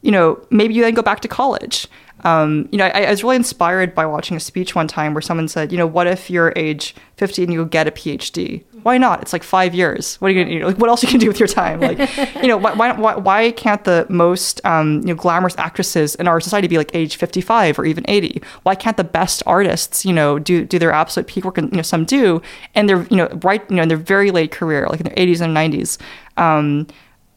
You 0.02 0.12
know, 0.12 0.40
maybe 0.50 0.74
you 0.74 0.82
then 0.82 0.94
go 0.94 1.02
back 1.02 1.20
to 1.20 1.28
college 1.28 1.88
um, 2.24 2.68
you 2.72 2.78
know, 2.78 2.86
I, 2.86 3.04
I, 3.04 3.10
was 3.10 3.22
really 3.22 3.36
inspired 3.36 3.94
by 3.94 4.06
watching 4.06 4.36
a 4.36 4.40
speech 4.40 4.74
one 4.74 4.88
time 4.88 5.12
where 5.12 5.20
someone 5.20 5.48
said, 5.48 5.70
you 5.70 5.78
know, 5.78 5.86
what 5.86 6.06
if 6.06 6.30
you're 6.30 6.52
age 6.56 6.94
50 7.18 7.44
and 7.44 7.52
you 7.52 7.66
get 7.66 7.86
a 7.86 7.90
PhD? 7.90 8.64
Why 8.86 8.98
not? 8.98 9.20
It's 9.20 9.32
like 9.32 9.42
five 9.42 9.74
years. 9.74 10.14
What 10.20 10.28
are 10.28 10.30
you 10.30 10.44
gonna, 10.44 10.54
you 10.54 10.60
know, 10.60 10.68
like, 10.68 10.78
what 10.78 10.88
else 10.88 11.02
you 11.02 11.08
can 11.08 11.18
do 11.18 11.26
with 11.26 11.40
your 11.40 11.48
time? 11.48 11.80
Like, 11.80 11.98
you 12.36 12.46
know, 12.46 12.56
why, 12.56 12.72
why, 12.92 13.16
why 13.16 13.50
can't 13.50 13.82
the 13.82 14.06
most, 14.08 14.64
um, 14.64 15.00
you 15.00 15.08
know, 15.08 15.16
glamorous 15.16 15.58
actresses 15.58 16.14
in 16.14 16.28
our 16.28 16.40
society 16.40 16.68
be 16.68 16.78
like 16.78 16.94
age 16.94 17.16
55 17.16 17.80
or 17.80 17.84
even 17.84 18.04
80? 18.06 18.40
Why 18.62 18.76
can't 18.76 18.96
the 18.96 19.02
best 19.02 19.42
artists, 19.44 20.04
you 20.04 20.12
know, 20.12 20.38
do, 20.38 20.64
do 20.64 20.78
their 20.78 20.92
absolute 20.92 21.26
peak 21.26 21.44
work? 21.44 21.58
And, 21.58 21.68
you 21.72 21.78
know, 21.78 21.82
some 21.82 22.04
do, 22.04 22.40
and 22.76 22.88
they're, 22.88 23.02
you 23.10 23.16
know, 23.16 23.26
right, 23.42 23.68
you 23.68 23.74
know, 23.74 23.82
in 23.82 23.88
their 23.88 23.98
very 23.98 24.30
late 24.30 24.52
career, 24.52 24.86
like 24.88 25.00
in 25.00 25.06
their 25.06 25.16
80s 25.16 25.40
and 25.40 25.56
90s. 25.56 25.98
Um, 26.40 26.86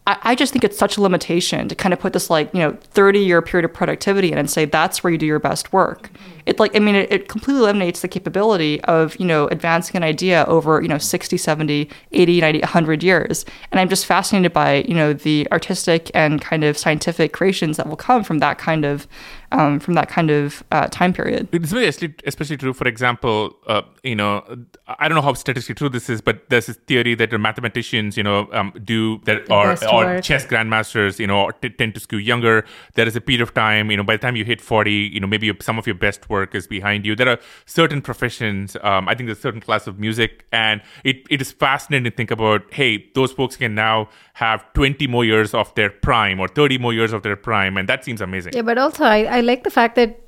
I, 0.09 0.17
I 0.31 0.35
just 0.35 0.51
think 0.51 0.63
it's 0.63 0.77
such 0.77 0.97
a 0.97 1.01
limitation 1.01 1.67
to 1.69 1.75
kind 1.75 1.93
of 1.93 1.99
put 1.99 2.13
this 2.13 2.31
like, 2.31 2.51
you 2.51 2.59
know, 2.59 2.75
30 2.81 3.19
year 3.19 3.43
period 3.43 3.63
of 3.63 3.73
productivity 3.73 4.31
in 4.31 4.39
and 4.39 4.49
say 4.49 4.65
that's 4.65 5.03
where 5.03 5.11
you 5.11 5.19
do 5.19 5.25
your 5.27 5.39
best 5.39 5.71
work. 5.71 6.09
Mm-hmm. 6.11 6.39
It 6.47 6.59
like, 6.59 6.75
I 6.75 6.79
mean, 6.79 6.95
it, 6.95 7.11
it 7.13 7.29
completely 7.29 7.61
eliminates 7.61 8.01
the 8.01 8.07
capability 8.07 8.81
of, 8.85 9.15
you 9.19 9.25
know, 9.25 9.47
advancing 9.49 9.97
an 9.97 10.03
idea 10.03 10.45
over, 10.47 10.81
you 10.81 10.87
know, 10.87 10.97
60, 10.97 11.37
70, 11.37 11.89
80, 12.11 12.41
90, 12.41 12.59
100 12.59 13.03
years. 13.03 13.45
And 13.71 13.79
I'm 13.79 13.87
just 13.87 14.07
fascinated 14.07 14.51
by, 14.51 14.83
you 14.87 14.95
know, 14.95 15.13
the 15.13 15.47
artistic 15.51 16.09
and 16.15 16.41
kind 16.41 16.63
of 16.63 16.75
scientific 16.75 17.31
creations 17.31 17.77
that 17.77 17.87
will 17.87 17.95
come 17.95 18.23
from 18.23 18.39
that 18.39 18.57
kind 18.57 18.85
of 18.85 19.07
um, 19.51 19.79
from 19.79 19.95
that 19.95 20.09
kind 20.09 20.29
of 20.29 20.63
uh, 20.71 20.87
time 20.87 21.13
period. 21.13 21.47
It's 21.51 21.71
very 21.71 21.87
especially, 21.87 22.15
especially 22.25 22.57
true. 22.57 22.73
For 22.73 22.87
example, 22.87 23.55
uh, 23.67 23.81
you 24.03 24.15
know, 24.15 24.43
I 24.87 25.07
don't 25.07 25.15
know 25.15 25.21
how 25.21 25.33
statistically 25.33 25.75
true 25.75 25.89
this 25.89 26.09
is, 26.09 26.21
but 26.21 26.49
there's 26.49 26.67
this 26.67 26.77
theory 26.87 27.15
that 27.15 27.31
mathematicians, 27.39 28.17
you 28.17 28.23
know, 28.23 28.47
um, 28.51 28.73
do 28.83 29.19
that 29.25 29.49
or 29.49 29.67
best 29.67 29.85
or 29.91 30.21
chess 30.21 30.45
grandmasters, 30.45 31.19
you 31.19 31.27
know, 31.27 31.51
t- 31.61 31.69
tend 31.69 31.93
to 31.95 31.99
skew 31.99 32.17
younger. 32.17 32.65
There 32.95 33.07
is 33.07 33.15
a 33.15 33.21
period 33.21 33.41
of 33.41 33.53
time, 33.53 33.89
you 33.91 33.97
know, 33.97 34.03
by 34.03 34.15
the 34.15 34.21
time 34.21 34.35
you 34.35 34.45
hit 34.45 34.61
40, 34.61 34.91
you 34.91 35.19
know, 35.19 35.27
maybe 35.27 35.51
some 35.61 35.79
of 35.79 35.87
your 35.87 35.95
best 35.95 36.29
work 36.29 36.53
is 36.55 36.67
behind 36.67 37.05
you. 37.05 37.15
There 37.15 37.29
are 37.29 37.39
certain 37.65 38.01
professions. 38.01 38.77
Um, 38.83 39.07
I 39.07 39.15
think 39.15 39.27
there's 39.27 39.39
a 39.39 39.41
certain 39.41 39.61
class 39.61 39.87
of 39.87 39.99
music, 39.99 40.45
and 40.51 40.81
it, 41.03 41.25
it 41.29 41.41
is 41.41 41.51
fascinating 41.51 42.11
to 42.11 42.15
think 42.15 42.31
about. 42.31 42.61
Hey, 42.73 43.09
those 43.15 43.31
folks 43.31 43.55
can 43.55 43.75
now 43.75 44.09
have 44.33 44.63
20 44.73 45.07
more 45.07 45.25
years 45.25 45.53
of 45.53 45.73
their 45.75 45.89
prime 45.89 46.39
or 46.39 46.47
30 46.47 46.77
more 46.77 46.93
years 46.93 47.13
of 47.13 47.23
their 47.23 47.35
prime, 47.35 47.77
and 47.77 47.89
that 47.89 48.03
seems 48.03 48.21
amazing. 48.21 48.53
Yeah, 48.53 48.61
but 48.61 48.77
also 48.77 49.03
I, 49.03 49.23
I 49.23 49.38
like 49.41 49.63
the 49.63 49.71
fact 49.71 49.95
that 49.95 50.19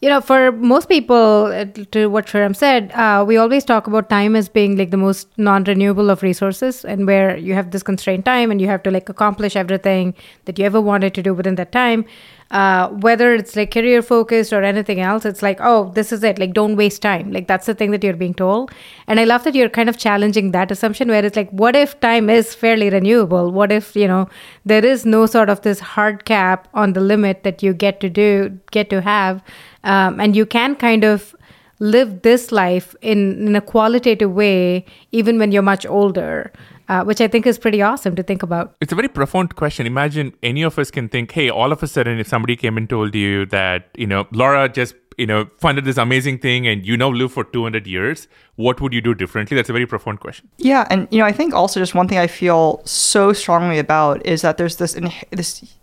you 0.00 0.08
know 0.08 0.20
for 0.20 0.52
most 0.52 0.88
people 0.88 1.46
uh, 1.46 1.64
to 1.90 2.06
what 2.06 2.26
Sriram 2.26 2.54
said, 2.54 2.92
uh, 2.92 3.24
we 3.26 3.36
always 3.36 3.64
talk 3.64 3.86
about 3.86 4.08
time 4.08 4.36
as 4.36 4.48
being 4.48 4.76
like 4.76 4.90
the 4.90 4.96
most 4.96 5.28
non-renewable 5.36 6.10
of 6.10 6.22
resources, 6.22 6.84
and 6.84 7.06
where 7.06 7.36
you 7.36 7.54
have 7.54 7.70
this 7.72 7.82
constrained 7.82 8.24
time 8.24 8.50
and 8.50 8.60
you 8.60 8.68
have 8.68 8.82
to 8.84 8.90
like 8.90 9.08
accomplish 9.08 9.56
everything 9.56 10.14
that 10.44 10.58
you 10.58 10.64
ever 10.64 10.80
wanted 10.80 11.14
to 11.14 11.22
do 11.22 11.34
within 11.34 11.56
that 11.56 11.72
time. 11.72 12.04
Uh, 12.50 12.88
whether 12.88 13.34
it's 13.34 13.56
like 13.56 13.70
career 13.70 14.00
focused 14.00 14.54
or 14.54 14.62
anything 14.62 15.00
else, 15.00 15.26
it's 15.26 15.42
like, 15.42 15.58
oh, 15.60 15.92
this 15.94 16.12
is 16.12 16.24
it. 16.24 16.38
Like, 16.38 16.54
don't 16.54 16.76
waste 16.76 17.02
time. 17.02 17.30
Like, 17.30 17.46
that's 17.46 17.66
the 17.66 17.74
thing 17.74 17.90
that 17.90 18.02
you're 18.02 18.14
being 18.14 18.32
told. 18.32 18.70
And 19.06 19.20
I 19.20 19.24
love 19.24 19.44
that 19.44 19.54
you're 19.54 19.68
kind 19.68 19.88
of 19.88 19.98
challenging 19.98 20.52
that 20.52 20.70
assumption 20.70 21.08
where 21.08 21.22
it's 21.22 21.36
like, 21.36 21.50
what 21.50 21.76
if 21.76 22.00
time 22.00 22.30
is 22.30 22.54
fairly 22.54 22.88
renewable? 22.88 23.52
What 23.52 23.70
if, 23.70 23.94
you 23.94 24.08
know, 24.08 24.30
there 24.64 24.82
is 24.82 25.04
no 25.04 25.26
sort 25.26 25.50
of 25.50 25.60
this 25.60 25.78
hard 25.78 26.24
cap 26.24 26.68
on 26.72 26.94
the 26.94 27.00
limit 27.00 27.42
that 27.42 27.62
you 27.62 27.74
get 27.74 28.00
to 28.00 28.08
do, 28.08 28.58
get 28.70 28.88
to 28.90 29.02
have, 29.02 29.42
um, 29.84 30.18
and 30.18 30.34
you 30.34 30.46
can 30.46 30.74
kind 30.74 31.04
of 31.04 31.36
live 31.80 32.22
this 32.22 32.50
life 32.50 32.96
in, 33.02 33.46
in 33.46 33.56
a 33.56 33.60
qualitative 33.60 34.32
way, 34.32 34.84
even 35.12 35.38
when 35.38 35.52
you're 35.52 35.62
much 35.62 35.86
older, 35.86 36.50
uh, 36.88 37.04
which 37.04 37.20
I 37.20 37.28
think 37.28 37.46
is 37.46 37.58
pretty 37.58 37.82
awesome 37.82 38.16
to 38.16 38.22
think 38.22 38.42
about. 38.42 38.74
It's 38.80 38.92
a 38.92 38.96
very 38.96 39.08
profound 39.08 39.56
question. 39.56 39.86
Imagine 39.86 40.32
any 40.42 40.62
of 40.62 40.78
us 40.78 40.90
can 40.90 41.08
think, 41.08 41.32
hey, 41.32 41.50
all 41.50 41.72
of 41.72 41.82
a 41.82 41.86
sudden, 41.86 42.18
if 42.18 42.28
somebody 42.28 42.56
came 42.56 42.76
and 42.76 42.88
told 42.88 43.14
you 43.14 43.46
that, 43.46 43.88
you 43.96 44.06
know, 44.06 44.26
Laura 44.32 44.68
just, 44.68 44.94
you 45.16 45.26
know, 45.26 45.48
funded 45.58 45.84
this 45.84 45.96
amazing 45.96 46.38
thing 46.38 46.66
and 46.66 46.86
you 46.86 46.96
now 46.96 47.10
live 47.10 47.32
for 47.32 47.44
200 47.44 47.86
years, 47.86 48.28
what 48.56 48.80
would 48.80 48.92
you 48.92 49.00
do 49.00 49.14
differently? 49.14 49.56
That's 49.56 49.68
a 49.68 49.72
very 49.72 49.86
profound 49.86 50.20
question. 50.20 50.48
Yeah, 50.58 50.86
and 50.90 51.08
you 51.10 51.18
know, 51.18 51.26
I 51.26 51.32
think 51.32 51.54
also 51.54 51.80
just 51.80 51.94
one 51.94 52.08
thing 52.08 52.18
I 52.18 52.26
feel 52.26 52.82
so 52.84 53.32
strongly 53.32 53.78
about 53.78 54.24
is 54.24 54.42
that 54.42 54.56
there's 54.58 54.76
this 54.76 54.94
in, 54.94 55.12
this 55.30 55.74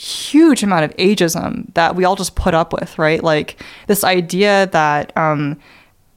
huge 0.00 0.62
amount 0.62 0.84
of 0.84 0.96
ageism 0.96 1.72
that 1.74 1.94
we 1.94 2.04
all 2.04 2.16
just 2.16 2.34
put 2.34 2.54
up 2.54 2.72
with, 2.72 2.98
right? 2.98 3.22
Like 3.22 3.62
this 3.86 4.04
idea 4.04 4.66
that 4.68 5.16
um, 5.16 5.58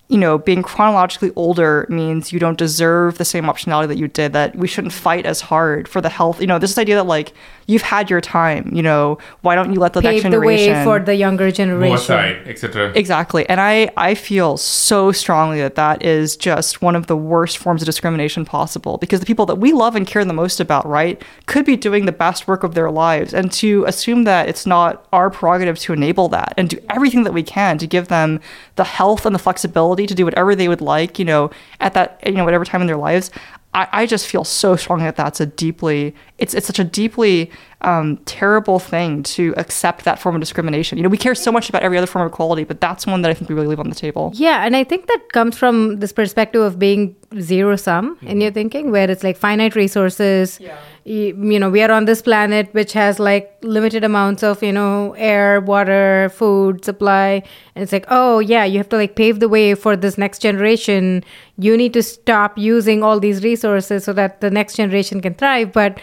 you 0.10 0.18
know, 0.18 0.40
being 0.40 0.64
chronologically 0.64 1.32
older 1.36 1.86
means 1.88 2.34
you 2.34 2.40
don't 2.40 2.58
deserve 2.58 3.20
the 3.20 3.26
same 3.26 3.46
optionality 3.46 3.88
that 3.88 3.98
you 3.98 4.08
did, 4.08 4.34
that 4.34 4.56
we 4.56 4.68
shouldn't 4.68 4.94
fight 4.94 5.26
as 5.26 5.40
hard 5.40 5.88
for 5.88 6.02
the 6.02 6.10
health. 6.10 6.42
You 6.42 6.48
know, 6.48 6.58
this 6.58 6.78
idea 6.80 6.96
that 6.96 7.06
like 7.06 7.32
you've 7.70 7.84
had 7.84 8.10
your 8.10 8.20
time, 8.20 8.72
you 8.74 8.82
know, 8.82 9.20
why 9.42 9.54
don't 9.54 9.72
you 9.72 9.80
let 9.80 9.94
the 9.94 10.02
next 10.02 10.24
Pave 10.24 10.32
the 10.32 10.40
way 10.40 10.84
for 10.84 11.00
the 11.00 11.14
younger 11.14 11.52
generation. 11.52 12.16
Etc. 12.48 12.92
Exactly. 12.96 13.48
And 13.48 13.62
I, 13.62 13.92
I 13.96 14.16
feel 14.16 14.58
so 14.58 15.12
strongly 15.12 15.60
that 15.60 15.76
that 15.76 16.04
is 16.04 16.36
just 16.36 16.82
one 16.82 16.96
of 16.96 17.06
the 17.06 17.16
worst 17.16 17.60
forms 17.60 17.84
of 17.84 17.86
discrimination 17.86 18.44
possible 18.44 18.98
because 18.98 19.20
the 19.20 19.26
people 19.28 19.46
that 19.46 19.58
we 19.58 19.72
love 19.72 19.96
and 19.96 20.08
care 20.08 20.26
the 20.26 20.34
most 20.34 20.60
about, 20.60 20.84
right, 20.88 21.22
could 21.46 21.64
be 21.64 21.78
doing 21.78 22.08
the 22.08 22.12
best 22.12 22.48
work 22.48 22.64
of 22.64 22.74
their 22.74 22.90
lives. 22.90 23.36
And 23.36 23.52
to 23.54 23.86
assume 23.86 24.24
that 24.24 24.50
it's 24.50 24.66
not 24.66 25.06
our 25.14 25.30
prerogative 25.30 25.78
to 25.80 25.94
enable 25.94 26.28
that 26.30 26.56
and 26.58 26.70
do 26.70 26.78
everything 26.90 27.24
that 27.24 27.34
we 27.34 27.44
can 27.44 27.78
to 27.78 27.86
give 27.86 28.08
them 28.08 28.40
the 28.78 28.84
health 28.84 29.28
and 29.28 29.36
the 29.36 29.40
flexibility 29.40 30.08
to 30.08 30.16
do 30.16 30.26
whatever 30.26 30.56
they 30.56 30.68
would 30.68 30.82
like, 30.82 31.20
you 31.20 31.26
know, 31.26 31.52
at 31.80 31.94
that, 31.94 32.20
you 32.26 32.32
know, 32.32 32.46
whatever 32.46 32.66
time 32.66 32.82
in 32.82 32.88
their 32.88 32.98
lives. 32.98 33.30
I, 33.74 33.88
I 33.92 34.06
just 34.06 34.28
feel 34.28 34.44
so 34.44 34.76
strongly 34.76 35.06
that 35.06 35.16
that's 35.16 35.40
a 35.40 35.46
deeply, 35.46 36.16
it's, 36.38 36.54
it's 36.54 36.68
such 36.68 36.80
a 36.80 36.84
deeply 36.84 37.52
um, 37.82 38.18
terrible 38.26 38.78
thing 38.78 39.24
to 39.24 39.54
accept 39.56 40.04
that 40.04 40.20
form 40.20 40.36
of 40.36 40.42
discrimination. 40.42 40.98
You 40.98 41.04
know, 41.04 41.10
we 41.10 41.18
care 41.18 41.36
so 41.36 41.52
much 41.52 41.70
about 41.70 41.82
every 41.82 41.98
other 41.98 42.08
form 42.08 42.26
of 42.26 42.32
equality, 42.32 42.66
but 42.66 42.82
that's 42.82 43.08
one 43.08 43.22
that 43.22 43.32
I 43.32 43.34
think 43.34 43.50
we 43.50 43.56
really 43.56 43.68
leave 43.68 43.80
on 43.80 43.90
the 43.90 43.96
table. 43.96 44.32
Yeah, 44.36 44.66
and 44.66 44.76
I 44.76 44.84
think 44.84 45.08
that 45.08 45.32
comes 45.32 45.58
from 45.58 46.00
this 46.00 46.12
perspective 46.12 46.62
of 46.62 46.78
being 46.78 47.16
zero 47.40 47.78
sum 47.78 48.18
in 48.22 48.42
your 48.42 48.52
thinking, 48.52 48.92
where 48.92 49.10
it's 49.10 49.24
like 49.24 49.38
finite 49.38 49.76
resources. 49.76 50.60
Yeah. 50.60 50.78
You, 51.06 51.36
you 51.52 51.60
know, 51.60 51.70
we 51.70 51.82
are 51.82 51.92
on 51.92 52.06
this 52.06 52.22
planet 52.22 52.72
which 52.74 52.94
has 52.94 53.18
like 53.18 53.58
limited 53.62 54.04
amounts 54.04 54.44
of, 54.44 54.62
you 54.62 54.74
know, 54.74 55.14
air, 55.14 55.62
water, 55.62 56.30
food 56.36 56.84
supply. 56.84 57.42
And 57.76 57.84
it's 57.84 57.94
like, 57.94 58.06
oh, 58.10 58.40
yeah, 58.40 58.66
you 58.66 58.78
have 58.78 58.90
to 58.90 58.98
like 58.98 59.16
pave 59.16 59.40
the 59.40 59.50
way 59.50 59.74
for 59.74 59.96
this 59.96 60.18
next 60.18 60.40
generation. 60.40 61.24
You 61.58 61.78
need 61.78 61.94
to 61.94 62.04
stop 62.04 62.58
using 62.58 63.04
all 63.04 63.20
these 63.20 63.44
resources 63.44 64.04
so 64.04 64.14
that 64.14 64.42
the 64.42 64.52
next 64.52 64.76
generation 64.76 65.22
can 65.22 65.34
thrive. 65.34 65.72
But 65.72 66.00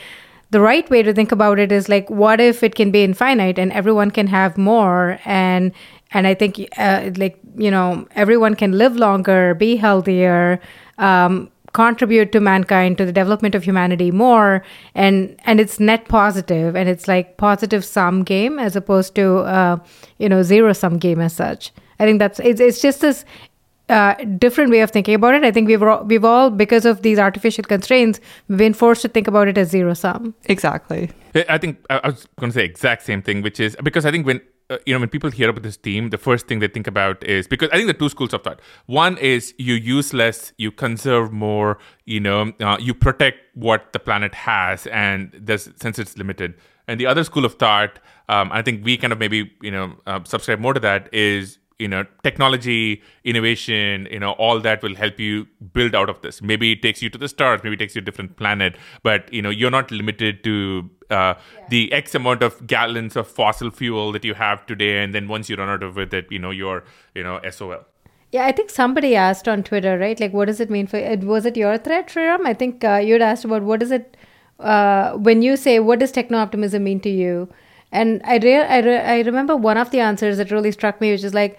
the 0.50 0.60
right 0.60 0.88
way 0.90 1.02
to 1.02 1.12
think 1.12 1.32
about 1.32 1.58
it 1.58 1.72
is 1.72 1.88
like 1.88 2.08
what 2.08 2.40
if 2.40 2.62
it 2.62 2.74
can 2.74 2.90
be 2.90 3.02
infinite 3.02 3.58
and 3.58 3.72
everyone 3.72 4.10
can 4.10 4.26
have 4.26 4.56
more? 4.56 5.18
And 5.24 5.72
and 6.12 6.26
i 6.28 6.34
think 6.34 6.60
uh, 6.78 7.10
like 7.16 7.36
you 7.56 7.70
know 7.70 8.06
everyone 8.14 8.54
can 8.54 8.78
live 8.78 8.94
longer 8.94 9.54
be 9.54 9.74
healthier 9.74 10.60
um, 10.98 11.50
contribute 11.76 12.32
to 12.32 12.40
mankind 12.40 12.96
to 12.96 13.04
the 13.04 13.12
development 13.12 13.54
of 13.54 13.62
humanity 13.62 14.10
more. 14.10 14.64
And 14.94 15.38
and 15.44 15.60
it's 15.60 15.78
net 15.78 16.08
positive 16.08 16.74
and 16.74 16.88
it's 16.88 17.06
like 17.06 17.36
positive 17.36 17.84
sum 17.84 18.24
game 18.24 18.58
as 18.58 18.76
opposed 18.76 19.14
to 19.16 19.24
uh, 19.40 19.76
you 20.18 20.28
know 20.30 20.42
zero 20.42 20.72
sum 20.72 20.98
game 20.98 21.20
as 21.20 21.34
such. 21.34 21.72
I 22.00 22.06
think 22.06 22.18
that's 22.18 22.40
it's, 22.40 22.60
it's 22.60 22.80
just 22.80 23.02
this 23.02 23.26
uh, 23.88 24.14
different 24.38 24.70
way 24.70 24.80
of 24.80 24.90
thinking 24.90 25.14
about 25.14 25.34
it. 25.34 25.44
I 25.44 25.52
think 25.52 25.68
we've 25.68 25.82
all, 25.82 26.04
we've 26.04 26.24
all 26.24 26.50
because 26.50 26.84
of 26.84 27.02
these 27.02 27.18
artificial 27.18 27.64
constraints, 27.64 28.20
we've 28.48 28.58
been 28.58 28.74
forced 28.74 29.02
to 29.02 29.08
think 29.08 29.28
about 29.28 29.48
it 29.48 29.56
as 29.58 29.70
zero 29.70 29.94
sum. 29.94 30.34
Exactly. 30.46 31.10
I 31.48 31.58
think 31.58 31.78
I 31.90 31.98
I 31.98 32.08
was 32.08 32.26
going 32.38 32.50
to 32.50 32.58
say 32.58 32.64
exact 32.64 33.02
same 33.02 33.22
thing, 33.22 33.42
which 33.42 33.60
is 33.60 33.76
because 33.82 34.06
I 34.06 34.10
think 34.10 34.26
when 34.26 34.40
uh, 34.70 34.78
you 34.86 34.94
know 34.94 35.00
when 35.00 35.08
people 35.08 35.30
hear 35.30 35.48
about 35.50 35.62
this 35.62 35.76
team, 35.76 36.10
the 36.10 36.18
first 36.18 36.46
thing 36.46 36.58
they 36.58 36.68
think 36.68 36.86
about 36.86 37.22
is 37.22 37.46
because 37.46 37.68
I 37.70 37.76
think 37.76 37.86
the 37.86 37.94
two 37.94 38.08
schools 38.08 38.32
of 38.32 38.42
thought. 38.42 38.60
One 38.86 39.18
is 39.18 39.54
you 39.58 39.74
use 39.74 40.12
less, 40.12 40.52
you 40.56 40.72
conserve 40.72 41.32
more, 41.32 41.78
you 42.06 42.20
know, 42.20 42.52
uh, 42.60 42.78
you 42.80 42.94
protect 42.94 43.38
what 43.54 43.92
the 43.92 43.98
planet 43.98 44.34
has, 44.34 44.86
and 44.88 45.30
this, 45.38 45.68
since 45.80 45.98
it's 45.98 46.16
limited. 46.16 46.54
And 46.88 46.98
the 46.98 47.06
other 47.06 47.24
school 47.24 47.44
of 47.44 47.54
thought, 47.54 47.98
um, 48.28 48.50
I 48.52 48.62
think 48.62 48.84
we 48.84 48.96
kind 48.96 49.12
of 49.12 49.18
maybe 49.18 49.52
you 49.60 49.70
know 49.70 49.92
uh, 50.06 50.20
subscribe 50.24 50.58
more 50.58 50.74
to 50.74 50.80
that 50.80 51.12
is 51.12 51.58
you 51.78 51.88
know 51.88 52.04
technology 52.22 53.02
innovation 53.24 54.06
you 54.10 54.18
know 54.18 54.32
all 54.32 54.60
that 54.60 54.82
will 54.82 54.94
help 54.94 55.20
you 55.20 55.46
build 55.72 55.94
out 55.94 56.08
of 56.08 56.20
this 56.22 56.40
maybe 56.40 56.72
it 56.72 56.82
takes 56.82 57.02
you 57.02 57.10
to 57.10 57.18
the 57.18 57.28
stars 57.28 57.60
maybe 57.62 57.74
it 57.74 57.78
takes 57.78 57.94
you 57.94 58.00
to 58.00 58.04
a 58.04 58.06
different 58.06 58.36
planet 58.36 58.76
but 59.02 59.32
you 59.32 59.42
know 59.42 59.50
you're 59.50 59.70
not 59.70 59.90
limited 59.90 60.42
to 60.42 60.88
uh, 61.10 61.34
the 61.68 61.92
x 61.92 62.14
amount 62.14 62.42
of 62.42 62.66
gallons 62.66 63.16
of 63.16 63.26
fossil 63.26 63.70
fuel 63.70 64.12
that 64.12 64.24
you 64.24 64.34
have 64.34 64.64
today 64.66 65.02
and 65.02 65.14
then 65.14 65.28
once 65.28 65.48
you 65.48 65.56
run 65.56 65.68
out 65.68 65.82
of 65.82 65.98
it 65.98 66.10
that 66.10 66.30
you 66.30 66.38
know 66.38 66.50
you're 66.50 66.82
you 67.14 67.22
know 67.22 67.40
sol 67.50 67.76
Yeah, 68.34 68.44
I 68.44 68.52
think 68.58 68.70
somebody 68.74 69.10
asked 69.24 69.48
on 69.50 69.60
Twitter, 69.66 69.92
right? 69.98 70.20
Like, 70.22 70.32
what 70.38 70.48
does 70.50 70.60
it 70.62 70.70
mean 70.76 70.88
for? 70.92 70.98
It 71.10 71.20
was 71.28 71.46
it 71.50 71.58
your 71.60 71.74
thread, 71.84 72.08
Sriram? 72.14 72.48
I 72.50 72.54
think 72.62 72.86
uh, 72.92 72.96
you'd 73.08 73.22
asked 73.26 73.44
about 73.48 73.62
what 73.68 73.84
is 73.86 73.92
it 73.96 74.16
uh, 74.58 75.12
when 75.28 75.42
you 75.42 75.56
say 75.56 75.78
what 75.90 75.98
does 75.98 76.12
techno 76.12 76.38
optimism 76.38 76.84
mean 76.84 77.00
to 77.00 77.10
you, 77.10 77.48
and 77.92 78.20
I 78.24 78.38
re- 78.38 78.62
I, 78.62 78.78
re- 78.80 78.98
I 78.98 79.20
remember 79.20 79.56
one 79.56 79.76
of 79.76 79.90
the 79.90 80.00
answers 80.00 80.38
that 80.38 80.50
really 80.50 80.72
struck 80.72 81.00
me, 81.00 81.12
which 81.12 81.24
is 81.24 81.34
like 81.34 81.58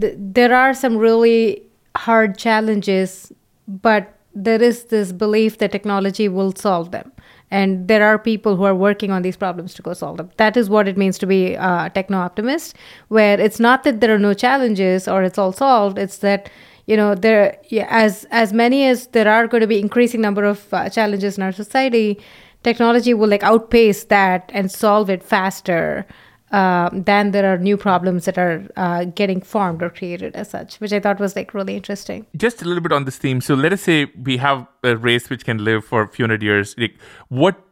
th- 0.00 0.14
there 0.16 0.54
are 0.54 0.74
some 0.74 0.96
really 0.96 1.62
hard 1.96 2.38
challenges, 2.38 3.32
but 3.66 4.14
there 4.34 4.62
is 4.62 4.84
this 4.84 5.12
belief 5.12 5.58
that 5.58 5.72
technology 5.72 6.28
will 6.28 6.54
solve 6.54 6.90
them. 6.90 7.12
And 7.50 7.88
there 7.88 8.04
are 8.04 8.18
people 8.18 8.56
who 8.56 8.64
are 8.64 8.74
working 8.74 9.10
on 9.10 9.22
these 9.22 9.36
problems 9.36 9.72
to 9.74 9.82
go 9.82 9.94
solve 9.94 10.18
them. 10.18 10.30
That 10.36 10.56
is 10.56 10.68
what 10.68 10.86
it 10.86 10.98
means 10.98 11.16
to 11.18 11.26
be 11.26 11.54
a 11.54 11.90
techno 11.94 12.18
optimist, 12.18 12.76
where 13.08 13.40
it's 13.40 13.58
not 13.58 13.84
that 13.84 14.00
there 14.00 14.14
are 14.14 14.18
no 14.18 14.34
challenges 14.34 15.08
or 15.08 15.22
it's 15.22 15.38
all 15.38 15.52
solved. 15.52 15.98
It's 15.98 16.18
that 16.18 16.50
you 16.86 16.96
know 16.96 17.14
there 17.14 17.56
as 17.88 18.26
as 18.30 18.52
many 18.52 18.86
as 18.86 19.08
there 19.08 19.28
are 19.28 19.46
going 19.46 19.62
to 19.62 19.66
be 19.66 19.80
increasing 19.80 20.20
number 20.20 20.44
of 20.44 20.72
uh, 20.72 20.90
challenges 20.90 21.38
in 21.38 21.42
our 21.42 21.52
society, 21.52 22.18
technology 22.62 23.14
will 23.14 23.28
like 23.28 23.42
outpace 23.42 24.04
that 24.04 24.50
and 24.54 24.70
solve 24.70 25.10
it 25.10 25.22
faster 25.22 26.06
uh, 26.50 26.88
than 26.92 27.32
there 27.32 27.52
are 27.52 27.58
new 27.58 27.76
problems 27.76 28.24
that 28.24 28.38
are 28.38 28.66
uh, 28.76 29.04
getting 29.04 29.40
formed 29.40 29.82
or 29.82 29.90
created 29.90 30.34
as 30.34 30.48
such, 30.48 30.80
which 30.80 30.92
I 30.92 31.00
thought 31.00 31.20
was 31.20 31.36
like 31.36 31.52
really 31.52 31.76
interesting. 31.76 32.26
just 32.36 32.62
a 32.62 32.64
little 32.64 32.82
bit 32.82 32.92
on 32.92 33.04
this 33.04 33.18
theme. 33.18 33.40
So 33.40 33.54
let 33.54 33.72
us 33.72 33.82
say 33.82 34.06
we 34.22 34.38
have 34.38 34.66
a 34.82 34.96
race 34.96 35.28
which 35.28 35.44
can 35.44 35.62
live 35.62 35.84
for 35.84 36.02
a 36.02 36.08
few 36.08 36.22
hundred 36.22 36.42
years. 36.42 36.74
Like 36.78 36.96
what 37.28 37.62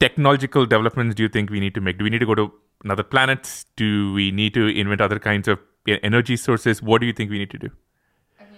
technological 0.00 0.66
developments 0.66 1.14
do 1.14 1.22
you 1.22 1.28
think 1.28 1.50
we 1.50 1.60
need 1.60 1.74
to 1.74 1.80
make? 1.80 1.98
Do 1.98 2.04
we 2.04 2.10
need 2.10 2.18
to 2.18 2.26
go 2.26 2.34
to 2.34 2.52
another 2.84 3.02
planets 3.02 3.64
do 3.76 4.12
we 4.12 4.30
need 4.30 4.54
to 4.54 4.66
invent 4.68 5.00
other 5.00 5.18
kinds 5.18 5.48
of 5.48 5.58
energy 5.86 6.36
sources? 6.36 6.82
What 6.82 7.00
do 7.00 7.06
you 7.06 7.12
think 7.12 7.30
we 7.30 7.38
need 7.38 7.50
to 7.50 7.58
do? 7.58 7.70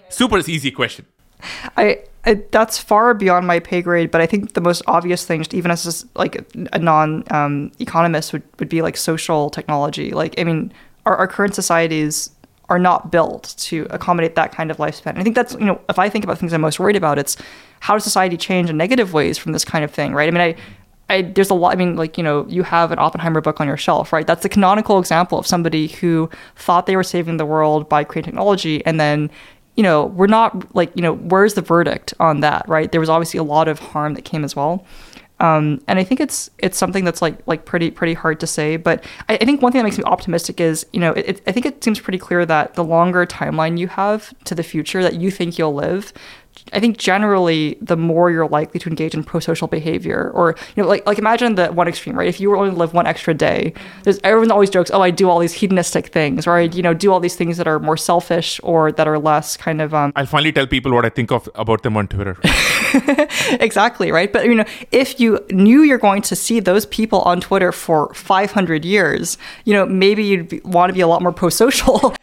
Super 0.09 0.39
easy 0.39 0.71
question. 0.71 1.05
I 1.75 2.03
I, 2.27 2.43
that's 2.51 2.77
far 2.77 3.13
beyond 3.13 3.47
my 3.47 3.59
pay 3.59 3.81
grade, 3.81 4.11
but 4.11 4.19
I 4.19 4.25
think 4.25 4.53
the 4.53 4.61
most 4.61 4.81
obvious 4.85 5.25
thing, 5.25 5.45
even 5.51 5.71
as 5.71 5.85
just 5.85 6.05
like 6.15 6.45
a 6.73 6.77
non 6.77 7.23
um, 7.31 7.71
economist, 7.79 8.33
would, 8.33 8.43
would 8.59 8.67
be 8.67 8.81
like 8.81 8.97
social 8.97 9.49
technology. 9.49 10.11
Like, 10.11 10.37
I 10.37 10.43
mean, 10.43 10.73
our, 11.05 11.15
our 11.15 11.27
current 11.27 11.55
societies 11.55 12.29
are 12.67 12.79
not 12.79 13.11
built 13.11 13.55
to 13.57 13.87
accommodate 13.91 14.35
that 14.35 14.51
kind 14.51 14.69
of 14.69 14.75
lifespan. 14.75 15.11
And 15.11 15.19
I 15.19 15.23
think 15.23 15.35
that's, 15.35 15.53
you 15.53 15.65
know, 15.65 15.79
if 15.87 15.97
I 15.97 16.09
think 16.09 16.25
about 16.25 16.37
things 16.37 16.51
I'm 16.51 16.59
most 16.59 16.81
worried 16.81 16.97
about, 16.97 17.17
it's 17.17 17.37
how 17.79 17.93
does 17.93 18.03
society 18.03 18.35
change 18.35 18.69
in 18.69 18.75
negative 18.75 19.13
ways 19.13 19.37
from 19.37 19.53
this 19.53 19.63
kind 19.63 19.85
of 19.85 19.91
thing, 19.91 20.13
right? 20.13 20.27
I 20.27 20.31
mean, 20.31 20.41
I, 20.41 20.55
I, 21.09 21.21
there's 21.21 21.49
a 21.49 21.53
lot. 21.53 21.71
I 21.71 21.77
mean, 21.77 21.95
like 21.95 22.17
you 22.17 22.23
know, 22.25 22.45
you 22.49 22.63
have 22.63 22.91
an 22.91 22.99
Oppenheimer 22.99 23.39
book 23.39 23.61
on 23.61 23.67
your 23.67 23.77
shelf, 23.77 24.11
right? 24.11 24.27
That's 24.27 24.43
a 24.43 24.49
canonical 24.49 24.99
example 24.99 25.39
of 25.39 25.47
somebody 25.47 25.87
who 25.87 26.29
thought 26.57 26.85
they 26.85 26.97
were 26.97 27.03
saving 27.03 27.37
the 27.37 27.45
world 27.45 27.87
by 27.87 28.03
creating 28.03 28.31
technology, 28.31 28.85
and 28.85 28.99
then, 28.99 29.31
you 29.77 29.83
know, 29.83 30.07
we're 30.07 30.27
not 30.27 30.75
like 30.75 30.91
you 30.95 31.01
know, 31.01 31.15
where's 31.15 31.53
the 31.53 31.61
verdict 31.61 32.13
on 32.19 32.41
that, 32.41 32.67
right? 32.67 32.91
There 32.91 32.99
was 32.99 33.09
obviously 33.09 33.37
a 33.37 33.43
lot 33.43 33.69
of 33.69 33.79
harm 33.79 34.15
that 34.15 34.25
came 34.25 34.43
as 34.43 34.55
well. 34.55 34.85
Um, 35.39 35.81
and 35.87 35.99
I 35.99 36.03
think 36.03 36.19
it's 36.19 36.49
it's 36.57 36.77
something 36.77 37.05
that's 37.05 37.21
like 37.21 37.45
like 37.45 37.65
pretty 37.65 37.91
pretty 37.91 38.15
hard 38.15 38.39
to 38.39 38.47
say. 38.47 38.75
But 38.75 39.03
I, 39.29 39.35
I 39.35 39.45
think 39.45 39.61
one 39.61 39.71
thing 39.71 39.79
that 39.79 39.83
makes 39.83 39.97
me 39.97 40.03
optimistic 40.03 40.59
is 40.59 40.85
you 40.93 40.99
know 40.99 41.11
it, 41.13 41.29
it, 41.29 41.41
I 41.45 41.51
think 41.51 41.65
it 41.67 41.83
seems 41.83 41.99
pretty 41.99 42.17
clear 42.17 42.45
that 42.45 42.73
the 42.73 42.83
longer 42.83 43.25
timeline 43.25 43.77
you 43.77 43.87
have 43.87 44.33
to 44.45 44.55
the 44.55 44.63
future 44.63 45.03
that 45.03 45.15
you 45.15 45.29
think 45.29 45.59
you'll 45.59 45.75
live, 45.75 46.11
I 46.73 46.79
think 46.79 46.97
generally 46.97 47.77
the 47.81 47.97
more 47.97 48.29
you're 48.31 48.47
likely 48.47 48.79
to 48.79 48.89
engage 48.89 49.13
in 49.13 49.23
pro-social 49.23 49.67
behavior, 49.67 50.31
or 50.33 50.55
you 50.75 50.83
know, 50.83 50.89
like 50.89 51.05
like 51.05 51.17
imagine 51.17 51.55
the 51.55 51.67
one 51.67 51.87
extreme, 51.87 52.17
right? 52.17 52.27
If 52.27 52.39
you 52.39 52.49
were 52.49 52.57
only 52.57 52.71
to 52.71 52.75
live 52.75 52.93
one 52.93 53.07
extra 53.07 53.33
day, 53.33 53.73
there's 54.03 54.19
everyone 54.23 54.51
always 54.51 54.69
jokes, 54.69 54.91
oh, 54.93 55.01
I 55.01 55.11
do 55.11 55.29
all 55.29 55.39
these 55.39 55.53
hedonistic 55.53 56.07
things, 56.07 56.47
or 56.47 56.53
I 56.53 56.61
you 56.61 56.81
know 56.81 56.93
do 56.93 57.11
all 57.11 57.19
these 57.19 57.35
things 57.35 57.57
that 57.57 57.67
are 57.67 57.79
more 57.79 57.97
selfish 57.97 58.59
or 58.63 58.91
that 58.91 59.07
are 59.07 59.19
less 59.19 59.57
kind 59.57 59.81
of. 59.81 59.93
Um, 59.93 60.13
I'll 60.15 60.25
finally 60.25 60.51
tell 60.51 60.67
people 60.67 60.93
what 60.93 61.05
I 61.05 61.09
think 61.09 61.31
of 61.31 61.49
about 61.55 61.83
them 61.83 61.97
on 61.97 62.07
Twitter. 62.07 62.37
exactly 63.59 64.11
right, 64.11 64.31
but 64.31 64.45
you 64.45 64.55
know, 64.55 64.65
if 64.91 65.19
you 65.19 65.39
knew 65.51 65.81
you're 65.81 65.97
going 65.97 66.21
to 66.23 66.35
see 66.35 66.59
those 66.59 66.85
people 66.85 67.21
on 67.21 67.41
Twitter 67.41 67.71
for 67.71 68.13
500 68.13 68.85
years, 68.85 69.37
you 69.65 69.73
know, 69.73 69.85
maybe 69.85 70.23
you'd 70.23 70.49
be, 70.49 70.61
want 70.63 70.89
to 70.89 70.93
be 70.93 71.01
a 71.01 71.07
lot 71.07 71.21
more 71.21 71.31
pro-social. 71.31 72.13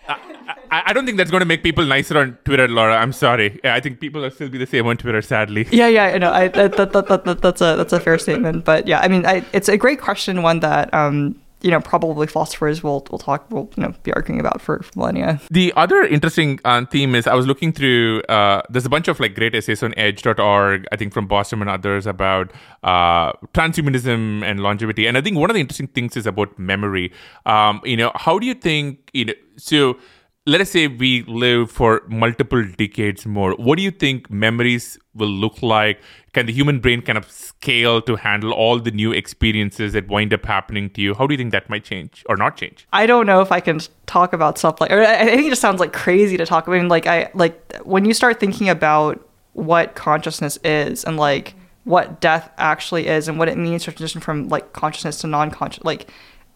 I, 0.75 0.83
I 0.87 0.93
don't 0.93 1.07
think 1.07 1.19
that's 1.19 1.31
going 1.31 1.41
to 1.41 1.47
make 1.47 1.63
people 1.63 1.85
nicer 1.87 2.19
on 2.19 2.37
Twitter, 2.45 2.67
Laura. 2.67 2.97
I'm 2.97 3.13
sorry. 3.13 3.61
Yeah, 3.63 3.77
I 3.77 3.81
think 3.81 4.01
people 4.01 4.23
will 4.23 4.31
still 4.31 4.49
be 4.49 4.59
the 4.59 4.67
same 4.67 4.87
on 4.87 4.97
Twitter, 4.97 5.23
sadly. 5.23 5.69
Yeah, 5.75 5.89
yeah, 5.89 6.05
I 6.05 6.19
know. 6.19 6.33
I, 6.33 6.49
that, 6.49 6.77
that, 6.77 6.93
that, 6.93 7.25
that, 7.25 7.43
that's 7.43 7.61
a 7.61 7.77
that's 7.77 7.93
a 7.93 8.01
fair 8.01 8.19
statement. 8.19 8.65
But 8.65 8.87
yeah, 8.87 9.01
I 9.01 9.09
mean, 9.09 9.27
I, 9.27 9.45
it's 9.53 9.69
a 9.69 9.77
great 9.77 10.01
question, 10.01 10.43
one 10.43 10.61
that 10.61 10.93
um, 10.95 11.41
you 11.63 11.71
know 11.71 11.81
probably 11.81 12.27
philosophers 12.27 12.83
will 12.83 13.07
will 13.11 13.19
talk 13.19 13.51
will 13.51 13.71
you 13.77 13.83
know 13.83 13.93
be 14.03 14.13
arguing 14.13 14.41
about 14.41 14.61
for, 14.61 14.83
for 14.83 14.93
millennia. 14.99 15.41
The 15.51 15.73
other 15.77 16.03
interesting 16.03 16.61
uh, 16.65 16.85
theme 16.87 17.15
is 17.15 17.27
I 17.27 17.35
was 17.35 17.47
looking 17.47 17.73
through. 17.73 18.23
Uh, 18.29 18.63
there's 18.71 18.87
a 18.87 18.89
bunch 18.89 19.09
of 19.09 19.19
like 19.21 19.35
great 19.35 19.55
essays 19.55 19.83
on 19.83 19.95
Edge.org. 19.97 20.87
I 20.93 20.97
think 20.97 21.13
from 21.13 21.29
Bostrom 21.29 21.61
and 21.61 21.71
others 21.71 22.07
about 22.07 22.53
uh, 22.83 23.33
transhumanism 23.53 24.45
and 24.45 24.61
longevity. 24.61 25.07
And 25.07 25.19
I 25.19 25.21
think 25.21 25.37
one 25.37 25.51
of 25.51 25.55
the 25.55 25.61
interesting 25.61 25.89
things 25.89 26.17
is 26.17 26.27
about 26.27 26.57
memory. 26.59 27.13
Um, 27.47 27.81
you 27.85 27.97
know, 27.97 28.13
how 28.15 28.39
do 28.39 28.47
you 28.47 28.55
think? 28.55 29.11
You 29.13 29.27
know, 29.27 29.35
so 29.57 29.99
let 30.47 30.61
us 30.61 30.71
say 30.71 30.89
we 30.89 31.23
live 31.23 31.71
for 31.71 32.03
multiple 32.07 32.63
decades 32.77 33.25
more. 33.25 33.55
What 33.55 33.77
do 33.77 33.83
you 33.83 33.91
think 33.91 34.31
memories 34.31 34.99
will 35.15 35.29
look 35.29 35.63
like? 35.63 36.03
Can 36.35 36.45
the 36.45 36.53
human 36.53 36.81
brain 36.81 37.01
kind 37.01 37.17
of 37.17 37.31
scale 37.31 38.03
to 38.03 38.17
handle 38.17 38.53
all 38.53 38.79
the 38.79 38.91
new 38.91 39.11
experiences 39.11 39.95
that 39.95 40.09
wind 40.09 40.35
up 40.35 40.45
happening 40.45 40.91
to 40.91 41.01
you? 41.01 41.15
How 41.15 41.27
do 41.27 41.33
you 41.33 41.39
think 41.39 41.53
that 41.53 41.71
might 41.71 41.85
change 41.85 42.25
or 42.29 42.37
not 42.37 42.59
change? 42.59 42.87
I 42.93 43.07
don't 43.07 43.27
know 43.27 43.41
if 43.41 43.53
i 43.53 43.61
can 43.61 43.81
talk 44.07 44.33
about 44.33 44.59
stuff 44.59 44.81
like 44.81 44.91
i 44.91 45.25
think 45.25 45.47
it 45.47 45.51
just 45.51 45.63
sounds 45.63 45.81
like 45.81 45.93
crazy 45.93 46.37
to 46.37 46.45
talk. 46.45 46.67
About 46.67 46.77
I 46.77 46.81
mean, 46.81 46.89
like 46.89 47.07
i 47.07 47.31
like 47.35 47.77
when 47.83 48.05
you 48.05 48.13
start 48.13 48.39
thinking 48.39 48.69
about 48.69 49.27
what 49.55 49.95
consciousness 49.95 50.59
is 50.63 51.05
and 51.05 51.17
like 51.17 51.55
what 51.85 52.21
death 52.21 52.51
actually 52.59 53.07
is 53.07 53.29
and 53.29 53.39
what 53.39 53.49
it 53.49 53.57
means 53.57 53.85
to 53.85 53.93
transition 53.93 54.21
from 54.21 54.49
like 54.49 54.73
consciousness 54.73 55.21
to 55.21 55.27
non-conscious 55.27 55.85
like 55.85 56.11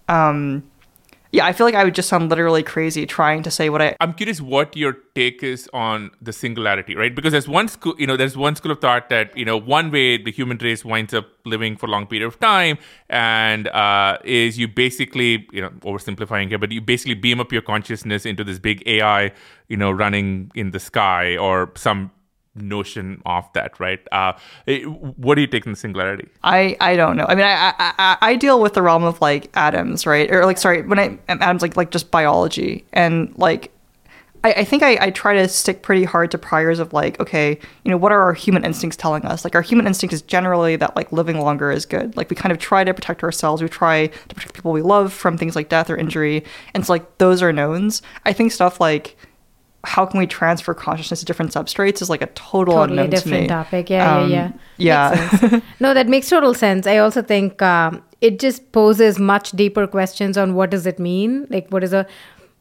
um 0.08 0.62
yeah, 1.30 1.44
I 1.44 1.52
feel 1.52 1.66
like 1.66 1.74
I 1.74 1.84
would 1.84 1.94
just 1.94 2.08
sound 2.08 2.30
literally 2.30 2.62
crazy 2.62 3.04
trying 3.04 3.42
to 3.42 3.50
say 3.50 3.68
what 3.68 3.82
I. 3.82 3.94
I'm 4.00 4.14
curious 4.14 4.40
what 4.40 4.74
your 4.76 4.94
take 5.14 5.42
is 5.42 5.68
on 5.74 6.10
the 6.22 6.32
singularity, 6.32 6.96
right? 6.96 7.14
Because 7.14 7.32
there's 7.32 7.48
one 7.48 7.68
school, 7.68 7.94
you 7.98 8.06
know, 8.06 8.16
there's 8.16 8.36
one 8.36 8.56
school 8.56 8.72
of 8.72 8.80
thought 8.80 9.10
that 9.10 9.36
you 9.36 9.44
know 9.44 9.56
one 9.56 9.90
way 9.90 10.16
the 10.16 10.32
human 10.32 10.56
race 10.58 10.84
winds 10.84 11.12
up 11.12 11.26
living 11.44 11.76
for 11.76 11.86
a 11.86 11.90
long 11.90 12.06
period 12.06 12.26
of 12.26 12.40
time, 12.40 12.78
and 13.10 13.68
uh, 13.68 14.16
is 14.24 14.58
you 14.58 14.68
basically, 14.68 15.46
you 15.52 15.60
know, 15.60 15.70
oversimplifying 15.80 16.48
here, 16.48 16.58
but 16.58 16.72
you 16.72 16.80
basically 16.80 17.14
beam 17.14 17.40
up 17.40 17.52
your 17.52 17.62
consciousness 17.62 18.24
into 18.24 18.42
this 18.42 18.58
big 18.58 18.82
AI, 18.86 19.30
you 19.68 19.76
know, 19.76 19.90
running 19.90 20.50
in 20.54 20.70
the 20.70 20.80
sky 20.80 21.36
or 21.36 21.70
some 21.76 22.10
notion 22.60 23.22
of 23.24 23.48
that, 23.54 23.78
right? 23.80 24.00
Uh, 24.12 24.32
what 25.16 25.34
do 25.36 25.40
you 25.40 25.46
take 25.46 25.66
in 25.66 25.72
the 25.72 25.78
singularity? 25.78 26.28
I, 26.42 26.76
I 26.80 26.96
don't 26.96 27.16
know. 27.16 27.26
I 27.28 27.34
mean, 27.34 27.44
I, 27.44 27.74
I 27.78 28.16
I 28.20 28.36
deal 28.36 28.60
with 28.60 28.74
the 28.74 28.82
realm 28.82 29.04
of 29.04 29.20
like 29.20 29.50
atoms, 29.56 30.06
right? 30.06 30.30
Or 30.30 30.44
like, 30.44 30.58
sorry, 30.58 30.82
when 30.82 30.98
I 30.98 31.18
atoms 31.28 31.62
like 31.62 31.76
like 31.76 31.90
just 31.90 32.10
biology 32.10 32.84
and 32.92 33.36
like. 33.36 33.72
I, 34.44 34.52
I 34.52 34.64
think 34.64 34.84
I, 34.84 34.96
I 35.06 35.10
try 35.10 35.34
to 35.34 35.48
stick 35.48 35.82
pretty 35.82 36.04
hard 36.04 36.30
to 36.30 36.38
priors 36.38 36.78
of 36.78 36.92
like, 36.92 37.18
okay, 37.18 37.58
you 37.82 37.90
know, 37.90 37.96
what 37.96 38.12
are 38.12 38.22
our 38.22 38.34
human 38.34 38.64
instincts 38.64 38.96
telling 38.96 39.24
us? 39.24 39.42
Like, 39.42 39.56
our 39.56 39.62
human 39.62 39.84
instinct 39.84 40.12
is 40.12 40.22
generally 40.22 40.76
that 40.76 40.94
like 40.94 41.10
living 41.10 41.40
longer 41.40 41.72
is 41.72 41.84
good. 41.84 42.16
Like, 42.16 42.30
we 42.30 42.36
kind 42.36 42.52
of 42.52 42.58
try 42.58 42.84
to 42.84 42.94
protect 42.94 43.24
ourselves. 43.24 43.62
We 43.62 43.68
try 43.68 44.06
to 44.06 44.34
protect 44.36 44.54
people 44.54 44.70
we 44.70 44.80
love 44.80 45.12
from 45.12 45.36
things 45.36 45.56
like 45.56 45.68
death 45.68 45.90
or 45.90 45.96
injury. 45.96 46.44
And 46.72 46.86
so, 46.86 46.92
like, 46.92 47.18
those 47.18 47.42
are 47.42 47.52
knowns. 47.52 48.00
I 48.26 48.32
think 48.32 48.52
stuff 48.52 48.80
like 48.80 49.16
how 49.88 50.04
can 50.06 50.20
we 50.20 50.26
transfer 50.26 50.74
consciousness 50.74 51.20
to 51.20 51.26
different 51.26 51.52
substrates 51.52 52.02
is 52.02 52.10
like 52.10 52.22
a 52.22 52.26
total 52.28 52.74
totally 52.74 53.08
different 53.08 53.34
to 53.34 53.40
me. 53.42 53.46
topic. 53.48 53.90
Yeah, 53.90 54.16
Um, 54.18 54.30
yeah, 54.30 54.52
yeah. 54.76 55.38
yeah. 55.42 55.60
no, 55.80 55.94
that 55.94 56.08
makes 56.08 56.28
total 56.28 56.54
sense. 56.54 56.86
I 56.86 56.98
also 56.98 57.22
think 57.22 57.62
um, 57.62 58.02
it 58.20 58.38
just 58.38 58.70
poses 58.72 59.18
much 59.18 59.52
deeper 59.52 59.86
questions 59.86 60.36
on 60.36 60.54
what 60.54 60.70
does 60.70 60.86
it 60.86 60.98
mean, 60.98 61.46
like 61.50 61.68
what 61.70 61.82
is 61.82 61.92
a 61.92 62.06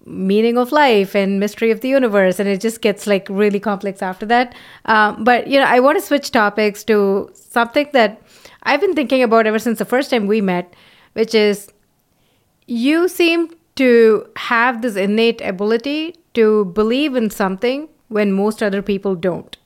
meaning 0.06 0.58
of 0.58 0.72
life 0.72 1.16
and 1.16 1.38
mystery 1.40 1.70
of 1.70 1.82
the 1.82 1.90
universe, 1.90 2.40
and 2.40 2.48
it 2.48 2.62
just 2.62 2.82
gets 2.82 3.06
like 3.08 3.28
really 3.30 3.60
complex 3.60 4.02
after 4.02 4.26
that. 4.26 4.56
Um, 4.86 5.24
but 5.24 5.48
you 5.48 5.60
know, 5.60 5.66
I 5.66 5.82
want 5.82 6.00
to 6.00 6.06
switch 6.06 6.32
topics 6.32 6.84
to 6.86 7.30
something 7.34 7.90
that 7.94 8.22
I've 8.64 8.80
been 8.82 8.96
thinking 8.96 9.22
about 9.22 9.48
ever 9.48 9.60
since 9.60 9.80
the 9.80 9.86
first 9.86 10.10
time 10.10 10.28
we 10.28 10.40
met, 10.40 10.74
which 11.14 11.36
is 11.36 11.68
you 12.68 13.08
seem 13.10 13.50
to 13.76 14.28
have 14.36 14.82
this 14.82 14.96
innate 14.96 15.42
ability 15.42 16.16
to 16.38 16.66
believe 16.66 17.16
in 17.16 17.30
something 17.30 17.90
when 18.08 18.32
most 18.32 18.64
other 18.64 18.82
people 18.82 19.16
don't. 19.16 19.58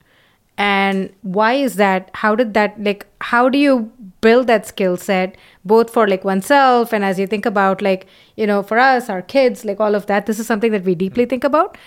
And 0.57 1.11
why 1.21 1.53
is 1.53 1.75
that? 1.75 2.09
How 2.13 2.35
did 2.35 2.53
that 2.53 2.81
like 2.83 3.07
how 3.19 3.49
do 3.49 3.57
you 3.57 3.91
build 4.21 4.47
that 4.47 4.67
skill 4.67 4.97
set 4.97 5.35
both 5.65 5.89
for 5.89 6.07
like 6.07 6.23
oneself 6.23 6.93
and 6.93 7.03
as 7.03 7.17
you 7.19 7.25
think 7.25 7.45
about 7.45 7.81
like 7.81 8.05
you 8.35 8.45
know 8.45 8.61
for 8.61 8.77
us 8.77 9.09
our 9.09 9.21
kids 9.23 9.63
like 9.65 9.79
all 9.79 9.95
of 9.95 10.05
that 10.05 10.27
this 10.27 10.37
is 10.39 10.45
something 10.45 10.71
that 10.71 10.83
we 10.83 10.95
deeply 10.95 11.25
think 11.25 11.43
about. 11.43 11.77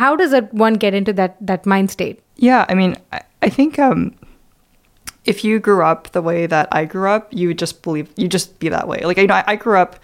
How 0.00 0.16
does 0.16 0.32
it 0.32 0.52
one 0.54 0.74
get 0.74 0.94
into 0.94 1.12
that 1.14 1.36
that 1.40 1.66
mind 1.66 1.90
state? 1.90 2.22
Yeah, 2.36 2.64
I 2.68 2.74
mean, 2.74 2.96
I, 3.12 3.20
I 3.42 3.48
think 3.50 3.78
um, 3.78 4.14
if 5.24 5.44
you 5.44 5.58
grew 5.58 5.84
up 5.84 6.12
the 6.12 6.22
way 6.22 6.46
that 6.46 6.68
I 6.72 6.86
grew 6.86 7.08
up, 7.08 7.28
you 7.30 7.48
would 7.48 7.58
just 7.58 7.82
believe 7.82 8.08
you 8.16 8.28
just 8.28 8.58
be 8.58 8.70
that 8.70 8.88
way. 8.88 9.02
Like 9.04 9.18
you 9.18 9.26
know, 9.26 9.34
I, 9.34 9.44
I 9.48 9.56
grew 9.56 9.76
up 9.78 9.98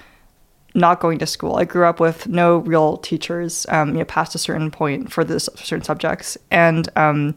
not 0.74 1.00
going 1.00 1.18
to 1.18 1.26
school. 1.26 1.56
I 1.56 1.64
grew 1.64 1.84
up 1.86 2.00
with 2.00 2.28
no 2.28 2.58
real 2.58 2.98
teachers, 2.98 3.66
um, 3.68 3.90
you 3.90 3.98
know, 3.98 4.04
past 4.04 4.34
a 4.34 4.38
certain 4.38 4.70
point 4.70 5.12
for 5.12 5.24
this 5.24 5.48
certain 5.56 5.84
subjects, 5.84 6.36
and 6.50 6.88
um, 6.96 7.34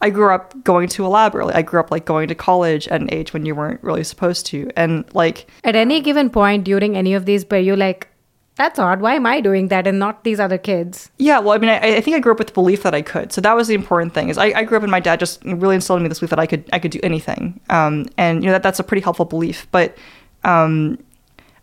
I 0.00 0.10
grew 0.10 0.32
up 0.32 0.62
going 0.64 0.88
to 0.90 1.04
a 1.04 1.08
lab 1.08 1.34
early. 1.34 1.52
I 1.54 1.62
grew 1.62 1.80
up 1.80 1.90
like 1.90 2.04
going 2.06 2.28
to 2.28 2.34
college 2.34 2.88
at 2.88 3.00
an 3.00 3.12
age 3.12 3.32
when 3.32 3.44
you 3.44 3.54
weren't 3.54 3.82
really 3.82 4.04
supposed 4.04 4.46
to, 4.46 4.70
and 4.76 5.04
like 5.14 5.48
at 5.64 5.76
any 5.76 6.00
given 6.00 6.30
point 6.30 6.64
during 6.64 6.96
any 6.96 7.14
of 7.14 7.26
these 7.26 7.44
where 7.48 7.60
you 7.60 7.76
like 7.76 8.08
that's 8.56 8.78
odd 8.78 9.00
why 9.00 9.14
am 9.14 9.24
i 9.24 9.40
doing 9.40 9.68
that 9.68 9.86
and 9.86 9.98
not 9.98 10.22
these 10.22 10.38
other 10.38 10.58
kids 10.58 11.10
Yeah, 11.16 11.38
well, 11.38 11.54
I 11.54 11.58
mean, 11.58 11.70
I, 11.70 11.96
I 11.96 12.00
think 12.02 12.14
I 12.16 12.20
grew 12.20 12.32
up 12.32 12.38
with 12.38 12.48
the 12.48 12.52
belief 12.52 12.82
that 12.82 12.94
I 12.94 13.00
could. 13.00 13.32
So 13.32 13.40
that 13.40 13.54
was 13.56 13.68
the 13.68 13.74
important 13.74 14.12
thing. 14.12 14.28
Is 14.28 14.36
I, 14.36 14.46
I 14.46 14.64
grew 14.64 14.76
up 14.76 14.82
and 14.82 14.90
my 14.90 15.00
dad 15.00 15.18
just 15.18 15.42
really 15.44 15.76
instilled 15.76 15.98
in 15.98 16.02
me 16.02 16.08
this 16.10 16.18
belief 16.18 16.30
that 16.30 16.38
I 16.38 16.46
could 16.46 16.68
I 16.72 16.78
could 16.78 16.90
do 16.90 17.00
anything. 17.02 17.58
Um, 17.70 18.06
and 18.18 18.42
you 18.42 18.48
know 18.48 18.52
that 18.52 18.62
that's 18.62 18.78
a 18.78 18.84
pretty 18.84 19.02
helpful 19.02 19.24
belief. 19.24 19.66
But 19.70 19.96
um, 20.44 20.98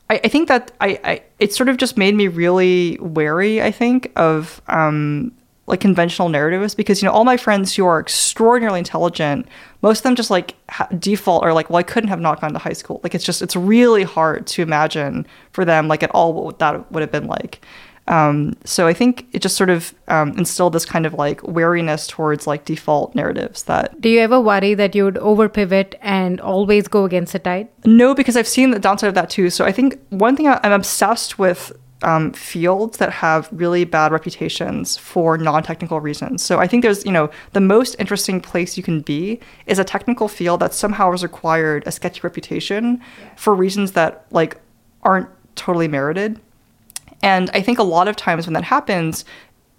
I, 0.09 0.21
I 0.23 0.27
think 0.27 0.47
that 0.47 0.71
I, 0.81 0.99
I 1.03 1.21
it 1.39 1.53
sort 1.53 1.69
of 1.69 1.77
just 1.77 1.97
made 1.97 2.15
me 2.15 2.27
really 2.27 2.97
wary. 3.01 3.61
I 3.61 3.71
think 3.71 4.11
of 4.15 4.61
um, 4.67 5.31
like 5.67 5.81
conventional 5.81 6.29
narratives 6.29 6.75
because 6.75 7.01
you 7.01 7.07
know 7.07 7.13
all 7.13 7.25
my 7.25 7.37
friends 7.37 7.75
who 7.75 7.85
are 7.85 7.99
extraordinarily 7.99 8.79
intelligent, 8.79 9.47
most 9.81 9.99
of 9.99 10.03
them 10.03 10.15
just 10.15 10.31
like 10.31 10.55
ha- 10.69 10.87
default 10.97 11.43
are 11.43 11.53
like, 11.53 11.69
well, 11.69 11.77
I 11.77 11.83
couldn't 11.83 12.09
have 12.09 12.21
not 12.21 12.39
gone 12.41 12.53
to 12.53 12.59
high 12.59 12.73
school. 12.73 13.01
Like 13.03 13.13
it's 13.13 13.25
just 13.25 13.41
it's 13.41 13.55
really 13.55 14.03
hard 14.03 14.47
to 14.47 14.61
imagine 14.61 15.27
for 15.51 15.65
them 15.65 15.87
like 15.87 16.03
at 16.03 16.11
all 16.11 16.33
what 16.33 16.59
that 16.59 16.91
would 16.91 17.01
have 17.01 17.11
been 17.11 17.27
like. 17.27 17.61
Um, 18.07 18.55
so 18.63 18.87
I 18.87 18.93
think 18.93 19.27
it 19.33 19.41
just 19.41 19.57
sort 19.57 19.69
of 19.69 19.93
um, 20.07 20.29
instilled 20.37 20.73
this 20.73 20.85
kind 20.85 21.05
of 21.05 21.13
like 21.13 21.43
wariness 21.43 22.07
towards 22.07 22.47
like 22.47 22.63
default 22.63 23.15
narratives 23.15 23.63
that 23.63 23.99
do 23.99 24.07
you 24.07 24.21
ever 24.21 24.39
worry 24.39 24.73
that 24.75 24.95
you 24.95 25.03
would 25.03 25.17
over 25.17 25.49
pivot 25.49 25.95
and 26.01 26.39
always 26.39 26.87
go 26.87 27.03
against 27.03 27.33
the 27.33 27.39
tide 27.39 27.67
no, 27.85 28.13
because 28.13 28.35
I've 28.35 28.47
seen 28.47 28.71
the 28.71 28.79
downside 28.79 29.07
of 29.07 29.15
that 29.15 29.29
too. 29.29 29.49
So 29.49 29.65
I 29.65 29.71
think 29.71 29.99
one 30.09 30.35
thing 30.35 30.47
I- 30.47 30.59
I'm 30.63 30.71
obsessed 30.71 31.39
with 31.39 31.71
um, 32.03 32.31
fields 32.33 32.97
that 32.97 33.11
have 33.11 33.49
really 33.51 33.83
bad 33.83 34.11
reputations 34.11 34.97
for 34.97 35.37
non-technical 35.37 35.99
reasons. 35.99 36.43
So 36.43 36.59
I 36.59 36.67
think 36.67 36.83
there's, 36.83 37.03
you 37.05 37.11
know, 37.11 37.29
the 37.53 37.61
most 37.61 37.95
interesting 37.97 38.39
place 38.39 38.77
you 38.77 38.83
can 38.83 39.01
be 39.01 39.39
is 39.65 39.79
a 39.79 39.83
technical 39.83 40.27
field 40.27 40.59
that 40.59 40.73
somehow 40.73 41.11
has 41.11 41.23
acquired 41.23 41.83
a 41.87 41.91
sketchy 41.91 42.21
reputation 42.23 43.01
yeah. 43.19 43.35
for 43.35 43.55
reasons 43.55 43.93
that 43.93 44.25
like 44.31 44.57
aren't 45.01 45.29
totally 45.55 45.87
merited. 45.87 46.39
And 47.22 47.49
I 47.53 47.61
think 47.61 47.80
a 47.80 47.84
lot 47.84 48.07
of 48.07 48.15
times 48.15 48.45
when 48.45 48.53
that 48.53 48.63
happens, 48.63 49.26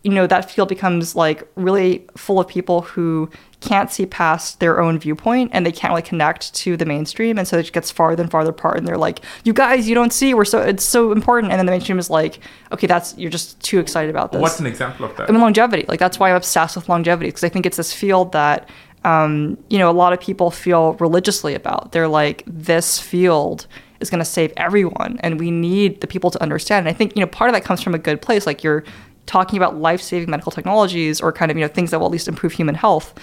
you 0.03 0.13
know, 0.13 0.27
that 0.27 0.51
field 0.51 0.69
becomes 0.69 1.17
like 1.17 1.49
really 1.55 2.07
full 2.17 2.39
of 2.41 2.49
people 2.49 2.83
who 2.83 3.29
can't 3.61 3.91
see 3.91 4.07
past 4.07 4.61
their 4.61 4.81
own 4.81 4.99
viewpoint 4.99 5.51
and 5.53 5.67
they 5.67 5.73
can't 5.73 5.91
really 5.91 6.03
connect 6.03 6.55
to 6.55 6.77
the 6.77 6.85
mainstream. 6.85 7.37
And 7.37 7.49
so 7.49 7.59
it 7.59 7.73
gets 7.73 7.91
farther 7.91 8.23
and 8.23 8.31
farther 8.31 8.51
apart 8.51 8.79
and 8.79 8.87
they're 8.87 8.97
like 8.97 9.21
you 9.45 9.53
guys 9.53 9.89
you 9.89 9.95
don't 9.95 10.13
see. 10.13 10.35
We're 10.35 10.45
so 10.45 10.61
it's 10.61 10.85
so 10.85 11.11
important. 11.11 11.53
And 11.53 11.59
then 11.59 11.67
the 11.67 11.73
mainstream 11.73 11.99
is 11.99 12.11
like 12.11 12.39
okay 12.73 12.87
that's 12.87 13.17
you're 13.19 13.31
just 13.31 13.61
too 13.61 13.81
excited 13.81 14.11
about 14.11 14.31
this. 14.31 14.41
What's 14.41 14.61
an 14.61 14.67
example 14.67 15.05
of 15.05 15.17
that? 15.17 15.29
I 15.29 15.33
mean 15.33 15.41
longevity. 15.41 15.85
Like 15.89 15.99
that's 15.99 16.19
why 16.19 16.31
i'm 16.31 16.37
obsessed 16.37 16.77
with 16.77 16.89
longevity 16.89 17.29
because 17.29 17.45
i 17.45 17.49
think 17.49 17.67
it's 17.67 17.77
this 17.77 17.93
field 17.93 18.33
that 18.33 18.69
um, 19.05 19.59
you 19.69 19.79
know 19.79 19.91
a 19.91 19.93
lot 19.93 20.13
of 20.13 20.21
people 20.21 20.51
feel 20.51 20.95
religiously 20.95 21.55
about. 21.55 21.93
They're 21.93 22.09
like 22.09 22.43
this 22.47 22.99
field 22.99 23.67
is 24.01 24.11
going 24.11 24.19
to 24.19 24.25
save 24.25 24.53
everyone 24.57 25.19
and 25.21 25.39
we 25.39 25.51
need 25.51 26.01
the 26.01 26.07
people 26.07 26.31
to 26.31 26.43
understand. 26.43 26.87
And 26.87 26.95
i 26.95 26.97
think 26.97 27.15
you 27.17 27.21
know 27.21 27.27
part 27.27 27.51
of 27.51 27.55
that 27.55 27.65
comes 27.65 27.83
from 27.83 27.95
a 27.95 27.99
good 27.99 28.21
place 28.23 28.47
like 28.47 28.63
you're 28.63 28.85
talking 29.29 29.59
about 29.59 29.77
life-saving 29.77 30.31
medical 30.31 30.51
technologies 30.51 31.21
or 31.21 31.31
kind 31.31 31.51
of 31.51 31.57
you 31.57 31.63
know 31.63 31.69
things 31.69 31.93
that 31.93 32.01
will 32.01 32.07
at 32.07 32.13
least 32.13 32.27
improve 32.27 32.53
human 32.53 32.75
health. 32.75 33.15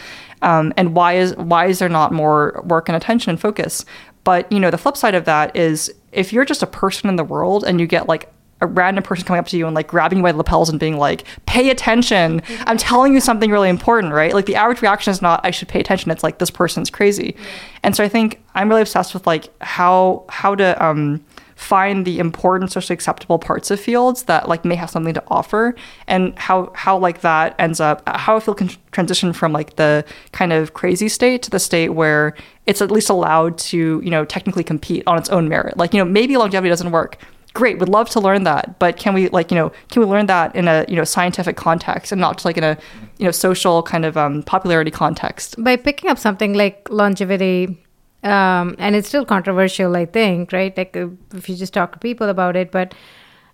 Um, 0.41 0.71
and 0.77 0.95
why 0.95 1.13
is 1.13 1.35
why 1.35 1.65
is 1.65 1.79
there 1.79 1.89
not 1.89 2.13
more 2.13 2.61
work 2.65 2.87
and 2.87 2.95
attention 2.95 3.31
and 3.31 3.39
focus? 3.39 3.83
But 4.23 4.49
you 4.51 4.59
know 4.59 4.71
the 4.71 4.77
flip 4.77 4.95
side 4.95 5.15
of 5.15 5.25
that 5.25 5.55
is 5.55 5.93
if 6.11 6.31
you're 6.31 6.45
just 6.45 6.63
a 6.63 6.67
person 6.67 7.09
in 7.09 7.17
the 7.17 7.23
world 7.23 7.63
and 7.65 7.81
you 7.81 7.87
get 7.87 8.07
like 8.07 8.31
a 8.61 8.67
random 8.67 9.03
person 9.03 9.25
coming 9.25 9.39
up 9.39 9.47
to 9.47 9.57
you 9.57 9.65
and 9.65 9.75
like 9.75 9.87
grabbing 9.87 10.19
you 10.19 10.23
by 10.23 10.31
the 10.31 10.37
lapels 10.37 10.69
and 10.69 10.79
being 10.79 10.97
like, 10.97 11.25
pay 11.45 11.69
attention. 11.69 12.41
I'm 12.61 12.77
telling 12.77 13.13
you 13.13 13.19
something 13.19 13.51
really 13.51 13.69
important, 13.69 14.13
right? 14.13 14.33
Like 14.33 14.45
the 14.45 14.55
average 14.55 14.81
reaction 14.81 15.11
is 15.11 15.21
not 15.21 15.41
I 15.43 15.51
should 15.51 15.67
pay 15.67 15.79
attention. 15.79 16.09
It's 16.11 16.23
like 16.23 16.39
this 16.39 16.49
person's 16.49 16.89
crazy. 16.89 17.35
And 17.83 17.95
so 17.95 18.03
I 18.03 18.07
think 18.07 18.41
I'm 18.55 18.69
really 18.69 18.81
obsessed 18.81 19.13
with 19.13 19.27
like 19.27 19.49
how 19.61 20.23
how 20.29 20.55
to 20.55 20.83
um 20.83 21.23
find 21.55 22.05
the 22.05 22.19
important 22.19 22.71
socially 22.71 22.93
acceptable 22.93 23.39
parts 23.39 23.71
of 23.71 23.79
fields 23.79 24.23
that 24.23 24.49
like 24.49 24.65
may 24.65 24.75
have 24.75 24.89
something 24.89 25.13
to 25.13 25.23
offer 25.27 25.73
and 26.05 26.37
how 26.37 26.69
how 26.75 26.97
like 26.97 27.21
that 27.21 27.55
ends 27.57 27.79
up 27.79 28.03
how 28.07 28.35
a 28.35 28.41
field 28.41 28.57
can 28.57 28.69
transition 28.91 29.31
from 29.31 29.53
like 29.53 29.77
the 29.77 30.03
kind 30.33 30.51
of 30.51 30.73
crazy 30.73 31.07
state 31.07 31.41
to 31.41 31.49
the 31.49 31.59
state 31.59 31.89
where 31.89 32.35
it's 32.65 32.81
at 32.81 32.91
least 32.91 33.09
allowed 33.09 33.57
to 33.57 34.01
you 34.03 34.09
know 34.09 34.25
technically 34.25 34.65
compete 34.65 35.01
on 35.07 35.17
its 35.17 35.29
own 35.29 35.47
merit 35.47 35.77
like 35.77 35.93
you 35.93 35.97
know 35.97 36.05
maybe 36.05 36.35
longevity 36.35 36.69
doesn't 36.69 36.91
work 36.91 37.17
great 37.55 37.79
would 37.79 37.89
love 37.89 38.09
to 38.09 38.19
learn 38.19 38.43
that 38.43 38.77
but 38.77 38.97
can 38.97 39.13
we 39.13 39.29
like 39.29 39.49
you 39.49 39.57
know 39.57 39.71
can 39.89 40.01
we 40.01 40.07
learn 40.07 40.27
that 40.27 40.55
in 40.55 40.67
a 40.67 40.85
you 40.87 40.95
know 40.95 41.03
scientific 41.03 41.55
context 41.55 42.11
and 42.11 42.21
not 42.21 42.37
just 42.37 42.45
like 42.45 42.57
in 42.57 42.63
a 42.63 42.77
you 43.17 43.25
know 43.25 43.31
social 43.31 43.81
kind 43.81 44.05
of 44.05 44.17
um, 44.17 44.43
popularity 44.43 44.91
context 44.91 45.55
by 45.63 45.75
picking 45.75 46.09
up 46.09 46.19
something 46.19 46.53
like 46.53 46.87
longevity 46.89 47.81
um, 48.25 48.75
and 48.79 48.95
it's 48.95 49.07
still 49.07 49.23
controversial, 49.23 49.95
I 49.95 50.07
think, 50.07 50.51
right? 50.51 50.75
Like 50.75 50.97
if 51.33 51.47
you 51.47 51.55
just 51.55 51.75
talk 51.75 51.91
to 51.91 51.99
people 51.99 52.27
about 52.27 52.55
it, 52.55 52.71
but 52.71 52.95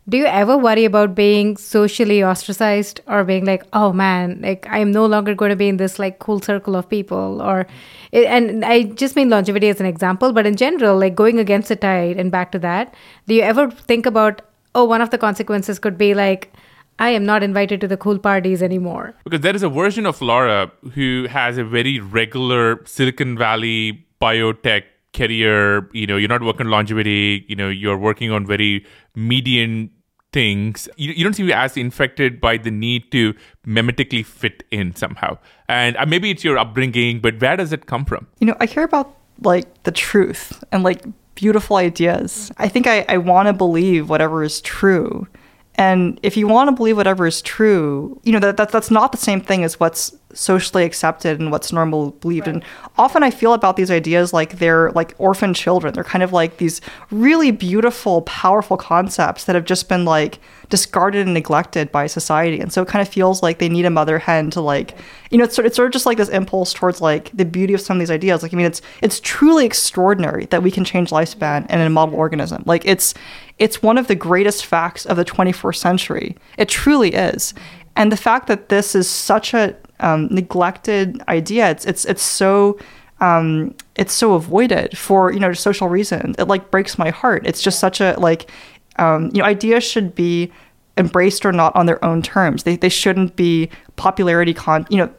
do 0.09 0.17
you 0.17 0.25
ever 0.25 0.57
worry 0.57 0.83
about 0.85 1.13
being 1.13 1.55
socially 1.57 2.23
ostracized 2.23 3.01
or 3.07 3.23
being 3.23 3.45
like, 3.45 3.63
oh 3.73 3.93
man, 3.93 4.39
like 4.41 4.65
I'm 4.69 4.91
no 4.91 5.05
longer 5.05 5.35
going 5.35 5.51
to 5.51 5.55
be 5.55 5.67
in 5.67 5.77
this 5.77 5.99
like 5.99 6.19
cool 6.19 6.41
circle 6.41 6.75
of 6.75 6.89
people? 6.89 7.41
Or, 7.41 7.67
and 8.11 8.65
I 8.65 8.83
just 8.83 9.15
mean 9.15 9.29
longevity 9.29 9.69
as 9.69 9.79
an 9.79 9.85
example, 9.85 10.33
but 10.33 10.45
in 10.47 10.55
general, 10.55 10.97
like 10.97 11.15
going 11.15 11.37
against 11.37 11.69
the 11.69 11.75
tide 11.75 12.17
and 12.17 12.31
back 12.31 12.51
to 12.53 12.59
that, 12.59 12.93
do 13.27 13.35
you 13.35 13.43
ever 13.43 13.69
think 13.69 14.05
about, 14.05 14.41
oh, 14.73 14.85
one 14.85 15.01
of 15.01 15.11
the 15.11 15.17
consequences 15.17 15.77
could 15.77 15.97
be 15.97 16.13
like, 16.15 16.51
I 16.97 17.09
am 17.09 17.25
not 17.25 17.43
invited 17.43 17.79
to 17.81 17.87
the 17.87 17.97
cool 17.97 18.17
parties 18.17 18.61
anymore? 18.61 19.13
Because 19.23 19.41
there 19.41 19.55
is 19.55 19.63
a 19.63 19.69
version 19.69 20.05
of 20.05 20.21
Laura 20.21 20.71
who 20.93 21.27
has 21.29 21.57
a 21.57 21.63
very 21.63 21.99
regular 21.99 22.83
Silicon 22.85 23.37
Valley 23.37 24.05
biotech 24.21 24.83
career 25.13 25.89
you 25.93 26.07
know 26.07 26.15
you're 26.15 26.29
not 26.29 26.41
working 26.41 26.67
on 26.67 26.71
longevity 26.71 27.45
you 27.49 27.55
know 27.55 27.67
you're 27.69 27.97
working 27.97 28.31
on 28.31 28.45
very 28.45 28.85
median 29.15 29.89
things. 30.33 30.87
You, 30.95 31.11
you 31.11 31.23
don't 31.23 31.33
seem 31.33 31.51
as 31.51 31.77
infected 31.77 32.39
by 32.39 32.57
the 32.57 32.71
need 32.71 33.11
to 33.11 33.33
mimetically 33.67 34.25
fit 34.25 34.63
in 34.71 34.95
somehow. 34.95 35.37
And 35.67 35.97
uh, 35.97 36.05
maybe 36.05 36.31
it's 36.31 36.43
your 36.43 36.57
upbringing 36.57 37.19
but 37.19 37.41
where 37.41 37.57
does 37.57 37.73
it 37.73 37.85
come 37.85 38.05
from? 38.05 38.27
You 38.39 38.47
know 38.47 38.55
i 38.59 38.67
care 38.67 38.83
about 38.83 39.17
like 39.41 39.83
the 39.83 39.91
truth 39.91 40.63
and 40.71 40.83
like 40.83 41.03
beautiful 41.35 41.77
ideas. 41.77 42.51
I 42.57 42.67
think 42.67 42.87
i, 42.87 43.05
I 43.09 43.17
want 43.17 43.47
to 43.47 43.53
believe 43.53 44.09
whatever 44.09 44.43
is 44.43 44.61
true. 44.61 45.27
And 45.75 46.19
if 46.21 46.35
you 46.35 46.47
want 46.47 46.69
to 46.69 46.75
believe 46.75 46.97
whatever 46.97 47.25
is 47.25 47.41
true, 47.41 48.19
you 48.23 48.31
know 48.33 48.39
that, 48.39 48.57
that 48.57 48.69
that's 48.71 48.91
not 48.91 49.11
the 49.11 49.17
same 49.17 49.41
thing 49.41 49.63
as 49.63 49.79
what's 49.79 50.15
socially 50.33 50.83
accepted 50.83 51.39
and 51.39 51.51
what's 51.51 51.71
normal 51.71 52.11
believed. 52.11 52.47
Right. 52.47 52.55
And 52.55 52.65
often 52.97 53.23
I 53.23 53.31
feel 53.31 53.53
about 53.53 53.75
these 53.75 53.91
ideas 53.91 54.33
like 54.33 54.59
they're 54.59 54.91
like 54.91 55.15
orphan 55.17 55.53
children. 55.53 55.93
They're 55.93 56.03
kind 56.03 56.23
of 56.23 56.33
like 56.33 56.57
these 56.57 56.81
really 57.09 57.51
beautiful, 57.51 58.21
powerful 58.23 58.77
concepts 58.77 59.45
that 59.45 59.55
have 59.55 59.65
just 59.65 59.89
been 59.89 60.05
like 60.05 60.39
discarded 60.69 61.25
and 61.27 61.33
neglected 61.33 61.91
by 61.91 62.07
society. 62.07 62.59
And 62.59 62.71
so 62.71 62.81
it 62.81 62.87
kind 62.87 63.01
of 63.05 63.13
feels 63.13 63.43
like 63.43 63.59
they 63.59 63.69
need 63.69 63.85
a 63.85 63.89
mother 63.89 64.17
hen 64.17 64.49
to 64.51 64.61
like, 64.61 64.95
you 65.29 65.37
know, 65.37 65.43
it's, 65.43 65.59
it's 65.59 65.75
sort 65.75 65.85
of 65.85 65.93
just 65.93 66.05
like 66.05 66.17
this 66.17 66.29
impulse 66.29 66.73
towards 66.73 67.01
like 67.01 67.29
the 67.35 67.45
beauty 67.45 67.73
of 67.73 67.81
some 67.81 67.97
of 67.97 67.99
these 67.99 68.11
ideas. 68.11 68.41
Like, 68.41 68.53
I 68.53 68.57
mean, 68.57 68.65
it's 68.65 68.81
it's 69.01 69.19
truly 69.19 69.65
extraordinary 69.65 70.45
that 70.47 70.63
we 70.63 70.71
can 70.71 70.83
change 70.83 71.09
lifespan 71.09 71.69
in 71.69 71.79
a 71.79 71.89
model 71.89 72.15
organism. 72.15 72.63
Like, 72.65 72.85
it's 72.85 73.13
it's 73.59 73.83
one 73.83 73.97
of 73.99 74.07
the 74.07 74.15
greatest 74.15 74.65
facts 74.65 75.05
of 75.05 75.17
the 75.17 75.25
21st 75.25 75.75
century. 75.75 76.35
It 76.57 76.67
truly 76.67 77.13
is. 77.13 77.53
Mm-hmm. 77.53 77.80
And 77.95 78.11
the 78.11 78.17
fact 78.17 78.47
that 78.47 78.69
this 78.69 78.95
is 78.95 79.09
such 79.09 79.53
a 79.53 79.75
um, 79.99 80.27
neglected 80.31 81.21
idea, 81.27 81.69
it's 81.69 81.85
it's 81.85 82.05
it's 82.05 82.23
so 82.23 82.79
um, 83.19 83.75
it's 83.95 84.13
so 84.13 84.33
avoided 84.33 84.97
for 84.97 85.31
you 85.31 85.39
know 85.39 85.53
social 85.53 85.87
reasons. 85.87 86.35
It 86.39 86.47
like 86.47 86.71
breaks 86.71 86.97
my 86.97 87.09
heart. 87.09 87.45
It's 87.45 87.61
just 87.61 87.79
such 87.79 88.01
a 88.01 88.15
like 88.17 88.49
um, 88.97 89.29
you 89.33 89.41
know 89.41 89.45
ideas 89.45 89.83
should 89.83 90.15
be 90.15 90.51
embraced 90.97 91.45
or 91.45 91.51
not 91.51 91.75
on 91.75 91.85
their 91.85 92.03
own 92.03 92.21
terms. 92.21 92.63
They 92.63 92.75
they 92.75 92.89
shouldn't 92.89 93.35
be 93.35 93.69
popularity 93.95 94.53
con 94.53 94.87
you 94.89 94.97
know 94.97 95.09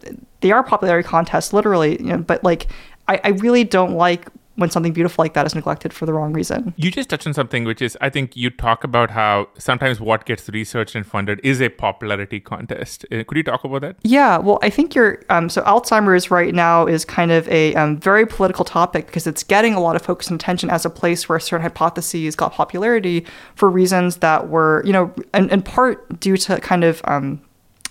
they 0.41 0.51
are 0.51 0.63
popularity 0.63 1.09
contests 1.09 1.53
literally 1.53 2.01
you 2.01 2.09
know 2.09 2.19
but 2.19 2.43
like 2.43 2.67
I, 3.09 3.21
I 3.23 3.29
really 3.29 3.65
don't 3.65 3.93
like 3.93 4.29
when 4.63 4.71
something 4.71 4.93
beautiful 4.93 5.23
like 5.23 5.35
that 5.35 5.45
is 5.45 5.55
neglected 5.55 5.93
for 5.93 6.07
the 6.07 6.13
wrong 6.13 6.33
reason. 6.33 6.73
You 6.77 6.91
just 6.91 7.11
touched 7.11 7.27
on 7.27 7.35
something 7.35 7.65
which 7.65 7.83
is 7.83 7.99
I 8.01 8.09
think 8.09 8.37
you 8.37 8.49
talk 8.49 8.85
about 8.85 9.11
how 9.11 9.49
sometimes 9.59 10.01
what 10.01 10.25
gets 10.25 10.49
researched 10.49 10.95
and 10.95 11.05
funded 11.05 11.41
is 11.43 11.61
a 11.61 11.69
popularity 11.69 12.41
contest. 12.41 13.05
Uh, 13.11 13.25
could 13.27 13.37
you 13.37 13.43
talk 13.43 13.65
about 13.65 13.83
that? 13.83 13.97
Yeah, 14.03 14.39
well, 14.39 14.59
I 14.63 14.71
think 14.71 14.95
you're 14.95 15.23
um, 15.29 15.49
so 15.49 15.63
Alzheimer's 15.63 16.31
right 16.31 16.55
now 16.55 16.87
is 16.87 17.05
kind 17.05 17.33
of 17.33 17.49
a 17.49 17.75
um, 17.75 17.99
very 17.99 18.25
political 18.25 18.65
topic 18.65 19.07
because 19.07 19.27
it's 19.27 19.43
getting 19.43 19.75
a 19.75 19.81
lot 19.81 19.97
of 19.97 20.03
focus 20.03 20.31
and 20.31 20.41
attention 20.41 20.71
as 20.71 20.87
a 20.87 20.91
place 20.91 21.29
where 21.29 21.41
certain 21.41 21.63
hypotheses 21.63 22.37
got 22.37 22.53
popularity 22.53 23.27
for 23.57 23.69
reasons 23.69 24.17
that 24.19 24.49
were, 24.49 24.83
you 24.87 24.93
know, 24.93 25.13
in, 25.35 25.51
in 25.51 25.63
part 25.63 26.21
due 26.21 26.37
to 26.37 26.61
kind 26.61 26.85
of 26.85 27.03
um, 27.05 27.43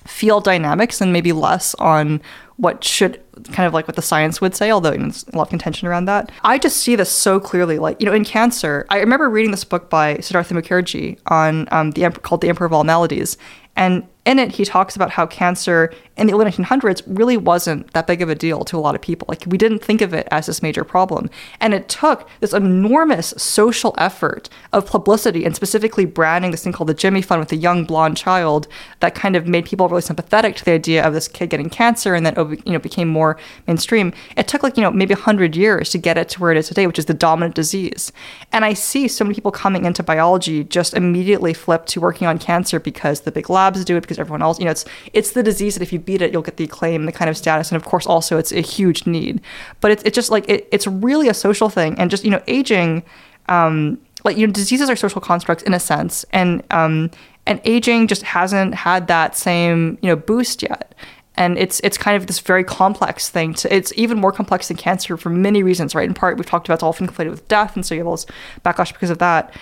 field 0.05 0.43
dynamics 0.43 1.01
and 1.01 1.13
maybe 1.13 1.31
less 1.31 1.75
on 1.75 2.21
what 2.57 2.83
should 2.83 3.19
kind 3.51 3.65
of 3.65 3.73
like 3.73 3.87
what 3.87 3.95
the 3.95 4.01
science 4.01 4.39
would 4.39 4.55
say, 4.55 4.69
although 4.69 4.91
there's 4.91 5.25
a 5.33 5.35
lot 5.35 5.43
of 5.43 5.49
contention 5.49 5.87
around 5.87 6.05
that. 6.05 6.31
I 6.43 6.59
just 6.59 6.77
see 6.77 6.95
this 6.95 7.11
so 7.11 7.39
clearly. 7.39 7.79
Like, 7.79 7.99
you 7.99 8.05
know, 8.05 8.13
in 8.13 8.23
cancer, 8.23 8.85
I 8.89 8.99
remember 8.99 9.29
reading 9.29 9.51
this 9.51 9.63
book 9.63 9.89
by 9.89 10.17
Siddhartha 10.17 10.53
Mukherjee 10.53 11.17
on 11.27 11.67
um, 11.71 11.91
the 11.91 12.09
called 12.21 12.41
The 12.41 12.49
Emperor 12.49 12.67
of 12.67 12.73
All 12.73 12.83
Maladies. 12.83 13.37
And 13.75 14.07
in 14.25 14.37
it, 14.37 14.51
he 14.51 14.65
talks 14.65 14.95
about 14.95 15.11
how 15.11 15.25
cancer 15.25 15.91
in 16.15 16.27
the 16.27 16.33
early 16.33 16.45
1900s 16.45 17.01
really 17.07 17.37
wasn't 17.37 17.91
that 17.93 18.05
big 18.05 18.21
of 18.21 18.29
a 18.29 18.35
deal 18.35 18.63
to 18.65 18.77
a 18.77 18.79
lot 18.79 18.93
of 18.93 19.01
people. 19.01 19.25
Like, 19.27 19.43
we 19.47 19.57
didn't 19.57 19.79
think 19.79 20.01
of 20.01 20.13
it 20.13 20.27
as 20.29 20.45
this 20.45 20.61
major 20.61 20.83
problem. 20.83 21.29
And 21.59 21.73
it 21.73 21.89
took 21.89 22.29
this 22.39 22.53
enormous 22.53 23.33
social 23.37 23.95
effort 23.97 24.47
of 24.71 24.85
publicity 24.85 25.43
and 25.43 25.55
specifically 25.55 26.05
branding 26.05 26.51
this 26.51 26.63
thing 26.63 26.73
called 26.73 26.89
the 26.89 26.93
Jimmy 26.93 27.23
Fund 27.23 27.39
with 27.39 27.51
a 27.51 27.55
young 27.55 27.85
blonde 27.85 28.17
child 28.17 28.67
that 28.99 29.15
kind 29.15 29.35
of 29.35 29.47
made 29.47 29.65
people 29.65 29.89
really 29.89 30.01
sympathetic 30.01 30.55
to 30.57 30.65
the 30.65 30.71
idea 30.71 31.03
of 31.03 31.13
this 31.13 31.27
kid 31.27 31.49
getting 31.49 31.69
cancer 31.69 32.13
and 32.13 32.23
then, 32.23 32.35
oh, 32.37 32.51
you 32.51 32.73
know, 32.73 32.79
became 32.79 33.07
more 33.07 33.37
mainstream. 33.65 34.13
It 34.37 34.47
took 34.47 34.61
like, 34.61 34.77
you 34.77 34.83
know, 34.83 34.91
maybe 34.91 35.15
100 35.15 35.55
years 35.55 35.89
to 35.89 35.97
get 35.97 36.19
it 36.19 36.29
to 36.29 36.39
where 36.39 36.51
it 36.51 36.57
is 36.57 36.67
today, 36.67 36.85
which 36.85 36.99
is 36.99 37.05
the 37.05 37.15
dominant 37.15 37.55
disease. 37.55 38.11
And 38.51 38.63
I 38.63 38.73
see 38.73 39.07
so 39.07 39.23
many 39.23 39.33
people 39.33 39.51
coming 39.51 39.85
into 39.85 40.03
biology 40.03 40.63
just 40.63 40.93
immediately 40.93 41.53
flip 41.53 41.87
to 41.87 42.01
working 42.01 42.27
on 42.27 42.37
cancer 42.37 42.79
because 42.79 43.21
the 43.21 43.31
big 43.31 43.49
labs 43.49 43.83
do 43.83 43.97
it, 43.97 44.10
because 44.11 44.19
everyone 44.19 44.41
else, 44.41 44.59
you 44.59 44.65
know, 44.65 44.71
it's 44.71 44.85
it's 45.13 45.31
the 45.31 45.41
disease 45.41 45.75
that 45.75 45.81
if 45.81 45.93
you 45.93 45.99
beat 45.99 46.21
it, 46.21 46.31
you'll 46.31 46.41
get 46.41 46.57
the 46.57 46.65
acclaim, 46.65 47.05
the 47.05 47.11
kind 47.11 47.29
of 47.29 47.37
status, 47.37 47.71
and 47.71 47.77
of 47.77 47.85
course 47.85 48.05
also 48.05 48.37
it's 48.37 48.51
a 48.51 48.61
huge 48.61 49.07
need. 49.07 49.41
But 49.79 49.91
it's 49.91 50.03
it's 50.03 50.15
just 50.15 50.29
like 50.29 50.47
it, 50.49 50.67
it's 50.71 50.85
really 50.85 51.29
a 51.29 51.33
social 51.33 51.69
thing, 51.69 51.97
and 51.97 52.11
just 52.11 52.25
you 52.25 52.31
know, 52.31 52.41
aging, 52.47 53.03
um, 53.47 53.97
like 54.25 54.37
you 54.37 54.45
know, 54.45 54.53
diseases 54.53 54.89
are 54.89 54.95
social 54.95 55.21
constructs 55.21 55.63
in 55.63 55.73
a 55.73 55.79
sense, 55.79 56.25
and 56.31 56.63
um, 56.71 57.09
and 57.45 57.61
aging 57.63 58.07
just 58.07 58.23
hasn't 58.23 58.75
had 58.75 59.07
that 59.07 59.37
same 59.37 59.97
you 60.01 60.09
know 60.09 60.15
boost 60.15 60.61
yet 60.61 60.93
and 61.35 61.57
it's 61.57 61.79
it's 61.79 61.97
kind 61.97 62.17
of 62.17 62.27
this 62.27 62.39
very 62.39 62.63
complex 62.63 63.29
thing. 63.29 63.53
To, 63.55 63.73
it's 63.73 63.93
even 63.95 64.19
more 64.19 64.31
complex 64.31 64.67
than 64.67 64.77
cancer 64.77 65.17
for 65.17 65.29
many 65.29 65.63
reasons, 65.63 65.95
right? 65.95 66.07
In 66.07 66.13
part, 66.13 66.37
we've 66.37 66.45
talked 66.45 66.67
about 66.67 66.75
it's 66.75 66.83
often 66.83 67.07
conflated 67.07 67.29
with 67.29 67.47
death, 67.47 67.75
and 67.75 67.85
so 67.85 67.95
you 67.95 68.01
have 68.01 68.07
all 68.07 68.13
this 68.13 68.25
backlash 68.65 68.93
because 68.93 69.09
of 69.09 69.19
that. 69.19 69.53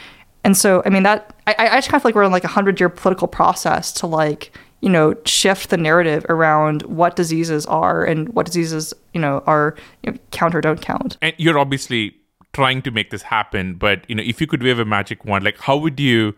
And 0.43 0.55
so 0.55 0.81
I 0.85 0.89
mean 0.89 1.03
that 1.03 1.33
I, 1.47 1.55
I 1.57 1.77
just 1.77 1.89
kind 1.89 1.97
of 1.97 2.01
feel 2.01 2.09
like 2.09 2.15
we're 2.15 2.23
in 2.23 2.31
like 2.31 2.43
a 2.43 2.49
hundred 2.49 2.79
year 2.79 2.89
political 2.89 3.27
process 3.27 3.91
to 3.93 4.07
like 4.07 4.51
you 4.81 4.89
know 4.89 5.15
shift 5.25 5.69
the 5.69 5.77
narrative 5.77 6.25
around 6.29 6.83
what 6.83 7.15
diseases 7.15 7.65
are 7.65 8.05
and 8.05 8.29
what 8.29 8.45
diseases 8.45 8.93
you 9.13 9.21
know 9.21 9.43
are 9.45 9.75
you 10.03 10.11
know, 10.11 10.17
count 10.31 10.55
or 10.55 10.61
don't 10.61 10.81
count. 10.81 11.17
And 11.21 11.33
you're 11.37 11.59
obviously 11.59 12.15
trying 12.53 12.81
to 12.81 12.91
make 12.91 13.11
this 13.11 13.21
happen, 13.21 13.75
but 13.75 14.09
you 14.09 14.15
know, 14.15 14.23
if 14.23 14.41
you 14.41 14.47
could 14.47 14.63
wave 14.63 14.79
a 14.79 14.85
magic 14.85 15.25
wand, 15.25 15.43
like 15.43 15.59
how 15.59 15.77
would 15.77 15.99
you 15.99 16.33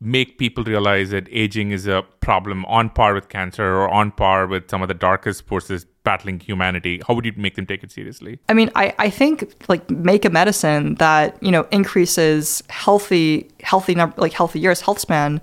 make 0.00 0.38
people 0.38 0.64
realize 0.64 1.10
that 1.10 1.28
aging 1.30 1.72
is 1.72 1.86
a 1.86 2.02
problem 2.20 2.64
on 2.64 2.88
par 2.88 3.14
with 3.14 3.28
cancer 3.28 3.64
or 3.64 3.88
on 3.90 4.10
par 4.10 4.46
with 4.46 4.68
some 4.70 4.82
of 4.82 4.88
the 4.88 4.94
darkest 4.94 5.46
forces 5.46 5.86
battling 6.02 6.40
humanity 6.40 7.00
how 7.06 7.14
would 7.14 7.24
you 7.24 7.32
make 7.36 7.56
them 7.56 7.66
take 7.66 7.82
it 7.82 7.92
seriously 7.92 8.38
i 8.48 8.54
mean 8.54 8.70
i, 8.74 8.94
I 8.98 9.10
think 9.10 9.54
like 9.68 9.88
make 9.90 10.24
a 10.24 10.30
medicine 10.30 10.94
that 10.94 11.40
you 11.42 11.50
know 11.50 11.66
increases 11.70 12.62
healthy 12.70 13.50
healthy 13.60 13.94
number 13.94 14.14
like 14.18 14.32
healthy 14.32 14.60
years 14.60 14.80
health 14.80 14.98
span 14.98 15.40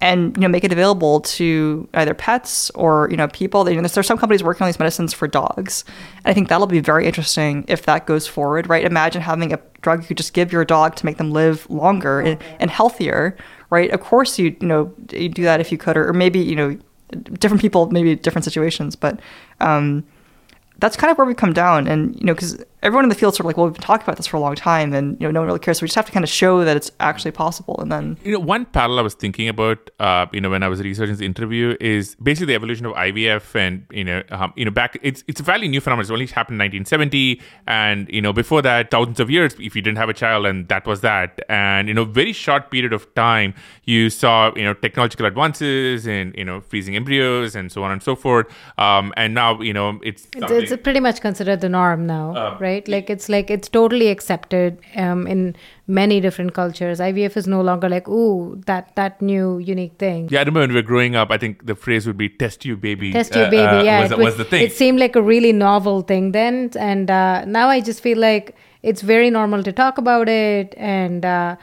and 0.00 0.36
you 0.36 0.42
know 0.42 0.48
make 0.48 0.64
it 0.64 0.72
available 0.72 1.20
to 1.20 1.88
either 1.94 2.14
pets 2.14 2.70
or 2.70 3.08
you 3.10 3.16
know 3.16 3.28
people. 3.28 3.68
You 3.68 3.80
know, 3.80 3.88
there's 3.88 4.06
some 4.06 4.18
companies 4.18 4.42
working 4.44 4.64
on 4.64 4.68
these 4.68 4.78
medicines 4.78 5.12
for 5.12 5.26
dogs, 5.26 5.84
and 6.18 6.26
I 6.30 6.34
think 6.34 6.48
that'll 6.48 6.66
be 6.66 6.80
very 6.80 7.06
interesting 7.06 7.64
if 7.68 7.84
that 7.86 8.06
goes 8.06 8.26
forward. 8.26 8.68
Right? 8.68 8.84
Imagine 8.84 9.22
having 9.22 9.52
a 9.52 9.58
drug 9.80 10.02
you 10.02 10.08
could 10.08 10.16
just 10.16 10.34
give 10.34 10.52
your 10.52 10.64
dog 10.64 10.94
to 10.96 11.06
make 11.06 11.16
them 11.16 11.32
live 11.32 11.68
longer 11.68 12.20
and, 12.20 12.40
and 12.60 12.70
healthier. 12.70 13.36
Right? 13.70 13.90
Of 13.90 14.00
course, 14.00 14.38
you 14.38 14.56
you 14.60 14.68
know 14.68 14.94
you 15.12 15.28
do 15.28 15.42
that 15.42 15.60
if 15.60 15.72
you 15.72 15.78
could, 15.78 15.96
or, 15.96 16.08
or 16.08 16.12
maybe 16.12 16.38
you 16.38 16.54
know 16.54 16.78
different 17.38 17.60
people, 17.60 17.90
maybe 17.90 18.14
different 18.14 18.44
situations, 18.44 18.96
but. 18.96 19.20
Um, 19.60 20.04
that's 20.78 20.96
kind 20.96 21.10
of 21.10 21.18
where 21.18 21.26
we 21.26 21.34
come 21.34 21.52
down. 21.52 21.88
And, 21.88 22.14
you 22.16 22.24
know, 22.24 22.34
because 22.34 22.62
everyone 22.82 23.04
in 23.04 23.08
the 23.08 23.14
field 23.14 23.34
sort 23.34 23.40
of 23.40 23.46
like, 23.46 23.56
well, 23.56 23.66
we've 23.66 23.74
been 23.74 23.82
talking 23.82 24.04
about 24.04 24.16
this 24.16 24.26
for 24.26 24.36
a 24.36 24.40
long 24.40 24.54
time 24.54 24.92
and, 24.92 25.20
you 25.20 25.26
know, 25.26 25.32
no 25.32 25.40
one 25.40 25.48
really 25.48 25.58
cares. 25.58 25.78
So 25.78 25.84
we 25.84 25.88
just 25.88 25.96
have 25.96 26.06
to 26.06 26.12
kind 26.12 26.24
of 26.24 26.30
show 26.30 26.64
that 26.64 26.76
it's 26.76 26.90
actually 27.00 27.32
possible. 27.32 27.76
And 27.80 27.90
then, 27.90 28.16
you 28.22 28.32
know, 28.32 28.38
one 28.38 28.66
parallel 28.66 29.00
I 29.00 29.02
was 29.02 29.14
thinking 29.14 29.48
about, 29.48 29.90
uh, 29.98 30.26
you 30.32 30.40
know, 30.40 30.50
when 30.50 30.62
I 30.62 30.68
was 30.68 30.80
researching 30.80 31.14
this 31.14 31.20
interview 31.20 31.76
is 31.80 32.14
basically 32.16 32.46
the 32.46 32.54
evolution 32.54 32.86
of 32.86 32.94
IVF 32.94 33.54
and, 33.56 33.84
you 33.90 34.04
know, 34.04 34.22
um, 34.30 34.52
you 34.54 34.64
know, 34.64 34.70
back, 34.70 34.96
it's, 35.02 35.24
it's 35.26 35.40
a 35.40 35.44
fairly 35.44 35.66
new 35.66 35.80
phenomenon. 35.80 36.02
It's 36.02 36.10
only 36.10 36.26
happened 36.26 36.54
in 36.54 36.66
1970. 36.66 37.40
And, 37.66 38.08
you 38.08 38.22
know, 38.22 38.32
before 38.32 38.62
that, 38.62 38.92
thousands 38.92 39.18
of 39.18 39.28
years, 39.28 39.54
if 39.58 39.74
you 39.74 39.82
didn't 39.82 39.98
have 39.98 40.08
a 40.08 40.14
child 40.14 40.46
and 40.46 40.68
that 40.68 40.86
was 40.86 41.00
that. 41.00 41.40
And, 41.48 41.88
you 41.88 41.94
know, 41.94 42.04
very 42.04 42.32
short 42.32 42.70
period 42.70 42.92
of 42.92 43.12
time, 43.14 43.54
you 43.84 44.08
saw, 44.08 44.52
you 44.54 44.62
know, 44.62 44.74
technological 44.74 45.26
advances 45.26 46.06
in, 46.06 46.32
you 46.38 46.44
know, 46.44 46.60
freezing 46.60 46.94
embryos 46.94 47.56
and 47.56 47.72
so 47.72 47.82
on 47.82 47.90
and 47.90 48.02
so 48.02 48.14
forth. 48.14 48.46
Um, 48.78 49.12
and 49.16 49.34
now, 49.34 49.60
you 49.60 49.72
know, 49.72 49.98
it's, 50.04 50.28
it's, 50.36 50.72
it's 50.72 50.82
pretty 50.82 51.00
much 51.00 51.20
considered 51.20 51.60
the 51.60 51.68
norm 51.68 52.06
now, 52.06 52.36
uh, 52.36 52.56
right? 52.60 52.67
Like 52.88 53.10
it's 53.10 53.28
like 53.28 53.50
it's 53.50 53.68
totally 53.68 54.08
accepted 54.08 54.78
um, 54.96 55.26
in 55.26 55.56
many 55.86 56.20
different 56.20 56.54
cultures. 56.54 57.00
IVF 57.00 57.36
is 57.36 57.46
no 57.46 57.60
longer 57.60 57.88
like 57.88 58.08
ooh 58.08 58.60
that 58.66 58.94
that 58.96 59.20
new 59.22 59.58
unique 59.58 59.96
thing. 59.98 60.28
Yeah, 60.30 60.40
I 60.40 60.42
remember 60.42 60.60
when 60.60 60.70
we 60.70 60.76
were 60.76 60.82
growing 60.82 61.16
up. 61.16 61.30
I 61.30 61.38
think 61.38 61.66
the 61.66 61.74
phrase 61.74 62.06
would 62.06 62.18
be 62.18 62.28
"test 62.28 62.60
tube 62.60 62.80
baby." 62.80 63.12
Test 63.12 63.32
tube 63.32 63.50
baby. 63.50 63.62
Uh, 63.62 63.82
yeah, 63.82 64.02
was, 64.02 64.10
it 64.12 64.18
was, 64.18 64.24
was, 64.24 64.36
the 64.36 64.44
thing. 64.44 64.62
It 64.62 64.72
seemed 64.72 64.98
like 64.98 65.16
a 65.16 65.22
really 65.22 65.52
novel 65.52 66.02
thing 66.02 66.32
then, 66.32 66.70
and 66.78 67.10
uh, 67.10 67.44
now 67.44 67.68
I 67.68 67.80
just 67.80 68.00
feel 68.00 68.18
like 68.18 68.56
it's 68.82 69.02
very 69.02 69.30
normal 69.30 69.62
to 69.64 69.72
talk 69.72 69.98
about 69.98 70.28
it 70.28 70.74
and 70.76 71.24
uh, 71.24 71.38
uh, 71.38 71.56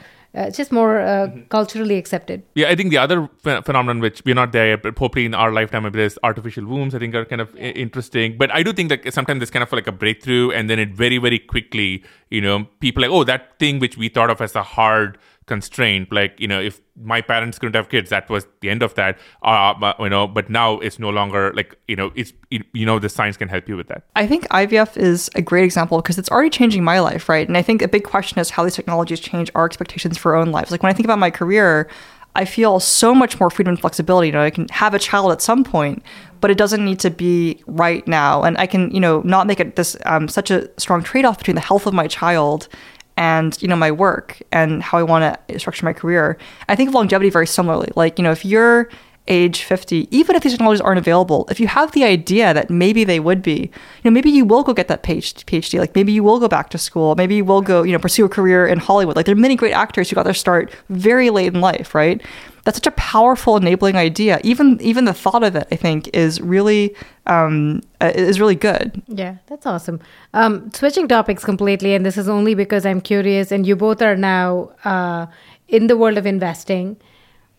it's 0.44 0.56
just 0.56 0.70
more 0.70 1.00
uh, 1.00 1.26
mm-hmm. 1.26 1.42
culturally 1.48 1.96
accepted. 1.96 2.42
Yeah, 2.54 2.68
I 2.68 2.74
think 2.74 2.90
the 2.90 2.98
other 2.98 3.28
ph- 3.42 3.64
phenomenon 3.64 4.00
which 4.00 4.22
we're 4.24 4.34
not 4.34 4.52
there, 4.52 4.76
but 4.76 4.98
hopefully 4.98 5.24
in 5.24 5.34
our 5.34 5.50
lifetime, 5.50 5.84
maybe 5.84 5.98
there's 5.98 6.18
artificial 6.22 6.66
wombs. 6.66 6.94
I 6.94 6.98
think 6.98 7.14
are 7.14 7.24
kind 7.24 7.40
of 7.40 7.54
I- 7.54 7.72
interesting. 7.84 8.36
But 8.36 8.50
I 8.52 8.62
do 8.62 8.72
think 8.72 8.90
that 8.90 9.12
sometimes 9.14 9.40
there's 9.40 9.50
kind 9.50 9.62
of 9.62 9.72
like 9.72 9.86
a 9.86 9.92
breakthrough, 9.92 10.50
and 10.50 10.68
then 10.68 10.78
it 10.78 10.90
very 10.90 11.18
very 11.18 11.38
quickly, 11.38 12.04
you 12.30 12.40
know, 12.40 12.66
people 12.80 13.02
like, 13.02 13.10
oh, 13.10 13.24
that 13.24 13.58
thing 13.58 13.78
which 13.78 13.96
we 13.96 14.08
thought 14.08 14.30
of 14.30 14.40
as 14.40 14.54
a 14.54 14.62
hard 14.62 15.18
constraint 15.46 16.10
like 16.10 16.38
you 16.40 16.48
know 16.48 16.60
if 16.60 16.80
my 17.00 17.20
parents 17.20 17.56
couldn't 17.58 17.76
have 17.76 17.88
kids 17.88 18.10
that 18.10 18.28
was 18.28 18.48
the 18.62 18.68
end 18.68 18.82
of 18.82 18.94
that 18.94 19.16
uh, 19.42 19.92
you 20.00 20.08
know 20.08 20.26
but 20.26 20.50
now 20.50 20.78
it's 20.80 20.98
no 20.98 21.08
longer 21.08 21.52
like 21.54 21.78
you 21.86 21.94
know 21.94 22.10
it's 22.16 22.32
you 22.50 22.84
know 22.84 22.98
the 22.98 23.08
science 23.08 23.36
can 23.36 23.48
help 23.48 23.68
you 23.68 23.76
with 23.76 23.86
that 23.86 24.02
i 24.16 24.26
think 24.26 24.46
ivf 24.48 24.96
is 24.96 25.30
a 25.36 25.42
great 25.42 25.64
example 25.64 25.98
because 25.98 26.18
it's 26.18 26.28
already 26.30 26.50
changing 26.50 26.82
my 26.82 26.98
life 26.98 27.28
right 27.28 27.46
and 27.46 27.56
i 27.56 27.62
think 27.62 27.80
a 27.80 27.86
big 27.86 28.02
question 28.02 28.40
is 28.40 28.50
how 28.50 28.64
these 28.64 28.74
technologies 28.74 29.20
change 29.20 29.48
our 29.54 29.64
expectations 29.64 30.18
for 30.18 30.34
our 30.34 30.40
own 30.40 30.50
lives 30.50 30.72
like 30.72 30.82
when 30.82 30.90
i 30.90 30.92
think 30.92 31.06
about 31.06 31.18
my 31.18 31.30
career 31.30 31.88
I 32.36 32.44
feel 32.44 32.80
so 32.80 33.14
much 33.14 33.40
more 33.40 33.48
freedom 33.48 33.72
and 33.72 33.80
flexibility. 33.80 34.28
You 34.28 34.32
know, 34.32 34.42
I 34.42 34.50
can 34.50 34.68
have 34.68 34.92
a 34.92 34.98
child 34.98 35.32
at 35.32 35.40
some 35.40 35.64
point, 35.64 36.02
but 36.42 36.50
it 36.50 36.58
doesn't 36.58 36.84
need 36.84 37.00
to 37.00 37.08
be 37.08 37.62
right 37.66 38.06
now. 38.06 38.42
And 38.42 38.58
I 38.58 38.66
can, 38.66 38.90
you 38.90 39.00
know, 39.00 39.22
not 39.22 39.46
make 39.46 39.58
it 39.58 39.76
this 39.76 39.96
um, 40.04 40.28
such 40.28 40.50
a 40.50 40.68
strong 40.78 41.02
trade 41.02 41.24
off 41.24 41.38
between 41.38 41.54
the 41.54 41.62
health 41.62 41.86
of 41.86 41.94
my 41.94 42.06
child 42.06 42.68
and 43.16 43.60
you 43.62 43.68
know 43.68 43.76
my 43.76 43.90
work 43.90 44.40
and 44.52 44.82
how 44.82 44.98
I 44.98 45.02
want 45.02 45.38
to 45.48 45.58
structure 45.58 45.84
my 45.84 45.92
career. 45.92 46.36
I 46.68 46.76
think 46.76 46.88
of 46.88 46.94
longevity 46.94 47.30
very 47.30 47.46
similarly. 47.46 47.90
Like 47.96 48.18
you 48.18 48.22
know, 48.22 48.32
if 48.32 48.44
you're 48.44 48.88
age 49.28 49.62
50, 49.62 50.08
even 50.16 50.36
if 50.36 50.42
these 50.42 50.52
technologies 50.52 50.80
aren't 50.80 50.98
available, 50.98 51.46
if 51.50 51.60
you 51.60 51.66
have 51.66 51.92
the 51.92 52.04
idea 52.04 52.54
that 52.54 52.70
maybe 52.70 53.04
they 53.04 53.20
would 53.20 53.42
be, 53.42 53.70
you 54.02 54.04
know, 54.04 54.10
maybe 54.10 54.30
you 54.30 54.44
will 54.44 54.62
go 54.62 54.72
get 54.72 54.88
that 54.88 55.02
PhD, 55.02 55.78
like 55.78 55.94
maybe 55.94 56.12
you 56.12 56.22
will 56.22 56.38
go 56.38 56.48
back 56.48 56.70
to 56.70 56.78
school, 56.78 57.14
maybe 57.14 57.36
you 57.36 57.44
will 57.44 57.62
go, 57.62 57.82
you 57.82 57.92
know, 57.92 57.98
pursue 57.98 58.24
a 58.24 58.28
career 58.28 58.66
in 58.66 58.78
Hollywood. 58.78 59.16
Like 59.16 59.26
there 59.26 59.34
are 59.34 59.38
many 59.38 59.56
great 59.56 59.72
actors 59.72 60.10
who 60.10 60.14
got 60.14 60.24
their 60.24 60.34
start 60.34 60.72
very 60.88 61.30
late 61.30 61.54
in 61.54 61.60
life, 61.60 61.94
right? 61.94 62.22
that's 62.66 62.78
such 62.78 62.86
a 62.88 62.96
powerful 62.96 63.56
enabling 63.56 63.94
idea. 63.94 64.40
Even 64.42 64.80
even 64.82 65.04
the 65.04 65.14
thought 65.14 65.44
of 65.44 65.54
it, 65.54 65.68
I 65.70 65.76
think, 65.76 66.10
is 66.12 66.40
really 66.40 66.96
um, 67.26 67.80
uh, 68.00 68.10
is 68.14 68.40
really 68.40 68.56
good. 68.56 69.00
Yeah, 69.06 69.36
that's 69.46 69.66
awesome. 69.66 70.00
Um, 70.34 70.72
switching 70.72 71.06
topics 71.06 71.44
completely, 71.44 71.94
and 71.94 72.04
this 72.04 72.18
is 72.18 72.28
only 72.28 72.54
because 72.54 72.84
I'm 72.84 73.00
curious, 73.00 73.52
and 73.52 73.64
you 73.64 73.76
both 73.76 74.02
are 74.02 74.16
now 74.16 74.72
uh, 74.84 75.26
in 75.68 75.86
the 75.86 75.96
world 75.96 76.18
of 76.18 76.26
investing. 76.26 76.96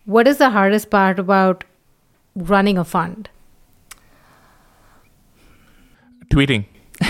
What 0.08 0.26
is 0.26 0.38
the 0.38 0.48
hardest 0.48 0.88
part 0.88 1.18
about 1.18 1.64
running 2.34 2.78
a 2.78 2.84
fund? 2.84 3.28
Tweeting. 6.32 6.64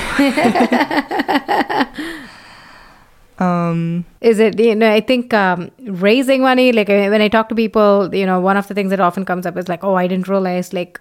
um 3.39 4.05
is 4.21 4.41
it 4.41 4.59
you 4.59 4.75
know 4.75 4.91
i 4.91 5.01
think 5.01 5.33
um, 5.33 5.71
raising 5.83 6.43
money 6.43 6.73
like 6.73 6.89
when 6.89 7.23
i 7.23 7.29
talk 7.29 7.49
to 7.49 7.55
people 7.55 8.13
you 8.13 8.27
know 8.27 8.41
one 8.41 8.57
of 8.57 8.67
the 8.67 8.75
things 8.75 8.91
that 8.91 8.99
often 8.99 9.25
comes 9.25 9.47
up 9.47 9.57
is 9.57 9.69
like 9.69 9.85
oh 9.85 9.95
i 9.95 10.09
didn't 10.09 10.27
realize 10.27 10.73
like 10.73 11.01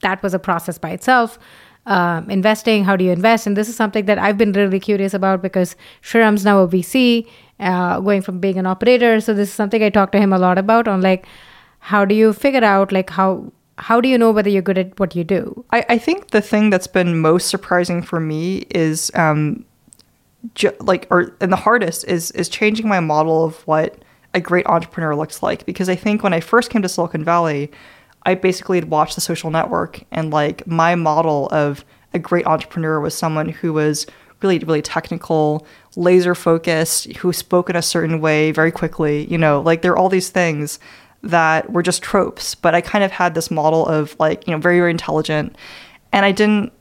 that 0.00 0.22
was 0.22 0.32
a 0.32 0.38
process 0.38 0.78
by 0.78 0.90
itself 0.90 1.38
um, 1.84 2.30
investing 2.30 2.84
how 2.84 2.96
do 2.96 3.04
you 3.04 3.12
invest 3.12 3.46
and 3.46 3.54
this 3.54 3.68
is 3.68 3.76
something 3.76 4.06
that 4.06 4.18
i've 4.18 4.38
been 4.38 4.52
really 4.52 4.80
curious 4.80 5.12
about 5.12 5.42
because 5.42 5.76
Sriram's 6.02 6.44
now 6.44 6.60
a 6.60 6.66
vc 6.66 7.28
uh, 7.60 8.00
going 8.00 8.22
from 8.22 8.38
being 8.38 8.58
an 8.58 8.66
operator. 8.66 9.20
So 9.20 9.34
this 9.34 9.48
is 9.48 9.54
something 9.54 9.82
i 9.82 9.90
talk 9.90 10.12
to 10.12 10.18
him 10.18 10.32
a 10.32 10.38
lot 10.38 10.58
about 10.58 10.88
on 10.88 11.00
like 11.00 11.26
how 11.78 12.04
do 12.04 12.14
you 12.14 12.32
figure 12.32 12.64
out 12.64 12.92
like 12.92 13.10
how 13.10 13.52
how 13.78 14.00
do 14.00 14.08
you 14.08 14.16
know 14.16 14.30
whether 14.30 14.48
you're 14.48 14.62
good 14.62 14.78
at 14.78 14.98
what 15.00 15.16
you 15.16 15.24
do? 15.24 15.64
I, 15.70 15.84
I 15.88 15.98
think 15.98 16.30
the 16.30 16.40
thing 16.40 16.70
that's 16.70 16.86
been 16.86 17.18
most 17.18 17.48
surprising 17.48 18.02
for 18.02 18.20
me 18.20 18.58
is 18.70 19.10
um, 19.14 19.64
ju- 20.54 20.76
like 20.80 21.06
or 21.10 21.34
and 21.40 21.52
the 21.52 21.56
hardest 21.56 22.06
is 22.06 22.30
is 22.32 22.48
changing 22.48 22.88
my 22.88 23.00
model 23.00 23.44
of 23.44 23.66
what 23.66 24.02
a 24.32 24.40
great 24.40 24.66
entrepreneur 24.66 25.14
looks 25.14 25.42
like. 25.42 25.66
Because 25.66 25.88
I 25.88 25.96
think 25.96 26.22
when 26.22 26.32
I 26.32 26.40
first 26.40 26.70
came 26.70 26.82
to 26.82 26.88
Silicon 26.88 27.24
Valley, 27.24 27.70
I 28.24 28.34
basically 28.34 28.78
had 28.78 28.90
watched 28.90 29.14
the 29.14 29.20
social 29.20 29.50
network 29.50 30.02
and 30.10 30.32
like 30.32 30.66
my 30.66 30.94
model 30.94 31.48
of 31.50 31.84
a 32.12 32.18
great 32.18 32.46
entrepreneur 32.46 33.00
was 33.00 33.14
someone 33.14 33.48
who 33.48 33.72
was 33.72 34.06
really 34.40 34.58
really 34.60 34.82
technical, 34.82 35.66
laser 35.96 36.34
focused, 36.34 37.12
who 37.16 37.32
spoke 37.32 37.70
in 37.70 37.76
a 37.76 37.82
certain 37.82 38.20
way 38.20 38.50
very 38.52 38.72
quickly, 38.72 39.26
you 39.26 39.38
know, 39.38 39.60
like 39.60 39.82
there 39.82 39.92
are 39.92 39.98
all 39.98 40.08
these 40.08 40.30
things 40.30 40.78
that 41.22 41.70
were 41.70 41.82
just 41.82 42.02
tropes, 42.02 42.54
but 42.54 42.74
I 42.74 42.80
kind 42.80 43.04
of 43.04 43.10
had 43.10 43.34
this 43.34 43.50
model 43.50 43.86
of 43.86 44.16
like, 44.18 44.46
you 44.46 44.52
know, 44.52 44.58
very 44.58 44.78
very 44.78 44.90
intelligent 44.90 45.56
and 46.12 46.24
I 46.24 46.32
didn't 46.32 46.72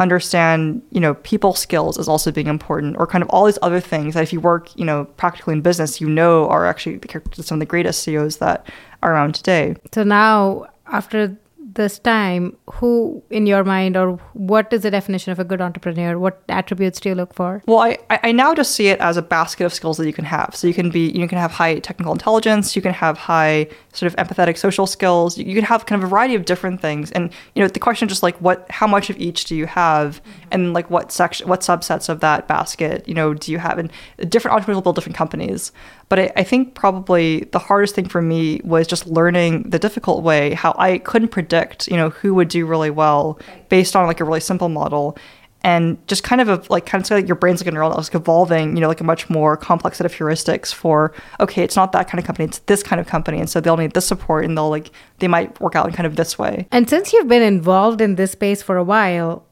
understand, 0.00 0.82
you 0.90 0.98
know, 0.98 1.14
people 1.14 1.54
skills 1.54 1.98
as 1.98 2.08
also 2.08 2.32
being 2.32 2.46
important, 2.46 2.96
or 2.98 3.06
kind 3.06 3.22
of 3.22 3.28
all 3.28 3.44
these 3.44 3.58
other 3.62 3.80
things 3.80 4.14
that 4.14 4.22
if 4.22 4.32
you 4.32 4.40
work, 4.40 4.74
you 4.76 4.84
know, 4.84 5.04
practically 5.16 5.52
in 5.52 5.60
business, 5.60 6.00
you 6.00 6.08
know 6.08 6.48
are 6.48 6.66
actually 6.66 6.98
some 7.34 7.56
of 7.56 7.60
the 7.60 7.66
greatest 7.66 8.02
CEOs 8.02 8.38
that 8.38 8.66
are 9.02 9.12
around 9.12 9.34
today. 9.34 9.76
So 9.92 10.02
now, 10.02 10.66
after 10.86 11.36
this 11.74 11.98
time, 11.98 12.56
who 12.72 13.22
in 13.30 13.46
your 13.46 13.64
mind, 13.64 13.96
or 13.96 14.12
what 14.32 14.72
is 14.72 14.82
the 14.82 14.90
definition 14.90 15.32
of 15.32 15.38
a 15.38 15.44
good 15.44 15.60
entrepreneur? 15.60 16.18
What 16.18 16.42
attributes 16.48 17.00
do 17.00 17.10
you 17.10 17.14
look 17.14 17.34
for? 17.34 17.62
Well, 17.66 17.78
I, 17.78 17.98
I 18.10 18.32
now 18.32 18.54
just 18.54 18.74
see 18.74 18.88
it 18.88 18.98
as 19.00 19.16
a 19.16 19.22
basket 19.22 19.64
of 19.64 19.74
skills 19.74 19.96
that 19.98 20.06
you 20.06 20.12
can 20.12 20.24
have. 20.24 20.54
So 20.54 20.66
you 20.66 20.74
can 20.74 20.90
be 20.90 21.10
you 21.10 21.28
can 21.28 21.38
have 21.38 21.52
high 21.52 21.78
technical 21.78 22.12
intelligence, 22.12 22.74
you 22.74 22.82
can 22.82 22.92
have 22.92 23.18
high 23.18 23.68
sort 23.92 24.12
of 24.12 24.16
empathetic 24.16 24.58
social 24.58 24.86
skills, 24.86 25.38
you 25.38 25.54
can 25.54 25.64
have 25.64 25.86
kind 25.86 26.02
of 26.02 26.06
a 26.06 26.10
variety 26.10 26.34
of 26.34 26.44
different 26.44 26.80
things. 26.80 27.10
And 27.12 27.32
you 27.54 27.62
know, 27.62 27.68
the 27.68 27.80
question 27.80 28.06
is 28.06 28.12
just 28.12 28.22
like 28.22 28.36
what 28.38 28.66
how 28.70 28.86
much 28.86 29.10
of 29.10 29.18
each 29.18 29.44
do 29.44 29.54
you 29.54 29.66
have, 29.66 30.22
mm-hmm. 30.22 30.48
and 30.52 30.72
like 30.72 30.90
what 30.90 31.12
section 31.12 31.48
what 31.48 31.60
subsets 31.60 32.08
of 32.08 32.20
that 32.20 32.48
basket 32.48 33.06
you 33.08 33.14
know 33.14 33.34
do 33.34 33.52
you 33.52 33.58
have? 33.58 33.78
And 33.78 33.92
different 34.28 34.54
entrepreneurs 34.54 34.76
will 34.76 34.82
build 34.82 34.96
different 34.96 35.16
companies. 35.16 35.72
But 36.10 36.18
I, 36.18 36.32
I 36.36 36.44
think 36.44 36.74
probably 36.74 37.48
the 37.52 37.58
hardest 37.58 37.94
thing 37.94 38.08
for 38.08 38.20
me 38.20 38.60
was 38.64 38.86
just 38.86 39.06
learning 39.06 39.70
the 39.70 39.78
difficult 39.78 40.22
way 40.22 40.52
how 40.52 40.74
I 40.76 40.98
couldn't 40.98 41.28
predict, 41.28 41.88
you 41.88 41.96
know, 41.96 42.10
who 42.10 42.34
would 42.34 42.48
do 42.48 42.66
really 42.66 42.90
well 42.90 43.38
based 43.70 43.96
on 43.96 44.06
like 44.06 44.20
a 44.20 44.24
really 44.24 44.40
simple 44.40 44.68
model. 44.68 45.16
and 45.62 45.98
just 46.06 46.22
kind 46.22 46.40
of 46.40 46.48
a, 46.48 46.62
like 46.70 46.86
kind 46.86 47.04
of 47.04 47.10
like 47.10 47.26
your 47.26 47.36
brain's 47.36 47.60
like 47.60 47.68
a 47.68 47.70
neural 47.70 47.90
network 47.90 48.14
evolving, 48.14 48.76
you 48.76 48.80
know, 48.80 48.88
like 48.88 49.00
a 49.00 49.04
much 49.04 49.28
more 49.28 49.56
complex 49.56 49.98
set 49.98 50.06
of 50.06 50.14
heuristics 50.14 50.72
for 50.72 51.12
okay, 51.38 51.62
it's 51.62 51.76
not 51.76 51.92
that 51.92 52.08
kind 52.08 52.18
of 52.18 52.24
company, 52.24 52.46
it's 52.46 52.60
this 52.60 52.82
kind 52.82 53.00
of 53.00 53.06
company, 53.06 53.38
and 53.38 53.50
so 53.50 53.60
they'll 53.60 53.76
need 53.76 53.92
this 53.92 54.06
support, 54.06 54.44
and 54.44 54.56
they'll 54.56 54.70
like 54.70 54.90
they 55.18 55.28
might 55.28 55.60
work 55.60 55.76
out 55.76 55.86
in 55.86 55.92
kind 55.92 56.06
of 56.06 56.16
this 56.16 56.38
way. 56.38 56.66
And 56.72 56.88
since 56.88 57.12
you've 57.12 57.28
been 57.28 57.42
involved 57.42 58.00
in 58.00 58.16
this 58.16 58.32
space 58.32 58.62
for 58.62 58.76
a 58.76 58.84
while, 58.84 59.44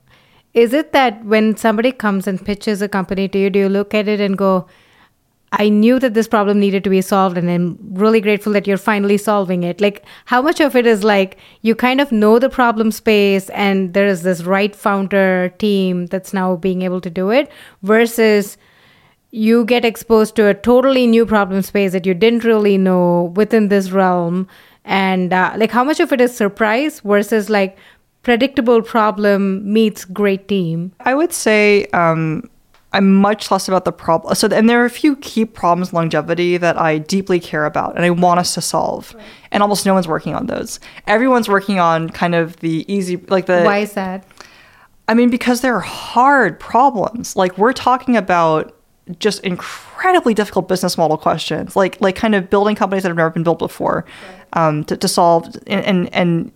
is 0.54 0.72
it 0.72 0.92
that 0.92 1.24
when 1.24 1.56
somebody 1.56 1.92
comes 1.92 2.26
and 2.26 2.42
pitches 2.42 2.80
a 2.80 2.88
company 2.88 3.28
to 3.28 3.38
you, 3.38 3.50
do 3.50 3.58
you 3.58 3.68
look 3.68 3.92
at 3.92 4.08
it 4.08 4.20
and 4.20 4.38
go, 4.38 4.66
I 5.52 5.70
knew 5.70 5.98
that 5.98 6.14
this 6.14 6.28
problem 6.28 6.60
needed 6.60 6.84
to 6.84 6.90
be 6.90 7.00
solved, 7.00 7.38
and 7.38 7.50
I'm 7.50 7.78
really 7.94 8.20
grateful 8.20 8.52
that 8.52 8.66
you're 8.66 8.76
finally 8.76 9.16
solving 9.16 9.62
it. 9.62 9.80
Like, 9.80 10.04
how 10.26 10.42
much 10.42 10.60
of 10.60 10.76
it 10.76 10.86
is 10.86 11.04
like 11.04 11.38
you 11.62 11.74
kind 11.74 12.00
of 12.00 12.12
know 12.12 12.38
the 12.38 12.50
problem 12.50 12.90
space, 12.90 13.48
and 13.50 13.94
there 13.94 14.06
is 14.06 14.22
this 14.22 14.42
right 14.42 14.76
founder 14.76 15.48
team 15.58 16.06
that's 16.06 16.34
now 16.34 16.56
being 16.56 16.82
able 16.82 17.00
to 17.00 17.10
do 17.10 17.30
it, 17.30 17.50
versus 17.82 18.58
you 19.30 19.64
get 19.64 19.84
exposed 19.84 20.36
to 20.36 20.46
a 20.46 20.54
totally 20.54 21.06
new 21.06 21.24
problem 21.24 21.62
space 21.62 21.92
that 21.92 22.06
you 22.06 22.14
didn't 22.14 22.44
really 22.44 22.76
know 22.76 23.32
within 23.34 23.68
this 23.68 23.90
realm, 23.90 24.46
and 24.84 25.32
uh, 25.32 25.52
like 25.56 25.70
how 25.70 25.84
much 25.84 26.00
of 26.00 26.12
it 26.12 26.20
is 26.20 26.36
surprise 26.36 27.00
versus 27.00 27.48
like 27.48 27.78
predictable 28.22 28.82
problem 28.82 29.72
meets 29.72 30.04
great 30.04 30.46
team? 30.46 30.92
I 31.00 31.14
would 31.14 31.32
say. 31.32 31.86
Um, 31.86 32.50
I'm 32.92 33.14
much 33.14 33.50
less 33.50 33.68
about 33.68 33.84
the 33.84 33.92
problem. 33.92 34.34
So, 34.34 34.48
and 34.48 34.68
there 34.68 34.80
are 34.82 34.86
a 34.86 34.90
few 34.90 35.16
key 35.16 35.44
problems 35.44 35.92
longevity 35.92 36.56
that 36.56 36.80
I 36.80 36.98
deeply 36.98 37.38
care 37.38 37.66
about 37.66 37.96
and 37.96 38.04
I 38.04 38.10
want 38.10 38.40
us 38.40 38.54
to 38.54 38.62
solve. 38.62 39.14
Right. 39.14 39.24
And 39.52 39.62
almost 39.62 39.84
no 39.84 39.92
one's 39.92 40.08
working 40.08 40.34
on 40.34 40.46
those. 40.46 40.80
Everyone's 41.06 41.48
working 41.48 41.78
on 41.78 42.08
kind 42.08 42.34
of 42.34 42.56
the 42.56 42.90
easy, 42.92 43.16
like 43.16 43.46
the. 43.46 43.62
Why 43.62 43.78
is 43.78 43.92
that? 43.92 44.24
I 45.06 45.14
mean, 45.14 45.30
because 45.30 45.60
they're 45.60 45.80
hard 45.80 46.60
problems. 46.60 47.36
Like 47.36 47.56
we're 47.58 47.72
talking 47.72 48.16
about 48.16 48.74
just 49.18 49.42
incredibly 49.42 50.34
difficult 50.34 50.68
business 50.68 50.98
model 50.98 51.16
questions, 51.16 51.74
like 51.74 52.00
like 52.00 52.14
kind 52.14 52.34
of 52.34 52.50
building 52.50 52.76
companies 52.76 53.02
that 53.02 53.08
have 53.08 53.16
never 53.16 53.30
been 53.30 53.42
built 53.42 53.58
before, 53.58 54.04
right. 54.54 54.68
um, 54.68 54.84
to, 54.84 54.96
to 54.96 55.08
solve 55.08 55.46
and, 55.66 55.84
and 55.84 56.14
and 56.14 56.52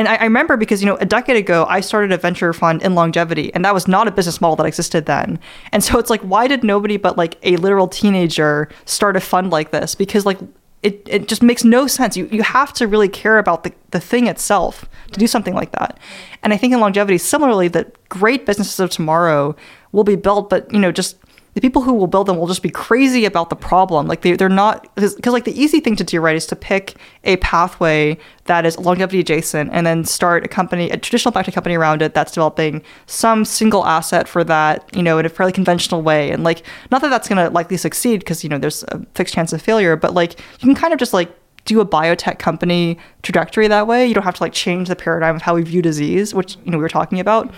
and 0.00 0.08
I, 0.08 0.16
I, 0.16 0.24
remember 0.24 0.56
because, 0.56 0.80
you 0.80 0.86
know, 0.86 0.96
a 0.96 1.04
decade 1.04 1.36
ago, 1.36 1.66
I 1.68 1.80
started 1.80 2.10
a 2.10 2.16
venture 2.16 2.54
fund 2.54 2.82
in 2.82 2.94
longevity, 2.94 3.52
and 3.52 3.66
that 3.66 3.74
was 3.74 3.86
not 3.86 4.08
a 4.08 4.10
business 4.10 4.40
model 4.40 4.56
that 4.56 4.64
existed 4.64 5.04
then. 5.04 5.38
And 5.72 5.84
so 5.84 5.98
it's 5.98 6.08
like, 6.08 6.22
why 6.22 6.46
did 6.46 6.64
nobody 6.64 6.96
but 6.96 7.18
like 7.18 7.36
a 7.42 7.58
literal 7.58 7.86
teenager 7.86 8.70
start 8.86 9.14
a 9.14 9.20
fund 9.20 9.50
like 9.50 9.72
this? 9.72 9.94
Because 9.94 10.24
like 10.24 10.38
it, 10.82 11.02
it 11.06 11.28
just 11.28 11.42
makes 11.42 11.64
no 11.64 11.86
sense. 11.86 12.16
You, 12.16 12.30
you 12.32 12.42
have 12.42 12.72
to 12.74 12.86
really 12.86 13.10
care 13.10 13.36
about 13.36 13.62
the, 13.64 13.74
the 13.90 14.00
thing 14.00 14.26
itself 14.26 14.88
to 15.12 15.20
do 15.20 15.26
something 15.26 15.52
like 15.54 15.72
that. 15.72 15.98
And 16.42 16.54
I 16.54 16.56
think 16.56 16.72
in 16.72 16.80
longevity, 16.80 17.18
similarly, 17.18 17.68
that 17.68 18.08
great 18.08 18.46
businesses 18.46 18.80
of 18.80 18.88
tomorrow 18.88 19.54
will 19.92 20.04
be 20.04 20.16
built, 20.16 20.48
but, 20.48 20.72
you 20.72 20.78
know, 20.78 20.92
just 20.92 21.18
the 21.54 21.60
people 21.60 21.82
who 21.82 21.92
will 21.92 22.06
build 22.06 22.26
them 22.26 22.36
will 22.36 22.46
just 22.46 22.62
be 22.62 22.70
crazy 22.70 23.24
about 23.24 23.50
the 23.50 23.56
problem. 23.56 24.06
Like 24.06 24.22
they, 24.22 24.34
they're 24.34 24.48
not, 24.48 24.94
because 24.94 25.26
like 25.26 25.44
the 25.44 25.60
easy 25.60 25.80
thing 25.80 25.96
to 25.96 26.04
do, 26.04 26.20
right, 26.20 26.36
is 26.36 26.46
to 26.46 26.56
pick 26.56 26.96
a 27.24 27.36
pathway 27.38 28.18
that 28.44 28.64
is 28.64 28.78
longevity 28.78 29.20
adjacent 29.20 29.70
and 29.72 29.86
then 29.86 30.04
start 30.04 30.44
a 30.44 30.48
company, 30.48 30.90
a 30.90 30.96
traditional 30.96 31.32
biotech 31.32 31.52
company 31.52 31.76
around 31.76 32.02
it 32.02 32.14
that's 32.14 32.32
developing 32.32 32.82
some 33.06 33.44
single 33.44 33.84
asset 33.84 34.28
for 34.28 34.44
that, 34.44 34.88
you 34.94 35.02
know, 35.02 35.18
in 35.18 35.26
a 35.26 35.28
fairly 35.28 35.52
conventional 35.52 36.02
way. 36.02 36.30
And 36.30 36.44
like, 36.44 36.64
not 36.90 37.00
that 37.02 37.08
that's 37.08 37.28
going 37.28 37.44
to 37.44 37.52
likely 37.52 37.76
succeed 37.76 38.20
because, 38.20 38.44
you 38.44 38.50
know, 38.50 38.58
there's 38.58 38.84
a 38.84 39.04
fixed 39.14 39.34
chance 39.34 39.52
of 39.52 39.60
failure, 39.60 39.96
but 39.96 40.14
like 40.14 40.38
you 40.60 40.66
can 40.66 40.74
kind 40.74 40.92
of 40.92 40.98
just 40.98 41.12
like 41.12 41.34
do 41.64 41.80
a 41.80 41.86
biotech 41.86 42.38
company 42.38 42.98
trajectory 43.22 43.68
that 43.68 43.86
way. 43.86 44.06
You 44.06 44.14
don't 44.14 44.24
have 44.24 44.36
to 44.36 44.42
like 44.42 44.52
change 44.52 44.88
the 44.88 44.96
paradigm 44.96 45.36
of 45.36 45.42
how 45.42 45.56
we 45.56 45.62
view 45.62 45.82
disease, 45.82 46.32
which, 46.32 46.56
you 46.64 46.70
know, 46.70 46.78
we 46.78 46.82
were 46.82 46.88
talking 46.88 47.20
about. 47.20 47.52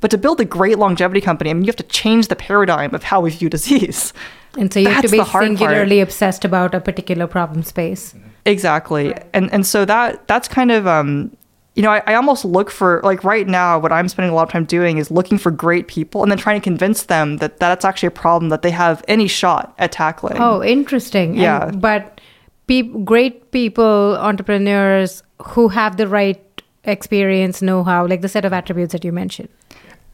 But 0.00 0.10
to 0.10 0.18
build 0.18 0.40
a 0.40 0.44
great 0.44 0.78
longevity 0.78 1.20
company, 1.20 1.50
I 1.50 1.54
mean, 1.54 1.64
you 1.64 1.68
have 1.68 1.76
to 1.76 1.82
change 1.84 2.28
the 2.28 2.36
paradigm 2.36 2.94
of 2.94 3.02
how 3.02 3.20
we 3.20 3.30
view 3.30 3.48
disease. 3.48 4.12
And 4.56 4.72
so 4.72 4.80
you 4.80 4.86
That's 4.86 5.02
have 5.02 5.10
to 5.10 5.10
be 5.10 5.24
singularly 5.24 5.98
part. 5.98 6.08
obsessed 6.08 6.44
about 6.44 6.74
a 6.74 6.80
particular 6.80 7.26
problem 7.26 7.62
space. 7.62 8.14
Exactly. 8.44 9.14
And 9.32 9.52
and 9.52 9.66
so 9.66 9.84
that 9.84 10.26
that's 10.26 10.48
kind 10.48 10.70
of 10.70 10.86
um 10.86 11.36
you 11.74 11.82
know, 11.82 11.90
I, 11.90 12.02
I, 12.08 12.14
almost 12.14 12.44
look 12.44 12.72
for 12.72 13.00
like 13.04 13.22
right 13.22 13.46
now 13.46 13.78
what 13.78 13.92
I'm 13.92 14.08
spending 14.08 14.32
a 14.32 14.34
lot 14.34 14.42
of 14.42 14.48
time 14.50 14.64
doing 14.64 14.98
is 14.98 15.12
looking 15.12 15.38
for 15.38 15.52
great 15.52 15.86
people 15.86 16.24
and 16.24 16.30
then 16.32 16.36
trying 16.36 16.60
to 16.60 16.64
convince 16.64 17.04
them 17.04 17.36
that 17.36 17.60
that's 17.60 17.84
actually 17.84 18.08
a 18.08 18.10
problem 18.10 18.48
that 18.48 18.62
they 18.62 18.72
have 18.72 19.04
any 19.06 19.28
shot 19.28 19.74
at 19.78 19.92
tackling. 19.92 20.38
Oh, 20.40 20.60
interesting. 20.60 21.36
Yeah. 21.36 21.68
And, 21.68 21.80
but 21.80 22.20
pe- 22.66 22.82
great 22.82 23.52
people, 23.52 24.16
entrepreneurs 24.16 25.22
who 25.40 25.68
have 25.68 25.98
the 25.98 26.08
right 26.08 26.42
experience, 26.82 27.62
know-how, 27.62 28.08
like 28.08 28.22
the 28.22 28.28
set 28.28 28.44
of 28.44 28.52
attributes 28.52 28.90
that 28.90 29.04
you 29.04 29.12
mentioned 29.12 29.50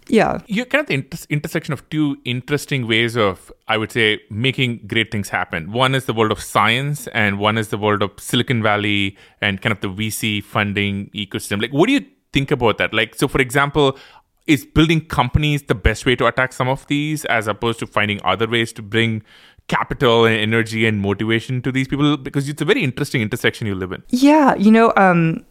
yeah. 0.08 0.40
You're 0.46 0.66
kind 0.66 0.80
of 0.80 0.86
the 0.86 0.94
inter- 0.94 1.26
intersection 1.30 1.72
of 1.72 1.88
two 1.90 2.16
interesting 2.24 2.86
ways 2.86 3.16
of 3.16 3.52
i 3.68 3.76
would 3.76 3.92
say 3.92 4.20
making 4.30 4.80
great 4.86 5.10
things 5.10 5.28
happen. 5.28 5.72
One 5.72 5.94
is 5.94 6.04
the 6.04 6.12
world 6.12 6.32
of 6.32 6.40
science 6.40 7.06
and 7.08 7.38
one 7.38 7.58
is 7.58 7.68
the 7.68 7.78
world 7.78 8.02
of 8.02 8.10
silicon 8.18 8.62
valley 8.62 9.16
and 9.40 9.60
kind 9.60 9.72
of 9.72 9.80
the 9.80 9.88
vc 9.88 10.42
funding 10.44 11.10
ecosystem. 11.14 11.60
Like 11.60 11.72
what 11.72 11.86
do 11.86 11.92
you 11.92 12.04
think 12.32 12.50
about 12.50 12.78
that? 12.78 12.92
Like 12.92 13.14
so 13.14 13.28
for 13.28 13.40
example 13.40 13.98
is 14.46 14.66
building 14.66 15.00
companies 15.00 15.62
the 15.62 15.74
best 15.74 16.04
way 16.04 16.14
to 16.14 16.26
attack 16.26 16.52
some 16.52 16.68
of 16.68 16.86
these 16.86 17.24
as 17.26 17.46
opposed 17.46 17.78
to 17.78 17.86
finding 17.86 18.20
other 18.24 18.46
ways 18.46 18.72
to 18.74 18.82
bring 18.82 19.22
capital 19.68 20.26
and 20.26 20.36
energy 20.36 20.86
and 20.86 21.00
motivation 21.00 21.62
to 21.62 21.72
these 21.72 21.88
people? 21.88 22.18
Because 22.18 22.46
it's 22.50 22.60
a 22.60 22.66
very 22.66 22.82
interesting 22.82 23.22
intersection 23.22 23.66
you 23.66 23.74
live 23.74 23.92
in. 23.92 24.02
Yeah 24.10 24.54
you 24.56 24.70
know 24.70 24.92
um 24.96 25.44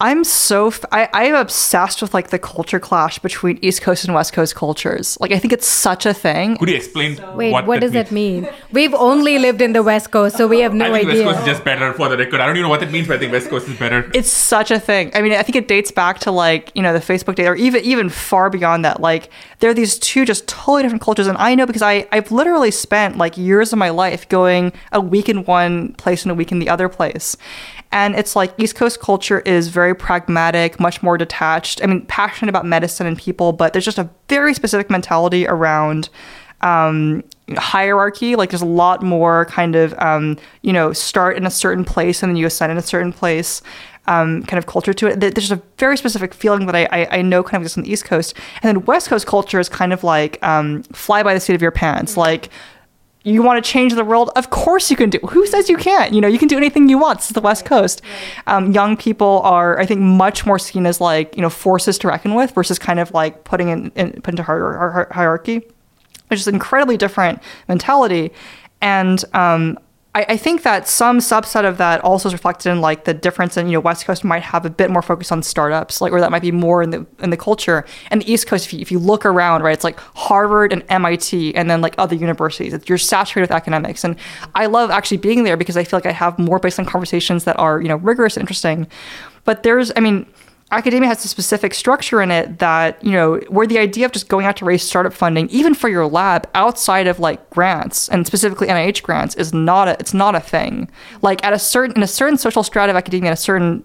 I'm 0.00 0.22
so 0.22 0.68
f- 0.68 0.84
I, 0.92 1.08
I'm 1.12 1.34
obsessed 1.34 2.00
with 2.02 2.14
like 2.14 2.30
the 2.30 2.38
culture 2.38 2.78
clash 2.78 3.18
between 3.18 3.58
East 3.62 3.82
Coast 3.82 4.04
and 4.04 4.14
West 4.14 4.32
Coast 4.32 4.54
cultures. 4.54 5.18
Like 5.20 5.32
I 5.32 5.40
think 5.40 5.52
it's 5.52 5.66
such 5.66 6.06
a 6.06 6.14
thing. 6.14 6.56
Could 6.56 6.68
you 6.68 6.76
explain? 6.76 7.16
So, 7.16 7.34
wait, 7.34 7.50
what, 7.50 7.66
what 7.66 7.80
does 7.80 7.90
that 7.92 8.12
mean? 8.12 8.48
We've 8.70 8.94
only 8.94 9.38
lived 9.40 9.60
in 9.60 9.72
the 9.72 9.82
West 9.82 10.12
Coast, 10.12 10.36
so 10.36 10.46
we 10.46 10.60
have 10.60 10.72
no 10.72 10.84
I 10.84 10.98
think 10.98 11.10
idea. 11.10 11.26
West 11.26 11.38
Coast 11.38 11.48
is 11.48 11.54
just 11.54 11.64
better 11.64 11.92
for 11.94 12.08
the 12.08 12.16
record. 12.16 12.38
I 12.40 12.46
don't 12.46 12.54
even 12.54 12.62
know 12.62 12.68
what 12.68 12.78
that 12.78 12.92
means, 12.92 13.08
but 13.08 13.16
I 13.16 13.18
think 13.18 13.32
West 13.32 13.50
Coast 13.50 13.66
is 13.66 13.76
better. 13.76 14.08
It's 14.14 14.30
such 14.30 14.70
a 14.70 14.78
thing. 14.78 15.10
I 15.14 15.20
mean, 15.20 15.32
I 15.32 15.42
think 15.42 15.56
it 15.56 15.66
dates 15.66 15.90
back 15.90 16.20
to 16.20 16.30
like 16.30 16.70
you 16.76 16.82
know 16.82 16.92
the 16.92 17.00
Facebook 17.00 17.34
data, 17.34 17.50
or 17.50 17.56
even 17.56 17.82
even 17.82 18.08
far 18.08 18.50
beyond 18.50 18.84
that. 18.84 19.00
Like 19.00 19.30
there 19.58 19.68
are 19.68 19.74
these 19.74 19.98
two 19.98 20.24
just 20.24 20.46
totally 20.46 20.82
different 20.82 21.02
cultures, 21.02 21.26
and 21.26 21.36
I 21.38 21.56
know 21.56 21.66
because 21.66 21.82
I 21.82 22.06
I've 22.12 22.30
literally 22.30 22.70
spent 22.70 23.18
like 23.18 23.36
years 23.36 23.72
of 23.72 23.80
my 23.80 23.90
life 23.90 24.28
going 24.28 24.72
a 24.92 25.00
week 25.00 25.28
in 25.28 25.44
one 25.44 25.94
place 25.94 26.22
and 26.22 26.30
a 26.30 26.36
week 26.36 26.52
in 26.52 26.60
the 26.60 26.68
other 26.68 26.88
place, 26.88 27.36
and 27.90 28.14
it's 28.14 28.36
like 28.36 28.52
East 28.58 28.74
Coast 28.74 29.00
culture 29.00 29.40
is 29.40 29.68
very 29.68 29.94
pragmatic, 29.94 30.78
much 30.78 31.02
more 31.02 31.16
detached. 31.16 31.82
I 31.82 31.86
mean, 31.86 32.04
passionate 32.06 32.50
about 32.50 32.66
medicine 32.66 33.06
and 33.06 33.16
people, 33.16 33.52
but 33.52 33.72
there's 33.72 33.84
just 33.84 33.98
a 33.98 34.08
very 34.28 34.52
specific 34.52 34.90
mentality 34.90 35.46
around 35.46 36.10
um, 36.60 37.24
hierarchy. 37.56 38.36
Like 38.36 38.50
there's 38.50 38.62
a 38.62 38.66
lot 38.66 39.02
more 39.02 39.46
kind 39.46 39.74
of, 39.74 39.94
um, 39.98 40.36
you 40.62 40.72
know, 40.72 40.92
start 40.92 41.36
in 41.36 41.46
a 41.46 41.50
certain 41.50 41.84
place 41.84 42.22
and 42.22 42.30
then 42.30 42.36
you 42.36 42.46
ascend 42.46 42.72
in 42.72 42.78
a 42.78 42.82
certain 42.82 43.12
place. 43.12 43.62
Um, 44.06 44.42
kind 44.44 44.56
of 44.56 44.66
culture 44.66 44.94
to 44.94 45.08
it. 45.08 45.20
There's 45.20 45.50
a 45.50 45.60
very 45.76 45.98
specific 45.98 46.32
feeling 46.32 46.64
that 46.64 46.74
I, 46.74 46.88
I, 46.90 47.18
I, 47.18 47.22
know 47.22 47.42
kind 47.42 47.56
of 47.56 47.64
exists 47.64 47.76
on 47.76 47.84
the 47.84 47.92
East 47.92 48.06
Coast. 48.06 48.34
And 48.62 48.62
then 48.62 48.86
West 48.86 49.10
Coast 49.10 49.26
culture 49.26 49.60
is 49.60 49.68
kind 49.68 49.92
of 49.92 50.02
like 50.02 50.42
um, 50.42 50.82
fly 50.84 51.22
by 51.22 51.34
the 51.34 51.40
seat 51.40 51.52
of 51.52 51.60
your 51.60 51.72
pants. 51.72 52.16
Like 52.16 52.48
you 53.28 53.42
want 53.42 53.62
to 53.62 53.70
change 53.70 53.94
the 53.94 54.04
world 54.04 54.30
of 54.36 54.50
course 54.50 54.90
you 54.90 54.96
can 54.96 55.10
do 55.10 55.18
who 55.18 55.46
says 55.46 55.68
you 55.68 55.76
can't? 55.76 56.12
You 56.12 56.20
know 56.20 56.28
you 56.28 56.38
can 56.38 56.48
do 56.48 56.56
anything 56.56 56.88
you 56.88 56.98
want 56.98 57.18
it's 57.18 57.30
the 57.30 57.40
west 57.40 57.64
coast. 57.64 58.02
Um, 58.46 58.72
young 58.72 58.96
people 58.96 59.40
are 59.44 59.78
i 59.78 59.86
think 59.86 60.00
much 60.00 60.46
more 60.46 60.58
seen 60.58 60.86
as 60.86 61.00
like 61.00 61.36
you 61.36 61.42
know 61.42 61.50
forces 61.50 61.98
to 61.98 62.08
reckon 62.08 62.34
with 62.34 62.52
versus 62.52 62.78
kind 62.78 63.00
of 63.00 63.12
like 63.12 63.44
putting 63.44 63.68
in, 63.68 63.92
in 63.94 64.12
put 64.22 64.34
into 64.34 64.42
hierarchy 64.42 65.62
which 66.28 66.40
is 66.40 66.46
an 66.46 66.54
incredibly 66.54 66.96
different 66.96 67.42
mentality. 67.66 68.32
And 68.80 69.22
um, 69.34 69.78
I, 70.18 70.26
I, 70.30 70.36
think 70.36 70.64
that 70.64 70.88
some 70.88 71.20
subset 71.20 71.64
of 71.64 71.78
that 71.78 72.00
also 72.00 72.28
is 72.28 72.32
reflected 72.32 72.70
in 72.70 72.80
like 72.80 73.04
the 73.04 73.14
difference 73.14 73.56
in 73.56 73.68
you 73.68 73.74
know 73.74 73.80
West 73.80 74.04
Coast 74.04 74.24
might 74.24 74.42
have 74.42 74.66
a 74.66 74.70
bit 74.70 74.90
more 74.90 75.00
focus 75.00 75.30
on 75.30 75.44
startups, 75.44 76.00
like 76.00 76.10
where 76.10 76.20
that 76.20 76.32
might 76.32 76.42
be 76.42 76.50
more 76.50 76.82
in 76.82 76.90
the 76.90 77.06
in 77.20 77.30
the 77.30 77.36
culture, 77.36 77.84
and 78.10 78.22
the 78.22 78.32
East 78.32 78.48
Coast, 78.48 78.66
if 78.66 78.72
you, 78.72 78.80
if 78.80 78.90
you 78.90 78.98
look 78.98 79.24
around, 79.24 79.62
right, 79.62 79.72
it's 79.72 79.84
like 79.84 80.00
Harvard 80.16 80.72
and 80.72 80.82
MIT, 80.88 81.54
and 81.54 81.70
then 81.70 81.80
like 81.80 81.94
other 81.98 82.16
universities. 82.16 82.72
It's, 82.72 82.88
you're 82.88 82.98
saturated 82.98 83.42
with 83.42 83.52
academics, 83.52 84.02
and 84.02 84.16
I 84.56 84.66
love 84.66 84.90
actually 84.90 85.18
being 85.18 85.44
there 85.44 85.56
because 85.56 85.76
I 85.76 85.84
feel 85.84 85.98
like 85.98 86.06
I 86.06 86.12
have 86.12 86.36
more 86.36 86.58
baseline 86.58 86.88
conversations 86.88 87.44
that 87.44 87.56
are 87.56 87.80
you 87.80 87.88
know 87.88 87.96
rigorous, 87.96 88.36
and 88.36 88.42
interesting. 88.42 88.88
But 89.44 89.62
there's, 89.62 89.92
I 89.94 90.00
mean, 90.00 90.26
academia 90.70 91.08
has 91.08 91.24
a 91.24 91.28
specific 91.28 91.72
structure 91.72 92.20
in 92.20 92.30
it 92.30 92.58
that 92.58 93.02
you 93.02 93.12
know 93.12 93.36
where 93.48 93.66
the 93.66 93.78
idea 93.78 94.04
of 94.04 94.12
just 94.12 94.28
going 94.28 94.44
out 94.44 94.56
to 94.56 94.64
raise 94.64 94.82
startup 94.82 95.12
funding 95.12 95.48
even 95.48 95.74
for 95.74 95.88
your 95.88 96.06
lab 96.06 96.48
outside 96.54 97.06
of 97.06 97.18
like 97.18 97.48
grants 97.50 98.08
and 98.08 98.26
specifically 98.26 98.68
nih 98.68 99.02
grants 99.02 99.34
is 99.36 99.54
not 99.54 99.88
a 99.88 99.96
it's 99.98 100.14
not 100.14 100.34
a 100.34 100.40
thing. 100.40 100.90
Like 101.22 101.44
at 101.44 101.52
a 101.52 101.58
certain 101.58 101.96
in 101.96 102.02
a 102.02 102.06
certain 102.06 102.36
social 102.36 102.62
strata 102.62 102.90
of 102.90 102.96
academia 102.96 103.28
in 103.28 103.32
a 103.32 103.36
certain 103.36 103.84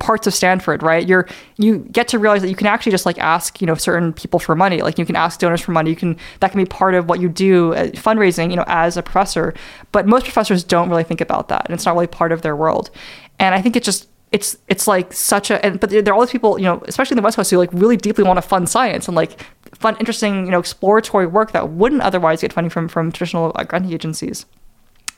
parts 0.00 0.26
of 0.26 0.34
stanford 0.34 0.82
right 0.82 1.06
you're 1.06 1.28
you 1.58 1.78
get 1.92 2.08
to 2.08 2.18
realize 2.18 2.40
that 2.42 2.48
you 2.48 2.56
can 2.56 2.66
actually 2.66 2.90
just 2.90 3.06
like 3.06 3.18
ask 3.18 3.60
you 3.60 3.66
know 3.66 3.74
certain 3.74 4.12
people 4.12 4.40
for 4.40 4.56
money. 4.56 4.82
Like 4.82 4.98
you 4.98 5.06
can 5.06 5.16
ask 5.16 5.38
donors 5.38 5.60
for 5.60 5.70
money. 5.70 5.90
You 5.90 5.96
can 5.96 6.16
that 6.40 6.50
can 6.50 6.58
be 6.58 6.66
part 6.66 6.94
of 6.94 7.08
what 7.08 7.20
you 7.20 7.28
do 7.28 7.74
uh, 7.74 7.86
fundraising 7.88 8.50
you 8.50 8.56
know 8.56 8.64
as 8.66 8.96
a 8.96 9.02
professor. 9.02 9.54
But 9.92 10.08
most 10.08 10.24
professors 10.24 10.64
don't 10.64 10.88
really 10.88 11.04
think 11.04 11.20
about 11.20 11.48
that 11.48 11.66
and 11.66 11.74
it's 11.74 11.86
not 11.86 11.94
really 11.94 12.08
part 12.08 12.32
of 12.32 12.42
their 12.42 12.56
world. 12.56 12.90
And 13.38 13.54
i 13.54 13.60
think 13.60 13.76
it 13.76 13.84
just 13.84 14.08
it's 14.32 14.58
it's 14.68 14.88
like 14.88 15.12
such 15.12 15.50
a 15.50 15.64
and, 15.64 15.78
but 15.78 15.90
there 15.90 16.08
are 16.08 16.14
all 16.14 16.20
these 16.20 16.32
people 16.32 16.58
you 16.58 16.64
know 16.64 16.82
especially 16.88 17.14
in 17.14 17.16
the 17.16 17.22
west 17.22 17.36
coast 17.36 17.50
who 17.50 17.56
like 17.58 17.72
really 17.72 17.96
deeply 17.96 18.24
want 18.24 18.36
to 18.36 18.42
fund 18.42 18.68
science 18.68 19.06
and 19.06 19.16
like 19.16 19.40
fun, 19.76 19.96
interesting, 19.98 20.46
you 20.46 20.50
know, 20.50 20.58
exploratory 20.58 21.26
work 21.26 21.52
that 21.52 21.70
wouldn't 21.70 22.02
otherwise 22.02 22.40
get 22.40 22.52
funding 22.52 22.70
from 22.70 22.88
from 22.88 23.12
traditional 23.12 23.52
uh, 23.54 23.64
granting 23.64 23.92
agencies. 23.92 24.46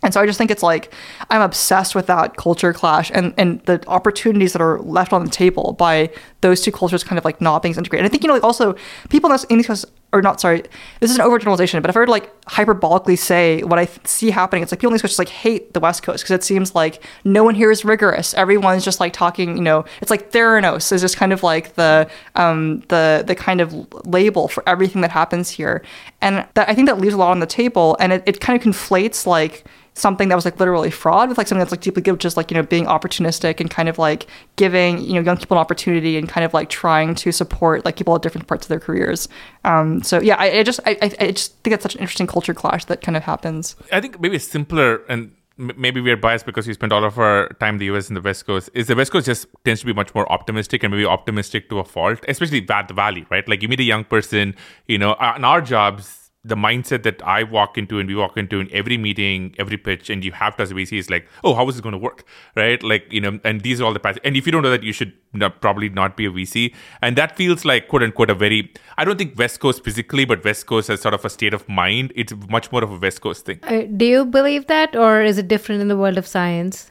And 0.00 0.14
so 0.14 0.20
I 0.20 0.26
just 0.26 0.38
think 0.38 0.52
it's 0.52 0.62
like 0.62 0.92
I'm 1.28 1.42
obsessed 1.42 1.96
with 1.96 2.06
that 2.06 2.36
culture 2.36 2.72
clash 2.72 3.10
and, 3.12 3.34
and 3.36 3.60
the 3.62 3.82
opportunities 3.88 4.52
that 4.52 4.62
are 4.62 4.78
left 4.80 5.12
on 5.12 5.24
the 5.24 5.30
table 5.30 5.72
by 5.72 6.10
those 6.40 6.60
two 6.60 6.70
cultures 6.70 7.02
kind 7.02 7.18
of 7.18 7.24
like 7.24 7.40
not 7.40 7.62
being 7.62 7.74
integrated. 7.74 8.04
And 8.04 8.06
I 8.06 8.10
think, 8.10 8.22
you 8.22 8.28
know, 8.28 8.34
like 8.34 8.44
also 8.44 8.76
people 9.08 9.32
in 9.50 9.58
these 9.58 9.66
Coast, 9.66 9.86
or 10.12 10.22
not, 10.22 10.40
sorry, 10.40 10.62
this 11.00 11.10
is 11.10 11.18
an 11.18 11.24
overgeneralization, 11.24 11.82
but 11.82 11.90
if 11.90 11.96
I 11.96 12.00
were 12.00 12.06
to 12.06 12.10
like 12.10 12.40
hyperbolically 12.46 13.18
say 13.18 13.62
what 13.62 13.78
I 13.78 13.86
see 14.04 14.30
happening, 14.30 14.62
it's 14.62 14.72
like 14.72 14.80
people 14.80 14.94
in 14.94 14.98
Coast 14.98 15.12
just 15.12 15.18
like 15.18 15.28
hate 15.28 15.74
the 15.74 15.80
West 15.80 16.02
Coast 16.02 16.24
because 16.24 16.34
it 16.34 16.42
seems 16.42 16.74
like 16.74 17.02
no 17.24 17.44
one 17.44 17.54
here 17.54 17.70
is 17.70 17.84
rigorous. 17.84 18.32
Everyone's 18.32 18.84
just 18.84 19.00
like 19.00 19.12
talking, 19.12 19.56
you 19.56 19.62
know, 19.62 19.84
it's 20.00 20.10
like 20.10 20.32
Theranos 20.32 20.90
is 20.92 21.02
just 21.02 21.18
kind 21.18 21.32
of 21.32 21.42
like 21.42 21.74
the, 21.74 22.08
um, 22.36 22.80
the, 22.88 23.22
the 23.26 23.34
kind 23.34 23.60
of 23.60 23.74
label 24.06 24.48
for 24.48 24.66
everything 24.66 25.02
that 25.02 25.10
happens 25.10 25.50
here. 25.50 25.82
And 26.22 26.46
that, 26.54 26.68
I 26.68 26.74
think 26.74 26.88
that 26.88 26.98
leaves 26.98 27.14
a 27.14 27.18
lot 27.18 27.30
on 27.30 27.40
the 27.40 27.46
table 27.46 27.96
and 28.00 28.14
it, 28.14 28.22
it 28.24 28.40
kind 28.40 28.58
of 28.58 28.66
conflates 28.66 29.26
like, 29.26 29.66
something 29.98 30.28
that 30.28 30.36
was 30.36 30.44
like 30.44 30.58
literally 30.60 30.90
fraud 30.90 31.28
with 31.28 31.38
like 31.38 31.48
something 31.48 31.60
that's 31.60 31.72
like 31.72 31.80
deeply 31.80 32.00
good, 32.00 32.12
which 32.12 32.24
is 32.24 32.36
like, 32.36 32.50
you 32.50 32.56
know, 32.56 32.62
being 32.62 32.86
opportunistic 32.86 33.60
and 33.60 33.70
kind 33.70 33.88
of 33.88 33.98
like 33.98 34.26
giving, 34.56 35.00
you 35.00 35.14
know, 35.14 35.20
young 35.20 35.36
people 35.36 35.56
an 35.56 35.60
opportunity 35.60 36.16
and 36.16 36.28
kind 36.28 36.44
of 36.44 36.54
like 36.54 36.68
trying 36.68 37.14
to 37.16 37.32
support 37.32 37.84
like 37.84 37.96
people 37.96 38.14
at 38.14 38.22
different 38.22 38.46
parts 38.46 38.64
of 38.64 38.68
their 38.68 38.80
careers. 38.80 39.28
Um, 39.68 40.02
so 40.02 40.20
yeah, 40.20 40.36
I, 40.36 40.60
I 40.60 40.62
just, 40.62 40.80
I, 40.86 40.96
I 41.20 41.30
just 41.32 41.54
think 41.58 41.74
it's 41.74 41.82
such 41.82 41.94
an 41.94 42.00
interesting 42.00 42.26
culture 42.26 42.54
clash 42.54 42.86
that 42.86 43.02
kind 43.02 43.16
of 43.16 43.22
happens. 43.22 43.76
I 43.92 44.00
think 44.00 44.18
maybe 44.18 44.36
it's 44.36 44.48
simpler 44.48 45.02
and 45.08 45.32
maybe 45.58 46.00
we're 46.00 46.16
biased 46.16 46.46
because 46.46 46.66
we 46.66 46.72
spend 46.72 46.92
all 46.92 47.04
of 47.04 47.18
our 47.18 47.48
time 47.60 47.74
in 47.74 47.78
the 47.78 47.86
US 47.86 48.08
and 48.08 48.16
the 48.16 48.22
West 48.22 48.46
Coast, 48.46 48.70
is 48.72 48.86
the 48.86 48.96
West 48.96 49.12
Coast 49.12 49.26
just 49.26 49.46
tends 49.64 49.80
to 49.80 49.86
be 49.86 49.92
much 49.92 50.14
more 50.14 50.30
optimistic 50.32 50.82
and 50.84 50.92
maybe 50.92 51.04
optimistic 51.04 51.68
to 51.68 51.80
a 51.80 51.84
fault, 51.84 52.24
especially 52.28 52.64
at 52.68 52.88
the 52.88 52.94
Valley, 52.94 53.26
right? 53.28 53.46
Like 53.46 53.60
you 53.60 53.68
meet 53.68 53.80
a 53.80 53.84
young 53.84 54.04
person, 54.04 54.54
you 54.86 54.96
know, 54.96 55.14
in 55.36 55.44
our 55.44 55.60
jobs, 55.60 56.17
the 56.48 56.56
mindset 56.56 57.02
that 57.04 57.22
I 57.22 57.42
walk 57.42 57.78
into 57.78 57.98
and 57.98 58.08
we 58.08 58.14
walk 58.14 58.36
into 58.36 58.60
in 58.60 58.68
every 58.72 58.98
meeting, 58.98 59.54
every 59.58 59.76
pitch, 59.76 60.10
and 60.10 60.24
you 60.24 60.32
have 60.32 60.56
to 60.56 60.62
as 60.62 60.70
a 60.70 60.74
VC 60.74 60.98
is 60.98 61.10
like, 61.10 61.28
oh, 61.44 61.54
how 61.54 61.68
is 61.68 61.76
this 61.76 61.80
going 61.80 61.92
to 61.92 61.98
work, 61.98 62.24
right? 62.56 62.82
Like 62.82 63.12
you 63.12 63.20
know, 63.20 63.38
and 63.44 63.60
these 63.60 63.80
are 63.80 63.84
all 63.84 63.92
the 63.92 64.00
paths. 64.00 64.18
And 64.24 64.36
if 64.36 64.46
you 64.46 64.52
don't 64.52 64.62
know 64.62 64.70
that, 64.70 64.82
you 64.82 64.92
should 64.92 65.12
not, 65.32 65.60
probably 65.60 65.88
not 65.88 66.16
be 66.16 66.26
a 66.26 66.30
VC. 66.30 66.74
And 67.02 67.16
that 67.16 67.36
feels 67.36 67.64
like 67.64 67.88
quote 67.88 68.02
unquote 68.02 68.30
a 68.30 68.34
very 68.34 68.72
I 68.96 69.04
don't 69.04 69.18
think 69.18 69.38
West 69.38 69.60
Coast 69.60 69.84
physically, 69.84 70.24
but 70.24 70.44
West 70.44 70.66
Coast 70.66 70.90
as 70.90 71.00
sort 71.00 71.14
of 71.14 71.24
a 71.24 71.30
state 71.30 71.54
of 71.54 71.68
mind. 71.68 72.12
It's 72.16 72.32
much 72.48 72.72
more 72.72 72.82
of 72.82 72.90
a 72.90 72.96
West 72.96 73.20
Coast 73.20 73.46
thing. 73.46 73.60
Uh, 73.62 73.82
do 73.96 74.04
you 74.04 74.24
believe 74.24 74.66
that, 74.66 74.96
or 74.96 75.22
is 75.22 75.38
it 75.38 75.48
different 75.48 75.82
in 75.82 75.88
the 75.88 75.96
world 75.96 76.18
of 76.18 76.26
science? 76.26 76.90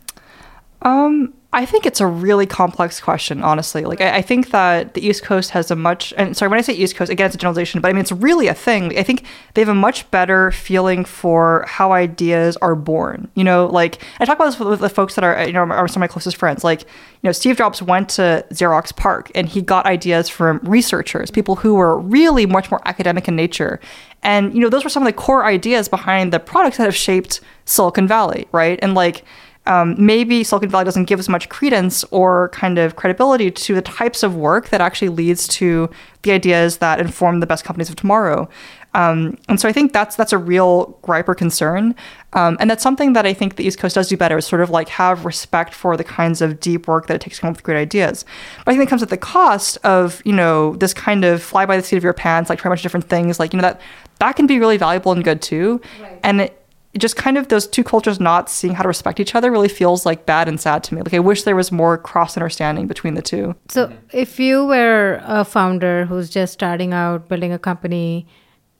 Um, 0.83 1.33
I 1.53 1.65
think 1.65 1.85
it's 1.85 2.01
a 2.01 2.05
really 2.05 2.45
complex 2.45 2.99
question, 2.99 3.41
honestly. 3.41 3.85
Like, 3.85 4.01
I, 4.01 4.17
I, 4.17 4.21
think 4.21 4.51
that 4.51 4.95
the 4.95 5.07
East 5.07 5.23
Coast 5.23 5.51
has 5.51 5.71
a 5.71 5.77
much, 5.77 6.13
and 6.17 6.35
sorry, 6.35 6.49
when 6.49 6.59
I 6.59 6.61
say 6.61 6.73
East 6.73 6.97
Coast, 6.97 7.09
again, 7.09 7.27
it's 7.27 7.35
a 7.35 7.37
generalization, 7.37 7.79
but 7.79 7.87
I 7.87 7.93
mean, 7.93 8.01
it's 8.01 8.11
really 8.11 8.47
a 8.47 8.53
thing. 8.53 8.97
I 8.97 9.01
think 9.01 9.23
they 9.53 9.61
have 9.61 9.69
a 9.69 9.73
much 9.73 10.11
better 10.11 10.51
feeling 10.51 11.05
for 11.05 11.63
how 11.65 11.93
ideas 11.93 12.57
are 12.57 12.75
born. 12.75 13.31
You 13.33 13.45
know, 13.45 13.67
like, 13.67 14.03
I 14.19 14.25
talk 14.25 14.35
about 14.35 14.47
this 14.47 14.59
with, 14.59 14.67
with 14.67 14.79
the 14.81 14.89
folks 14.89 15.15
that 15.15 15.23
are, 15.23 15.47
you 15.47 15.53
know, 15.53 15.61
are 15.61 15.87
some 15.87 16.01
of 16.03 16.09
my 16.09 16.11
closest 16.11 16.35
friends. 16.35 16.65
Like, 16.65 16.81
you 16.81 16.87
know, 17.23 17.31
Steve 17.31 17.55
Jobs 17.55 17.81
went 17.81 18.09
to 18.09 18.45
Xerox 18.51 18.93
PARC 18.93 19.31
and 19.33 19.47
he 19.47 19.61
got 19.61 19.85
ideas 19.85 20.27
from 20.27 20.59
researchers, 20.63 21.31
people 21.31 21.55
who 21.55 21.75
were 21.75 21.97
really 21.97 22.45
much 22.45 22.69
more 22.69 22.81
academic 22.85 23.29
in 23.29 23.37
nature. 23.37 23.79
And, 24.21 24.53
you 24.53 24.59
know, 24.59 24.69
those 24.69 24.83
were 24.83 24.89
some 24.89 25.03
of 25.03 25.07
the 25.07 25.13
core 25.13 25.45
ideas 25.45 25.87
behind 25.87 26.33
the 26.33 26.39
products 26.39 26.75
that 26.75 26.83
have 26.83 26.95
shaped 26.95 27.39
Silicon 27.63 28.05
Valley, 28.05 28.47
right? 28.51 28.77
And, 28.81 28.95
like, 28.95 29.23
um, 29.67 29.95
maybe 29.97 30.43
Silicon 30.43 30.69
Valley 30.69 30.85
doesn't 30.85 31.05
give 31.05 31.19
as 31.19 31.29
much 31.29 31.49
credence 31.49 32.03
or 32.05 32.49
kind 32.49 32.79
of 32.79 32.95
credibility 32.95 33.51
to 33.51 33.75
the 33.75 33.81
types 33.81 34.23
of 34.23 34.35
work 34.35 34.69
that 34.69 34.81
actually 34.81 35.09
leads 35.09 35.47
to 35.49 35.89
the 36.23 36.31
ideas 36.31 36.77
that 36.77 36.99
inform 36.99 37.41
the 37.41 37.45
best 37.45 37.63
companies 37.63 37.89
of 37.89 37.95
tomorrow. 37.95 38.49
Um, 38.93 39.37
and 39.47 39.59
so 39.59 39.69
I 39.69 39.73
think 39.73 39.93
that's 39.93 40.15
that's 40.15 40.33
a 40.33 40.37
real 40.37 40.97
gripe 41.03 41.29
or 41.29 41.35
concern, 41.35 41.93
um, 42.33 42.57
and 42.59 42.67
that's 42.69 42.81
something 42.81 43.13
that 43.13 43.27
I 43.27 43.33
think 43.33 43.57
the 43.57 43.63
East 43.63 43.77
Coast 43.77 43.93
does 43.93 44.07
do 44.07 44.17
better. 44.17 44.37
Is 44.37 44.45
sort 44.47 44.61
of 44.61 44.71
like 44.71 44.89
have 44.89 45.23
respect 45.23 45.75
for 45.75 45.95
the 45.95 46.03
kinds 46.03 46.41
of 46.41 46.59
deep 46.59 46.87
work 46.87 47.05
that 47.07 47.15
it 47.15 47.21
takes 47.21 47.35
to 47.35 47.41
come 47.41 47.49
up 47.51 47.57
with 47.57 47.63
great 47.63 47.77
ideas. 47.77 48.25
But 48.65 48.71
I 48.71 48.77
think 48.77 48.87
it 48.87 48.89
comes 48.89 49.03
at 49.03 49.09
the 49.09 49.17
cost 49.17 49.77
of 49.83 50.21
you 50.25 50.33
know 50.33 50.75
this 50.77 50.95
kind 50.95 51.25
of 51.25 51.43
fly 51.43 51.67
by 51.67 51.77
the 51.77 51.83
seat 51.83 51.97
of 51.97 52.03
your 52.03 52.13
pants, 52.13 52.49
like 52.49 52.59
try 52.59 52.69
a 52.69 52.71
bunch 52.71 52.79
of 52.79 52.83
different 52.83 53.07
things. 53.07 53.39
Like 53.39 53.53
you 53.53 53.57
know 53.57 53.67
that 53.67 53.81
that 54.19 54.35
can 54.35 54.47
be 54.47 54.57
really 54.57 54.77
valuable 54.77 55.11
and 55.11 55.23
good 55.23 55.43
too, 55.43 55.79
right. 56.01 56.19
and 56.23 56.41
it, 56.41 56.56
just 56.97 57.15
kind 57.15 57.37
of 57.37 57.47
those 57.47 57.67
two 57.67 57.83
cultures 57.83 58.19
not 58.19 58.49
seeing 58.49 58.73
how 58.73 58.83
to 58.83 58.87
respect 58.87 59.19
each 59.19 59.35
other 59.35 59.51
really 59.51 59.67
feels 59.67 60.05
like 60.05 60.25
bad 60.25 60.47
and 60.47 60.59
sad 60.59 60.83
to 60.85 60.95
me. 60.95 61.01
Like 61.01 61.13
I 61.13 61.19
wish 61.19 61.43
there 61.43 61.55
was 61.55 61.71
more 61.71 61.97
cross 61.97 62.37
understanding 62.37 62.87
between 62.87 63.13
the 63.13 63.21
two. 63.21 63.55
So 63.69 63.91
if 64.11 64.39
you 64.39 64.65
were 64.65 65.21
a 65.23 65.43
founder 65.43 66.05
who's 66.05 66.29
just 66.29 66.53
starting 66.53 66.93
out 66.93 67.27
building 67.27 67.51
a 67.53 67.59
company, 67.59 68.27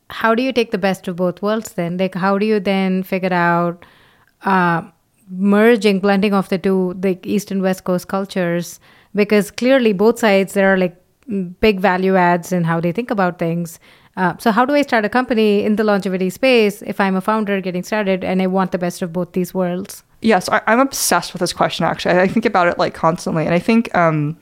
how 0.09 0.35
do 0.35 0.43
you 0.43 0.53
take 0.53 0.71
the 0.71 0.77
best 0.77 1.07
of 1.07 1.15
both 1.15 1.41
worlds 1.41 1.73
then? 1.73 1.97
Like 1.97 2.15
how 2.15 2.37
do 2.37 2.45
you 2.45 2.59
then 2.59 3.03
figure 3.03 3.33
out 3.33 3.85
uh, 4.43 4.83
merging, 5.29 5.99
blending 5.99 6.33
of 6.33 6.49
the 6.49 6.57
two, 6.57 6.95
the 6.97 7.19
East 7.23 7.51
and 7.51 7.61
West 7.61 7.83
Coast 7.83 8.07
cultures? 8.07 8.79
Because 9.13 9.51
clearly 9.51 9.93
both 9.93 10.19
sides 10.19 10.53
there 10.53 10.73
are 10.73 10.77
like 10.77 10.95
big 11.59 11.79
value 11.79 12.15
adds 12.15 12.51
in 12.51 12.63
how 12.63 12.79
they 12.79 12.91
think 12.91 13.11
about 13.11 13.37
things 13.37 13.79
uh, 14.17 14.35
so, 14.39 14.51
how 14.51 14.65
do 14.65 14.73
I 14.73 14.81
start 14.81 15.05
a 15.05 15.09
company 15.09 15.63
in 15.63 15.75
the 15.75 15.83
longevity 15.83 16.31
space 16.31 16.81
if 16.81 16.99
I'm 16.99 17.15
a 17.15 17.21
founder 17.21 17.61
getting 17.61 17.83
started 17.83 18.23
and 18.23 18.41
I 18.41 18.47
want 18.47 18.71
the 18.71 18.79
best 18.79 19.03
of 19.03 19.13
both 19.13 19.33
these 19.33 19.53
worlds? 19.53 20.03
Yes, 20.21 20.49
I, 20.49 20.59
am 20.65 20.79
obsessed 20.79 21.33
with 21.33 21.39
this 21.39 21.53
question. 21.53 21.85
Actually, 21.85 22.19
I 22.19 22.27
think 22.27 22.43
about 22.43 22.67
it 22.67 22.79
like 22.79 22.95
constantly, 22.95 23.45
and 23.45 23.53
I 23.53 23.59
think 23.59 23.93
um, 23.95 24.35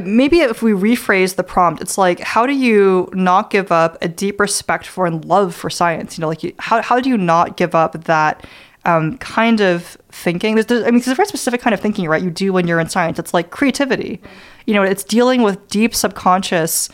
maybe 0.00 0.38
if 0.38 0.62
we 0.62 0.70
rephrase 0.70 1.34
the 1.34 1.42
prompt, 1.42 1.82
it's 1.82 1.98
like, 1.98 2.20
how 2.20 2.46
do 2.46 2.52
you 2.52 3.10
not 3.12 3.50
give 3.50 3.72
up 3.72 3.98
a 4.00 4.06
deep 4.06 4.38
respect 4.38 4.86
for 4.86 5.06
and 5.06 5.24
love 5.24 5.52
for 5.52 5.68
science? 5.68 6.16
You 6.16 6.22
know, 6.22 6.28
like, 6.28 6.44
you, 6.44 6.54
how 6.60 6.80
how 6.82 7.00
do 7.00 7.08
you 7.08 7.18
not 7.18 7.56
give 7.56 7.74
up 7.74 8.04
that? 8.04 8.46
Um, 8.84 9.18
kind 9.18 9.60
of 9.60 9.98
thinking. 10.10 10.54
There's, 10.54 10.66
there's, 10.66 10.82
I 10.84 10.92
mean, 10.92 11.00
there's 11.00 11.08
a 11.08 11.14
very 11.16 11.26
specific 11.26 11.60
kind 11.60 11.74
of 11.74 11.80
thinking, 11.80 12.06
right? 12.06 12.22
You 12.22 12.30
do 12.30 12.52
when 12.52 12.68
you're 12.68 12.78
in 12.78 12.88
science. 12.88 13.18
It's 13.18 13.34
like 13.34 13.50
creativity. 13.50 14.22
You 14.64 14.74
know, 14.74 14.84
it's 14.84 15.02
dealing 15.02 15.42
with 15.42 15.66
deep 15.66 15.92
subconscious 15.92 16.88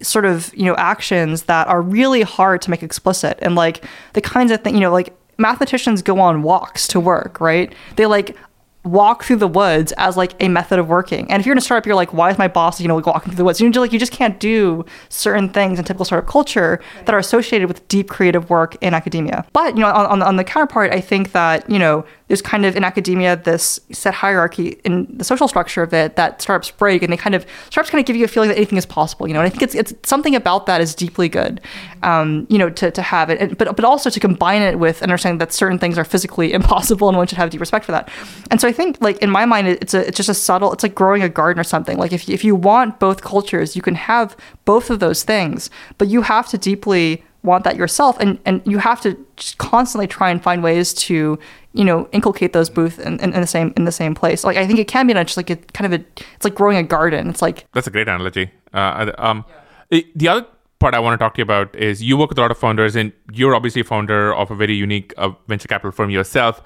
sort 0.00 0.24
of 0.24 0.54
you 0.54 0.64
know 0.64 0.74
actions 0.76 1.42
that 1.44 1.66
are 1.68 1.80
really 1.80 2.22
hard 2.22 2.60
to 2.62 2.70
make 2.70 2.82
explicit 2.82 3.38
and 3.42 3.54
like 3.54 3.84
the 4.12 4.20
kinds 4.20 4.50
of 4.50 4.62
things 4.62 4.74
you 4.74 4.80
know 4.80 4.92
like 4.92 5.16
mathematicians 5.38 6.02
go 6.02 6.20
on 6.20 6.42
walks 6.42 6.86
to 6.86 7.00
work 7.00 7.40
right 7.40 7.74
they 7.96 8.06
like 8.06 8.36
walk 8.84 9.24
through 9.24 9.36
the 9.36 9.48
woods 9.48 9.92
as 9.96 10.16
like 10.16 10.34
a 10.40 10.48
method 10.48 10.78
of 10.78 10.88
working. 10.88 11.30
And 11.30 11.40
if 11.40 11.46
you're 11.46 11.54
in 11.54 11.58
a 11.58 11.62
startup, 11.62 11.86
you're 11.86 11.94
like, 11.94 12.12
why 12.12 12.30
is 12.30 12.38
my 12.38 12.48
boss, 12.48 12.80
you 12.80 12.86
know, 12.86 12.96
like 12.96 13.06
walking 13.06 13.30
through 13.30 13.38
the 13.38 13.44
woods? 13.44 13.60
You 13.60 13.70
know, 13.70 13.80
like 13.80 13.92
you 13.92 13.98
just 13.98 14.12
can't 14.12 14.38
do 14.38 14.84
certain 15.08 15.48
things 15.48 15.78
in 15.78 15.84
typical 15.84 16.04
startup 16.04 16.28
culture 16.28 16.80
that 17.06 17.14
are 17.14 17.18
associated 17.18 17.66
with 17.66 17.86
deep 17.88 18.08
creative 18.08 18.50
work 18.50 18.76
in 18.82 18.94
academia. 18.94 19.46
But 19.52 19.74
you 19.74 19.80
know, 19.80 19.88
on, 19.88 20.06
on, 20.06 20.22
on 20.22 20.36
the 20.36 20.44
counterpart, 20.44 20.92
I 20.92 21.00
think 21.00 21.32
that 21.32 21.68
you 21.68 21.78
know 21.78 22.04
there's 22.28 22.40
kind 22.40 22.64
of 22.64 22.74
in 22.74 22.84
academia 22.84 23.36
this 23.36 23.78
set 23.92 24.14
hierarchy 24.14 24.80
in 24.84 25.06
the 25.18 25.24
social 25.24 25.46
structure 25.46 25.82
of 25.82 25.92
it 25.92 26.16
that 26.16 26.40
startups 26.40 26.70
break, 26.70 27.02
and 27.02 27.12
they 27.12 27.16
kind 27.16 27.34
of 27.34 27.44
startups 27.66 27.90
kind 27.90 28.00
of 28.00 28.06
give 28.06 28.16
you 28.16 28.24
a 28.24 28.28
feeling 28.28 28.48
that 28.48 28.56
anything 28.56 28.78
is 28.78 28.86
possible. 28.86 29.28
You 29.28 29.34
know, 29.34 29.40
and 29.40 29.46
I 29.46 29.50
think 29.50 29.62
it's 29.62 29.74
it's 29.74 30.08
something 30.08 30.34
about 30.34 30.66
that 30.66 30.80
is 30.80 30.94
deeply 30.94 31.28
good. 31.28 31.60
Um, 32.02 32.46
you 32.48 32.58
know, 32.58 32.70
to, 32.70 32.90
to 32.90 33.02
have 33.02 33.28
it, 33.28 33.40
and, 33.40 33.58
but 33.58 33.76
but 33.76 33.84
also 33.84 34.08
to 34.08 34.20
combine 34.20 34.62
it 34.62 34.78
with 34.78 35.02
understanding 35.02 35.38
that 35.38 35.52
certain 35.52 35.78
things 35.78 35.98
are 35.98 36.04
physically 36.04 36.52
impossible, 36.58 37.08
and 37.08 37.16
one 37.16 37.26
should 37.26 37.38
have 37.38 37.50
deep 37.50 37.60
respect 37.60 37.84
for 37.84 37.92
that. 37.92 38.08
And 38.50 38.60
so 38.60 38.68
I 38.68 38.72
think 38.72 38.98
like 39.00 39.18
in 39.18 39.30
my 39.30 39.44
mind, 39.44 39.68
it's 39.68 39.92
a 39.92 40.06
it's 40.06 40.16
just 40.16 40.28
a 40.30 40.34
subtle. 40.34 40.72
It's 40.72 40.82
like 40.82 40.94
growing 40.94 41.22
a 41.22 41.28
garden 41.28 41.60
or 41.60 41.64
something. 41.64 41.98
Like 41.98 42.12
if 42.12 42.28
if 42.28 42.42
you 42.42 42.54
want 42.54 42.98
both 43.00 43.22
cultures, 43.22 43.76
you 43.76 43.82
can 43.82 43.96
have 43.96 44.36
both 44.64 44.88
of 44.88 44.98
those 44.98 45.24
things, 45.24 45.68
but 45.98 46.08
you 46.08 46.22
have 46.22 46.48
to 46.48 46.58
deeply 46.58 47.22
want 47.42 47.62
that 47.64 47.76
yourself 47.76 48.16
and 48.20 48.38
and 48.46 48.62
you 48.64 48.78
have 48.78 49.00
to 49.02 49.14
constantly 49.58 50.06
try 50.06 50.30
and 50.30 50.42
find 50.42 50.62
ways 50.62 50.94
to 50.94 51.38
you 51.74 51.84
know 51.84 52.08
inculcate 52.12 52.52
those 52.52 52.70
both 52.70 52.98
in, 52.98 53.18
in, 53.20 53.34
in, 53.34 53.40
the 53.40 53.46
same 53.46 53.72
in 53.76 53.84
the 53.84 53.92
same 53.92 54.14
place. 54.14 54.44
Like 54.44 54.56
i 54.56 54.66
think 54.66 54.78
it 54.78 54.88
can 54.88 55.06
be 55.06 55.12
just 55.12 55.36
like 55.36 55.50
a 55.50 55.56
kind 55.56 55.92
of 55.92 56.00
a 56.00 56.04
it's 56.36 56.44
like 56.44 56.54
growing 56.54 56.78
a 56.78 56.82
garden. 56.82 57.28
It's 57.28 57.42
like 57.42 57.66
that's 57.72 57.86
a 57.86 57.90
great 57.90 58.08
analogy. 58.08 58.50
Uh, 58.72 59.12
um 59.18 59.44
yeah. 59.90 60.00
the 60.16 60.28
other 60.28 60.46
part 60.80 60.94
i 60.94 60.98
want 60.98 61.18
to 61.18 61.24
talk 61.24 61.34
to 61.34 61.38
you 61.38 61.44
about 61.44 61.74
is 61.76 62.02
you 62.02 62.16
work 62.16 62.28
with 62.28 62.38
a 62.38 62.40
lot 62.40 62.50
of 62.50 62.58
founders 62.58 62.96
and 62.96 63.12
you're 63.32 63.54
obviously 63.54 63.80
a 63.80 63.84
founder 63.84 64.34
of 64.34 64.50
a 64.50 64.56
very 64.56 64.74
unique 64.74 65.14
uh, 65.16 65.30
venture 65.46 65.68
capital 65.68 65.92
firm 65.92 66.10
yourself. 66.10 66.62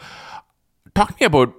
Talk 0.95 1.09
to 1.09 1.15
me 1.21 1.27
about 1.27 1.55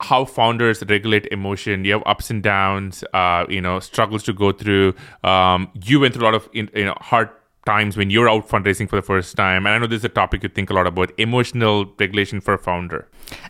how 0.00 0.24
founders 0.24 0.82
regulate 0.88 1.26
emotion. 1.32 1.84
You 1.84 1.94
have 1.94 2.02
ups 2.06 2.30
and 2.30 2.42
downs 2.42 3.04
uh, 3.12 3.44
you 3.48 3.60
know 3.60 3.80
struggles 3.80 4.22
to 4.24 4.32
go 4.32 4.52
through. 4.52 4.94
Um, 5.24 5.70
you 5.84 6.00
went 6.00 6.14
through 6.14 6.24
a 6.24 6.28
lot 6.30 6.34
of 6.34 6.48
you 6.52 6.68
know 6.74 6.94
hard 7.00 7.30
times 7.68 7.96
when 7.98 8.08
you're 8.10 8.30
out 8.34 8.48
fundraising 8.48 8.88
for 8.88 8.96
the 8.96 9.06
first 9.12 9.36
time 9.36 9.66
and 9.66 9.74
i 9.74 9.78
know 9.78 9.86
this 9.86 9.98
is 9.98 10.04
a 10.12 10.16
topic 10.20 10.42
you 10.42 10.48
think 10.48 10.70
a 10.70 10.74
lot 10.78 10.86
about 10.86 11.12
emotional 11.18 11.76
regulation 11.98 12.40
for 12.40 12.54
a 12.54 12.58
founder. 12.68 13.00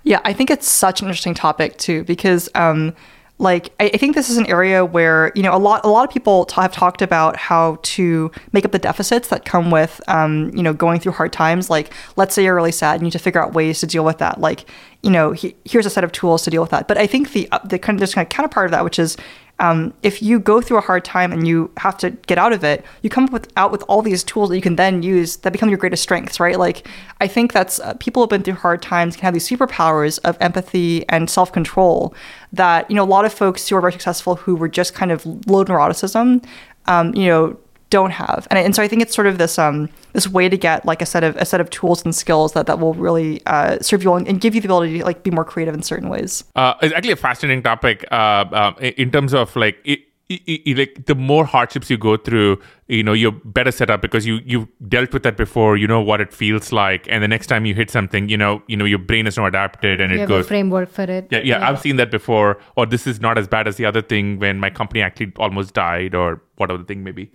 Yeah 0.03 0.21
i 0.31 0.33
think 0.33 0.51
it's 0.51 0.69
such 0.69 1.01
an 1.01 1.07
interesting 1.07 1.35
topic 1.35 1.79
too 1.87 2.05
because 2.05 2.49
um, 2.55 2.95
like 3.39 3.71
I, 3.79 3.85
I, 3.95 3.97
think 3.97 4.17
this 4.17 4.29
is 4.29 4.37
an 4.37 4.47
area 4.47 4.85
where 4.85 5.31
you 5.37 5.43
know 5.43 5.55
a 5.55 5.63
lot 5.69 5.85
a 5.85 5.89
lot 5.89 6.07
of 6.07 6.13
people 6.13 6.45
t- 6.45 6.61
have 6.61 6.73
talked 6.73 7.03
about 7.03 7.37
how 7.37 7.79
to 7.95 8.31
make 8.53 8.65
up 8.65 8.73
the 8.73 8.81
deficits 8.81 9.29
that 9.29 9.45
come 9.45 9.71
with 9.71 10.01
um, 10.09 10.51
you 10.55 10.63
know 10.63 10.73
going 10.73 10.99
through 11.01 11.13
hard 11.13 11.33
times. 11.33 11.71
Like 11.71 11.93
let's 12.17 12.35
say 12.35 12.43
you're 12.45 12.57
really 12.57 12.73
sad 12.73 12.95
and 12.95 13.03
you 13.03 13.07
need 13.07 13.13
to 13.13 13.21
figure 13.21 13.43
out 13.43 13.55
ways 13.55 13.79
to 13.81 13.87
deal 13.87 14.05
with 14.05 14.19
that. 14.19 14.41
Like 14.41 14.69
you 15.03 15.11
know 15.11 15.33
he, 15.33 15.55
here's 15.65 15.87
a 15.87 15.91
set 15.91 16.03
of 16.03 16.11
tools 16.11 16.43
to 16.45 16.51
deal 16.51 16.63
with 16.63 16.71
that. 16.71 16.89
But 16.89 16.99
i 16.99 17.07
think 17.07 17.33
the 17.33 17.49
uh, 17.53 17.61
the 17.65 17.79
kind 17.79 17.97
of 17.97 18.01
this 18.01 18.15
kind 18.15 18.27
of 18.27 18.31
counterpart 18.31 18.67
of 18.67 18.73
that 18.73 18.85
which 18.85 18.99
is 18.99 19.17
um, 19.61 19.93
if 20.03 20.23
you 20.23 20.39
go 20.39 20.61
through 20.61 20.79
a 20.79 20.83
hard 20.83 21.05
time 21.05 21.33
and 21.33 21.47
you 21.47 21.71
have 21.79 21.97
to 21.99 22.11
get 22.11 22.39
out 22.39 22.53
of 22.53 22.63
it, 22.63 22.85
you 23.03 23.11
come 23.11 23.27
with, 23.27 23.51
out 23.57 23.73
with 23.73 23.83
all 23.89 24.03
these 24.03 24.23
tools 24.23 24.51
that 24.51 24.57
you 24.57 24.63
can 24.63 24.77
then 24.77 25.03
use 25.03 25.37
that 25.39 25.53
become 25.53 25.69
your 25.69 25.79
greatest 25.79 26.03
strengths, 26.03 26.39
right? 26.39 26.59
Like, 26.59 26.87
I 27.21 27.27
think 27.27 27.53
that's 27.53 27.81
uh, 27.81 27.95
people 27.95 28.23
who've 28.23 28.31
been 28.31 28.45
through 28.45 28.55
hard 28.55 28.83
times 28.83 29.17
can 29.17 29.25
have 29.25 29.35
these 29.35 29.49
superpowers 29.49 30.21
of 30.25 30.37
empathy 30.41 31.09
and 31.09 31.29
self 31.29 31.51
control 31.51 32.15
that, 32.53 32.89
you 32.89 32.95
know, 32.95 33.03
a 33.03 33.07
lot 33.07 33.25
of 33.25 33.33
folks 33.33 33.69
who 33.69 33.77
are 33.77 33.81
very 33.81 33.93
successful 33.93 34.37
who 34.37 34.55
were 34.55 34.69
just 34.69 34.95
kind 34.95 35.11
of 35.11 35.27
low 35.49 35.65
neuroticism, 35.65 36.45
um, 36.87 37.15
you 37.15 37.27
know, 37.27 37.59
don't 37.91 38.11
have. 38.11 38.47
And, 38.51 38.59
and 38.59 38.75
so 38.75 38.83
I 38.83 38.89
think 38.89 39.03
it's 39.03 39.15
sort 39.15 39.27
of 39.27 39.39
this 39.39 39.59
um, 39.59 39.89
this 40.13 40.29
way 40.29 40.49
to 40.49 40.57
get 40.57 40.85
like 40.85 41.01
a 41.01 41.07
set 41.07 41.25
of 41.25 41.37
a 41.37 41.45
set 41.45 41.61
of 41.61 41.71
tools 41.71 42.05
and 42.05 42.15
skills 42.15 42.53
that, 42.53 42.67
that 42.67 42.79
will 42.79 42.95
really 42.95 43.41
uh, 43.47 43.79
serve 43.81 44.03
you 44.03 44.13
and, 44.15 44.29
and 44.29 44.41
give 44.41 44.55
you 44.55 44.61
the 44.61 44.67
ability 44.67 44.99
to 44.99 45.05
like 45.05 45.23
be 45.23 45.31
more 45.31 45.45
creative 45.45 45.75
in 45.75 45.83
certain 45.83 46.09
ways. 46.09 46.45
Uh, 46.55 46.75
it's 46.83 46.95
actually 46.95 47.13
a 47.13 47.17
fascinating 47.17 47.63
topic 47.63 48.05
uh, 48.11 48.15
uh, 48.15 48.73
in 48.81 49.11
terms 49.11 49.33
of 49.33 49.55
like 49.57 49.79
it, 49.85 50.01
it, 50.29 50.43
it, 50.67 50.79
like 50.79 51.07
the 51.07 51.15
more 51.15 51.47
hardships 51.47 51.89
you 51.89 51.97
go 51.97 52.19
through, 52.19 52.61
you 52.89 53.03
know, 53.03 53.15
you're 53.15 53.33
better 53.33 53.71
set 53.71 53.89
up 53.89 54.03
because 54.03 54.27
you 54.27 54.41
you've 54.45 54.69
dealt 54.87 55.15
with 55.15 55.23
that 55.23 55.39
before. 55.39 55.79
You 55.79 55.87
know 55.87 56.03
what 56.03 56.21
it 56.21 56.35
feels 56.35 56.71
like, 56.71 57.07
and 57.09 57.23
the 57.23 57.29
next 57.29 57.47
time 57.47 57.65
you 57.65 57.75
hit 57.75 57.91
something, 57.91 58.29
you 58.29 58.37
know, 58.37 58.63
you 58.67 58.77
know, 58.77 58.85
your 58.85 58.99
brain 58.99 59.27
is 59.27 59.39
not 59.39 59.47
adapted, 59.47 60.03
and 60.03 60.11
You 60.13 60.19
it 60.19 60.21
have 60.21 60.29
goes. 60.29 60.45
a 60.45 60.49
framework 60.49 60.91
for 60.91 61.05
it. 61.05 61.29
Yeah, 61.31 61.41
yeah, 61.43 61.67
I've 61.67 61.81
seen 61.81 61.97
that 61.97 62.11
before. 62.11 62.59
Or 62.77 62.85
this 62.85 63.07
is 63.07 63.23
not 63.23 63.39
as 63.39 63.49
bad 63.49 63.67
as 63.67 63.77
the 63.77 63.87
other 63.87 64.03
thing 64.03 64.39
when 64.39 64.61
my 64.61 64.69
company 64.69 65.01
actually 65.01 65.33
almost 65.39 65.73
died, 65.73 66.15
or 66.15 66.43
whatever 66.57 66.77
the 66.77 66.85
thing 66.85 67.03
may 67.03 67.13
be. 67.13 67.31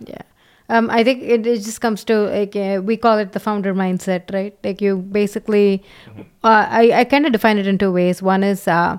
Yeah. 0.00 0.22
Um, 0.68 0.88
I 0.90 1.04
think 1.04 1.22
it, 1.22 1.46
it 1.46 1.62
just 1.62 1.80
comes 1.80 2.04
to 2.04 2.20
like 2.30 2.56
uh, 2.56 2.80
we 2.82 2.96
call 2.96 3.18
it 3.18 3.32
the 3.32 3.40
founder 3.40 3.74
mindset, 3.74 4.32
right? 4.32 4.56
Like 4.64 4.80
you 4.80 4.96
basically, 4.96 5.82
uh, 6.44 6.66
I 6.70 6.92
I 7.00 7.04
kind 7.04 7.26
of 7.26 7.32
define 7.32 7.58
it 7.58 7.66
in 7.66 7.78
two 7.78 7.92
ways. 7.92 8.22
One 8.22 8.42
is 8.42 8.66
uh, 8.66 8.98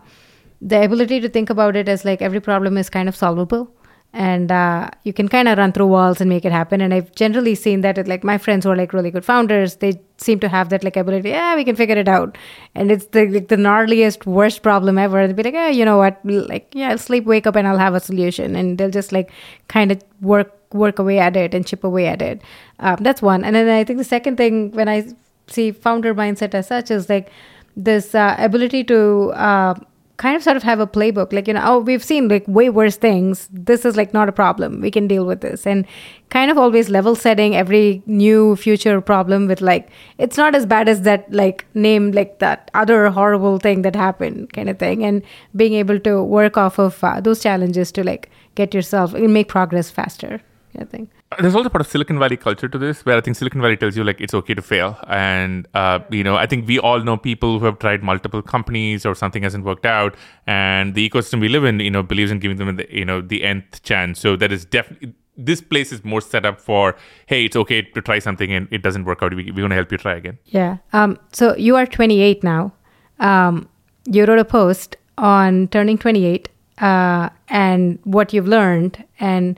the 0.61 0.83
ability 0.83 1.19
to 1.21 1.29
think 1.29 1.49
about 1.49 1.75
it 1.75 1.89
as 1.89 2.05
like 2.05 2.21
every 2.21 2.41
problem 2.41 2.77
is 2.77 2.89
kind 2.89 3.09
of 3.09 3.15
solvable, 3.15 3.73
and 4.13 4.51
uh, 4.51 4.89
you 5.03 5.13
can 5.13 5.27
kind 5.27 5.47
of 5.47 5.57
run 5.57 5.71
through 5.71 5.87
walls 5.87 6.21
and 6.21 6.29
make 6.29 6.45
it 6.45 6.51
happen. 6.51 6.79
And 6.79 6.93
I've 6.93 7.11
generally 7.15 7.55
seen 7.55 7.81
that 7.81 8.07
like 8.07 8.23
my 8.23 8.37
friends 8.37 8.65
who 8.65 8.71
are 8.71 8.75
like 8.75 8.93
really 8.93 9.09
good 9.09 9.25
founders, 9.25 9.77
they 9.77 9.99
seem 10.17 10.39
to 10.41 10.49
have 10.49 10.69
that 10.69 10.83
like 10.83 10.97
ability. 10.97 11.29
Yeah, 11.29 11.55
we 11.55 11.63
can 11.63 11.75
figure 11.75 11.97
it 11.97 12.07
out, 12.07 12.37
and 12.75 12.91
it's 12.91 13.07
the 13.07 13.25
like 13.27 13.47
the 13.47 13.55
gnarliest 13.55 14.25
worst 14.27 14.61
problem 14.61 14.97
ever. 14.97 15.25
They'll 15.25 15.35
be 15.35 15.43
like, 15.43 15.53
yeah, 15.53 15.69
you 15.69 15.85
know 15.85 15.97
what? 15.97 16.19
Like 16.23 16.67
yeah, 16.73 16.89
I'll 16.89 16.97
sleep, 16.99 17.23
wake 17.25 17.47
up, 17.47 17.55
and 17.55 17.67
I'll 17.67 17.79
have 17.79 17.95
a 17.95 17.99
solution, 17.99 18.55
and 18.55 18.77
they'll 18.77 18.91
just 18.91 19.11
like 19.11 19.31
kind 19.69 19.91
of 19.91 20.03
work 20.21 20.59
work 20.73 20.99
away 20.99 21.19
at 21.19 21.35
it 21.35 21.53
and 21.53 21.65
chip 21.65 21.83
away 21.83 22.07
at 22.07 22.21
it. 22.21 22.41
Um, 22.79 22.97
that's 23.01 23.21
one. 23.21 23.43
And 23.43 23.55
then 23.55 23.69
I 23.69 23.83
think 23.83 23.99
the 23.99 24.03
second 24.03 24.37
thing 24.37 24.71
when 24.71 24.89
I 24.89 25.07
see 25.47 25.71
founder 25.71 26.15
mindset 26.15 26.53
as 26.53 26.67
such 26.67 26.91
is 26.91 27.09
like 27.09 27.29
this 27.75 28.15
uh, 28.15 28.35
ability 28.37 28.83
to 28.85 29.31
uh, 29.35 29.73
kind 30.17 30.35
of 30.37 30.43
sort 30.43 30.55
of 30.55 30.63
have 30.63 30.79
a 30.79 30.87
playbook. 30.87 31.33
Like, 31.33 31.47
you 31.47 31.53
know, 31.53 31.63
oh, 31.65 31.79
we've 31.79 32.03
seen 32.03 32.27
like 32.27 32.47
way 32.47 32.69
worse 32.69 32.95
things. 32.95 33.49
This 33.51 33.83
is 33.83 33.97
like 33.97 34.13
not 34.13 34.29
a 34.29 34.31
problem. 34.31 34.79
We 34.79 34.91
can 34.91 35.07
deal 35.07 35.25
with 35.25 35.41
this. 35.41 35.65
And 35.65 35.85
kind 36.29 36.49
of 36.49 36.57
always 36.57 36.89
level 36.89 37.15
setting 37.15 37.55
every 37.55 38.03
new 38.05 38.55
future 38.55 39.01
problem 39.01 39.47
with 39.47 39.59
like, 39.59 39.89
it's 40.17 40.37
not 40.37 40.55
as 40.55 40.65
bad 40.65 40.87
as 40.87 41.01
that, 41.01 41.31
like, 41.31 41.65
name 41.73 42.11
like 42.11 42.39
that 42.39 42.71
other 42.73 43.09
horrible 43.09 43.57
thing 43.57 43.81
that 43.81 43.95
happened 43.95 44.53
kind 44.53 44.69
of 44.69 44.79
thing. 44.79 45.03
And 45.03 45.23
being 45.55 45.73
able 45.73 45.99
to 45.99 46.23
work 46.23 46.57
off 46.57 46.79
of 46.79 47.03
uh, 47.03 47.19
those 47.19 47.41
challenges 47.41 47.91
to 47.93 48.03
like 48.03 48.29
get 48.55 48.73
yourself, 48.73 49.13
make 49.13 49.47
progress 49.47 49.89
faster. 49.89 50.41
I 50.79 50.85
think. 50.85 51.09
There's 51.39 51.55
also 51.55 51.69
part 51.69 51.81
of 51.81 51.87
Silicon 51.87 52.19
Valley 52.19 52.37
culture 52.37 52.67
to 52.67 52.77
this, 52.77 53.05
where 53.05 53.17
I 53.17 53.21
think 53.21 53.37
Silicon 53.37 53.61
Valley 53.61 53.77
tells 53.77 53.95
you 53.95 54.03
like 54.03 54.21
it's 54.21 54.33
okay 54.33 54.53
to 54.53 54.61
fail, 54.61 54.97
and 55.07 55.67
uh, 55.73 55.99
you 56.09 56.23
know 56.23 56.35
I 56.35 56.45
think 56.45 56.67
we 56.67 56.79
all 56.79 56.99
know 56.99 57.17
people 57.17 57.59
who 57.59 57.65
have 57.65 57.79
tried 57.79 58.03
multiple 58.03 58.41
companies 58.41 59.05
or 59.05 59.15
something 59.15 59.43
hasn't 59.43 59.65
worked 59.65 59.85
out, 59.85 60.15
and 60.47 60.95
the 60.95 61.07
ecosystem 61.09 61.39
we 61.39 61.49
live 61.49 61.63
in, 61.63 61.79
you 61.79 61.91
know, 61.91 62.03
believes 62.03 62.31
in 62.31 62.39
giving 62.39 62.57
them 62.57 62.75
the 62.75 62.87
you 62.89 63.05
know 63.05 63.21
the 63.21 63.43
nth 63.43 63.83
chance. 63.83 64.19
So 64.19 64.35
that 64.35 64.51
is 64.51 64.65
definitely 64.65 65.13
this 65.35 65.61
place 65.61 65.91
is 65.91 66.03
more 66.03 66.21
set 66.21 66.45
up 66.45 66.59
for 66.59 66.95
hey, 67.25 67.45
it's 67.45 67.55
okay 67.55 67.81
to 67.81 68.01
try 68.01 68.19
something 68.19 68.51
and 68.51 68.67
it 68.71 68.83
doesn't 68.83 69.05
work 69.05 69.23
out. 69.23 69.33
We, 69.33 69.45
we're 69.45 69.57
going 69.57 69.69
to 69.69 69.75
help 69.75 69.91
you 69.91 69.97
try 69.97 70.15
again. 70.15 70.37
Yeah. 70.45 70.77
Um. 70.93 71.19
So 71.31 71.55
you 71.57 71.75
are 71.75 71.85
28 71.85 72.43
now. 72.43 72.73
Um. 73.19 73.69
You 74.05 74.25
wrote 74.25 74.39
a 74.39 74.45
post 74.45 74.97
on 75.17 75.67
turning 75.69 75.97
28, 75.97 76.49
uh, 76.79 77.29
and 77.49 77.99
what 78.03 78.33
you've 78.33 78.47
learned 78.47 79.03
and 79.19 79.57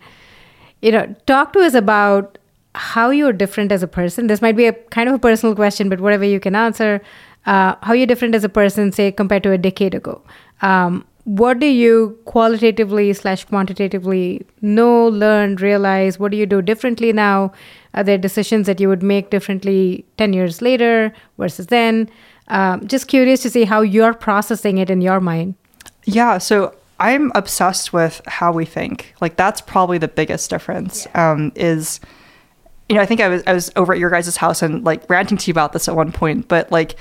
you 0.86 0.92
know, 0.92 1.16
talk 1.26 1.52
to 1.54 1.60
us 1.62 1.74
about 1.74 2.38
how 2.76 3.10
you're 3.10 3.34
different 3.34 3.72
as 3.72 3.82
a 3.82 3.88
person. 3.88 4.28
This 4.28 4.42
might 4.42 4.56
be 4.56 4.68
a 4.68 4.74
kind 4.98 5.10
of 5.10 5.16
a 5.16 5.20
personal 5.20 5.56
question, 5.56 5.90
but 5.90 6.00
whatever 6.00 6.24
you 6.24 6.40
can 6.40 6.56
answer. 6.56 7.02
Uh, 7.48 7.76
how 7.82 7.94
you're 7.94 8.06
different 8.06 8.36
as 8.36 8.44
a 8.44 8.50
person, 8.50 8.92
say, 8.92 9.12
compared 9.12 9.42
to 9.44 9.52
a 9.52 9.58
decade 9.58 9.96
ago. 9.96 10.22
Um, 10.62 11.04
what 11.24 11.58
do 11.58 11.66
you 11.66 12.20
qualitatively 12.26 13.12
slash 13.14 13.46
quantitatively 13.46 14.46
know, 14.62 15.08
learn, 15.08 15.56
realize? 15.56 16.20
What 16.20 16.32
do 16.32 16.38
you 16.38 16.46
do 16.46 16.62
differently 16.62 17.12
now? 17.12 17.52
Are 17.96 18.04
there 18.04 18.20
decisions 18.20 18.68
that 18.68 18.80
you 18.80 18.88
would 18.88 19.02
make 19.02 19.32
differently 19.32 20.06
10 20.18 20.34
years 20.34 20.62
later 20.62 21.12
versus 21.40 21.68
then? 21.68 22.12
Um, 22.50 22.88
just 22.88 23.08
curious 23.08 23.42
to 23.42 23.50
see 23.50 23.64
how 23.64 23.82
you're 23.82 24.14
processing 24.14 24.78
it 24.78 24.92
in 24.92 25.02
your 25.02 25.20
mind. 25.20 25.56
Yeah. 26.04 26.38
So 26.38 26.76
I'm 27.00 27.32
obsessed 27.36 27.92
with 27.94 28.22
how 28.28 28.52
we 28.52 28.66
think. 28.66 29.14
Like 29.22 29.36
that's 29.36 29.62
probably 29.62 29.98
the 29.98 30.08
biggest 30.08 30.50
difference. 30.50 31.08
Yeah. 31.14 31.32
Um, 31.32 31.52
is 31.56 32.00
you 32.90 32.96
know 32.96 33.02
I 33.02 33.06
think 33.06 33.22
I 33.22 33.28
was 33.28 33.44
I 33.48 33.54
was 33.54 33.72
over 33.76 33.94
at 33.94 34.00
your 34.00 34.10
guys' 34.10 34.38
house 34.38 34.62
and 34.62 34.84
like 34.84 35.10
ranting 35.10 35.38
to 35.38 35.48
you 35.48 35.52
about 35.52 35.74
this 35.74 35.88
at 35.88 35.96
one 35.96 36.12
point, 36.12 36.48
but 36.48 36.72
like 36.72 36.96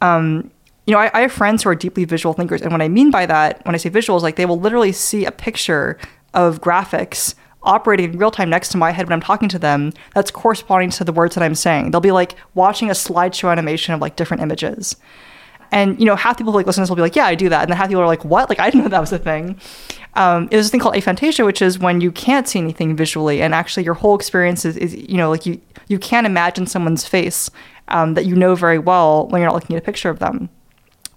um, 0.00 0.50
you 0.86 0.92
know 0.92 0.98
I, 0.98 1.10
I 1.12 1.20
have 1.22 1.32
friends 1.32 1.62
who 1.62 1.70
are 1.70 1.74
deeply 1.74 2.04
visual 2.04 2.32
thinkers, 2.32 2.62
and 2.62 2.72
what 2.72 2.82
I 2.82 2.88
mean 2.88 3.10
by 3.10 3.26
that 3.26 3.64
when 3.66 3.74
I 3.74 3.78
say 3.78 3.90
visuals, 3.90 4.22
like 4.22 4.36
they 4.36 4.46
will 4.46 4.60
literally 4.60 4.92
see 4.92 5.24
a 5.24 5.32
picture 5.32 5.98
of 6.32 6.60
graphics 6.60 7.34
operating 7.64 8.12
in 8.12 8.18
real 8.18 8.30
time 8.30 8.50
next 8.50 8.68
to 8.70 8.76
my 8.76 8.90
head 8.90 9.06
when 9.06 9.12
I'm 9.14 9.20
talking 9.20 9.48
to 9.48 9.58
them 9.58 9.92
that's 10.14 10.30
corresponding 10.30 10.90
to 10.90 11.04
the 11.04 11.12
words 11.12 11.34
that 11.34 11.42
I'm 11.42 11.54
saying. 11.54 11.90
They'll 11.90 12.00
be 12.00 12.12
like 12.12 12.36
watching 12.54 12.90
a 12.90 12.92
slideshow 12.92 13.50
animation 13.50 13.94
of 13.94 14.00
like 14.00 14.16
different 14.16 14.42
images. 14.42 14.96
And 15.74 15.98
you 15.98 16.06
know, 16.06 16.14
half 16.14 16.38
people 16.38 16.52
like 16.52 16.66
listen 16.66 16.80
to 16.80 16.84
this 16.84 16.88
will 16.88 16.96
be 16.96 17.02
like, 17.02 17.16
"Yeah, 17.16 17.26
I 17.26 17.34
do 17.34 17.48
that," 17.48 17.62
and 17.62 17.70
then 17.70 17.76
half 17.76 17.88
people 17.88 18.00
are 18.00 18.06
like, 18.06 18.24
"What? 18.24 18.48
Like, 18.48 18.60
I 18.60 18.70
didn't 18.70 18.84
know 18.84 18.90
that 18.90 19.00
was 19.00 19.12
a 19.12 19.18
thing." 19.18 19.60
Um, 20.14 20.46
there's 20.46 20.66
this 20.66 20.70
thing 20.70 20.78
called 20.78 20.94
aphantasia, 20.94 21.44
which 21.44 21.60
is 21.60 21.80
when 21.80 22.00
you 22.00 22.12
can't 22.12 22.46
see 22.46 22.60
anything 22.60 22.94
visually, 22.94 23.42
and 23.42 23.52
actually 23.52 23.82
your 23.82 23.94
whole 23.94 24.14
experience 24.14 24.64
is, 24.64 24.76
is 24.76 24.94
you 24.94 25.16
know, 25.16 25.28
like 25.28 25.46
you 25.46 25.60
you 25.88 25.98
can't 25.98 26.28
imagine 26.28 26.66
someone's 26.66 27.04
face 27.04 27.50
um, 27.88 28.14
that 28.14 28.24
you 28.24 28.36
know 28.36 28.54
very 28.54 28.78
well 28.78 29.26
when 29.28 29.40
you're 29.40 29.48
not 29.48 29.54
looking 29.54 29.74
at 29.74 29.82
a 29.82 29.84
picture 29.84 30.10
of 30.10 30.20
them. 30.20 30.48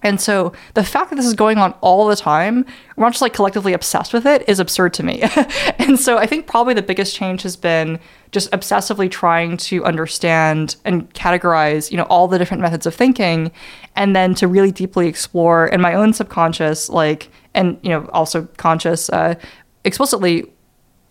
And 0.03 0.21
so 0.21 0.53
the 0.73 0.83
fact 0.83 1.09
that 1.09 1.15
this 1.15 1.25
is 1.25 1.33
going 1.33 1.57
on 1.57 1.73
all 1.81 2.07
the 2.07 2.15
time, 2.15 2.65
we're 2.95 3.05
not 3.05 3.13
just 3.13 3.21
like 3.21 3.33
collectively 3.33 3.73
obsessed 3.73 4.13
with 4.13 4.25
it, 4.25 4.47
is 4.47 4.59
absurd 4.59 4.93
to 4.95 5.03
me. 5.03 5.21
and 5.79 5.99
so 5.99 6.17
I 6.17 6.25
think 6.25 6.47
probably 6.47 6.73
the 6.73 6.81
biggest 6.81 7.15
change 7.15 7.41
has 7.43 7.55
been 7.55 7.99
just 8.31 8.51
obsessively 8.51 9.09
trying 9.09 9.57
to 9.57 9.83
understand 9.85 10.75
and 10.85 11.11
categorize, 11.13 11.91
you 11.91 11.97
know, 11.97 12.03
all 12.03 12.27
the 12.27 12.37
different 12.37 12.61
methods 12.61 12.85
of 12.85 12.93
thinking, 12.93 13.51
and 13.95 14.15
then 14.15 14.35
to 14.35 14.47
really 14.47 14.71
deeply 14.71 15.07
explore 15.07 15.67
in 15.67 15.81
my 15.81 15.93
own 15.93 16.13
subconscious, 16.13 16.89
like, 16.89 17.29
and 17.53 17.79
you 17.81 17.89
know, 17.89 18.07
also 18.13 18.47
conscious, 18.57 19.09
uh, 19.09 19.35
explicitly 19.83 20.45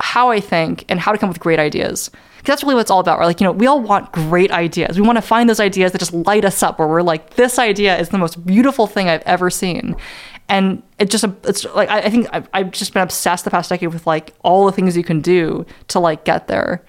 how 0.01 0.31
I 0.31 0.41
think 0.41 0.85
and 0.89 1.01
how 1.01 1.13
to 1.13 1.19
come 1.19 1.29
up 1.29 1.35
with 1.35 1.41
great 1.41 1.59
ideas 1.59 2.11
Because 2.37 2.53
that's 2.53 2.63
really 2.63 2.75
what 2.75 2.83
it's 2.83 2.91
all 2.91 3.01
about. 3.01 3.19
Right? 3.19 3.27
Like, 3.27 3.41
you 3.41 3.47
know, 3.47 3.53
we 3.53 3.67
all 3.67 3.81
want 3.81 4.13
great 4.13 4.51
ideas. 4.51 4.99
We 4.99 5.07
want 5.07 5.17
to 5.17 5.23
find 5.23 5.49
those 5.49 5.61
ideas 5.61 5.93
that 5.93 5.99
just 5.99 6.13
light 6.13 6.45
us 6.45 6.63
up, 6.63 6.79
where 6.79 6.89
we're 6.89 7.03
like, 7.03 7.35
this 7.35 7.59
idea 7.59 7.99
is 7.99 8.11
the 8.11 8.19
most 8.19 8.45
beautiful 8.47 8.87
thing 8.87 9.09
I've 9.09 9.23
ever 9.23 9.51
seen. 9.51 9.97
And 10.49 10.83
it 10.99 11.11
just, 11.11 11.25
it's 11.45 11.65
like, 11.75 11.89
I, 11.89 12.09
think 12.09 12.29
I've, 12.33 12.49
I've 12.53 12.71
just 12.71 12.93
been 12.93 13.03
obsessed 13.03 13.45
the 13.45 13.51
past 13.51 13.69
decade 13.69 13.93
with 13.93 14.07
like 14.07 14.33
all 14.45 14.67
the 14.67 14.73
things 14.73 14.97
you 14.97 15.03
can 15.03 15.21
do 15.21 15.67
to 15.89 15.99
like 15.99 16.25
get 16.25 16.47
there. 16.47 16.85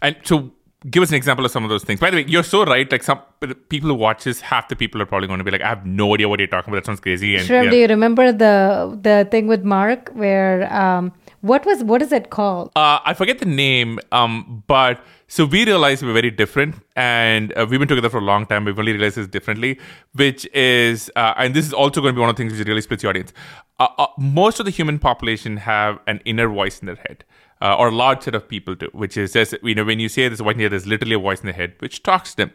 And 0.00 0.16
so, 0.22 0.52
give 0.90 1.02
us 1.02 1.08
an 1.08 1.16
example 1.16 1.44
of 1.44 1.50
some 1.50 1.64
of 1.64 1.70
those 1.70 1.82
things. 1.82 1.98
By 1.98 2.10
the 2.10 2.18
way, 2.18 2.24
you're 2.28 2.42
so 2.42 2.64
right. 2.64 2.90
Like 2.90 3.02
some 3.02 3.20
people 3.68 3.88
who 3.88 3.94
watch 3.94 4.24
this, 4.24 4.40
half 4.40 4.68
the 4.68 4.76
people 4.76 5.00
are 5.02 5.06
probably 5.06 5.26
going 5.26 5.38
to 5.38 5.44
be 5.44 5.50
like, 5.50 5.62
"I 5.62 5.68
have 5.68 5.86
no 5.86 6.14
idea 6.14 6.28
what 6.28 6.38
you're 6.38 6.46
talking 6.46 6.72
about. 6.72 6.84
That 6.84 6.86
sounds 6.86 7.00
crazy." 7.00 7.36
And, 7.36 7.48
Shrev, 7.48 7.64
yeah. 7.64 7.70
do 7.70 7.76
you 7.76 7.86
remember 7.86 8.32
the 8.32 8.98
the 9.00 9.26
thing 9.30 9.46
with 9.46 9.64
Marc 9.64 10.10
where 10.10 10.72
um, 10.72 11.12
what 11.44 11.66
was 11.66 11.84
what 11.84 12.00
is 12.00 12.10
it 12.10 12.30
called? 12.30 12.70
Uh, 12.74 13.00
I 13.04 13.12
forget 13.12 13.38
the 13.38 13.46
name. 13.46 13.98
Um, 14.12 14.64
but 14.66 15.04
so 15.28 15.44
we 15.44 15.66
realized 15.66 16.02
we 16.02 16.08
are 16.08 16.14
very 16.14 16.30
different, 16.30 16.76
and 16.96 17.52
uh, 17.56 17.66
we've 17.68 17.78
been 17.78 17.88
together 17.88 18.08
for 18.08 18.18
a 18.18 18.28
long 18.32 18.46
time. 18.46 18.64
We've 18.64 18.78
only 18.78 18.92
realized 18.92 19.16
this 19.16 19.28
differently, 19.28 19.78
which 20.14 20.46
is, 20.54 21.10
uh, 21.16 21.34
and 21.36 21.52
this 21.52 21.66
is 21.66 21.74
also 21.74 22.00
going 22.00 22.14
to 22.14 22.16
be 22.16 22.20
one 22.20 22.30
of 22.30 22.36
the 22.36 22.42
things 22.42 22.58
which 22.58 22.66
really 22.66 22.80
splits 22.80 23.02
the 23.02 23.10
audience. 23.10 23.34
Uh, 23.78 23.88
uh, 23.98 24.06
most 24.16 24.58
of 24.58 24.64
the 24.64 24.70
human 24.70 24.98
population 24.98 25.58
have 25.58 25.98
an 26.06 26.22
inner 26.24 26.48
voice 26.48 26.80
in 26.80 26.86
their 26.86 26.96
head. 26.96 27.24
Uh, 27.60 27.76
or 27.76 27.88
a 27.88 27.94
large 27.94 28.22
set 28.22 28.34
of 28.34 28.46
people 28.48 28.74
do, 28.74 28.88
which 28.92 29.16
is, 29.16 29.32
says, 29.32 29.54
you 29.62 29.74
know, 29.74 29.84
when 29.84 29.98
you 29.98 30.08
say 30.08 30.28
this 30.28 30.42
white 30.42 30.58
there's 30.58 30.86
literally 30.86 31.14
a 31.14 31.18
voice 31.18 31.40
in 31.40 31.46
their 31.46 31.54
head 31.54 31.72
which 31.78 32.02
talks 32.02 32.32
to 32.32 32.36
them. 32.38 32.52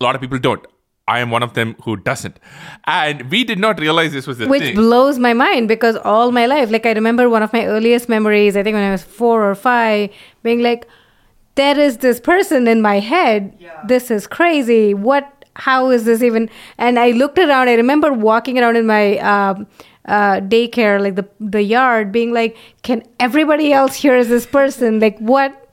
A 0.00 0.04
lot 0.04 0.14
of 0.14 0.20
people 0.20 0.38
don't. 0.38 0.66
I 1.06 1.20
am 1.20 1.30
one 1.30 1.42
of 1.42 1.52
them 1.52 1.76
who 1.84 1.96
doesn't. 1.96 2.38
And 2.84 3.30
we 3.30 3.44
did 3.44 3.58
not 3.58 3.78
realize 3.78 4.12
this 4.12 4.26
was 4.26 4.38
the 4.38 4.44
thing. 4.44 4.50
Which 4.50 4.62
thing. 4.62 4.74
blows 4.74 5.18
my 5.18 5.34
mind 5.34 5.68
because 5.68 5.96
all 5.96 6.32
my 6.32 6.46
life, 6.46 6.70
like 6.70 6.86
I 6.86 6.92
remember 6.92 7.28
one 7.28 7.42
of 7.42 7.52
my 7.52 7.66
earliest 7.66 8.08
memories, 8.08 8.56
I 8.56 8.62
think 8.62 8.74
when 8.74 8.82
I 8.82 8.90
was 8.90 9.02
four 9.02 9.48
or 9.48 9.54
five, 9.54 10.10
being 10.42 10.62
like, 10.62 10.88
there 11.56 11.78
is 11.78 11.98
this 11.98 12.20
person 12.20 12.66
in 12.66 12.80
my 12.80 13.00
head. 13.00 13.54
Yeah. 13.58 13.82
This 13.86 14.10
is 14.10 14.26
crazy. 14.26 14.94
What, 14.94 15.44
how 15.56 15.90
is 15.90 16.04
this 16.04 16.22
even? 16.22 16.48
And 16.78 16.98
I 16.98 17.10
looked 17.10 17.38
around. 17.38 17.68
I 17.68 17.74
remember 17.74 18.12
walking 18.12 18.58
around 18.58 18.76
in 18.76 18.86
my, 18.86 19.18
um, 19.18 19.66
uh, 20.06 20.40
daycare, 20.40 21.00
like 21.00 21.14
the 21.14 21.26
the 21.40 21.62
yard, 21.62 22.12
being 22.12 22.32
like, 22.32 22.56
"Can 22.82 23.02
everybody 23.18 23.72
else 23.72 23.94
hear 23.94 24.22
this 24.22 24.44
person? 24.44 25.00
Like 25.00 25.18
what?" 25.18 25.63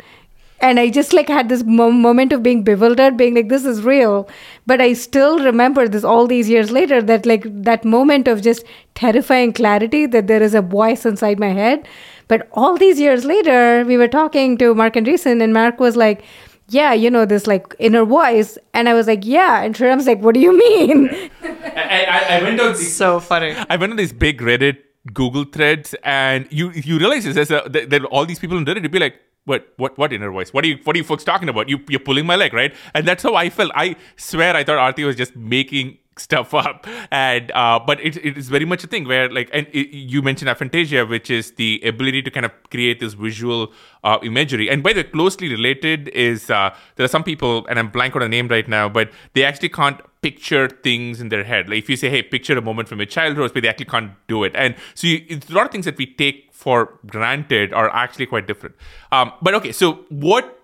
And 0.62 0.80
I 0.80 0.90
just 0.90 1.14
like 1.14 1.28
had 1.28 1.50
this 1.50 1.64
mo- 1.64 1.92
moment 1.92 2.34
of 2.34 2.44
being 2.44 2.64
bewildered, 2.64 3.18
being 3.18 3.34
like, 3.36 3.50
"This 3.50 3.66
is 3.66 3.82
real," 3.84 4.30
but 4.66 4.82
I 4.82 4.94
still 4.94 5.40
remember 5.40 5.88
this 5.88 6.04
all 6.04 6.28
these 6.28 6.50
years 6.50 6.72
later. 6.72 7.02
That 7.02 7.26
like 7.26 7.48
that 7.70 7.84
moment 7.96 8.28
of 8.28 8.42
just 8.42 8.64
terrifying 8.96 9.54
clarity 9.54 10.06
that 10.18 10.28
there 10.28 10.44
is 10.44 10.54
a 10.54 10.62
voice 10.62 11.06
inside 11.06 11.40
my 11.40 11.50
head. 11.50 11.88
But 12.28 12.48
all 12.54 12.78
these 12.78 13.00
years 13.00 13.26
later, 13.26 13.84
we 13.86 13.98
were 13.98 14.08
talking 14.08 14.58
to 14.60 14.74
Marc 14.76 14.96
and 14.96 15.06
Andreessen, 15.08 15.44
and 15.44 15.54
Marc 15.54 15.80
was 15.80 15.96
like 16.06 16.24
yeah, 16.72 16.94
you 16.94 17.10
know, 17.10 17.26
this 17.26 17.48
like 17.48 17.76
inner 17.80 18.06
voice. 18.06 18.58
And 18.74 18.88
I 18.88 18.94
was 18.94 19.08
like, 19.08 19.26
yeah. 19.26 19.62
And 19.62 19.76
Sriram's 19.76 20.08
like, 20.08 20.22
what 20.22 20.34
do 20.34 20.40
you 20.40 20.58
mean? 20.58 21.10
I, 21.44 22.06
I, 22.10 22.38
I 22.38 22.44
went 22.44 22.60
on 22.62 22.74
these, 22.74 22.96
So 22.96 23.20
funny. 23.20 23.54
I 23.70 23.76
went 23.76 23.92
on 23.92 23.98
these 23.98 24.14
big 24.14 24.42
Reddit 24.42 24.78
Google 25.14 25.46
threads, 25.46 25.96
and 26.04 26.48
you 26.52 26.72
you 26.72 27.00
realize 27.00 27.24
this, 27.24 27.36
there's 27.36 27.52
a, 27.52 27.68
there 27.70 28.02
are 28.04 28.06
all 28.08 28.26
these 28.26 28.40
people 28.40 28.58
on 28.58 28.66
Reddit. 28.66 28.84
You'd 28.84 28.92
be 28.92 29.00
like, 29.00 29.20
what 29.46 29.74
what 29.78 29.98
what 29.98 30.14
inner 30.14 30.32
voice? 30.32 30.54
What 30.54 30.64
are 30.64 30.68
you 30.68 30.78
what 30.84 30.96
are 30.96 31.00
you 31.00 31.04
folks 31.04 31.24
talking 31.24 31.50
about? 31.50 31.70
You 31.70 31.80
you're 31.90 32.00
pulling 32.00 32.26
my 32.26 32.36
leg, 32.36 32.54
right? 32.54 32.74
And 32.94 33.08
that's 33.08 33.24
how 33.24 33.36
I 33.36 33.50
felt. 33.50 33.72
I 33.76 33.96
swear, 34.16 34.56
I 34.56 34.64
thought 34.64 34.78
Aarthi 34.78 35.06
was 35.06 35.16
just 35.16 35.36
making 35.36 35.98
stuff 36.18 36.54
up 36.54 36.86
and 37.10 37.52
uh 37.54 37.80
but 37.80 38.00
it, 38.02 38.18
it 38.18 38.38
is 38.38 38.50
very 38.50 38.66
much 38.66 38.84
a 38.84 38.88
thing 38.88 39.08
where 39.08 39.30
like 39.32 39.50
and 39.54 39.66
it, 39.72 39.90
you 39.92 40.22
mentioned 40.22 40.50
aphantasia 40.50 41.08
which 41.08 41.30
is 41.30 41.54
the 41.54 41.82
ability 41.86 42.22
to 42.22 42.30
kind 42.30 42.46
of 42.46 42.52
create 42.70 43.00
this 43.00 43.14
visual 43.14 43.72
uh, 44.04 44.18
imagery 44.22 44.70
and 44.70 44.84
by 44.84 44.92
the 44.92 45.06
closely 45.06 45.50
related 45.50 46.10
is 46.10 46.50
uh 46.50 46.70
there 46.98 47.06
are 47.06 47.14
some 47.16 47.24
people 47.24 47.66
and 47.68 47.80
i'm 47.80 47.88
blank 47.90 48.14
on 48.16 48.22
a 48.22 48.28
name 48.28 48.50
right 48.50 48.68
now 48.68 48.90
but 48.90 49.10
they 49.34 49.44
actually 49.44 49.70
can't 49.70 50.02
picture 50.22 50.68
things 50.70 51.20
in 51.20 51.30
their 51.30 51.44
head 51.44 51.68
like 51.70 51.80
if 51.80 51.90
you 51.90 51.96
say 51.96 52.10
hey 52.10 52.22
picture 52.22 52.58
a 52.58 52.62
moment 52.62 52.88
from 52.88 53.00
your 53.00 53.06
childhood 53.08 53.52
but 53.54 53.64
they 53.64 53.68
actually 53.70 53.86
can't 53.86 54.12
do 54.28 54.44
it 54.44 54.52
and 54.56 54.76
so 54.94 55.08
you, 55.08 55.24
it's 55.28 55.50
a 55.50 55.54
lot 55.54 55.66
of 55.66 55.72
things 55.72 55.86
that 55.86 55.98
we 55.98 56.06
take 56.06 56.48
for 56.52 57.00
granted 57.08 57.74
are 57.74 57.90
actually 57.90 58.26
quite 58.28 58.46
different 58.46 58.76
um 59.12 59.32
but 59.42 59.56
okay 59.56 59.72
so 59.72 59.94
what 60.10 60.58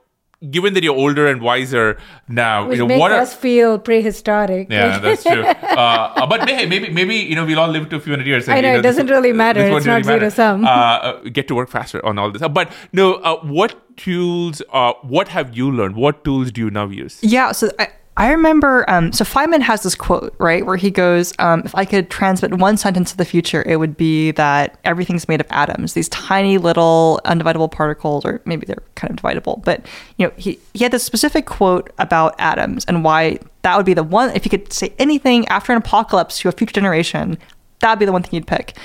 given 0.51 0.76
that 0.76 0.84
you're 0.84 0.95
older 0.95 1.26
and 1.26 1.41
wiser 1.41 1.97
now, 2.28 2.68
Which 2.68 2.76
you 2.78 2.84
know 2.84 2.88
makes 2.89 2.99
what 2.99 3.12
are 3.12 3.22
us 3.22 3.34
feel 3.34 3.80
prehistoric. 3.80 4.68
yeah, 4.70 4.99
that's 5.05 5.24
true. 5.24 5.43
Uh, 5.43 6.14
uh, 6.16 6.28
but 6.28 6.47
hey, 6.47 6.68
maybe 6.68 6.89
maybe 6.91 7.16
you 7.16 7.36
know 7.36 7.43
we'll 7.43 7.60
all 7.60 7.68
live 7.68 7.89
to 7.89 7.95
a 7.95 7.99
few 7.99 8.14
hundred 8.14 8.28
years. 8.28 8.47
and, 8.47 8.55
I 8.55 8.62
know, 8.62 8.74
you 8.74 8.78
it 8.78 8.82
doesn't 8.84 9.08
this- 9.08 9.16
really 9.16 9.34
matter. 9.34 9.62
this 9.64 9.72
won't 9.72 9.80
It's 9.80 9.88
not 9.88 10.03
zero 10.05 10.18
matter. 10.18 10.30
sum. 10.30 10.64
Uh, 10.64 10.70
uh, 10.70 11.22
get 11.30 11.47
to 11.47 11.55
work 11.55 11.70
faster 11.72 12.05
on 12.05 12.20
all 12.20 12.30
this. 12.32 12.43
Uh, 12.43 12.49
but 12.49 12.72
no, 12.93 13.16
uh, 13.16 13.39
what 13.45 13.97
tools? 13.97 14.62
Uh, 14.72 14.93
what 15.01 15.30
have 15.30 15.58
you 15.58 15.72
learned? 15.72 15.95
What 15.95 16.24
tools 16.24 16.51
do 16.51 16.62
you 16.62 16.70
now 16.70 16.88
use? 16.88 17.18
Yeah, 17.24 17.51
so 17.51 17.72
I, 17.80 17.88
I 18.18 18.32
remember. 18.32 18.84
Um, 18.89 19.11
so 19.13 19.24
Feynman 19.24 19.61
has 19.61 19.84
this 19.84 19.93
quote, 19.93 20.34
right, 20.39 20.65
where 20.65 20.76
he 20.76 20.89
goes, 20.89 21.34
um, 21.38 21.61
"If 21.63 21.76
I 21.76 21.86
could 21.86 22.09
transmit 22.09 22.55
one 22.55 22.76
sentence 22.76 23.11
to 23.11 23.18
the 23.18 23.26
future, 23.26 23.63
it 23.68 23.76
would 23.76 23.95
be 23.95 24.32
that 24.32 24.80
everything's 24.84 25.28
made 25.28 25.39
of 25.39 25.45
atoms, 25.51 25.93
these 25.93 26.09
tiny 26.09 26.57
little 26.57 27.22
undividable 27.26 27.72
particles, 27.72 28.26
or 28.26 28.41
maybe 28.43 28.65
they're 28.65 28.82
kind 28.95 29.11
of 29.11 29.18
dividable." 29.18 29.63
But 29.63 29.86
you 30.18 30.26
know, 30.26 30.34
he 30.36 30.59
he 30.74 30.84
had 30.84 30.91
this 30.91 31.03
specific 31.03 31.45
quote 31.45 31.91
about 31.99 32.34
atoms 32.39 32.86
and 32.86 33.03
why 33.03 33.38
that 33.61 33.78
would 33.78 33.86
be 33.86 33.93
the 33.93 34.03
one. 34.03 34.32
If 34.32 34.45
you 34.45 34.49
could 34.49 34.74
say 34.74 34.93
anything 34.97 35.47
after 35.49 35.72
an 35.72 35.78
apocalypse 35.78 36.39
to 36.39 36.49
a 36.49 36.51
future 36.51 36.74
generation, 36.74 37.38
that 37.82 37.91
would 37.91 37.99
be 37.99 38.05
the 38.05 38.11
one 38.11 38.24
thing 38.24 38.34
you'd 38.34 38.47
pick. 38.47 38.76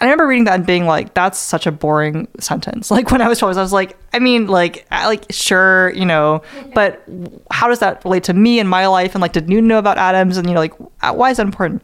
And 0.00 0.08
I 0.08 0.10
remember 0.12 0.26
reading 0.26 0.44
that 0.44 0.54
and 0.54 0.66
being 0.66 0.86
like, 0.86 1.14
"That's 1.14 1.38
such 1.38 1.66
a 1.66 1.72
boring 1.72 2.26
sentence." 2.40 2.90
Like 2.90 3.10
when 3.10 3.20
I 3.20 3.28
was 3.28 3.38
12, 3.38 3.56
I 3.56 3.60
was 3.62 3.72
like, 3.72 3.96
"I 4.12 4.18
mean, 4.18 4.46
like, 4.48 4.84
I- 4.90 5.06
like 5.06 5.24
sure, 5.30 5.90
you 5.90 6.04
know, 6.04 6.42
but 6.74 7.02
how 7.50 7.68
does 7.68 7.78
that 7.80 8.04
relate 8.04 8.24
to 8.24 8.34
me 8.34 8.58
and 8.58 8.68
my 8.68 8.86
life? 8.88 9.14
And 9.14 9.22
like, 9.22 9.32
did 9.32 9.48
Newton 9.48 9.68
know 9.68 9.78
about 9.78 9.98
atoms? 9.98 10.36
And 10.36 10.48
you 10.48 10.54
know, 10.54 10.60
like, 10.60 10.74
uh, 11.02 11.12
why 11.12 11.30
is 11.30 11.36
that 11.36 11.46
important?" 11.46 11.82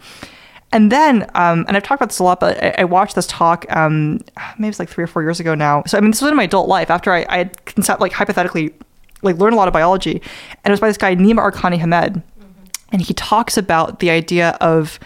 And 0.70 0.92
then, 0.92 1.22
um, 1.34 1.64
and 1.66 1.76
I've 1.78 1.82
talked 1.82 1.98
about 1.98 2.10
this 2.10 2.18
a 2.18 2.24
lot, 2.24 2.40
but 2.40 2.62
I, 2.62 2.74
I 2.78 2.84
watched 2.84 3.14
this 3.14 3.26
talk, 3.26 3.64
um, 3.74 4.20
maybe 4.58 4.68
it's 4.68 4.78
like 4.78 4.90
three 4.90 5.02
or 5.02 5.06
four 5.06 5.22
years 5.22 5.40
ago 5.40 5.54
now. 5.54 5.82
So 5.86 5.96
I 5.96 6.02
mean, 6.02 6.10
this 6.10 6.20
was 6.20 6.30
in 6.30 6.36
my 6.36 6.42
adult 6.42 6.68
life 6.68 6.90
after 6.90 7.10
I, 7.10 7.24
I 7.30 7.38
had 7.38 7.64
concept, 7.64 8.02
like 8.02 8.12
hypothetically, 8.12 8.74
like 9.22 9.36
learned 9.38 9.54
a 9.54 9.56
lot 9.56 9.66
of 9.68 9.72
biology, 9.72 10.20
and 10.64 10.66
it 10.66 10.70
was 10.70 10.80
by 10.80 10.88
this 10.88 10.98
guy 10.98 11.14
Nima 11.16 11.50
Arkani 11.50 11.78
Hamed, 11.78 12.20
and 12.92 13.00
he 13.00 13.14
talks 13.14 13.56
about 13.56 14.00
the 14.00 14.10
idea 14.10 14.58
of 14.60 14.98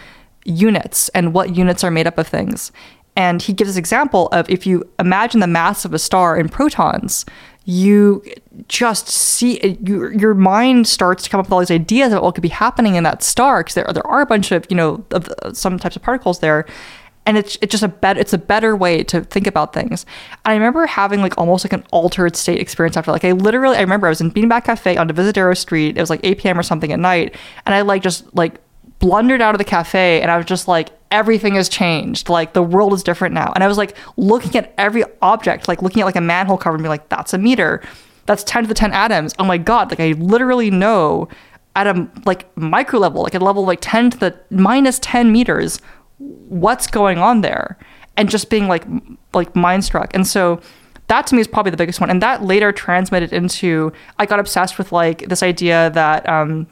units 0.44 1.08
and 1.10 1.32
what 1.32 1.56
units 1.56 1.84
are 1.84 1.90
made 1.90 2.06
up 2.06 2.18
of 2.18 2.26
things. 2.26 2.72
And 3.14 3.42
he 3.42 3.52
gives 3.52 3.70
this 3.70 3.76
example 3.76 4.28
of 4.28 4.48
if 4.48 4.66
you 4.66 4.88
imagine 4.98 5.40
the 5.40 5.46
mass 5.46 5.84
of 5.84 5.92
a 5.92 5.98
star 5.98 6.38
in 6.38 6.48
protons, 6.48 7.26
you 7.64 8.24
just 8.68 9.08
see 9.08 9.76
you, 9.82 10.08
your 10.10 10.34
mind 10.34 10.88
starts 10.88 11.24
to 11.24 11.30
come 11.30 11.38
up 11.38 11.46
with 11.46 11.52
all 11.52 11.60
these 11.60 11.70
ideas 11.70 12.12
about 12.12 12.24
what 12.24 12.34
could 12.34 12.42
be 12.42 12.48
happening 12.48 12.96
in 12.96 13.04
that 13.04 13.22
star 13.22 13.60
because 13.60 13.74
there, 13.74 13.86
there 13.92 14.06
are 14.06 14.20
a 14.20 14.26
bunch 14.26 14.50
of 14.50 14.66
you 14.68 14.76
know 14.76 15.04
of 15.12 15.28
some 15.52 15.78
types 15.78 15.94
of 15.94 16.02
particles 16.02 16.40
there 16.40 16.66
and 17.24 17.38
it's 17.38 17.56
it's 17.60 17.70
just 17.70 17.82
a 17.82 17.88
better 17.88 18.18
it's 18.18 18.32
a 18.32 18.38
better 18.38 18.74
way 18.74 19.04
to 19.04 19.22
think 19.22 19.46
about 19.46 19.72
things. 19.72 20.04
And 20.44 20.52
I 20.52 20.54
remember 20.54 20.86
having 20.86 21.20
like 21.20 21.38
almost 21.38 21.64
like 21.64 21.72
an 21.72 21.84
altered 21.92 22.36
state 22.36 22.60
experience 22.60 22.96
after 22.96 23.12
like 23.12 23.24
I 23.24 23.32
literally 23.32 23.76
I 23.76 23.80
remember 23.80 24.06
I 24.06 24.10
was 24.10 24.20
in 24.20 24.30
Beanbag 24.30 24.64
Cafe 24.64 24.96
on 24.96 25.08
Divisadero 25.08 25.56
Street. 25.56 25.96
It 25.96 26.00
was 26.00 26.10
like 26.10 26.20
8 26.22 26.38
p.m. 26.38 26.58
or 26.58 26.62
something 26.62 26.92
at 26.92 26.98
night, 26.98 27.36
and 27.64 27.74
I 27.74 27.82
like 27.82 28.02
just 28.02 28.34
like 28.34 28.60
blundered 29.02 29.42
out 29.42 29.52
of 29.54 29.58
the 29.58 29.64
cafe 29.64 30.22
and 30.22 30.30
I 30.30 30.36
was 30.36 30.46
just 30.46 30.68
like 30.68 30.90
everything 31.10 31.56
has 31.56 31.68
changed. 31.68 32.28
Like 32.28 32.54
the 32.54 32.62
world 32.62 32.94
is 32.94 33.02
different 33.02 33.34
now. 33.34 33.52
And 33.54 33.62
I 33.62 33.68
was 33.68 33.76
like 33.76 33.96
looking 34.16 34.56
at 34.56 34.72
every 34.78 35.04
object, 35.20 35.68
like 35.68 35.82
looking 35.82 36.00
at 36.00 36.06
like 36.06 36.16
a 36.16 36.20
manhole 36.20 36.56
cover 36.56 36.76
and 36.76 36.82
be 36.82 36.88
like 36.88 37.08
that's 37.08 37.34
a 37.34 37.38
meter. 37.38 37.82
That's 38.26 38.44
10 38.44 38.62
to 38.62 38.68
the 38.68 38.74
10 38.74 38.92
atoms. 38.92 39.34
Oh 39.40 39.44
my 39.44 39.58
god, 39.58 39.90
like 39.90 39.98
I 39.98 40.12
literally 40.12 40.70
know 40.70 41.28
at 41.74 41.88
a 41.88 42.08
like 42.24 42.56
micro 42.56 43.00
level, 43.00 43.24
like 43.24 43.34
at 43.34 43.42
a 43.42 43.44
level 43.44 43.66
like 43.66 43.80
10 43.82 44.10
to 44.10 44.18
the 44.18 44.40
minus 44.50 45.00
10 45.00 45.32
meters 45.32 45.80
what's 46.18 46.86
going 46.86 47.18
on 47.18 47.40
there 47.40 47.76
and 48.16 48.30
just 48.30 48.50
being 48.50 48.68
like 48.68 48.84
like 49.34 49.56
mind 49.56 49.84
struck 49.84 50.14
and 50.14 50.26
so 50.26 50.60
that 51.08 51.26
to 51.26 51.34
me 51.34 51.40
is 51.40 51.48
probably 51.48 51.70
the 51.70 51.76
biggest 51.76 52.00
one 52.00 52.10
and 52.10 52.22
that 52.22 52.44
later 52.44 52.70
transmitted 52.70 53.32
into 53.32 53.92
i 54.18 54.26
got 54.26 54.38
obsessed 54.38 54.78
with 54.78 54.92
like 54.92 55.26
this 55.28 55.42
idea 55.42 55.90
that 55.90 56.28
um 56.28 56.66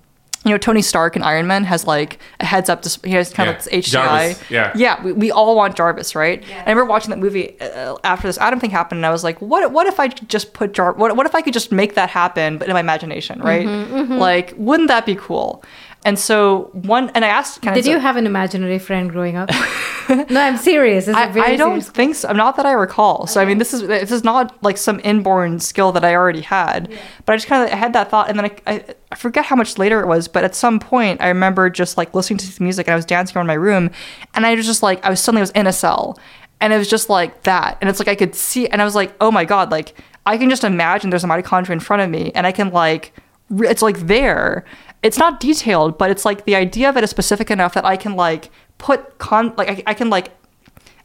you 0.45 0.51
know 0.51 0.59
tony 0.59 0.81
stark 0.81 1.17
in 1.17 1.23
iron 1.23 1.47
man 1.47 1.65
has 1.65 1.87
like 1.87 2.19
a 2.41 2.47
heads 2.47 2.71
up 2.71 2.81
dis- 2.83 2.99
he 3.05 3.11
has 3.13 3.31
kind 3.33 3.49
Yeah. 3.49 3.57
of 3.57 3.65
this 3.65 3.73
hdi 3.73 3.91
Jarvis, 3.93 4.51
yeah. 4.51 4.73
yeah 4.75 5.03
we, 5.03 5.13
we 5.13 5.31
all 5.31 5.55
want 5.55 5.77
jarvis 5.77 6.15
right? 6.15 6.43
And 6.43 6.53
i 6.53 6.71
remember 6.71 6.87
watching 6.87 7.11
that 7.11 7.19
movie 7.19 7.61
uh, 7.61 7.97
after 8.05 8.27
this 8.27 8.39
adam 8.39 8.59
thing 8.59 8.71
happened 8.71 8.99
and 9.01 9.07
i 9.07 9.11
was 9.11 9.23
like 9.23 9.39
what 9.43 9.71
what 9.73 9.87
if 9.87 10.01
i 10.01 10.09
just 10.09 10.55
put 10.55 10.73
jar 10.73 10.93
what, 10.95 11.15
what 11.17 11.27
if 11.27 11.35
i 11.35 11.43
could 11.43 11.53
just 11.53 11.71
make 11.73 11.95
that 11.95 12.09
happen 12.11 12.57
but 12.59 12.69
in 12.69 12.75
my 12.75 12.81
imagination 12.81 13.41
right? 13.41 13.67
Mm-hmm, 13.67 14.15
like 14.15 14.55
wouldn't 14.57 14.89
that 14.89 15.05
be 15.05 15.15
cool 15.15 15.63
and 16.05 16.19
so 16.19 16.71
one 16.73 17.11
and 17.15 17.25
i 17.25 17.29
asked 17.29 17.61
kind 17.63 17.75
Did 17.75 17.87
you 17.87 17.99
have 17.99 18.17
an 18.17 18.27
imaginary 18.27 18.79
friend 18.79 19.11
growing 19.11 19.37
up? 19.37 19.51
no, 20.31 20.41
I'm 20.41 20.57
serious. 20.57 21.07
This 21.07 21.15
is 21.15 21.21
a 21.23 21.41
I, 21.41 21.45
I 21.53 21.57
don't 21.57 21.73
serious- 21.83 21.91
think 21.91 22.15
so. 22.17 22.33
Not 22.33 22.57
that 22.57 22.67
I 22.67 22.73
recall. 22.73 23.27
So 23.27 23.41
I 23.41 23.45
mean, 23.45 23.59
this 23.59 23.73
is 23.73 23.83
this 23.83 24.11
is 24.11 24.25
not 24.25 24.61
like 24.63 24.77
some 24.77 25.01
inborn 25.05 25.61
skill 25.61 25.93
that 25.93 26.05
I 26.05 26.15
already 26.17 26.41
had. 26.41 26.91
But 27.27 27.35
I 27.35 27.37
just 27.37 27.47
kind 27.47 27.63
of 27.63 27.79
had 27.79 27.93
that 27.93 28.11
thought, 28.11 28.29
and 28.29 28.39
then 28.39 28.47
I, 28.47 28.57
I 28.75 28.85
I 29.13 29.15
forget 29.15 29.45
how 29.45 29.57
much 29.57 29.79
later 29.79 30.01
it 30.01 30.07
was. 30.07 30.27
But 30.27 30.43
at 30.45 30.55
some 30.55 30.81
point, 30.81 31.21
I 31.21 31.29
remember 31.29 31.71
just 31.71 31.97
like 31.97 32.15
listening 32.15 32.39
to 32.39 32.47
this 32.47 32.59
music, 32.61 32.87
and 32.89 32.93
I 32.93 32.97
was 32.97 33.05
dancing 33.05 33.37
around 33.37 33.47
my 33.47 33.55
room, 33.55 33.91
and 34.35 34.45
I 34.47 34.55
was 34.55 34.67
just 34.67 34.83
like 34.83 35.05
I 35.05 35.11
was 35.11 35.21
suddenly 35.21 35.43
was 35.43 35.51
in 35.51 35.67
a 35.67 35.73
cell, 35.73 36.19
and 36.61 36.73
it 36.73 36.79
was 36.79 36.89
just 36.89 37.09
like 37.09 37.43
that, 37.45 37.79
and 37.81 37.89
it's 37.89 37.99
like 38.01 38.09
I 38.09 38.17
could 38.17 38.35
see, 38.35 38.67
and 38.69 38.83
I 38.83 38.85
was 38.85 38.95
like, 38.97 39.15
oh 39.21 39.31
my 39.31 39.45
god, 39.45 39.71
like 39.71 39.95
I 40.27 40.39
can 40.39 40.51
just 40.51 40.65
imagine 40.65 41.11
there's 41.11 41.25
a 41.25 41.29
mitochondria 41.29 41.71
in 41.71 41.81
front 41.81 42.03
of 42.03 42.11
me, 42.11 42.33
and 42.35 42.47
I 42.47 42.53
can 42.53 42.71
like 42.71 43.13
it's 43.59 43.83
like 43.83 43.99
there. 44.07 44.65
It's 45.03 45.19
not 45.19 45.41
detailed, 45.41 45.97
but 45.97 46.11
it's 46.11 46.25
like 46.25 46.45
the 46.45 46.55
idea 46.55 46.89
of 46.89 46.97
it 46.97 47.05
is 47.05 47.11
specific 47.11 47.51
enough 47.51 47.75
that 47.75 47.85
I 47.85 47.97
can 47.97 48.17
like 48.17 48.51
put 48.79 49.19
con 49.19 49.55
like 49.57 49.69
I, 49.69 49.83
I 49.87 49.95
can 49.95 50.11
like 50.11 50.33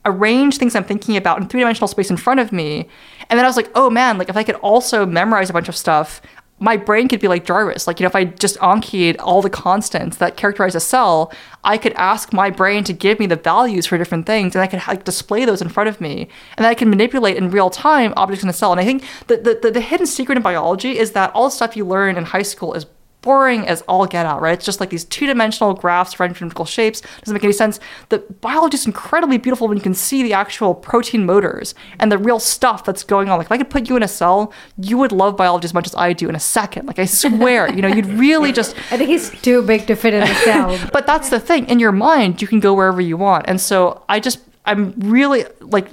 arrange 0.05 0.57
things 0.57 0.75
I'm 0.75 0.83
thinking 0.83 1.17
about 1.17 1.41
in 1.41 1.47
three 1.47 1.61
dimensional 1.61 1.87
space 1.87 2.09
in 2.09 2.17
front 2.17 2.39
of 2.39 2.51
me. 2.51 2.87
And 3.29 3.37
then 3.37 3.45
I 3.45 3.49
was 3.49 3.57
like, 3.57 3.71
oh 3.75 3.89
man, 3.89 4.17
like 4.17 4.29
if 4.29 4.37
I 4.37 4.43
could 4.43 4.55
also 4.55 5.05
memorize 5.05 5.49
a 5.49 5.53
bunch 5.53 5.67
of 5.67 5.75
stuff, 5.75 6.21
my 6.59 6.77
brain 6.77 7.09
could 7.09 7.19
be 7.19 7.27
like 7.27 7.45
Jarvis. 7.45 7.85
Like, 7.85 7.99
you 7.99 8.05
know, 8.05 8.07
if 8.07 8.15
I 8.15 8.25
just 8.25 8.57
Anki'd 8.59 9.17
all 9.17 9.41
the 9.41 9.49
constants 9.49 10.17
that 10.17 10.37
characterize 10.37 10.73
a 10.73 10.79
cell, 10.79 11.33
I 11.65 11.77
could 11.77 11.91
ask 11.93 12.31
my 12.31 12.49
brain 12.49 12.85
to 12.85 12.93
give 12.93 13.19
me 13.19 13.25
the 13.25 13.35
values 13.35 13.85
for 13.85 13.97
different 13.97 14.25
things 14.25 14.55
and 14.55 14.61
I 14.61 14.67
could 14.67 14.81
like 14.87 15.03
display 15.03 15.43
those 15.43 15.61
in 15.61 15.67
front 15.67 15.89
of 15.89 15.99
me. 15.99 16.29
And 16.55 16.63
then 16.63 16.71
I 16.71 16.73
can 16.73 16.89
manipulate 16.89 17.35
in 17.35 17.51
real 17.51 17.69
time 17.69 18.13
objects 18.15 18.43
in 18.43 18.49
a 18.49 18.53
cell. 18.53 18.71
And 18.71 18.79
I 18.79 18.85
think 18.85 19.03
the, 19.27 19.37
the, 19.37 19.59
the, 19.61 19.71
the 19.71 19.81
hidden 19.81 20.05
secret 20.05 20.37
in 20.37 20.43
biology 20.43 20.97
is 20.97 21.11
that 21.11 21.31
all 21.33 21.45
the 21.45 21.55
stuff 21.55 21.75
you 21.75 21.85
learn 21.85 22.15
in 22.15 22.23
high 22.23 22.41
school 22.41 22.73
is 22.73 22.85
boring 23.26 23.67
as 23.67 23.82
all 23.82 24.05
get 24.05 24.26
out, 24.26 24.41
right? 24.41 24.53
It's 24.53 24.65
just 24.65 24.80
like 24.80 24.89
these 24.91 25.04
two 25.04 25.28
dimensional 25.28 25.74
graphs 25.74 26.13
for 26.13 26.24
identical 26.24 26.63
shapes. 26.63 27.01
Doesn't 27.20 27.33
make 27.33 27.43
any 27.43 27.51
sense. 27.51 27.82
The 28.08 28.20
biology 28.39 28.75
is 28.75 28.86
incredibly 28.86 29.37
beautiful 29.37 29.67
when 29.67 29.75
you 29.75 29.83
can 29.83 29.93
see 29.93 30.24
the 30.24 30.32
actual 30.32 30.74
protein 30.74 31.25
motors 31.25 31.75
and 31.99 32.09
the 32.12 32.17
real 32.17 32.39
stuff 32.39 32.86
that's 32.86 33.04
going 33.04 33.28
on. 33.28 33.37
Like 33.37 33.47
if 33.47 33.51
I 33.51 33.58
could 33.58 33.70
put 33.70 33.89
you 33.89 33.97
in 33.97 34.04
a 34.04 34.08
cell, 34.08 34.54
you 34.78 34.97
would 34.97 35.12
love 35.12 35.36
biology 35.36 35.66
as 35.66 35.74
much 35.74 35.87
as 35.87 35.95
I 35.95 36.13
do 36.13 36.29
in 36.29 36.36
a 36.36 36.39
second. 36.39 36.86
Like 36.86 36.99
I 36.99 37.05
swear, 37.05 37.70
you 37.74 37.82
know, 37.82 37.89
you'd 37.89 38.05
really 38.05 38.54
just 38.54 38.78
I 38.91 38.97
think 38.97 39.09
he's 39.09 39.29
too 39.41 39.62
big 39.63 39.87
to 39.87 39.95
fit 39.95 40.13
in 40.13 40.24
a 40.24 40.36
cell. 40.36 40.79
but 40.93 41.05
that's 41.05 41.29
the 41.29 41.39
thing 41.41 41.67
in 41.67 41.79
your 41.79 41.91
mind 41.91 42.41
you 42.41 42.47
can 42.47 42.59
go 42.59 42.74
wherever 42.74 43.01
you 43.01 43.17
want 43.17 43.45
and 43.47 43.59
so 43.59 44.04
i 44.09 44.20
just 44.20 44.39
i'm 44.66 44.93
really 44.99 45.45
like 45.62 45.89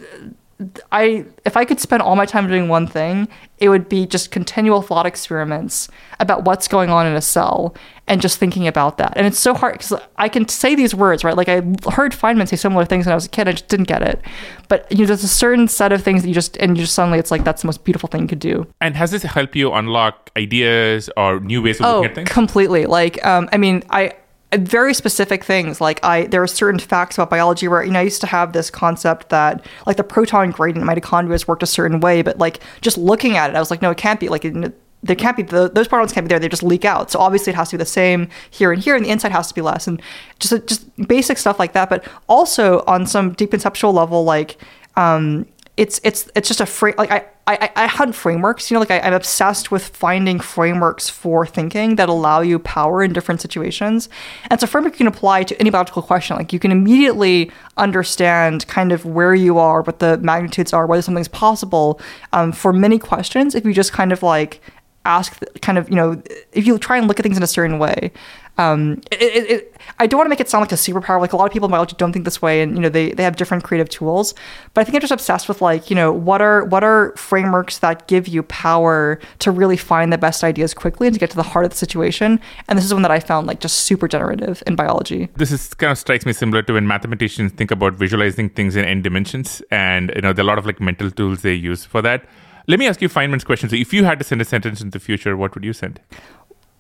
I 0.91 1.25
if 1.45 1.57
I 1.57 1.65
could 1.65 1.81
spend 1.81 2.03
all 2.03 2.17
my 2.17 2.27
time 2.27 2.49
doing 2.49 2.69
one 2.69 2.87
thing, 2.87 3.29
it 3.59 3.69
would 3.69 3.89
be 3.89 4.07
just 4.07 4.31
continual 4.31 4.83
thought 4.83 5.07
experiments 5.07 5.89
about 6.21 6.45
what's 6.45 6.69
going 6.69 6.91
on 6.91 7.07
in 7.07 7.15
a 7.15 7.21
cell 7.21 7.75
and 8.09 8.21
just 8.21 8.39
thinking 8.39 8.67
about 8.67 8.99
that. 8.99 9.13
And 9.17 9.27
it's 9.27 9.39
so 9.39 9.55
hard 9.55 9.75
because 9.79 9.95
I 10.17 10.29
can 10.29 10.49
say 10.49 10.75
these 10.75 10.95
words, 10.95 11.23
right? 11.25 11.37
Like 11.37 11.49
I 11.49 11.57
heard 11.93 12.13
Feynman 12.13 12.49
say 12.49 12.57
similar 12.57 12.85
things 12.85 13.07
when 13.07 13.13
I 13.13 13.15
was 13.15 13.27
a 13.27 13.29
kid, 13.29 13.49
I 13.49 13.53
just 13.53 13.69
didn't 13.69 13.89
get 13.89 14.03
it. 14.03 14.21
But 14.69 14.91
you 14.91 14.99
know, 14.99 15.07
there's 15.07 15.25
a 15.25 15.29
certain 15.29 15.69
set 15.69 15.93
of 15.93 16.03
things 16.03 16.23
that 16.23 16.29
you 16.29 16.35
just 16.35 16.57
and 16.59 16.77
you 16.77 16.83
just 16.85 16.95
suddenly 16.95 17.19
it's 17.19 17.31
like 17.31 17.45
that's 17.45 17.63
the 17.63 17.67
most 17.67 17.85
beautiful 17.85 18.09
thing 18.09 18.23
you 18.23 18.29
could 18.29 18.39
do. 18.39 18.67
And 18.81 18.97
has 18.97 19.11
this 19.11 19.23
helped 19.23 19.57
you 19.57 19.73
unlock 19.73 20.31
ideas 20.37 21.11
or 21.17 21.41
new 21.41 21.63
ways 21.63 21.81
of 21.81 21.87
Oh, 21.87 21.97
looking 21.97 22.09
at 22.11 22.15
things? 22.17 22.29
completely. 22.31 22.87
Like, 22.87 23.25
um, 23.25 23.49
I 23.53 23.57
mean, 23.59 23.83
I 23.91 24.13
very 24.59 24.95
specific 24.95 25.45
things. 25.45 25.81
Like, 25.81 26.03
I 26.05 26.25
there 26.27 26.43
are 26.43 26.47
certain 26.47 26.79
facts 26.79 27.17
about 27.17 27.31
biology 27.31 27.69
where 27.69 27.83
you 27.83 27.91
know 27.91 28.01
I 28.01 28.03
used 28.03 28.21
to 28.21 28.27
have 28.27 28.53
this 28.53 28.71
concept 28.71 29.31
that 29.31 29.65
like 29.87 29.97
the 29.97 30.05
proton 30.05 30.51
gradient 30.51 30.89
mitochondria 30.89 31.47
worked 31.47 31.63
a 31.63 31.67
certain 31.67 32.01
way, 32.01 32.23
but 32.23 32.39
like 32.39 32.61
just 32.81 32.99
looking 32.99 33.37
at 33.37 33.51
it, 33.51 33.57
I 33.57 33.61
was 33.61 33.71
like, 33.71 33.83
no, 33.83 33.91
it 33.91 33.99
can't 33.99 34.21
be. 34.21 34.29
Like, 34.29 34.45
it, 34.45 34.79
there 35.03 35.17
can't 35.17 35.37
be 35.37 35.43
the, 35.43 35.69
those 35.69 35.89
protons 35.89 36.13
can't 36.13 36.25
be 36.25 36.29
there. 36.29 36.39
They 36.39 36.49
just 36.49 36.63
leak 36.63 36.85
out. 36.85 37.11
So 37.11 37.19
obviously 37.19 37.53
it 37.53 37.57
has 37.57 37.71
to 37.71 37.77
be 37.77 37.79
the 37.79 37.87
same 37.87 38.29
here 38.51 38.73
and 38.73 38.83
here, 38.83 38.95
and 38.95 39.05
the 39.05 39.11
inside 39.11 39.33
has 39.33 39.49
to 39.49 39.55
be 39.55 39.63
less, 39.63 39.87
and 39.87 40.01
just 40.39 40.67
just 40.67 41.09
basic 41.09 41.39
stuff 41.39 41.59
like 41.59 41.73
that. 41.73 41.89
But 41.89 42.07
also 42.29 42.85
on 42.87 43.07
some 43.07 43.33
deep 43.33 43.51
conceptual 43.51 43.93
level, 43.93 44.25
like. 44.25 44.59
Um, 44.95 45.47
it's 45.83 46.01
it's 46.05 46.31
it's 46.37 46.47
just 46.47 46.61
a 46.61 46.67
frame 46.67 46.95
like 46.97 47.11
I, 47.11 47.27
I 47.49 47.71
I 47.75 47.87
hunt 47.89 48.15
frameworks 48.15 48.71
you 48.71 48.77
know 48.77 48.81
like 48.81 48.93
I, 48.93 49.01
I'm 49.01 49.15
obsessed 49.15 49.73
with 49.73 49.85
finding 49.89 50.39
frameworks 50.39 51.09
for 51.09 51.45
thinking 51.45 51.97
that 51.97 52.09
allow 52.09 52.41
you 52.41 52.61
power 52.61 53.03
in 53.03 53.13
different 53.13 53.41
situations. 53.41 54.09
And 54.45 54.53
it's 54.53 54.63
a 54.63 54.69
framework 54.69 54.95
you 54.95 54.99
can 54.99 55.09
apply 55.09 55.43
to 55.43 55.59
any 55.61 55.71
biological 55.71 56.03
question. 56.03 56.37
Like 56.37 56.53
you 56.53 56.61
can 56.61 56.71
immediately 56.71 57.51
understand 57.77 58.69
kind 58.69 58.93
of 58.93 59.05
where 59.05 59.35
you 59.35 59.59
are 59.59 59.83
what 59.83 59.99
the 59.99 60.19
magnitudes 60.19 60.73
are 60.73 60.87
whether 60.87 61.03
something's 61.03 61.35
possible 61.47 62.01
um, 62.33 62.53
for 62.53 62.73
many 62.73 62.99
questions 62.99 63.55
if 63.57 63.65
you 63.65 63.73
just 63.73 63.93
kind 63.93 64.13
of 64.13 64.23
like 64.23 64.61
ask 65.05 65.41
kind 65.63 65.79
of 65.79 65.89
you 65.91 65.97
know 65.97 66.23
if 66.53 66.65
you 66.65 66.79
try 66.79 66.97
and 66.97 67.09
look 67.09 67.19
at 67.19 67.25
things 67.25 67.37
in 67.37 67.43
a 67.43 67.55
certain 67.59 67.79
way 67.81 68.13
um, 68.59 69.01
it, 69.11 69.23
it, 69.23 69.51
it, 69.51 69.77
I 69.99 70.07
don't 70.07 70.19
want 70.19 70.27
to 70.27 70.31
make 70.31 70.41
it 70.41 70.49
sound 70.49 70.63
like 70.63 70.73
a 70.73 70.77
superpower. 70.77 71.21
Like 71.21 71.33
a 71.33 71.37
lot 71.37 71.47
of 71.47 71.53
people 71.53 71.67
in 71.67 71.71
biology 71.71 71.97
don't 71.97 72.13
think 72.13 72.25
this 72.25 72.43
way, 72.43 72.63
and 72.63 72.75
you 72.75 72.81
know 72.81 72.89
they, 72.89 73.13
they 73.13 73.23
have 73.23 73.37
different 73.37 73.65
creative 73.65 73.89
tools. 73.89 74.35
But 74.75 74.83
I 74.83 74.85
think 74.85 74.95
I'm 74.95 75.01
just 75.01 75.13
obsessed 75.13 75.49
with 75.49 75.63
like 75.63 75.91
you 75.91 75.97
know 75.97 76.13
what 76.13 76.43
are 76.43 76.65
what 76.65 76.85
are 76.85 77.15
frameworks 77.17 77.79
that 77.79 78.09
give 78.09 78.29
you 78.29 78.43
power 78.45 79.19
to 79.41 79.51
really 79.51 79.77
find 79.77 80.13
the 80.13 80.19
best 80.19 80.45
ideas 80.45 80.75
quickly 80.75 81.07
and 81.07 81.15
to 81.15 81.21
get 81.21 81.31
to 81.31 81.37
the 81.37 81.43
heart 81.43 81.65
of 81.65 81.71
the 81.71 81.77
situation. 81.77 82.41
And 82.69 82.79
this 82.79 82.85
is 82.85 82.93
one 82.93 83.03
that 83.03 83.11
I 83.11 83.21
found 83.21 83.47
like 83.47 83.61
just 83.61 83.81
super 83.81 84.07
generative 84.07 84.63
in 84.67 84.77
biology. 84.77 85.29
this 85.37 85.51
is 85.51 85.75
kind 85.75 85.93
of 85.93 85.99
strikes 85.99 86.27
me 86.27 86.33
similar 86.33 86.63
to 86.63 86.75
when 86.75 86.87
mathematicians 86.87 87.53
think 87.53 87.71
about 87.71 87.95
visualizing 87.95 88.49
things 88.51 88.77
in 88.77 88.85
n 88.85 89.03
dimensions 89.03 89.63
and 89.71 90.13
you 90.15 90.23
know 90.23 90.33
there 90.33 90.43
are 90.45 90.49
a 90.49 90.51
lot 90.53 90.59
of 90.59 90.67
like 90.67 90.81
mental 90.81 91.11
tools 91.11 91.43
they 91.43 91.55
use 91.55 91.85
for 91.85 92.03
that 92.03 92.25
let 92.69 92.79
me 92.79 92.87
ask 92.87 93.03
you 93.03 93.09
feynman's 93.09 93.45
question 93.45 93.69
so 93.69 93.77
if 93.77 93.93
you 93.93 94.05
had 94.05 94.19
to 94.19 94.25
send 94.25 94.41
a 94.41 94.45
sentence 94.45 94.81
in 94.81 94.91
the 94.91 95.01
future 95.01 95.37
what 95.37 95.55
would 95.55 95.65
you 95.65 95.73
send 95.73 96.01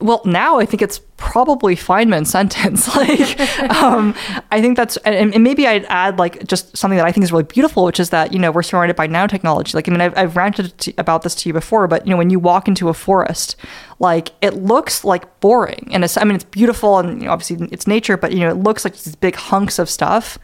Well, 0.02 0.20
now 0.24 0.58
I 0.58 0.66
think 0.66 0.82
it's 0.82 1.00
probably 1.16 1.76
Feynman 1.76 2.26
sentence. 2.26 2.94
like, 2.96 3.38
um, 3.70 4.14
I 4.50 4.60
think 4.60 4.76
that's, 4.76 4.96
and, 4.98 5.34
and 5.34 5.44
maybe 5.44 5.66
I'd 5.66 5.84
add 5.84 6.18
like 6.18 6.46
just 6.46 6.76
something 6.76 6.96
that 6.96 7.06
I 7.06 7.12
think 7.12 7.24
is 7.24 7.32
really 7.32 7.44
beautiful, 7.44 7.84
which 7.84 8.00
is 8.00 8.10
that 8.10 8.32
you 8.32 8.38
know 8.38 8.50
we're 8.50 8.62
surrounded 8.62 8.96
by 8.96 9.06
nanotechnology. 9.06 9.74
Like, 9.74 9.88
I 9.88 9.92
mean, 9.92 10.00
I've, 10.00 10.16
I've 10.18 10.36
ranted 10.36 10.76
to, 10.78 10.94
about 10.98 11.22
this 11.22 11.34
to 11.36 11.48
you 11.48 11.52
before, 11.52 11.86
but 11.86 12.06
you 12.06 12.10
know, 12.10 12.16
when 12.16 12.30
you 12.30 12.38
walk 12.38 12.68
into 12.68 12.88
a 12.88 12.94
forest, 12.94 13.56
like 13.98 14.30
it 14.42 14.54
looks 14.54 15.04
like 15.04 15.40
boring, 15.40 15.88
and 15.92 16.04
I 16.04 16.24
mean, 16.24 16.34
it's 16.34 16.44
beautiful, 16.44 16.98
and 16.98 17.20
you 17.20 17.26
know, 17.26 17.32
obviously 17.32 17.68
it's 17.70 17.86
nature, 17.86 18.16
but 18.16 18.32
you 18.32 18.40
know, 18.40 18.50
it 18.50 18.56
looks 18.56 18.84
like 18.84 18.94
these 18.94 19.14
big 19.16 19.36
hunks 19.36 19.78
of 19.78 19.88
stuff. 19.88 20.38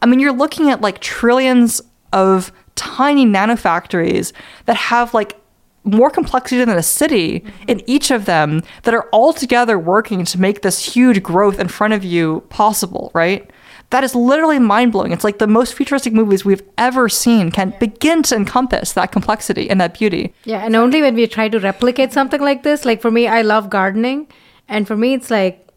I 0.00 0.06
mean, 0.06 0.20
you're 0.20 0.32
looking 0.32 0.70
at 0.70 0.80
like 0.80 1.00
trillions 1.00 1.80
of 2.12 2.52
tiny 2.74 3.26
nanofactories 3.26 4.32
that 4.66 4.76
have 4.76 5.12
like 5.14 5.36
more 5.84 6.10
complexity 6.10 6.64
than 6.64 6.76
a 6.76 6.82
city 6.82 7.40
mm-hmm. 7.40 7.68
in 7.68 7.82
each 7.88 8.10
of 8.10 8.24
them 8.24 8.62
that 8.84 8.94
are 8.94 9.08
all 9.10 9.32
together 9.32 9.78
working 9.78 10.24
to 10.24 10.40
make 10.40 10.62
this 10.62 10.94
huge 10.94 11.22
growth 11.22 11.58
in 11.58 11.68
front 11.68 11.92
of 11.92 12.04
you 12.04 12.42
possible, 12.50 13.10
right? 13.14 13.50
That 13.90 14.04
is 14.04 14.14
literally 14.14 14.58
mind 14.58 14.92
blowing. 14.92 15.12
It's 15.12 15.24
like 15.24 15.38
the 15.38 15.46
most 15.46 15.74
futuristic 15.74 16.14
movies 16.14 16.44
we've 16.44 16.62
ever 16.78 17.08
seen 17.10 17.50
can 17.50 17.74
begin 17.78 18.22
to 18.24 18.36
encompass 18.36 18.92
that 18.94 19.12
complexity 19.12 19.68
and 19.68 19.80
that 19.80 19.98
beauty. 19.98 20.32
Yeah, 20.44 20.64
and 20.64 20.74
only 20.74 21.02
when 21.02 21.14
we 21.14 21.26
try 21.26 21.48
to 21.48 21.60
replicate 21.60 22.12
something 22.12 22.40
like 22.40 22.62
this, 22.62 22.86
like 22.86 23.02
for 23.02 23.10
me, 23.10 23.28
I 23.28 23.42
love 23.42 23.68
gardening, 23.68 24.28
and 24.66 24.86
for 24.86 24.96
me, 24.96 25.12
it's 25.12 25.30
like 25.30 25.68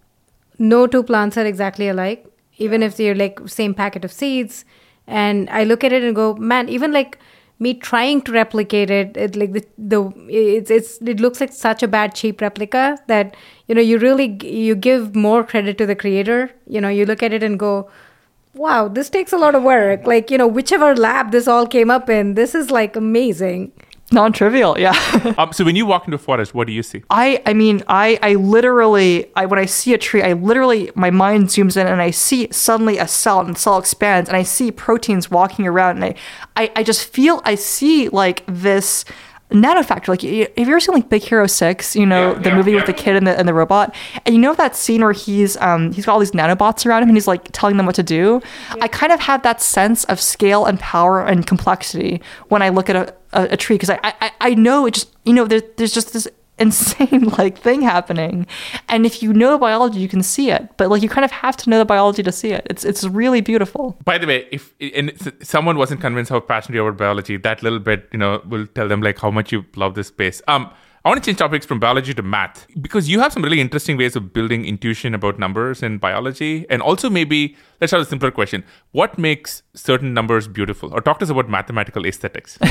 no 0.57 0.87
two 0.87 1.03
plants 1.03 1.37
are 1.37 1.45
exactly 1.45 1.89
alike, 1.89 2.25
even 2.57 2.81
if 2.83 2.95
they're 2.95 3.15
like 3.15 3.39
same 3.47 3.73
packet 3.73 4.05
of 4.05 4.13
seeds. 4.13 4.63
And 5.07 5.49
I 5.49 5.65
look 5.65 5.83
at 5.83 5.91
it 5.91 6.03
and 6.03 6.15
go, 6.15 6.35
man, 6.35 6.69
even 6.69 6.93
like 6.93 7.19
me 7.59 7.73
trying 7.73 8.21
to 8.21 8.31
replicate 8.31 8.89
it, 8.89 9.15
it 9.15 9.35
like 9.35 9.53
the 9.53 9.65
the 9.77 10.13
it's 10.27 10.69
it's 10.69 10.97
it 11.01 11.19
looks 11.19 11.39
like 11.39 11.53
such 11.53 11.83
a 11.83 11.87
bad 11.87 12.13
cheap 12.13 12.41
replica 12.41 12.97
that 13.07 13.35
you 13.67 13.75
know 13.75 13.81
you 13.81 13.97
really 13.97 14.37
you 14.45 14.75
give 14.75 15.15
more 15.15 15.43
credit 15.43 15.77
to 15.77 15.85
the 15.85 15.95
creator. 15.95 16.51
You 16.67 16.81
know, 16.81 16.89
you 16.89 17.05
look 17.05 17.23
at 17.23 17.33
it 17.33 17.43
and 17.43 17.57
go, 17.57 17.89
wow, 18.53 18.87
this 18.87 19.09
takes 19.09 19.31
a 19.31 19.37
lot 19.37 19.55
of 19.55 19.63
work. 19.63 20.05
Like 20.05 20.29
you 20.29 20.37
know, 20.37 20.47
whichever 20.47 20.95
lab 20.95 21.31
this 21.31 21.47
all 21.47 21.65
came 21.65 21.89
up 21.89 22.09
in, 22.09 22.33
this 22.33 22.55
is 22.55 22.71
like 22.71 22.95
amazing. 22.95 23.71
Non 24.11 24.31
trivial, 24.31 24.77
yeah. 24.77 24.93
um, 25.37 25.51
so 25.51 25.65
when 25.65 25.75
you 25.75 25.85
walk 25.85 26.05
into 26.05 26.15
a 26.15 26.19
forest 26.19 26.53
what 26.53 26.67
do 26.67 26.73
you 26.73 26.83
see 26.83 27.03
I 27.09 27.41
I 27.45 27.53
mean 27.53 27.83
I 27.87 28.19
I 28.21 28.35
literally 28.35 29.31
I 29.35 29.47
when 29.47 29.57
I 29.57 29.65
see 29.65 29.93
a 29.93 29.97
tree 29.97 30.21
I 30.21 30.33
literally 30.33 30.91
my 30.93 31.09
mind 31.09 31.47
zooms 31.47 31.75
in 31.75 31.87
and 31.87 32.01
I 32.01 32.11
see 32.11 32.47
suddenly 32.51 32.99
a 32.99 33.07
cell 33.07 33.39
and 33.39 33.55
the 33.55 33.59
cell 33.59 33.79
expands 33.79 34.29
and 34.29 34.37
I 34.37 34.43
see 34.43 34.71
proteins 34.71 35.31
walking 35.31 35.65
around 35.65 36.03
and 36.03 36.05
I 36.05 36.15
I, 36.55 36.71
I 36.75 36.83
just 36.83 37.05
feel 37.05 37.41
I 37.45 37.55
see 37.55 38.09
like 38.09 38.43
this 38.47 39.05
nanofactory 39.51 40.07
like 40.07 40.23
y- 40.23 40.47
have 40.57 40.67
you 40.67 40.73
ever 40.73 40.79
seen 40.79 40.95
like 40.95 41.07
Big 41.09 41.21
Hero 41.23 41.45
Six 41.47 41.95
you 41.95 42.05
know 42.05 42.33
Yeah, 42.33 42.39
the 42.39 42.49
yeah, 42.49 42.55
movie 42.55 42.75
with 42.75 42.87
the 42.87 42.93
kid 42.93 43.15
and 43.15 43.27
the 43.27 43.37
and 43.37 43.47
the 43.47 43.53
robot? 43.53 43.93
And 44.25 44.33
you 44.35 44.41
know 44.41 44.53
that 44.55 44.75
scene 44.75 45.01
where 45.01 45.11
he's 45.11 45.55
um 45.57 45.91
he's 45.93 46.05
got 46.05 46.13
all 46.13 46.19
these 46.19 46.31
nanobots 46.31 46.85
around 46.85 47.03
him 47.03 47.09
and 47.09 47.17
he's 47.17 47.27
like 47.27 47.49
telling 47.51 47.77
them 47.77 47.85
what 47.85 47.95
to 47.95 48.03
do? 48.03 48.41
I 48.81 48.87
kind 48.87 49.11
of 49.11 49.19
have 49.21 49.43
that 49.43 49.61
sense 49.61 50.03
of 50.05 50.19
scale 50.19 50.65
and 50.65 50.79
power 50.79 51.23
and 51.23 51.45
complexity 51.45 52.21
when 52.47 52.61
I 52.61 52.69
look 52.69 52.89
at 52.89 52.95
a 52.95 53.13
a, 53.33 53.53
a 53.53 53.57
tree 53.57 53.75
because 53.75 53.89
I, 53.91 53.99
I 54.03 54.31
I 54.41 54.53
know 54.55 54.85
it 54.87 54.95
just 54.95 55.13
you 55.25 55.33
know 55.33 55.45
there, 55.45 55.61
there's 55.77 55.93
just 55.93 56.13
this 56.13 56.27
insane 56.57 57.23
like 57.37 57.57
thing 57.57 57.81
happening. 57.81 58.47
And 58.89 59.05
if 59.05 59.21
you 59.21 59.33
know 59.33 59.51
the 59.51 59.57
biology 59.57 59.99
you 59.99 60.07
can 60.07 60.23
see 60.23 60.51
it. 60.51 60.69
But 60.77 60.89
like 60.89 61.01
you 61.01 61.09
kind 61.09 61.25
of 61.25 61.31
have 61.31 61.57
to 61.57 61.69
know 61.69 61.77
the 61.77 61.85
biology 61.85 62.23
to 62.23 62.31
see 62.31 62.51
it. 62.51 62.65
It's 62.69 62.83
it's 62.83 63.03
really 63.03 63.41
beautiful. 63.41 63.97
By 64.05 64.17
the 64.17 64.27
way 64.27 64.47
if 64.51 64.73
and 64.79 65.11
someone 65.41 65.77
wasn't 65.77 66.01
convinced 66.01 66.29
how 66.29 66.39
passionate 66.39 66.75
you 66.75 66.85
are 66.85 66.89
about 66.89 66.97
biology 66.97 67.37
that 67.37 67.61
little 67.61 67.79
bit 67.79 68.07
you 68.11 68.19
know 68.19 68.41
will 68.47 68.67
tell 68.67 68.87
them 68.87 69.01
like 69.01 69.19
how 69.19 69.31
much 69.31 69.51
you 69.51 69.65
love 69.75 69.95
this 69.95 70.07
space. 70.07 70.41
Um 70.47 70.69
I 71.05 71.09
want 71.09 71.23
to 71.23 71.27
change 71.27 71.37
topics 71.37 71.67
from 71.67 71.79
biology 71.79 72.15
to 72.15 72.23
math 72.23 72.65
because 72.81 73.07
you 73.07 73.19
have 73.19 73.31
some 73.31 73.43
really 73.43 73.61
interesting 73.61 73.95
ways 73.95 74.15
of 74.15 74.33
building 74.33 74.65
intuition 74.65 75.13
about 75.13 75.37
numbers 75.37 75.83
in 75.83 75.99
biology. 75.99 76.65
And 76.67 76.81
also, 76.81 77.11
maybe 77.11 77.55
let's 77.79 77.91
have 77.91 78.01
a 78.01 78.05
simpler 78.05 78.31
question 78.31 78.63
What 78.91 79.19
makes 79.19 79.61
certain 79.75 80.15
numbers 80.15 80.47
beautiful? 80.47 80.91
Or 80.91 81.01
talk 81.01 81.19
to 81.19 81.25
us 81.25 81.29
about 81.29 81.47
mathematical 81.47 82.07
aesthetics. 82.07 82.57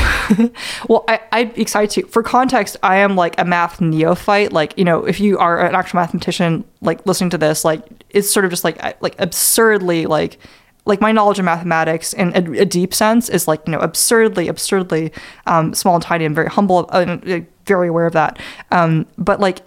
Well, 0.89 1.05
I, 1.07 1.21
I'd 1.31 1.55
be 1.55 1.63
excited 1.63 1.91
to. 1.91 2.09
For 2.09 2.25
context, 2.25 2.77
I 2.83 2.97
am 2.97 3.15
like 3.15 3.39
a 3.39 3.45
math 3.45 3.81
neophyte. 3.81 4.53
Like, 4.53 4.77
you 4.77 4.85
know, 4.85 5.05
if 5.05 5.21
you 5.21 5.39
are 5.39 5.65
an 5.65 5.77
actual 5.77 6.01
mathematician, 6.01 6.65
like 6.81 7.07
listening 7.07 7.31
to 7.31 7.39
this, 7.39 7.65
like 7.65 7.87
it's 8.11 8.29
sort 8.29 8.45
of 8.45 8.51
just 8.51 8.65
like 8.65 8.83
like 9.01 9.15
absurdly 9.21 10.07
like 10.07 10.39
like 10.87 11.01
my 11.01 11.13
knowledge 11.13 11.39
of 11.39 11.45
mathematics 11.45 12.13
in 12.13 12.33
a, 12.35 12.61
a 12.61 12.65
deep 12.65 12.93
sense 12.93 13.29
is 13.29 13.49
like 13.49 13.63
you 13.67 13.73
know 13.73 13.79
absurdly 13.79 14.49
absurdly 14.49 15.13
um, 15.47 15.75
small 15.75 15.95
and 15.95 16.05
tiny. 16.05 16.25
I'm 16.25 16.35
very 16.35 16.49
humble 16.49 16.89
and 16.91 17.31
uh, 17.31 17.41
very 17.67 17.89
aware 17.89 18.07
of 18.07 18.13
that. 18.13 18.39
Um, 18.71 19.07
but 19.19 19.41
like, 19.41 19.61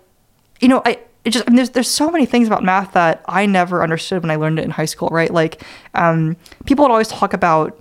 you 0.60 0.68
know, 0.68 0.81
I. 0.85 0.99
It 1.26 1.31
just 1.31 1.45
I 1.45 1.52
mean, 1.52 1.57
there's 1.57 1.72
there's 1.72 1.89
so 1.89 2.10
many 2.10 2.26
things 2.26 2.48
about 2.48 2.64
math 2.64 2.94
that 2.94 3.22
I 3.27 3.45
never 3.48 3.84
understood 3.84 4.22
when 4.22 4.31
I 4.31 4.38
learned 4.38 4.60
it 4.60 4.65
in 4.65 4.72
high 4.72 4.85
school, 4.85 5.10
right? 5.10 5.30
Like, 5.30 5.61
um, 5.94 6.38
people 6.65 6.85
would 6.85 6.91
always 6.91 7.10
talk 7.10 7.34
about 7.34 7.77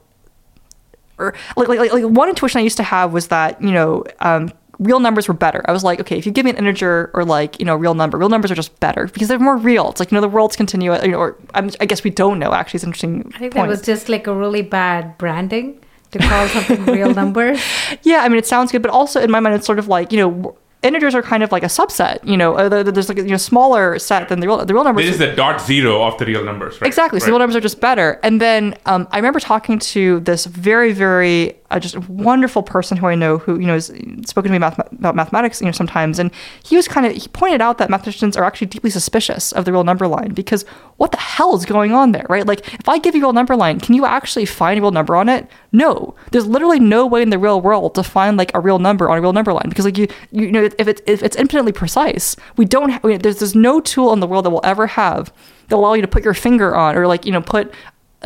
or 1.18 1.34
like, 1.56 1.68
like, 1.68 1.78
like, 1.78 1.92
like 1.92 2.04
one 2.04 2.28
intuition 2.28 2.58
I 2.58 2.62
used 2.62 2.76
to 2.76 2.82
have 2.82 3.12
was 3.12 3.28
that, 3.28 3.62
you 3.62 3.70
know, 3.70 4.04
um, 4.20 4.52
real 4.78 5.00
numbers 5.00 5.26
were 5.28 5.34
better. 5.34 5.62
I 5.66 5.72
was 5.72 5.82
like, 5.84 6.00
okay, 6.00 6.18
if 6.18 6.26
you 6.26 6.32
give 6.32 6.44
me 6.44 6.50
an 6.50 6.56
integer 6.58 7.10
or 7.14 7.24
like, 7.24 7.58
you 7.58 7.64
know, 7.66 7.76
real 7.76 7.94
number, 7.94 8.18
real 8.18 8.28
numbers 8.28 8.50
are 8.50 8.54
just 8.54 8.78
better 8.80 9.06
because 9.06 9.28
they're 9.28 9.38
more 9.38 9.56
real. 9.56 9.88
It's 9.90 10.00
like, 10.00 10.10
you 10.10 10.16
know, 10.16 10.20
the 10.20 10.28
world's 10.28 10.56
continuous, 10.56 11.02
you 11.04 11.10
know, 11.12 11.18
or 11.18 11.36
I'm, 11.54 11.70
I 11.80 11.86
guess 11.86 12.04
we 12.04 12.10
don't 12.10 12.38
know 12.38 12.52
actually. 12.52 12.78
It's 12.78 12.84
an 12.84 12.88
interesting 12.90 13.32
I 13.34 13.38
think 13.38 13.54
point. 13.54 13.64
that 13.66 13.68
was 13.68 13.82
just 13.82 14.08
like 14.08 14.26
a 14.26 14.34
really 14.34 14.62
bad 14.62 15.16
branding 15.18 15.80
to 16.12 16.18
call 16.18 16.46
something 16.48 16.84
real 16.86 17.12
numbers. 17.22 17.60
yeah, 18.02 18.18
I 18.18 18.28
mean, 18.28 18.38
it 18.38 18.46
sounds 18.46 18.70
good, 18.70 18.82
but 18.82 18.90
also 18.90 19.20
in 19.20 19.30
my 19.30 19.40
mind, 19.40 19.54
it's 19.56 19.66
sort 19.66 19.78
of 19.78 19.88
like, 19.88 20.12
you 20.12 20.18
know, 20.18 20.56
integers 20.82 21.14
are 21.16 21.22
kind 21.22 21.42
of 21.42 21.50
like 21.50 21.64
a 21.64 21.66
subset, 21.66 22.22
you 22.24 22.36
know, 22.36 22.54
uh, 22.54 22.68
there's 22.68 23.08
like 23.08 23.18
a 23.18 23.22
you 23.22 23.30
know, 23.30 23.36
smaller 23.38 23.98
set 23.98 24.28
than 24.28 24.38
the 24.38 24.46
real, 24.46 24.64
the 24.64 24.72
real 24.74 24.84
numbers. 24.84 25.04
this 25.06 25.14
is 25.14 25.18
the 25.18 25.34
dot 25.34 25.60
zero 25.60 26.02
of 26.04 26.16
the 26.18 26.26
real 26.26 26.44
numbers, 26.44 26.80
right? 26.80 26.86
Exactly. 26.86 27.18
So 27.18 27.26
Right. 27.26 27.30
real 27.32 27.38
numbers 27.40 27.56
are 27.56 27.60
just 27.60 27.80
better. 27.80 28.20
And 28.22 28.40
then 28.40 28.76
um, 28.86 29.08
I 29.10 29.16
remember 29.16 29.40
talking 29.40 29.80
to 29.80 30.20
this 30.20 30.44
very, 30.46 30.92
very 30.92 31.56
uh, 31.70 31.80
just 31.80 31.96
wonderful 32.08 32.62
person 32.62 32.96
who 32.96 33.06
I 33.06 33.14
know 33.14 33.38
who 33.38 33.58
you 33.58 33.66
know 33.66 33.74
has 33.74 33.86
spoken 34.24 34.44
to 34.44 34.50
me 34.50 34.56
about 34.56 35.14
mathematics 35.14 35.60
you 35.60 35.66
know 35.66 35.72
sometimes, 35.72 36.18
and 36.18 36.30
he 36.64 36.76
was 36.76 36.88
kind 36.88 37.06
of 37.06 37.12
he 37.12 37.28
pointed 37.28 37.60
out 37.60 37.78
that 37.78 37.90
mathematicians 37.90 38.36
are 38.36 38.44
actually 38.44 38.68
deeply 38.68 38.90
suspicious 38.90 39.52
of 39.52 39.64
the 39.64 39.72
real 39.72 39.84
number 39.84 40.06
line 40.06 40.32
because 40.32 40.64
what 40.96 41.10
the 41.10 41.18
hell 41.18 41.56
is 41.56 41.64
going 41.64 41.92
on 41.92 42.12
there, 42.12 42.26
right? 42.28 42.46
Like 42.46 42.72
if 42.74 42.88
I 42.88 42.98
give 42.98 43.14
you 43.14 43.22
a 43.22 43.26
real 43.26 43.32
number 43.32 43.56
line, 43.56 43.80
can 43.80 43.94
you 43.94 44.06
actually 44.06 44.46
find 44.46 44.78
a 44.78 44.82
real 44.82 44.90
number 44.90 45.16
on 45.16 45.28
it? 45.28 45.48
No, 45.72 46.14
there's 46.30 46.46
literally 46.46 46.80
no 46.80 47.06
way 47.06 47.22
in 47.22 47.30
the 47.30 47.38
real 47.38 47.60
world 47.60 47.94
to 47.96 48.02
find 48.02 48.36
like 48.36 48.52
a 48.54 48.60
real 48.60 48.78
number 48.78 49.10
on 49.10 49.18
a 49.18 49.20
real 49.20 49.32
number 49.32 49.52
line 49.52 49.68
because 49.68 49.84
like 49.84 49.98
you 49.98 50.08
you 50.30 50.50
know 50.50 50.64
if 50.64 50.88
it's 50.88 51.02
if 51.06 51.22
it's 51.22 51.36
infinitely 51.36 51.72
precise, 51.72 52.36
we 52.56 52.64
don't 52.64 52.90
ha- 52.90 53.00
there's 53.02 53.38
there's 53.38 53.54
no 53.54 53.80
tool 53.80 54.12
in 54.12 54.20
the 54.20 54.26
world 54.26 54.44
that 54.44 54.50
will 54.50 54.60
ever 54.64 54.86
have 54.86 55.32
that 55.68 55.76
allow 55.76 55.94
you 55.94 56.02
to 56.02 56.08
put 56.08 56.24
your 56.24 56.34
finger 56.34 56.74
on 56.74 56.96
or 56.96 57.06
like 57.06 57.26
you 57.26 57.32
know 57.32 57.42
put 57.42 57.72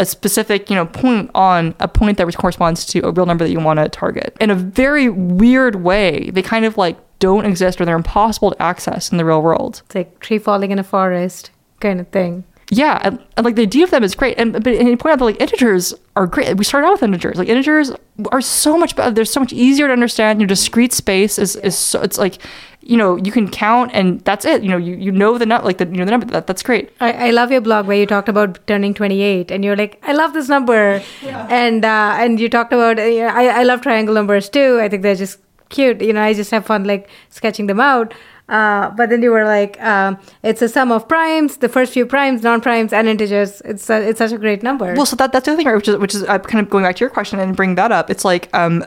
a 0.00 0.04
specific 0.06 0.68
you 0.70 0.74
know 0.74 0.86
point 0.86 1.30
on 1.34 1.74
a 1.78 1.86
point 1.86 2.18
that 2.18 2.36
corresponds 2.36 2.84
to 2.86 3.00
a 3.06 3.12
real 3.12 3.26
number 3.26 3.44
that 3.44 3.52
you 3.52 3.60
want 3.60 3.78
to 3.78 3.88
target 3.88 4.36
in 4.40 4.50
a 4.50 4.54
very 4.54 5.08
weird 5.08 5.76
way 5.76 6.30
they 6.30 6.42
kind 6.42 6.64
of 6.64 6.76
like 6.76 6.98
don't 7.18 7.44
exist 7.44 7.80
or 7.80 7.84
they're 7.84 7.94
impossible 7.94 8.50
to 8.50 8.62
access 8.62 9.12
in 9.12 9.18
the 9.18 9.24
real 9.24 9.42
world 9.42 9.82
It's 9.86 9.94
like 9.94 10.18
tree 10.20 10.38
falling 10.38 10.70
in 10.70 10.78
a 10.78 10.82
forest 10.84 11.50
kind 11.80 12.00
of 12.00 12.08
thing. 12.08 12.44
Yeah 12.70 13.00
and, 13.02 13.18
and, 13.36 13.44
like 13.44 13.56
the 13.56 13.62
idea 13.62 13.84
of 13.84 13.90
them 13.90 14.02
is 14.02 14.14
great 14.14 14.38
and 14.38 14.52
but 14.52 14.66
and 14.68 14.88
you 14.88 14.96
point 14.96 15.12
out 15.12 15.18
that 15.18 15.24
like 15.24 15.40
integers 15.40 15.94
are 16.16 16.26
great. 16.26 16.56
We 16.56 16.64
start 16.64 16.84
out 16.84 16.92
with 16.92 17.02
integers 17.02 17.36
like 17.36 17.48
integers 17.48 17.92
are 18.30 18.40
so 18.40 18.76
much 18.76 18.94
better 18.96 19.10
they're 19.10 19.24
so 19.24 19.40
much 19.40 19.52
easier 19.52 19.86
to 19.86 19.92
understand. 19.92 20.40
Your 20.40 20.48
discrete 20.48 20.92
space 20.92 21.38
is, 21.38 21.56
is 21.56 21.76
so 21.76 22.02
it's 22.02 22.18
like 22.18 22.38
you 22.82 22.96
know 22.96 23.16
you 23.16 23.32
can 23.32 23.48
count 23.48 23.90
and 23.94 24.20
that's 24.20 24.44
it. 24.44 24.62
You 24.62 24.68
know 24.70 24.76
you, 24.76 24.96
you 24.96 25.12
know 25.12 25.38
the 25.38 25.46
nut 25.46 25.64
like 25.64 25.78
the 25.78 25.86
you 25.86 25.96
know 25.96 26.04
the 26.04 26.10
number 26.10 26.26
that, 26.26 26.46
that's 26.46 26.62
great. 26.62 26.90
I, 27.00 27.28
I 27.28 27.30
love 27.30 27.50
your 27.50 27.60
blog 27.60 27.86
where 27.86 27.96
you 27.96 28.06
talked 28.06 28.28
about 28.28 28.64
turning 28.66 28.94
28 28.94 29.50
and 29.50 29.64
you're 29.64 29.76
like 29.76 30.02
i 30.02 30.12
love 30.12 30.32
this 30.32 30.48
number. 30.48 31.02
And 31.22 31.84
uh, 31.84 32.16
and 32.18 32.38
you 32.38 32.48
talked 32.48 32.72
about 32.72 32.98
uh, 32.98 33.02
I, 33.02 33.60
I 33.60 33.62
love 33.62 33.80
triangle 33.80 34.14
numbers 34.14 34.48
too. 34.48 34.78
I 34.80 34.88
think 34.88 35.02
they're 35.02 35.14
just 35.14 35.38
cute. 35.70 36.00
You 36.00 36.12
know 36.12 36.22
i 36.22 36.34
just 36.34 36.50
have 36.50 36.66
fun 36.66 36.84
like 36.84 37.08
sketching 37.30 37.66
them 37.66 37.80
out 37.80 38.12
uh, 38.50 38.90
but 38.90 39.08
then 39.08 39.22
you 39.22 39.30
were 39.30 39.44
like 39.44 39.80
um, 39.80 40.18
it's 40.42 40.60
a 40.60 40.68
sum 40.68 40.92
of 40.92 41.08
primes 41.08 41.56
the 41.58 41.68
first 41.68 41.92
few 41.92 42.04
primes 42.04 42.42
non-primes 42.42 42.92
and 42.92 43.08
integers 43.08 43.62
it's 43.64 43.88
a, 43.88 44.08
it's 44.08 44.18
such 44.18 44.32
a 44.32 44.38
great 44.38 44.62
number 44.62 44.80
Well, 44.94 45.06
so 45.06 45.16
that, 45.16 45.32
that's 45.32 45.46
the 45.46 45.52
other 45.52 45.62
thing, 45.62 45.74
which 45.74 45.88
is, 45.88 45.96
which 45.96 46.14
is 46.14 46.22
uh, 46.24 46.38
kind 46.38 46.64
of 46.64 46.70
going 46.70 46.84
back 46.84 46.96
to 46.96 47.00
your 47.00 47.10
question 47.10 47.38
and 47.38 47.56
bring 47.56 47.74
that 47.76 47.92
up. 47.92 48.10
It's 48.10 48.24
like, 48.24 48.54
um, 48.54 48.84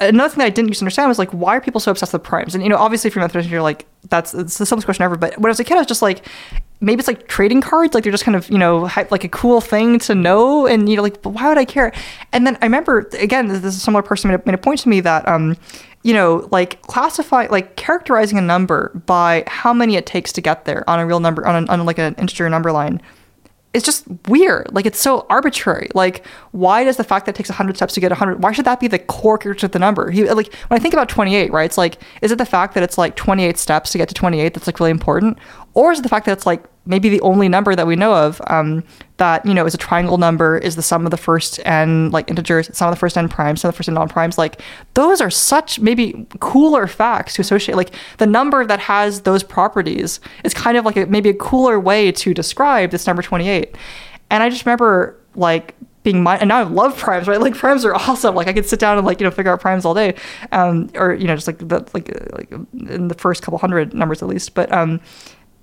another 0.00 0.28
thing 0.28 0.38
that 0.38 0.46
I 0.46 0.50
didn't 0.50 0.72
to 0.72 0.80
understand 0.80 1.08
was 1.08 1.18
like, 1.18 1.30
why 1.30 1.56
are 1.56 1.60
people 1.60 1.80
so 1.80 1.90
obsessed 1.90 2.12
with 2.12 2.22
primes? 2.22 2.54
And, 2.54 2.62
you 2.62 2.70
know, 2.70 2.76
obviously 2.76 3.08
if 3.08 3.14
you're 3.14 3.22
a 3.22 3.26
mathematician, 3.26 3.52
you're 3.52 3.62
like, 3.62 3.86
that's 4.08 4.34
it's 4.34 4.58
the 4.58 4.66
simplest 4.66 4.86
question 4.86 5.04
ever. 5.04 5.16
But 5.16 5.36
when 5.38 5.46
I 5.46 5.50
was 5.50 5.60
a 5.60 5.64
kid, 5.64 5.74
I 5.74 5.78
was 5.78 5.86
just 5.86 6.02
like, 6.02 6.26
maybe 6.80 7.00
it's 7.00 7.08
like 7.08 7.26
trading 7.28 7.60
cards. 7.60 7.94
Like 7.94 8.04
they're 8.04 8.12
just 8.12 8.24
kind 8.24 8.36
of, 8.36 8.48
you 8.50 8.58
know, 8.58 8.88
like 9.10 9.24
a 9.24 9.28
cool 9.28 9.60
thing 9.60 9.98
to 10.00 10.14
know. 10.14 10.66
And, 10.66 10.88
you 10.88 10.96
know, 10.96 11.02
like, 11.02 11.22
but 11.22 11.30
why 11.30 11.48
would 11.48 11.58
I 11.58 11.64
care? 11.64 11.92
And 12.32 12.46
then 12.46 12.56
I 12.62 12.66
remember, 12.66 13.08
again, 13.18 13.48
this 13.48 13.64
is 13.64 13.76
a 13.76 13.80
similar 13.80 14.02
person 14.02 14.30
made 14.30 14.40
a, 14.40 14.42
made 14.46 14.54
a 14.54 14.58
point 14.58 14.80
to 14.80 14.88
me 14.88 15.00
that, 15.00 15.26
um, 15.28 15.56
you 16.06 16.14
know, 16.14 16.48
like 16.52 16.80
classify, 16.82 17.48
like 17.50 17.74
characterizing 17.74 18.38
a 18.38 18.42
number 18.42 18.92
by 19.06 19.42
how 19.48 19.72
many 19.74 19.96
it 19.96 20.06
takes 20.06 20.32
to 20.34 20.40
get 20.40 20.64
there 20.64 20.88
on 20.88 21.00
a 21.00 21.06
real 21.06 21.18
number, 21.18 21.44
on, 21.44 21.68
a, 21.68 21.72
on 21.72 21.84
like 21.84 21.98
an 21.98 22.14
integer 22.14 22.48
number 22.48 22.70
line 22.70 23.02
it's 23.76 23.84
just 23.84 24.06
weird. 24.26 24.72
Like 24.72 24.86
it's 24.86 24.98
so 24.98 25.26
arbitrary. 25.28 25.90
Like 25.94 26.26
why 26.52 26.82
does 26.82 26.96
the 26.96 27.04
fact 27.04 27.26
that 27.26 27.34
it 27.34 27.36
takes 27.36 27.50
100 27.50 27.76
steps 27.76 27.92
to 27.92 28.00
get 28.00 28.10
100 28.10 28.42
why 28.42 28.52
should 28.52 28.64
that 28.64 28.80
be 28.80 28.88
the 28.88 28.98
core 28.98 29.36
character 29.36 29.66
of 29.66 29.72
the 29.72 29.78
number? 29.78 30.10
He, 30.10 30.24
like 30.30 30.50
when 30.68 30.80
I 30.80 30.82
think 30.82 30.94
about 30.94 31.10
28, 31.10 31.52
right? 31.52 31.66
It's 31.66 31.76
like 31.76 31.98
is 32.22 32.32
it 32.32 32.38
the 32.38 32.46
fact 32.46 32.72
that 32.72 32.82
it's 32.82 32.96
like 32.96 33.16
28 33.16 33.58
steps 33.58 33.92
to 33.92 33.98
get 33.98 34.08
to 34.08 34.14
28 34.14 34.54
that's 34.54 34.66
like 34.66 34.80
really 34.80 34.90
important 34.90 35.38
or 35.76 35.92
is 35.92 35.98
it 35.98 36.02
the 36.02 36.08
fact 36.08 36.24
that 36.24 36.32
it's 36.32 36.46
like 36.46 36.64
maybe 36.86 37.10
the 37.10 37.20
only 37.20 37.48
number 37.48 37.76
that 37.76 37.86
we 37.86 37.96
know 37.96 38.14
of 38.14 38.40
um, 38.46 38.82
that 39.18 39.44
you 39.44 39.52
know 39.52 39.66
is 39.66 39.74
a 39.74 39.78
triangle 39.78 40.16
number 40.16 40.56
is 40.56 40.74
the 40.74 40.82
sum 40.82 41.04
of 41.04 41.10
the 41.10 41.16
first 41.18 41.60
n 41.64 42.10
like 42.10 42.28
integers 42.30 42.74
sum 42.76 42.88
of 42.88 42.94
the 42.94 42.98
first 42.98 43.16
n 43.16 43.28
primes 43.28 43.60
sum 43.60 43.68
of 43.68 43.74
the 43.74 43.76
first 43.76 43.88
n 43.88 43.94
non-primes 43.94 44.38
like 44.38 44.60
those 44.94 45.20
are 45.20 45.30
such 45.30 45.78
maybe 45.78 46.26
cooler 46.40 46.86
facts 46.86 47.34
to 47.34 47.42
associate 47.42 47.76
like 47.76 47.94
the 48.16 48.26
number 48.26 48.64
that 48.64 48.80
has 48.80 49.20
those 49.20 49.42
properties 49.42 50.18
is 50.44 50.54
kind 50.54 50.78
of 50.78 50.84
like 50.86 50.96
a, 50.96 51.06
maybe 51.06 51.28
a 51.28 51.34
cooler 51.34 51.78
way 51.78 52.10
to 52.10 52.32
describe 52.32 52.90
this 52.90 53.06
number 53.06 53.22
28 53.22 53.76
and 54.30 54.42
i 54.42 54.48
just 54.48 54.64
remember 54.64 55.20
like 55.34 55.74
being 56.06 56.22
my 56.22 56.38
and 56.38 56.48
now 56.48 56.58
I 56.58 56.62
love 56.62 56.96
primes, 56.96 57.26
right? 57.26 57.40
Like 57.46 57.56
primes 57.56 57.84
are 57.84 57.94
awesome. 57.94 58.36
Like 58.36 58.46
I 58.46 58.52
could 58.52 58.64
sit 58.64 58.78
down 58.78 58.96
and 58.96 59.04
like 59.04 59.20
you 59.20 59.24
know 59.24 59.30
figure 59.32 59.52
out 59.52 59.60
primes 59.60 59.84
all 59.84 59.92
day, 59.92 60.14
um, 60.52 60.88
or 60.94 61.12
you 61.12 61.26
know 61.26 61.34
just 61.34 61.48
like 61.48 61.58
the 61.58 61.84
like 61.92 62.08
like 62.32 62.50
in 62.88 63.08
the 63.08 63.14
first 63.14 63.42
couple 63.42 63.58
hundred 63.58 63.92
numbers 63.92 64.22
at 64.22 64.28
least. 64.28 64.54
But 64.54 64.70
um, 64.72 65.00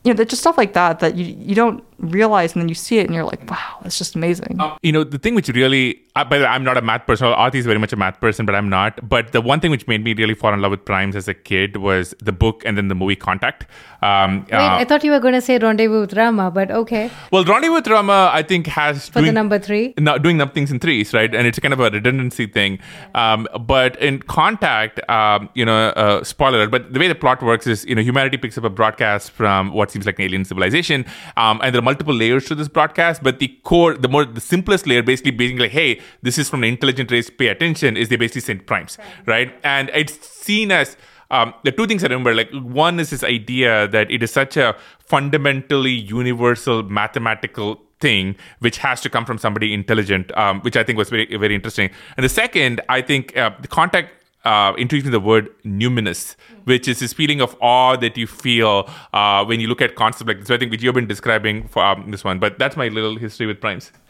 you 0.04 0.14
know, 0.14 0.24
just 0.24 0.42
stuff 0.42 0.58
like 0.58 0.74
that 0.74 1.00
that 1.00 1.16
you 1.16 1.36
you 1.40 1.56
don't 1.56 1.84
realize, 2.12 2.54
and 2.54 2.62
then 2.62 2.70
you 2.70 2.76
see 2.76 3.00
it, 3.00 3.06
and 3.06 3.16
you're 3.16 3.24
like, 3.24 3.50
wow, 3.50 3.78
that's 3.82 3.98
just 3.98 4.16
amazing. 4.16 4.60
Um, 4.60 4.78
you 4.82 4.92
know, 4.92 5.04
the 5.04 5.18
thing 5.18 5.36
which 5.36 5.48
really, 5.50 6.02
uh, 6.16 6.24
by 6.24 6.38
the 6.38 6.46
way, 6.46 6.50
I'm 6.50 6.64
not 6.64 6.78
a 6.78 6.82
math 6.82 7.06
person. 7.06 7.28
Aarthi 7.28 7.56
is 7.56 7.66
very 7.66 7.80
much 7.80 7.94
a 7.94 7.96
math 7.96 8.20
person, 8.20 8.46
but 8.46 8.56
I'm 8.56 8.70
not. 8.70 9.08
But 9.08 9.32
the 9.32 9.42
one 9.42 9.60
thing 9.60 9.72
which 9.72 9.88
made 9.88 10.04
me 10.04 10.14
really 10.14 10.34
fall 10.34 10.54
in 10.54 10.62
love 10.62 10.72
with 10.72 10.86
primes 10.86 11.16
as 11.16 11.28
a 11.28 11.34
kid 11.34 11.78
was 11.78 12.14
the 12.20 12.32
book 12.32 12.64
and 12.66 12.78
then 12.78 12.88
the 12.88 12.96
movie 12.96 13.16
Contact. 13.16 13.66
Um, 14.02 14.46
wait 14.52 14.54
i 14.54 14.84
thought 14.84 15.02
you 15.06 15.12
were 15.12 15.20
going 15.22 15.34
to 15.34 15.40
say 15.40 15.58
rendezvous 15.58 16.02
with 16.02 16.14
rama 16.14 16.52
but 16.52 16.70
okay 16.70 17.10
well, 17.32 17.44
Rendezvous 17.44 17.74
with 17.74 17.88
Rama, 17.88 18.30
I 18.34 18.44
think, 18.44 18.68
has 18.68 19.10
for 19.10 19.22
the 19.22 19.32
number 19.32 19.60
three 19.60 19.94
no, 19.98 20.18
doing 20.18 20.40
some 20.40 20.52
things 20.52 20.72
in 20.72 20.80
threes, 20.80 21.14
right? 21.14 21.34
And 21.34 21.48
it's 21.48 21.60
kind 21.60 21.74
of 21.74 21.80
a 21.80 21.90
redundancy 21.90 22.48
thing. 22.48 22.80
Um, 23.16 23.48
but 23.62 24.00
in 24.02 24.20
Contact, 24.20 25.00
um, 25.10 25.50
you 25.54 25.66
know, 25.66 25.90
uh, 25.90 26.24
spoiler, 26.24 26.60
alert, 26.60 26.72
but 26.72 26.94
the 26.94 27.00
way 27.00 27.08
the 27.08 27.16
plot 27.16 27.42
works 27.42 27.68
is, 27.68 27.86
you 27.86 27.96
know, 27.96 28.02
humanity 28.02 28.38
picks 28.38 28.58
up 28.58 28.64
a 28.64 28.70
broadcast 28.70 29.32
from 29.32 29.74
what 29.74 29.92
seems 29.92 30.06
like 30.06 30.20
an 30.20 30.26
alien 30.26 30.46
civilization, 30.46 31.06
um, 31.38 31.60
and 31.64 31.74
there 31.74 31.80
are 31.80 31.84
multiple 31.94 32.16
layers 32.24 32.46
to 32.50 32.56
this 32.56 32.68
broadcast. 32.68 33.24
But 33.24 33.40
the 33.40 33.50
core, 33.72 33.94
the 34.06 34.10
more, 34.10 34.26
the 34.26 34.42
simplest 34.42 34.88
layer, 34.88 35.04
basically 35.04 35.32
being 35.32 35.58
like, 35.58 35.72
hey, 35.72 36.02
this 36.22 36.38
is 36.38 36.50
from 36.50 36.64
an 36.64 36.70
intelligent 36.70 37.12
race, 37.12 37.30
pay 37.30 37.50
attention, 37.56 37.98
is 37.98 38.10
they 38.10 38.16
basically 38.16 38.42
send 38.42 38.66
primes, 38.66 38.98
right? 39.26 39.54
And 39.64 39.92
it's 39.94 40.16
seen 40.48 40.72
as 40.72 40.98
um, 41.32 41.54
the 41.64 41.72
two 41.72 41.88
things 41.88 42.04
I 42.04 42.08
remember, 42.08 42.34
like 42.36 42.52
one 42.52 43.00
is 43.00 43.10
this 43.10 43.24
idea 43.24 43.88
that 43.88 44.12
it 44.12 44.22
is 44.22 44.32
such 44.32 44.58
a 44.58 44.76
fundamentally 45.00 45.92
universal 45.92 46.84
mathematical 46.84 47.82
thing 48.00 48.36
which 48.60 48.78
has 48.80 49.02
to 49.02 49.10
come 49.10 49.26
from 49.26 49.38
somebody 49.38 49.74
intelligent, 49.74 50.36
um, 50.38 50.62
which 50.62 50.78
I 50.78 50.84
think 50.84 50.98
was 50.98 51.10
very 51.10 51.26
very 51.44 51.56
interesting. 51.56 51.90
And 52.18 52.24
the 52.24 52.30
second, 52.30 52.82
I 52.90 53.02
think 53.02 53.36
uh, 53.38 53.52
the 53.62 53.68
contact. 53.68 54.10
Uh, 54.46 54.74
introducing 54.78 55.12
the 55.12 55.22
word 55.22 55.50
numinous, 55.64 56.36
which 56.66 56.86
is 56.86 57.00
this 57.00 57.14
feeling 57.14 57.40
of 57.40 57.56
awe 57.62 57.96
that 57.96 58.18
you 58.18 58.28
feel 58.28 58.90
uh, 59.14 59.46
when 59.46 59.62
you 59.62 59.68
look 59.68 59.82
at 59.82 59.96
concepts 59.96 60.28
like 60.28 60.40
this. 60.40 60.48
So 60.50 60.56
I 60.56 60.58
think 60.58 60.70
which 60.70 60.84
you've 60.84 60.94
been 60.94 61.08
describing 61.08 61.70
for 61.70 61.82
um, 61.82 62.12
this 62.12 62.26
one, 62.26 62.40
but 62.40 62.60
that's 62.60 62.76
my 62.76 62.90
little 62.90 63.16
history 63.16 63.48
with 63.48 63.62
primes. 63.62 63.94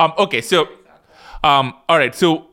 um, 0.00 0.12
okay, 0.18 0.40
so 0.40 0.68
um, 1.44 1.74
all 1.88 1.98
right, 1.98 2.14
so 2.14 2.47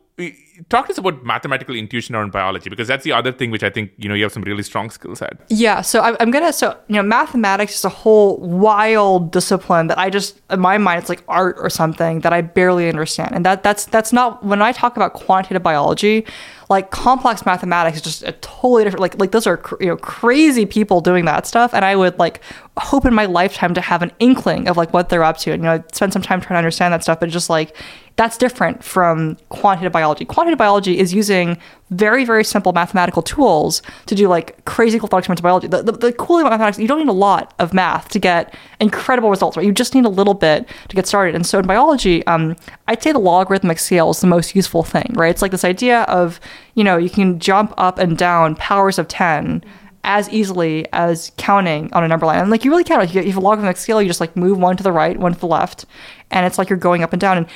talk 0.69 0.87
to 0.87 0.91
us 0.91 0.97
about 0.97 1.23
mathematical 1.23 1.75
intuition 1.75 2.15
around 2.15 2.31
biology 2.31 2.69
because 2.69 2.87
that's 2.87 3.03
the 3.03 3.11
other 3.11 3.31
thing 3.31 3.51
which 3.51 3.63
I 3.63 3.69
think 3.69 3.91
you 3.97 4.07
know 4.09 4.15
you 4.15 4.23
have 4.23 4.31
some 4.31 4.43
really 4.43 4.63
strong 4.63 4.89
skills 4.89 5.21
at. 5.21 5.39
Yeah, 5.49 5.81
so 5.81 6.01
I'm, 6.01 6.15
I'm 6.19 6.31
gonna 6.31 6.53
so 6.53 6.77
you 6.87 6.95
know 6.95 7.03
mathematics 7.03 7.75
is 7.75 7.85
a 7.85 7.89
whole 7.89 8.37
wild 8.37 9.31
discipline 9.31 9.87
that 9.87 9.97
I 9.97 10.09
just 10.09 10.41
in 10.49 10.59
my 10.59 10.77
mind 10.77 11.01
it's 11.01 11.09
like 11.09 11.23
art 11.27 11.57
or 11.59 11.69
something 11.69 12.21
that 12.21 12.33
I 12.33 12.41
barely 12.41 12.89
understand, 12.89 13.35
and 13.35 13.45
that 13.45 13.63
that's 13.63 13.85
that's 13.85 14.13
not 14.13 14.43
when 14.43 14.61
I 14.61 14.71
talk 14.71 14.95
about 14.95 15.13
quantitative 15.13 15.63
biology, 15.63 16.25
like 16.69 16.91
complex 16.91 17.45
mathematics 17.45 17.97
is 17.97 18.03
just 18.03 18.23
a 18.23 18.31
totally 18.33 18.83
different 18.83 19.01
like 19.01 19.19
like 19.19 19.31
those 19.31 19.45
are 19.45 19.57
cr- 19.57 19.75
you 19.79 19.87
know 19.87 19.97
crazy 19.97 20.65
people 20.65 21.01
doing 21.01 21.25
that 21.25 21.45
stuff, 21.45 21.73
and 21.73 21.85
I 21.85 21.95
would 21.95 22.17
like 22.17 22.41
hope 22.77 23.05
in 23.05 23.13
my 23.13 23.25
lifetime 23.25 23.73
to 23.73 23.81
have 23.81 24.01
an 24.01 24.11
inkling 24.19 24.67
of 24.67 24.77
like 24.77 24.93
what 24.93 25.09
they're 25.09 25.23
up 25.23 25.37
to, 25.39 25.51
and 25.51 25.63
you 25.63 25.69
know 25.69 25.83
spend 25.93 26.13
some 26.13 26.21
time 26.21 26.41
trying 26.41 26.55
to 26.55 26.57
understand 26.59 26.93
that 26.93 27.03
stuff, 27.03 27.19
but 27.19 27.29
just 27.29 27.49
like 27.49 27.75
that's 28.15 28.37
different 28.37 28.83
from 28.83 29.37
quantitative 29.49 29.91
biology. 29.91 30.25
Quantitative 30.25 30.57
biology 30.57 30.97
is 30.97 31.13
using 31.13 31.57
very, 31.91 32.25
very 32.25 32.43
simple 32.43 32.73
mathematical 32.73 33.21
tools 33.21 33.81
to 34.07 34.15
do 34.15 34.27
like 34.27 34.63
crazy 34.65 34.97
cool 34.97 35.07
thought 35.07 35.19
experiments 35.19 35.41
in 35.41 35.43
biology. 35.43 35.67
The, 35.67 35.83
the, 35.83 35.91
the 35.91 36.13
cool 36.13 36.37
thing 36.37 36.47
about 36.47 36.51
mathematics, 36.51 36.79
you 36.79 36.87
don't 36.87 36.99
need 36.99 37.09
a 37.09 37.13
lot 37.13 37.53
of 37.59 37.73
math 37.73 38.09
to 38.09 38.19
get 38.19 38.55
incredible 38.79 39.29
results, 39.29 39.55
right? 39.55 39.65
You 39.65 39.71
just 39.71 39.93
need 39.93 40.05
a 40.05 40.09
little 40.09 40.33
bit 40.33 40.67
to 40.89 40.95
get 40.95 41.05
started. 41.05 41.35
And 41.35 41.45
so 41.45 41.59
in 41.59 41.67
biology, 41.67 42.25
um, 42.25 42.55
I'd 42.87 43.03
say 43.03 43.11
the 43.11 43.19
logarithmic 43.19 43.77
scale 43.77 44.09
is 44.09 44.19
the 44.19 44.27
most 44.27 44.55
useful 44.55 44.83
thing, 44.83 45.11
right? 45.13 45.29
It's 45.29 45.43
like 45.43 45.51
this 45.51 45.63
idea 45.63 46.01
of, 46.03 46.39
you 46.73 46.83
know, 46.83 46.97
you 46.97 47.09
can 47.09 47.39
jump 47.39 47.73
up 47.77 47.99
and 47.99 48.17
down 48.17 48.55
powers 48.55 48.97
of 48.97 49.07
10 49.07 49.63
as 50.05 50.29
easily 50.29 50.87
as 50.93 51.31
counting 51.37 51.91
on 51.93 52.03
a 52.03 52.07
number 52.07 52.25
line. 52.25 52.39
And 52.39 52.51
like 52.51 52.63
you 52.63 52.71
really 52.71 52.83
can. 52.83 52.99
Like, 52.99 53.13
you 53.13 53.21
have 53.23 53.37
a 53.37 53.39
logarithmic 53.39 53.77
scale, 53.77 54.01
you 54.01 54.07
just 54.07 54.21
like 54.21 54.35
move 54.35 54.57
one 54.57 54.77
to 54.77 54.83
the 54.83 54.91
right, 54.91 55.17
one 55.17 55.33
to 55.33 55.39
the 55.39 55.47
left, 55.47 55.85
and 56.31 56.45
it's 56.45 56.57
like 56.57 56.69
you're 56.69 56.77
going 56.77 57.03
up 57.03 57.11
and 57.11 57.19
down. 57.19 57.37
And 57.37 57.47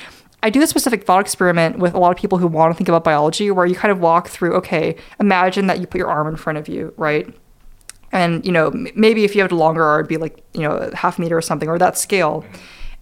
I 0.42 0.50
do 0.50 0.62
a 0.62 0.66
specific 0.66 1.04
thought 1.04 1.20
experiment 1.20 1.78
with 1.78 1.94
a 1.94 1.98
lot 1.98 2.10
of 2.10 2.16
people 2.16 2.38
who 2.38 2.46
want 2.46 2.72
to 2.72 2.76
think 2.76 2.88
about 2.88 3.04
biology 3.04 3.50
where 3.50 3.66
you 3.66 3.74
kind 3.74 3.92
of 3.92 4.00
walk 4.00 4.28
through, 4.28 4.54
okay, 4.54 4.96
imagine 5.18 5.66
that 5.66 5.80
you 5.80 5.86
put 5.86 5.98
your 5.98 6.08
arm 6.08 6.26
in 6.28 6.36
front 6.36 6.58
of 6.58 6.68
you, 6.68 6.94
right? 6.96 7.32
And, 8.12 8.44
you 8.44 8.50
know, 8.50 8.70
maybe 8.94 9.24
if 9.24 9.34
you 9.34 9.42
had 9.42 9.52
a 9.52 9.56
longer 9.56 9.84
arm, 9.84 10.00
it'd 10.00 10.08
be 10.08 10.16
like, 10.16 10.42
you 10.54 10.62
know, 10.62 10.72
a 10.72 10.96
half 10.96 11.18
meter 11.18 11.36
or 11.36 11.42
something, 11.42 11.68
or 11.68 11.78
that 11.78 11.96
scale. 11.96 12.44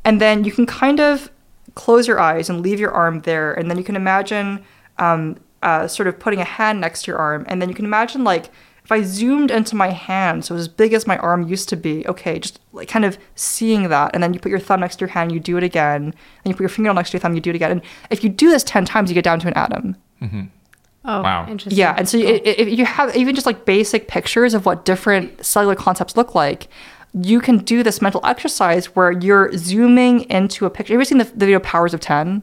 And 0.04 0.20
then 0.20 0.44
you 0.44 0.52
can 0.52 0.66
kind 0.66 1.00
of 1.00 1.30
close 1.74 2.06
your 2.06 2.20
eyes 2.20 2.50
and 2.50 2.60
leave 2.60 2.80
your 2.80 2.90
arm 2.92 3.20
there. 3.20 3.52
And 3.52 3.70
then 3.70 3.78
you 3.78 3.84
can 3.84 3.96
imagine 3.96 4.64
um, 4.98 5.38
uh, 5.62 5.86
sort 5.86 6.08
of 6.08 6.18
putting 6.18 6.40
a 6.40 6.44
hand 6.44 6.80
next 6.80 7.04
to 7.04 7.12
your 7.12 7.18
arm. 7.18 7.44
And 7.48 7.62
then 7.62 7.68
you 7.68 7.74
can 7.74 7.84
imagine, 7.84 8.24
like, 8.24 8.50
if 8.88 8.92
I 8.92 9.02
zoomed 9.02 9.50
into 9.50 9.76
my 9.76 9.90
hand, 9.90 10.46
so 10.46 10.54
as 10.54 10.66
big 10.66 10.94
as 10.94 11.06
my 11.06 11.18
arm 11.18 11.46
used 11.46 11.68
to 11.68 11.76
be, 11.76 12.06
okay, 12.08 12.38
just 12.38 12.58
like 12.72 12.88
kind 12.88 13.04
of 13.04 13.18
seeing 13.34 13.90
that, 13.90 14.12
and 14.14 14.22
then 14.22 14.32
you 14.32 14.40
put 14.40 14.48
your 14.48 14.58
thumb 14.58 14.80
next 14.80 14.96
to 14.96 15.00
your 15.00 15.10
hand, 15.10 15.30
you 15.30 15.40
do 15.40 15.58
it 15.58 15.62
again, 15.62 16.04
and 16.04 16.14
you 16.46 16.54
put 16.54 16.60
your 16.60 16.70
fingernail 16.70 16.94
next 16.94 17.10
to 17.10 17.16
your 17.16 17.20
thumb, 17.20 17.34
you 17.34 17.40
do 17.42 17.50
it 17.50 17.56
again, 17.56 17.70
and 17.70 17.82
if 18.08 18.24
you 18.24 18.30
do 18.30 18.48
this 18.48 18.64
ten 18.64 18.86
times, 18.86 19.10
you 19.10 19.14
get 19.14 19.24
down 19.24 19.40
to 19.40 19.46
an 19.46 19.52
atom. 19.54 19.94
Mm-hmm. 20.22 20.42
Oh, 21.04 21.20
Wow. 21.22 21.46
interesting. 21.50 21.78
Yeah, 21.78 21.94
and 21.98 22.08
so 22.08 22.18
i- 22.18 22.22
i- 22.22 22.54
if 22.62 22.78
you 22.78 22.86
have 22.86 23.14
even 23.14 23.34
just 23.34 23.46
like 23.46 23.66
basic 23.66 24.08
pictures 24.08 24.54
of 24.54 24.64
what 24.64 24.86
different 24.86 25.44
cellular 25.44 25.74
concepts 25.74 26.16
look 26.16 26.34
like, 26.34 26.68
you 27.12 27.40
can 27.40 27.58
do 27.58 27.82
this 27.82 28.00
mental 28.00 28.22
exercise 28.24 28.86
where 28.96 29.12
you're 29.12 29.50
zooming 29.56 30.22
into 30.30 30.64
a 30.64 30.70
picture. 30.70 30.94
Have 30.94 30.96
you 30.96 31.00
ever 31.00 31.04
seen 31.04 31.18
the, 31.18 31.24
the 31.24 31.44
video 31.46 31.60
Powers 31.60 31.92
of 31.92 32.00
Ten? 32.00 32.42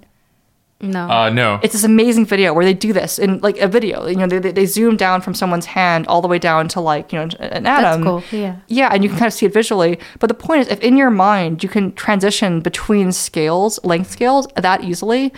No. 0.82 1.10
Uh, 1.10 1.30
no. 1.30 1.60
It's 1.64 1.74
this 1.74 1.84
amazing 1.84 2.26
video 2.26 2.54
where 2.54 2.66
they 2.66 2.74
do 2.74 2.92
this 2.92 3.18
in 3.18 3.40
like 3.40 3.58
a 3.60 3.68
video. 3.68 4.08
You 4.08 4.18
know, 4.18 4.28
they, 4.28 4.40
they, 4.40 4.52
they 4.52 4.66
zoom 4.66 4.98
down 4.98 5.22
from 5.22 5.34
someone's 5.34 5.66
hand 5.66 6.06
all 6.08 6.22
the 6.22 6.28
way 6.28 6.38
down 6.38 6.68
to 6.70 6.82
like 6.82 7.14
you 7.14 7.20
know 7.20 7.30
an 7.40 7.66
atom. 7.66 8.04
cool, 8.04 8.24
yeah. 8.32 8.58
Yeah, 8.68 8.90
and 8.92 9.04
you 9.04 9.10
can 9.10 9.18
kind 9.18 9.28
of 9.28 9.34
see 9.34 9.46
it 9.46 9.54
visually. 9.54 10.00
But 10.20 10.28
the 10.28 10.34
point 10.34 10.62
is, 10.62 10.68
if 10.68 10.80
in 10.82 10.98
your 10.98 11.10
mind 11.10 11.64
you 11.64 11.70
can 11.70 11.94
transition 11.94 12.60
between 12.60 13.12
scales, 13.12 13.84
length 13.84 14.12
scales, 14.12 14.48
that 14.56 14.84
easily, 14.84 15.34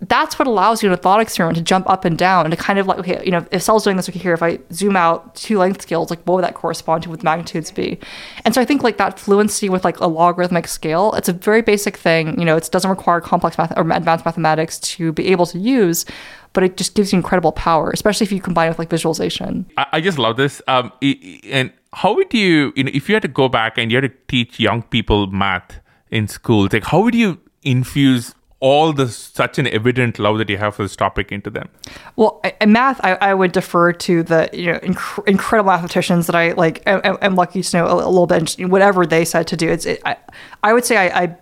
that's 0.00 0.38
what 0.38 0.46
allows 0.46 0.82
you 0.82 0.88
in 0.88 0.92
a 0.92 0.96
thought 0.96 1.20
experiment 1.20 1.56
to 1.56 1.62
jump 1.62 1.88
up 1.90 2.04
and 2.04 2.16
down 2.16 2.46
and 2.46 2.52
to 2.52 2.56
kind 2.56 2.78
of 2.78 2.86
like, 2.86 2.98
okay, 2.98 3.20
you 3.24 3.32
know, 3.32 3.44
if 3.50 3.62
cell's 3.62 3.82
doing 3.82 3.96
this, 3.96 4.08
okay, 4.08 4.18
here, 4.18 4.32
if 4.32 4.42
I 4.42 4.60
zoom 4.72 4.94
out 4.94 5.34
two 5.34 5.58
length 5.58 5.82
scales, 5.82 6.10
like 6.10 6.20
what 6.20 6.36
would 6.36 6.44
that 6.44 6.54
correspond 6.54 7.02
to 7.02 7.10
with 7.10 7.24
magnitudes 7.24 7.72
be? 7.72 7.98
And 8.44 8.54
so 8.54 8.60
I 8.60 8.64
think 8.64 8.84
like 8.84 8.96
that 8.98 9.18
fluency 9.18 9.68
with 9.68 9.84
like 9.84 9.98
a 9.98 10.06
logarithmic 10.06 10.68
scale, 10.68 11.14
it's 11.14 11.28
a 11.28 11.32
very 11.32 11.62
basic 11.62 11.96
thing. 11.96 12.38
You 12.38 12.44
know, 12.44 12.56
it 12.56 12.68
doesn't 12.70 12.88
require 12.88 13.20
complex 13.20 13.58
math 13.58 13.76
or 13.76 13.90
advanced 13.90 14.24
mathematics 14.24 14.78
to 14.80 15.12
be 15.12 15.28
able 15.28 15.46
to 15.46 15.58
use, 15.58 16.04
but 16.52 16.62
it 16.62 16.76
just 16.76 16.94
gives 16.94 17.12
you 17.12 17.16
incredible 17.16 17.50
power, 17.50 17.90
especially 17.90 18.24
if 18.24 18.30
you 18.30 18.40
combine 18.40 18.66
it 18.66 18.70
with 18.70 18.78
like 18.78 18.90
visualization. 18.90 19.66
I, 19.76 19.86
I 19.94 20.00
just 20.00 20.18
love 20.18 20.36
this. 20.36 20.62
Um, 20.68 20.92
and 21.02 21.72
how 21.92 22.14
would 22.14 22.32
you, 22.32 22.72
you 22.76 22.84
know, 22.84 22.90
if 22.94 23.08
you 23.08 23.16
had 23.16 23.22
to 23.22 23.28
go 23.28 23.48
back 23.48 23.76
and 23.78 23.90
you 23.90 23.96
had 23.96 24.10
to 24.10 24.16
teach 24.28 24.60
young 24.60 24.82
people 24.82 25.26
math 25.26 25.80
in 26.10 26.28
school, 26.28 26.68
like 26.72 26.84
how 26.84 27.00
would 27.00 27.16
you 27.16 27.40
infuse 27.62 28.34
all 28.60 28.92
the 28.92 29.08
such 29.08 29.58
an 29.58 29.68
evident 29.68 30.18
love 30.18 30.38
that 30.38 30.50
you 30.50 30.56
have 30.56 30.74
for 30.74 30.82
this 30.82 30.96
topic 30.96 31.30
into 31.30 31.50
them? 31.50 31.68
Well, 32.16 32.40
in 32.60 32.72
math, 32.72 33.00
I, 33.04 33.14
I 33.14 33.34
would 33.34 33.52
defer 33.52 33.92
to 33.92 34.22
the 34.22 34.50
you 34.52 34.72
know 34.72 34.78
inc- 34.80 35.28
incredible 35.28 35.70
mathematicians 35.70 36.26
that 36.26 36.34
I 36.34 36.52
like. 36.52 36.82
am 36.86 37.18
am 37.22 37.34
lucky 37.36 37.62
to 37.62 37.76
know 37.76 37.86
a, 37.86 37.94
little 37.94 38.26
bit. 38.26 38.56
Whatever 38.58 39.06
they 39.06 39.24
said 39.24 39.46
to 39.48 39.56
do, 39.56 39.68
it's. 39.68 39.86
It, 39.86 40.02
I, 40.04 40.16
I 40.62 40.72
would 40.72 40.84
say 40.84 40.96
I, 40.96 41.22
I, 41.22 41.36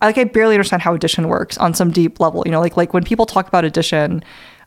I 0.00 0.06
like 0.06 0.18
I 0.18 0.24
barely 0.24 0.54
understand 0.54 0.82
how 0.82 0.94
addition 0.94 1.28
works 1.28 1.58
on 1.58 1.74
some 1.74 1.90
deep 1.90 2.20
level. 2.20 2.42
You 2.46 2.52
know, 2.52 2.60
like 2.60 2.76
like 2.76 2.94
when 2.94 3.04
people 3.04 3.26
talk 3.26 3.48
about 3.48 3.64
addition. 3.64 4.24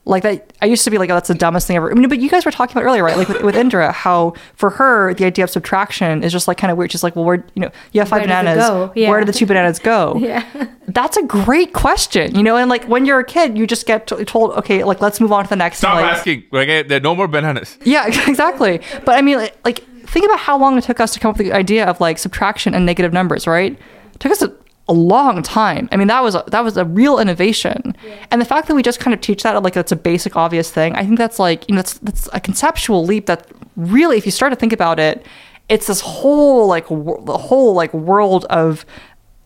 Like 0.08 0.22
that, 0.22 0.54
I 0.62 0.68
used 0.68 0.84
to 0.84 0.92
be 0.92 1.00
like, 1.00 1.10
oh, 1.10 1.16
that's 1.16 1.30
the 1.30 1.34
dumbest 1.34 1.66
thing 1.66 1.78
ever. 1.78 1.90
I 1.92 1.96
mean, 1.96 2.08
but 2.10 2.20
you 2.20 2.30
guys 2.30 2.46
were 2.46 2.52
talking 2.52 2.78
about 2.78 2.86
earlier, 2.88 3.04
right? 3.04 3.18
Like 3.18 3.28
with, 3.28 3.42
with 3.42 3.56
Indra, 3.56 3.92
how 3.92 4.34
for 4.54 4.70
her 4.70 5.16
the 5.16 5.26
idea 5.26 5.44
of 5.44 5.50
subtraction 5.50 6.24
is 6.24 6.32
just 6.32 6.48
like 6.48 6.58
kind 6.58 6.70
of 6.72 6.78
weird. 6.78 6.92
She's 6.92 7.02
like, 7.04 7.16
well, 7.16 7.26
where 7.26 7.44
you 7.56 7.62
know, 7.62 7.72
you 7.92 8.02
have 8.02 8.08
five 8.10 8.20
Where 8.22 8.28
bananas. 8.28 8.58
go? 8.68 8.92
Yeah. 8.96 9.10
Where 9.10 9.20
do 9.20 9.26
the 9.26 9.34
two 9.34 9.46
bananas 9.48 9.80
go? 9.80 10.16
Yeah. 10.26 10.44
That's 10.88 11.18
a 11.18 11.24
great 11.24 11.74
question, 11.74 12.36
you 12.36 12.44
know. 12.44 12.56
And 12.56 12.70
like 12.70 12.86
when 12.86 13.06
you're 13.06 13.20
a 13.20 13.26
kid, 13.26 13.58
you 13.58 13.66
just 13.68 13.86
get 13.88 14.06
t- 14.08 14.24
told, 14.26 14.52
okay, 14.52 14.84
like 14.84 15.02
let's 15.02 15.20
move 15.20 15.32
on 15.32 15.44
to 15.44 15.50
the 15.50 15.56
next. 15.56 15.80
Stop 15.80 15.96
and, 15.98 16.06
like, 16.06 16.16
asking. 16.18 16.44
Like, 16.52 16.68
eh, 16.70 16.84
there 16.84 16.98
are 16.98 17.02
no 17.02 17.16
more 17.16 17.28
bananas. 17.28 17.78
yeah, 17.84 18.06
exactly. 18.28 18.80
But 19.06 19.16
I 19.16 19.22
mean, 19.24 19.38
like, 19.38 19.58
like, 19.66 19.80
think 20.08 20.26
about 20.26 20.40
how 20.40 20.58
long 20.58 20.78
it 20.78 20.84
took 20.84 21.00
us 21.00 21.14
to 21.14 21.20
come 21.20 21.32
up 21.32 21.38
with 21.38 21.48
the 21.48 21.54
idea 21.54 21.86
of 21.86 22.00
like 22.00 22.18
subtraction 22.20 22.76
and 22.76 22.86
negative 22.86 23.12
numbers, 23.12 23.48
right? 23.48 23.74
It 24.14 24.20
took 24.20 24.32
us 24.32 24.42
a, 24.44 24.54
a 24.88 24.94
long 24.94 25.42
time. 25.42 25.90
I 25.92 25.98
mean, 25.98 26.08
that 26.08 26.22
was 26.22 26.36
a, 26.36 26.44
that 26.48 26.64
was 26.64 26.78
a 26.78 26.86
real 26.86 27.20
innovation. 27.20 27.96
And 28.30 28.40
the 28.40 28.46
fact 28.46 28.68
that 28.68 28.76
we 28.76 28.84
just 28.84 29.00
kind 29.00 29.14
of 29.14 29.22
teach 29.22 29.44
that 29.44 29.62
like 29.64 29.74
that's 29.74 29.92
a 29.92 29.96
basic, 29.96 30.36
obvious 30.36 30.70
thing, 30.72 30.96
I 30.96 31.04
think 31.04 31.18
that's 31.18 31.40
like 31.40 31.68
you 31.68 31.76
know 31.76 31.80
that's 31.80 31.98
that's 32.00 32.30
a 32.34 32.40
conceptual 32.40 33.06
leap 33.06 33.26
that 33.26 33.48
really, 33.76 34.18
if 34.18 34.26
you 34.26 34.32
start 34.32 34.52
to 34.52 34.56
think 34.56 34.74
about 34.74 35.00
it, 35.00 35.26
it's 35.70 35.88
this 35.88 36.02
whole 36.02 36.68
like 36.68 36.90
wor- 36.90 37.22
the 37.24 37.38
whole 37.38 37.74
like 37.74 37.94
world 37.94 38.46
of 38.46 38.86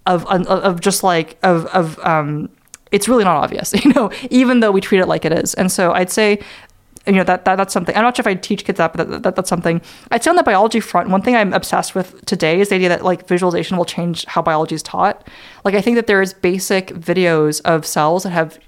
of 0.05 0.25
of, 0.25 0.47
of 0.47 0.81
just 0.81 1.03
like 1.03 1.37
of 1.43 1.65
of 1.67 1.99
um 1.99 2.49
it's 2.91 3.07
really 3.07 3.23
not 3.23 3.37
obvious 3.37 3.73
you 3.85 3.93
know 3.93 4.11
even 4.29 4.59
though 4.59 4.71
we 4.71 4.81
treat 4.81 4.99
it 4.99 5.07
like 5.07 5.25
it 5.25 5.31
is 5.31 5.53
and 5.53 5.71
so 5.71 5.91
i'd 5.93 6.09
say 6.09 6.39
you 7.07 7.13
know 7.13 7.23
that, 7.23 7.45
that 7.45 7.55
that's 7.55 7.73
something 7.73 7.95
i'm 7.95 8.03
not 8.03 8.15
sure 8.15 8.23
if 8.23 8.27
i 8.27 8.33
teach 8.33 8.65
kids 8.65 8.77
that 8.77 8.93
but 8.93 9.09
that, 9.09 9.23
that, 9.23 9.35
that's 9.35 9.49
something 9.49 9.81
i'd 10.11 10.23
say 10.23 10.29
on 10.29 10.35
the 10.35 10.43
biology 10.43 10.79
front 10.79 11.09
one 11.09 11.21
thing 11.21 11.35
i'm 11.35 11.53
obsessed 11.53 11.95
with 11.95 12.23
today 12.25 12.59
is 12.59 12.69
the 12.69 12.75
idea 12.75 12.89
that 12.89 13.03
like 13.03 13.27
visualization 13.27 13.77
will 13.77 13.85
change 13.85 14.25
how 14.25 14.41
biology 14.41 14.75
is 14.75 14.83
taught 14.83 15.27
like 15.63 15.75
i 15.75 15.81
think 15.81 15.95
that 15.95 16.07
there's 16.07 16.33
basic 16.33 16.87
videos 16.87 17.61
of 17.65 17.85
cells 17.85 18.23
that 18.23 18.31
have 18.31 18.59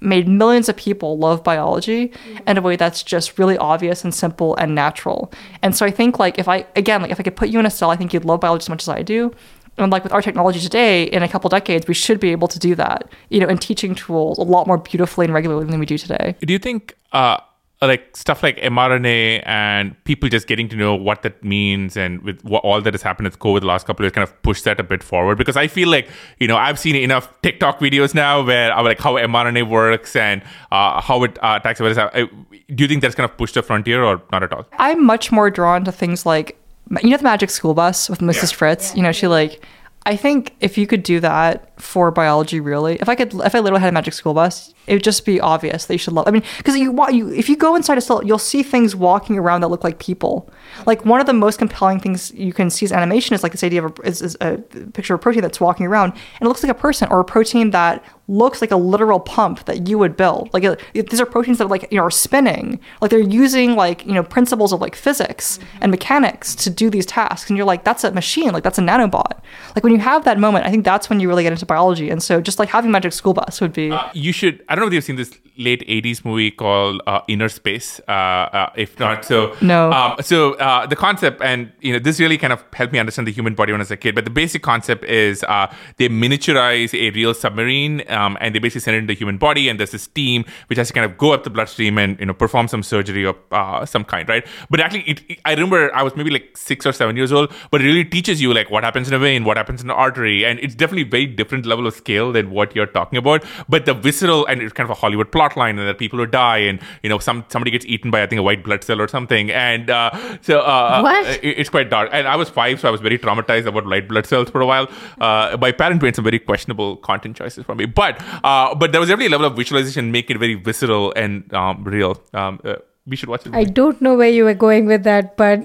made 0.00 0.28
millions 0.28 0.68
of 0.68 0.76
people 0.76 1.18
love 1.18 1.42
biology 1.42 2.12
in 2.46 2.56
a 2.56 2.62
way 2.62 2.76
that's 2.76 3.02
just 3.02 3.38
really 3.38 3.58
obvious 3.58 4.04
and 4.04 4.14
simple 4.14 4.54
and 4.56 4.74
natural. 4.74 5.32
And 5.62 5.76
so 5.76 5.84
I 5.84 5.90
think 5.90 6.18
like 6.18 6.38
if 6.38 6.48
I 6.48 6.66
again 6.76 7.02
like 7.02 7.10
if 7.10 7.18
I 7.18 7.22
could 7.22 7.36
put 7.36 7.48
you 7.48 7.58
in 7.58 7.66
a 7.66 7.70
cell, 7.70 7.90
I 7.90 7.96
think 7.96 8.12
you'd 8.12 8.24
love 8.24 8.40
biology 8.40 8.62
as 8.62 8.68
much 8.68 8.82
as 8.82 8.88
I 8.88 9.02
do. 9.02 9.34
And 9.76 9.92
like 9.92 10.02
with 10.02 10.12
our 10.12 10.22
technology 10.22 10.58
today, 10.58 11.04
in 11.04 11.22
a 11.22 11.28
couple 11.28 11.48
decades, 11.48 11.86
we 11.86 11.94
should 11.94 12.18
be 12.18 12.30
able 12.30 12.48
to 12.48 12.58
do 12.58 12.74
that, 12.74 13.10
you 13.28 13.38
know, 13.38 13.46
in 13.46 13.58
teaching 13.58 13.94
tools 13.94 14.38
a 14.38 14.42
lot 14.42 14.66
more 14.66 14.76
beautifully 14.76 15.24
and 15.24 15.32
regularly 15.32 15.66
than 15.66 15.78
we 15.78 15.86
do 15.86 15.96
today. 15.96 16.34
Do 16.40 16.52
you 16.52 16.58
think 16.58 16.96
uh, 17.12 17.38
like 17.86 18.16
stuff 18.16 18.42
like 18.42 18.56
mRNA 18.56 19.42
and 19.46 19.94
people 20.04 20.28
just 20.28 20.48
getting 20.48 20.68
to 20.68 20.76
know 20.76 20.96
what 20.96 21.22
that 21.22 21.44
means 21.44 21.96
and 21.96 22.22
with 22.22 22.42
what, 22.42 22.64
all 22.64 22.80
that 22.80 22.92
has 22.92 23.02
happened 23.02 23.26
with 23.26 23.38
COVID 23.38 23.60
the 23.60 23.66
last 23.66 23.86
couple 23.86 24.04
of 24.04 24.06
years 24.06 24.12
kind 24.12 24.26
of 24.26 24.42
push 24.42 24.62
that 24.62 24.80
a 24.80 24.82
bit 24.82 25.02
forward? 25.02 25.38
Because 25.38 25.56
I 25.56 25.68
feel 25.68 25.88
like, 25.88 26.08
you 26.40 26.48
know, 26.48 26.56
I've 26.56 26.78
seen 26.78 26.96
enough 26.96 27.32
TikTok 27.42 27.78
videos 27.78 28.14
now 28.14 28.44
where 28.44 28.72
I'm 28.72 28.84
like 28.84 28.98
how 28.98 29.14
mRNA 29.14 29.68
works 29.68 30.16
and 30.16 30.42
uh, 30.72 31.00
how 31.00 31.22
it 31.22 31.38
uh, 31.42 31.58
attacks 31.60 31.78
a 31.78 31.84
virus. 31.84 31.98
Uh, 31.98 32.26
Do 32.68 32.84
you 32.84 32.88
think 32.88 33.00
that's 33.02 33.14
kind 33.14 33.30
of 33.30 33.36
pushed 33.36 33.54
the 33.54 33.62
frontier 33.62 34.02
or 34.02 34.22
not 34.32 34.42
at 34.42 34.52
all? 34.52 34.66
I'm 34.72 35.04
much 35.06 35.30
more 35.30 35.50
drawn 35.50 35.84
to 35.84 35.92
things 35.92 36.26
like 36.26 36.60
you 37.02 37.10
know 37.10 37.16
the 37.16 37.22
Magic 37.22 37.50
School 37.50 37.74
Bus 37.74 38.08
with 38.08 38.20
Mrs. 38.20 38.52
Fritz. 38.54 38.94
You 38.96 39.02
know, 39.02 39.12
she 39.12 39.26
like. 39.26 39.64
I 40.06 40.16
think 40.16 40.54
if 40.60 40.78
you 40.78 40.86
could 40.86 41.02
do 41.02 41.20
that 41.20 41.78
for 41.78 42.10
biology, 42.10 42.60
really, 42.60 42.94
if 42.96 43.10
I 43.10 43.14
could, 43.14 43.34
if 43.34 43.54
I 43.54 43.58
literally 43.58 43.80
had 43.80 43.90
a 43.90 43.92
Magic 43.92 44.14
School 44.14 44.32
Bus, 44.32 44.72
it 44.88 44.94
would 44.94 45.04
just 45.04 45.24
be 45.24 45.40
obvious 45.40 45.86
that 45.86 45.94
you 45.94 45.98
should 45.98 46.14
love. 46.14 46.26
I 46.26 46.30
mean, 46.30 46.42
because 46.56 46.76
you, 46.76 46.90
wa- 46.92 47.08
you, 47.08 47.30
if 47.30 47.48
you 47.48 47.56
go 47.56 47.76
inside 47.76 47.98
a 47.98 48.00
cell, 48.00 48.24
you'll 48.24 48.38
see 48.38 48.62
things 48.62 48.96
walking 48.96 49.38
around 49.38 49.60
that 49.60 49.68
look 49.68 49.84
like 49.84 49.98
people. 49.98 50.50
Like 50.86 51.04
one 51.04 51.20
of 51.20 51.26
the 51.26 51.32
most 51.32 51.58
compelling 51.58 52.00
things 52.00 52.32
you 52.34 52.52
can 52.52 52.70
see 52.70 52.86
as 52.86 52.92
animation 52.92 53.34
is 53.34 53.42
like 53.42 53.52
this 53.52 53.64
idea 53.64 53.84
of 53.84 53.98
a, 53.98 54.02
is, 54.02 54.22
is 54.22 54.36
a 54.40 54.58
picture 54.92 55.14
of 55.14 55.20
a 55.20 55.22
protein 55.22 55.42
that's 55.42 55.60
walking 55.60 55.86
around 55.86 56.12
and 56.12 56.42
it 56.42 56.48
looks 56.48 56.62
like 56.62 56.70
a 56.70 56.74
person 56.74 57.08
or 57.10 57.20
a 57.20 57.24
protein 57.24 57.70
that 57.70 58.04
looks 58.28 58.60
like 58.60 58.70
a 58.70 58.76
literal 58.76 59.18
pump 59.18 59.64
that 59.64 59.88
you 59.88 59.98
would 59.98 60.16
build. 60.16 60.50
Like 60.52 60.62
it, 60.62 61.08
these 61.10 61.20
are 61.20 61.26
proteins 61.26 61.58
that 61.58 61.68
like 61.68 61.90
you 61.90 61.96
know 61.96 62.04
are 62.04 62.10
spinning. 62.10 62.78
Like 63.00 63.10
they're 63.10 63.18
using 63.18 63.74
like 63.74 64.04
you 64.06 64.12
know 64.12 64.22
principles 64.22 64.72
of 64.72 64.80
like 64.80 64.94
physics 64.94 65.58
mm-hmm. 65.58 65.78
and 65.82 65.90
mechanics 65.90 66.54
to 66.56 66.70
do 66.70 66.90
these 66.90 67.06
tasks. 67.06 67.48
And 67.48 67.56
you're 67.56 67.66
like, 67.66 67.84
that's 67.84 68.04
a 68.04 68.12
machine. 68.12 68.52
Like 68.52 68.62
that's 68.62 68.78
a 68.78 68.82
nanobot. 68.82 69.40
Like 69.74 69.82
when 69.82 69.94
you 69.94 69.98
have 69.98 70.24
that 70.24 70.38
moment, 70.38 70.66
I 70.66 70.70
think 70.70 70.84
that's 70.84 71.08
when 71.08 71.20
you 71.20 71.28
really 71.28 71.42
get 71.42 71.52
into 71.52 71.66
biology. 71.66 72.10
And 72.10 72.22
so 72.22 72.40
just 72.40 72.58
like 72.58 72.68
having 72.68 72.90
Magic 72.90 73.12
School 73.12 73.32
Bus 73.32 73.60
would 73.60 73.72
be. 73.72 73.90
Uh, 73.90 74.10
you 74.12 74.32
should. 74.32 74.62
I 74.68 74.74
don't 74.78 74.86
know 74.86 74.86
if 74.88 74.94
you've 74.94 75.04
seen 75.04 75.16
this 75.16 75.32
late 75.56 75.82
'80s 75.88 76.24
movie 76.24 76.50
called 76.50 77.02
uh, 77.06 77.20
Innerspace. 77.28 78.00
Uh, 78.08 78.12
uh, 78.12 78.70
if 78.76 78.98
not, 78.98 79.24
so 79.24 79.54
No. 79.60 79.90
Um, 79.92 80.16
so 80.20 80.54
uh, 80.54 80.86
the 80.86 80.96
concept, 80.96 81.42
and 81.42 81.72
you 81.80 81.92
know, 81.92 81.98
this 81.98 82.20
really 82.20 82.38
kind 82.38 82.52
of 82.52 82.64
helped 82.72 82.92
me 82.92 82.98
understand 82.98 83.26
the 83.26 83.32
human 83.32 83.54
body 83.54 83.72
when 83.72 83.80
I 83.80 83.82
was 83.82 83.90
a 83.90 83.96
kid. 83.96 84.14
But 84.14 84.24
the 84.24 84.30
basic 84.30 84.62
concept 84.62 85.04
is 85.04 85.42
uh, 85.44 85.66
they 85.96 86.08
miniaturize 86.08 86.94
a 86.94 87.10
real 87.10 87.34
submarine, 87.34 88.02
um, 88.10 88.36
and 88.40 88.54
they 88.54 88.58
basically 88.58 88.80
send 88.82 88.94
it 88.96 88.98
into 89.00 89.12
the 89.14 89.18
human 89.18 89.38
body, 89.38 89.68
and 89.68 89.78
there's 89.78 89.90
this 89.90 90.06
team 90.06 90.44
which 90.68 90.78
has 90.78 90.88
to 90.88 90.94
kind 90.94 91.04
of 91.04 91.18
go 91.18 91.32
up 91.32 91.44
the 91.44 91.50
bloodstream 91.50 91.98
and 91.98 92.18
you 92.20 92.26
know 92.26 92.34
perform 92.34 92.68
some 92.68 92.82
surgery 92.82 93.24
of 93.26 93.36
uh, 93.52 93.84
some 93.86 94.04
kind, 94.04 94.28
right? 94.28 94.46
But 94.70 94.80
actually, 94.80 95.02
it, 95.02 95.22
it- 95.28 95.38
I 95.44 95.52
remember 95.52 95.94
I 95.94 96.02
was 96.02 96.14
maybe 96.16 96.30
like 96.30 96.56
six 96.56 96.84
or 96.86 96.92
seven 96.92 97.16
years 97.16 97.32
old, 97.32 97.52
but 97.70 97.80
it 97.80 97.84
really 97.84 98.04
teaches 98.04 98.40
you 98.42 98.52
like 98.52 98.70
what 98.70 98.84
happens 98.84 99.08
in 99.08 99.14
a 99.14 99.18
vein, 99.18 99.44
what 99.44 99.56
happens 99.56 99.82
in 99.82 99.88
an 99.90 99.96
artery, 99.96 100.44
and 100.44 100.58
it's 100.60 100.74
definitely 100.74 101.02
a 101.02 101.10
very 101.10 101.26
different 101.26 101.64
level 101.66 101.86
of 101.86 101.94
scale 101.94 102.32
than 102.32 102.50
what 102.50 102.74
you're 102.76 102.86
talking 102.86 103.18
about. 103.18 103.44
But 103.68 103.86
the 103.86 103.94
visceral 103.94 104.46
and 104.46 104.57
it's 104.60 104.72
kind 104.72 104.86
of 104.90 104.90
a 104.96 105.00
Hollywood 105.00 105.30
plot 105.32 105.56
line, 105.56 105.78
and 105.78 105.88
that 105.88 105.98
people 105.98 106.18
who 106.18 106.26
die, 106.26 106.58
and 106.58 106.80
you 107.02 107.08
know 107.08 107.18
some 107.18 107.44
somebody 107.48 107.70
gets 107.70 107.86
eaten 107.86 108.10
by 108.10 108.22
I 108.22 108.26
think 108.26 108.38
a 108.38 108.42
white 108.42 108.62
blood 108.64 108.84
cell 108.84 109.00
or 109.00 109.08
something, 109.08 109.50
and 109.50 109.90
uh, 109.90 110.10
so 110.42 110.60
uh, 110.60 111.00
What? 111.02 111.26
it- 111.44 111.58
it's 111.58 111.70
quite 111.70 111.90
dark. 111.90 112.10
And 112.12 112.26
I 112.28 112.36
was 112.36 112.48
five, 112.48 112.80
so 112.80 112.88
I 112.88 112.90
was 112.90 113.00
very 113.00 113.18
traumatized 113.18 113.66
about 113.66 113.86
white 113.86 114.08
blood 114.08 114.26
cells 114.26 114.50
for 114.50 114.60
a 114.60 114.66
while. 114.66 114.88
Uh, 115.20 115.56
my 115.60 115.72
parents 115.72 116.02
made 116.02 116.14
some 116.16 116.24
very 116.24 116.38
questionable 116.38 116.96
content 116.96 117.36
choices 117.36 117.64
for 117.64 117.74
me, 117.74 117.86
but 117.86 118.20
uh, 118.44 118.74
but 118.74 118.92
there 118.92 119.00
was 119.00 119.08
definitely 119.08 119.26
a 119.26 119.36
level 119.38 119.46
of 119.46 119.56
visualization, 119.56 120.12
make 120.12 120.30
it 120.30 120.38
very 120.38 120.54
visceral 120.54 121.12
and 121.16 121.52
um, 121.54 121.84
real. 121.84 122.20
Um, 122.34 122.60
uh, 122.64 122.76
we 123.06 123.16
should 123.16 123.30
watch 123.30 123.46
it. 123.46 123.54
I 123.54 123.64
don't 123.64 124.02
know 124.02 124.14
where 124.16 124.28
you 124.28 124.44
were 124.44 124.52
going 124.52 124.84
with 124.84 125.02
that, 125.04 125.36
but 125.38 125.60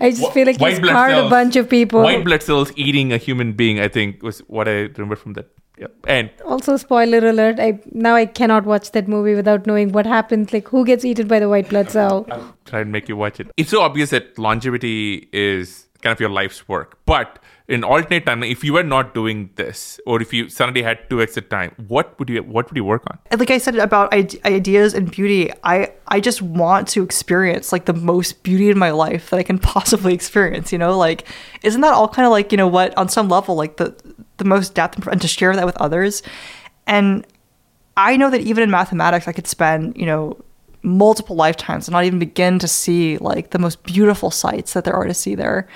I 0.00 0.10
just 0.12 0.32
feel 0.32 0.46
like 0.46 0.60
you 0.60 0.74
scarred 0.76 1.12
a 1.14 1.28
bunch 1.28 1.56
of 1.56 1.68
people. 1.68 2.02
White 2.02 2.22
blood 2.24 2.40
cells 2.42 2.72
eating 2.76 3.12
a 3.12 3.16
human 3.16 3.52
being, 3.54 3.80
I 3.80 3.88
think, 3.88 4.22
was 4.22 4.38
what 4.46 4.68
I 4.68 4.82
remember 4.96 5.16
from 5.16 5.32
that. 5.32 5.48
Yeah. 5.76 5.88
And 6.06 6.30
Also, 6.44 6.76
spoiler 6.76 7.26
alert! 7.26 7.58
I 7.58 7.80
now 7.92 8.14
I 8.14 8.26
cannot 8.26 8.64
watch 8.64 8.92
that 8.92 9.08
movie 9.08 9.34
without 9.34 9.66
knowing 9.66 9.92
what 9.92 10.06
happens. 10.06 10.52
Like, 10.52 10.68
who 10.68 10.84
gets 10.84 11.04
eaten 11.04 11.26
by 11.26 11.40
the 11.40 11.48
white 11.48 11.68
blood 11.68 11.90
cell? 11.90 12.26
I'll 12.30 12.56
try 12.64 12.80
and 12.80 12.92
make 12.92 13.08
you 13.08 13.16
watch 13.16 13.40
it. 13.40 13.48
It's 13.56 13.70
so 13.70 13.80
obvious 13.82 14.10
that 14.10 14.38
longevity 14.38 15.28
is 15.32 15.88
kind 16.02 16.12
of 16.12 16.20
your 16.20 16.30
life's 16.30 16.68
work, 16.68 16.98
but 17.06 17.38
in 17.66 17.82
alternate 17.82 18.26
time, 18.26 18.42
if 18.42 18.62
you 18.62 18.74
were 18.74 18.82
not 18.82 19.14
doing 19.14 19.48
this, 19.54 19.98
or 20.06 20.20
if 20.20 20.34
you 20.34 20.50
suddenly 20.50 20.82
had 20.82 20.98
two 21.08 21.22
extra 21.22 21.40
time, 21.40 21.72
what 21.88 22.18
would 22.18 22.28
you 22.28 22.42
what 22.42 22.68
would 22.68 22.76
you 22.76 22.84
work 22.84 23.02
on? 23.10 23.18
like 23.38 23.50
I 23.50 23.56
said 23.58 23.76
about 23.76 24.12
ideas 24.12 24.92
and 24.92 25.10
beauty, 25.10 25.50
I 25.64 25.92
I 26.08 26.20
just 26.20 26.42
want 26.42 26.88
to 26.88 27.02
experience 27.02 27.72
like 27.72 27.86
the 27.86 27.94
most 27.94 28.42
beauty 28.42 28.68
in 28.70 28.78
my 28.78 28.90
life 28.90 29.30
that 29.30 29.38
I 29.38 29.42
can 29.42 29.58
possibly 29.74 30.12
experience. 30.12 30.72
You 30.72 30.78
know, 30.78 30.96
like 30.98 31.26
isn't 31.62 31.80
that 31.80 31.94
all 31.94 32.06
kind 32.06 32.26
of 32.26 32.32
like 32.32 32.52
you 32.52 32.58
know 32.58 32.68
what 32.68 32.96
on 32.98 33.08
some 33.08 33.28
level 33.28 33.54
like 33.56 33.78
the 33.78 33.94
the 34.38 34.44
most 34.44 34.74
depth 34.74 35.06
and 35.06 35.20
to 35.20 35.28
share 35.28 35.54
that 35.54 35.66
with 35.66 35.76
others, 35.78 36.22
and 36.86 37.26
I 37.96 38.16
know 38.16 38.30
that 38.30 38.40
even 38.40 38.62
in 38.62 38.70
mathematics 38.70 39.28
I 39.28 39.32
could 39.32 39.46
spend 39.46 39.96
you 39.96 40.06
know 40.06 40.36
multiple 40.82 41.34
lifetimes 41.34 41.88
and 41.88 41.92
not 41.92 42.04
even 42.04 42.18
begin 42.18 42.58
to 42.58 42.68
see 42.68 43.16
like 43.18 43.50
the 43.50 43.58
most 43.58 43.82
beautiful 43.84 44.30
sights 44.30 44.74
that 44.74 44.84
there 44.84 44.94
are 44.94 45.06
to 45.06 45.14
see 45.14 45.34
there. 45.34 45.66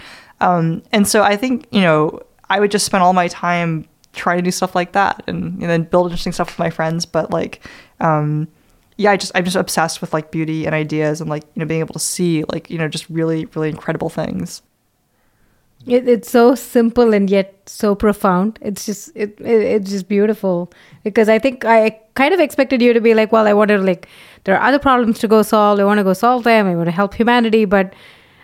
Um, 0.40 0.82
and 0.92 1.08
so 1.08 1.22
I 1.22 1.36
think 1.36 1.66
you 1.70 1.80
know 1.80 2.20
I 2.50 2.60
would 2.60 2.70
just 2.70 2.86
spend 2.86 3.02
all 3.02 3.12
my 3.12 3.28
time 3.28 3.86
trying 4.12 4.38
to 4.38 4.42
do 4.42 4.50
stuff 4.50 4.74
like 4.74 4.92
that 4.92 5.22
and, 5.26 5.54
and 5.54 5.70
then 5.70 5.82
build 5.84 6.06
interesting 6.06 6.32
stuff 6.32 6.48
with 6.48 6.58
my 6.58 6.70
friends. 6.70 7.06
But 7.06 7.30
like, 7.30 7.66
um, 8.00 8.48
yeah, 8.96 9.12
I 9.12 9.16
just 9.16 9.32
I'm 9.34 9.44
just 9.44 9.56
obsessed 9.56 10.00
with 10.00 10.12
like 10.12 10.30
beauty 10.30 10.66
and 10.66 10.74
ideas 10.74 11.20
and 11.20 11.30
like 11.30 11.44
you 11.54 11.60
know 11.60 11.66
being 11.66 11.80
able 11.80 11.94
to 11.94 12.00
see 12.00 12.44
like 12.52 12.70
you 12.70 12.78
know 12.78 12.88
just 12.88 13.08
really 13.08 13.46
really 13.46 13.70
incredible 13.70 14.08
things. 14.10 14.62
It, 15.86 16.08
it's 16.08 16.30
so 16.30 16.54
simple 16.54 17.14
and 17.14 17.30
yet 17.30 17.54
so 17.66 17.94
profound. 17.94 18.58
It's 18.60 18.84
just 18.84 19.10
it, 19.14 19.40
it 19.40 19.62
it's 19.62 19.90
just 19.90 20.08
beautiful 20.08 20.72
because 21.04 21.28
I 21.28 21.38
think 21.38 21.64
I 21.64 21.98
kind 22.14 22.34
of 22.34 22.40
expected 22.40 22.82
you 22.82 22.92
to 22.92 23.00
be 23.00 23.14
like, 23.14 23.32
well, 23.32 23.46
I 23.46 23.52
want 23.52 23.68
to 23.68 23.78
like 23.78 24.08
there 24.44 24.56
are 24.56 24.62
other 24.62 24.78
problems 24.78 25.18
to 25.20 25.28
go 25.28 25.42
solve. 25.42 25.80
I 25.80 25.84
want 25.84 25.98
to 25.98 26.04
go 26.04 26.12
solve 26.12 26.44
them. 26.44 26.66
I 26.66 26.74
want 26.74 26.88
to 26.88 26.92
help 26.92 27.14
humanity, 27.14 27.64
but 27.64 27.94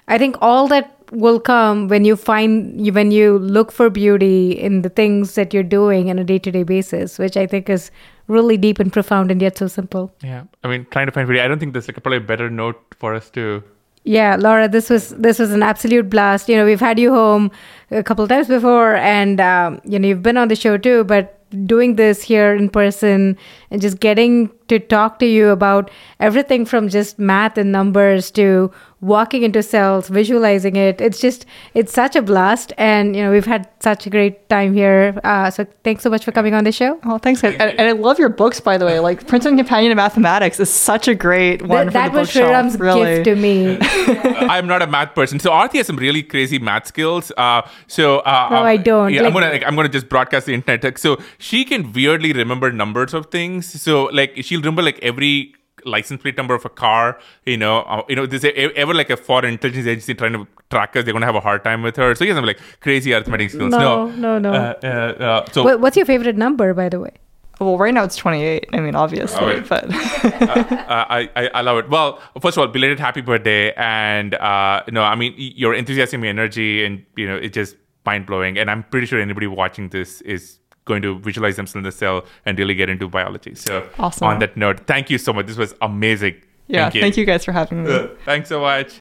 I 0.09 0.19
think 0.19 0.37
all 0.41 0.69
that 0.69 0.91
will 1.11 1.39
come 1.39 1.89
when 1.89 2.05
you 2.05 2.17
find 2.17 2.95
when 2.95 3.11
you 3.11 3.39
look 3.39 3.73
for 3.73 3.91
beauty 3.91 4.53
in 4.53 4.83
the 4.83 4.89
things 4.89 5.35
that 5.35 5.53
you're 5.53 5.63
doing 5.63 6.11
on 6.11 6.19
a 6.19 6.25
day-to-day 6.25 6.63
basis, 6.63 7.19
which 7.19 7.37
I 7.37 7.47
think 7.47 7.69
is 7.69 7.91
really 8.27 8.57
deep 8.57 8.79
and 8.79 8.93
profound 8.93 9.31
and 9.31 9.41
yet 9.43 9.59
so 9.59 9.67
simple. 9.67 10.13
Yeah, 10.23 10.45
I 10.63 10.69
mean, 10.69 10.87
trying 10.91 11.07
to 11.07 11.13
find 11.13 11.27
video. 11.27 11.45
I 11.45 11.49
don't 11.49 11.59
think 11.59 11.73
there's 11.73 11.89
like 11.89 11.97
a, 11.97 12.01
probably 12.01 12.19
a 12.19 12.21
better 12.21 12.49
note 12.49 12.81
for 12.99 13.15
us 13.15 13.31
to 13.31 13.63
yeah, 14.05 14.37
Laura, 14.39 14.69
this 14.69 14.91
was 14.91 15.11
this 15.11 15.39
was 15.39 15.51
an 15.51 15.63
absolute 15.63 16.11
blast. 16.11 16.49
You 16.49 16.57
know, 16.57 16.65
we've 16.67 16.81
had 16.81 16.99
you 16.99 17.13
home 17.13 17.51
a 17.91 18.03
couple 18.03 18.29
times 18.29 18.49
before, 18.49 18.97
and 18.97 19.41
um, 19.41 19.81
you 19.85 19.99
know 19.99 20.09
you've 20.09 20.23
been 20.23 20.37
on 20.37 20.49
the 20.49 20.57
show 20.57 20.77
too. 20.77 21.05
But 21.05 21.41
doing 21.67 21.97
this 21.97 22.23
here 22.23 22.55
in 22.55 22.69
person 22.69 23.37
and 23.71 23.81
just 23.81 24.01
getting 24.01 24.51
to 24.69 24.79
talk 24.79 25.19
to 25.21 25.27
you 25.27 25.51
about 25.51 25.91
everything 26.21 26.67
from 26.67 26.89
just 26.89 27.19
math 27.19 27.57
and 27.57 27.71
numbers 27.71 28.31
to 28.33 28.71
walking 29.05 29.43
into 29.43 29.63
cells, 29.63 30.09
visualizing 30.09 30.77
it. 30.77 31.01
It's 31.01 31.21
just, 31.21 31.45
it's 31.75 31.93
such 31.93 32.17
a 32.17 32.23
blast. 32.23 32.73
And, 32.79 33.15
you 33.15 33.23
know, 33.23 33.31
we've 33.31 33.45
had 33.45 33.69
such 33.81 34.07
a 34.07 34.11
great 34.11 34.49
time 34.49 34.73
here. 34.73 35.21
Uh, 35.23 35.51
so 35.51 35.67
thanks 35.85 36.03
so 36.03 36.09
much 36.09 36.25
for 36.25 36.33
coming 36.33 36.55
on 36.55 36.65
the 36.65 36.73
show. 36.73 36.99
Oh, 37.05 37.19
thanks. 37.19 37.43
Guys. 37.43 37.55
And, 37.61 37.79
and 37.79 37.89
I 37.89 37.93
love 37.93 38.19
your 38.19 38.31
books, 38.31 38.61
by 38.61 38.79
the 38.79 38.87
way. 38.87 38.99
Like 39.01 39.27
Princeton 39.27 39.57
Companion 39.57 39.93
of 39.93 39.97
Mathematics 39.97 40.59
is 40.59 40.71
such 40.71 41.07
a 41.07 41.15
great 41.15 41.61
one 41.63 41.87
Th- 41.87 41.93
that 41.93 42.13
was 42.13 42.31
Sriram's 42.31 42.79
really. 42.79 43.17
gift 43.17 43.25
to 43.27 43.37
me. 43.37 43.79
I'm 44.49 44.67
not 44.67 44.81
a 44.81 44.87
math 44.87 45.15
person. 45.15 45.39
So 45.39 45.51
Aarthi 45.51 45.77
has 45.77 45.87
some 45.87 45.97
really 45.97 46.23
crazy 46.23 46.59
math 46.59 46.87
skills. 46.87 47.31
Uh, 47.37 47.63
so 47.87 48.21
uh, 48.21 48.49
no, 48.51 48.63
I 48.63 48.79
don't. 48.79 49.13
Yeah, 49.13 49.21
like, 49.21 49.27
I'm 49.27 49.33
gonna 49.35 49.51
like, 49.51 49.65
I'm 49.67 49.77
gonna 49.77 49.89
just 49.91 50.09
broadcast 50.09 50.47
the 50.47 50.55
internet. 50.55 50.99
So 50.99 51.19
she 51.39 51.65
can 51.65 51.93
weirdly 51.93 52.33
remember 52.33 52.73
numbers 52.73 53.13
of 53.13 53.27
things. 53.27 53.81
So 53.81 54.05
like 54.05 54.33
she'll 54.43 54.61
remember 54.61 54.83
like 54.83 54.99
every 55.03 55.55
license 55.85 56.23
plate 56.23 56.37
number 56.37 56.55
of 56.55 56.65
a 56.65 56.69
car. 56.69 57.19
You 57.47 57.57
know, 57.57 57.81
uh, 57.83 58.03
you 58.09 58.17
know, 58.17 58.27
there's 58.27 58.45
ever 58.77 58.95
like 58.95 59.11
a 59.11 59.17
foreign 59.17 59.53
intelligence 59.53 59.87
agency 59.87 60.15
trying 60.15 60.33
to 60.35 60.47
track 60.71 60.97
us, 60.97 61.05
they're 61.05 61.13
gonna 61.13 61.27
have 61.27 61.35
a 61.37 61.41
hard 61.41 61.63
time 61.65 61.83
with 61.83 61.97
her. 61.97 62.15
So 62.15 62.25
he 62.25 62.31
has 62.31 62.37
some 62.37 62.45
like 62.45 62.59
crazy 62.81 63.13
arithmetic 63.15 63.51
skills. 63.51 63.71
No, 63.71 64.11
no, 64.11 64.39
no. 64.39 64.53
Uh, 64.53 64.75
uh, 64.83 64.87
uh, 64.87 65.51
so 65.53 65.63
what, 65.65 65.81
what's 65.81 65.97
your 65.97 66.07
favorite 66.07 66.37
number, 66.37 66.75
by 66.75 66.89
the 66.89 67.01
way? 67.01 67.13
Well, 67.61 67.79
right 67.79 67.95
now 67.95 68.03
it's 68.03 68.17
28. 68.17 68.67
I 68.73 68.81
mean, 68.81 68.97
obviously, 68.97 69.39
Oh, 69.41 69.47
wait. 69.47 69.69
but 69.69 69.85
uh, 69.95 71.07
I, 71.09 71.31
I 71.37 71.47
I 71.55 71.61
love 71.61 71.79
it. 71.79 71.89
Well, 71.89 72.21
first 72.41 72.57
of 72.57 72.63
all, 72.63 72.67
belated 72.69 72.99
happy 72.99 73.21
birthday, 73.21 73.73
and 73.75 74.35
uh, 74.35 74.83
no, 74.91 75.03
I 75.05 75.15
mean 75.15 75.35
your 75.37 75.73
enthusiasm, 75.75 76.25
your 76.25 76.31
energy, 76.31 76.85
and 76.85 77.05
you 77.17 77.29
know 77.29 77.37
it's 77.37 77.55
just 77.55 77.77
mind 78.05 78.27
blowing. 78.27 78.59
And 78.59 78.69
I'm 78.71 78.83
pretty 78.83 79.07
sure 79.07 79.21
anybody 79.21 79.47
watching 79.47 79.89
this 79.91 80.21
is 80.23 80.59
going 80.85 81.03
to 81.03 81.19
visualize 81.19 81.57
themselves 81.57 81.77
in 81.77 81.83
the 81.83 81.93
cell 81.93 82.25
and 82.45 82.59
really 82.59 82.75
get 82.75 82.89
into 82.91 83.09
biology. 83.09 83.55
So, 83.55 83.89
Awesome. 83.99 84.27
on 84.29 84.39
that 84.41 84.57
note, 84.57 84.87
thank 84.87 85.09
you 85.11 85.19
so 85.19 85.33
much. 85.33 85.47
This 85.47 85.57
was 85.57 85.75
amazing. 85.81 86.37
yeah. 86.69 86.83
thank 86.85 86.95
you. 86.97 87.01
Thank 87.01 87.17
you 87.17 87.25
guys 87.25 87.45
for 87.45 87.53
having 87.53 87.85
me. 87.85 87.91
Uh, 87.91 88.09
thanks 88.25 88.49
so 88.51 88.61
much. 88.61 88.93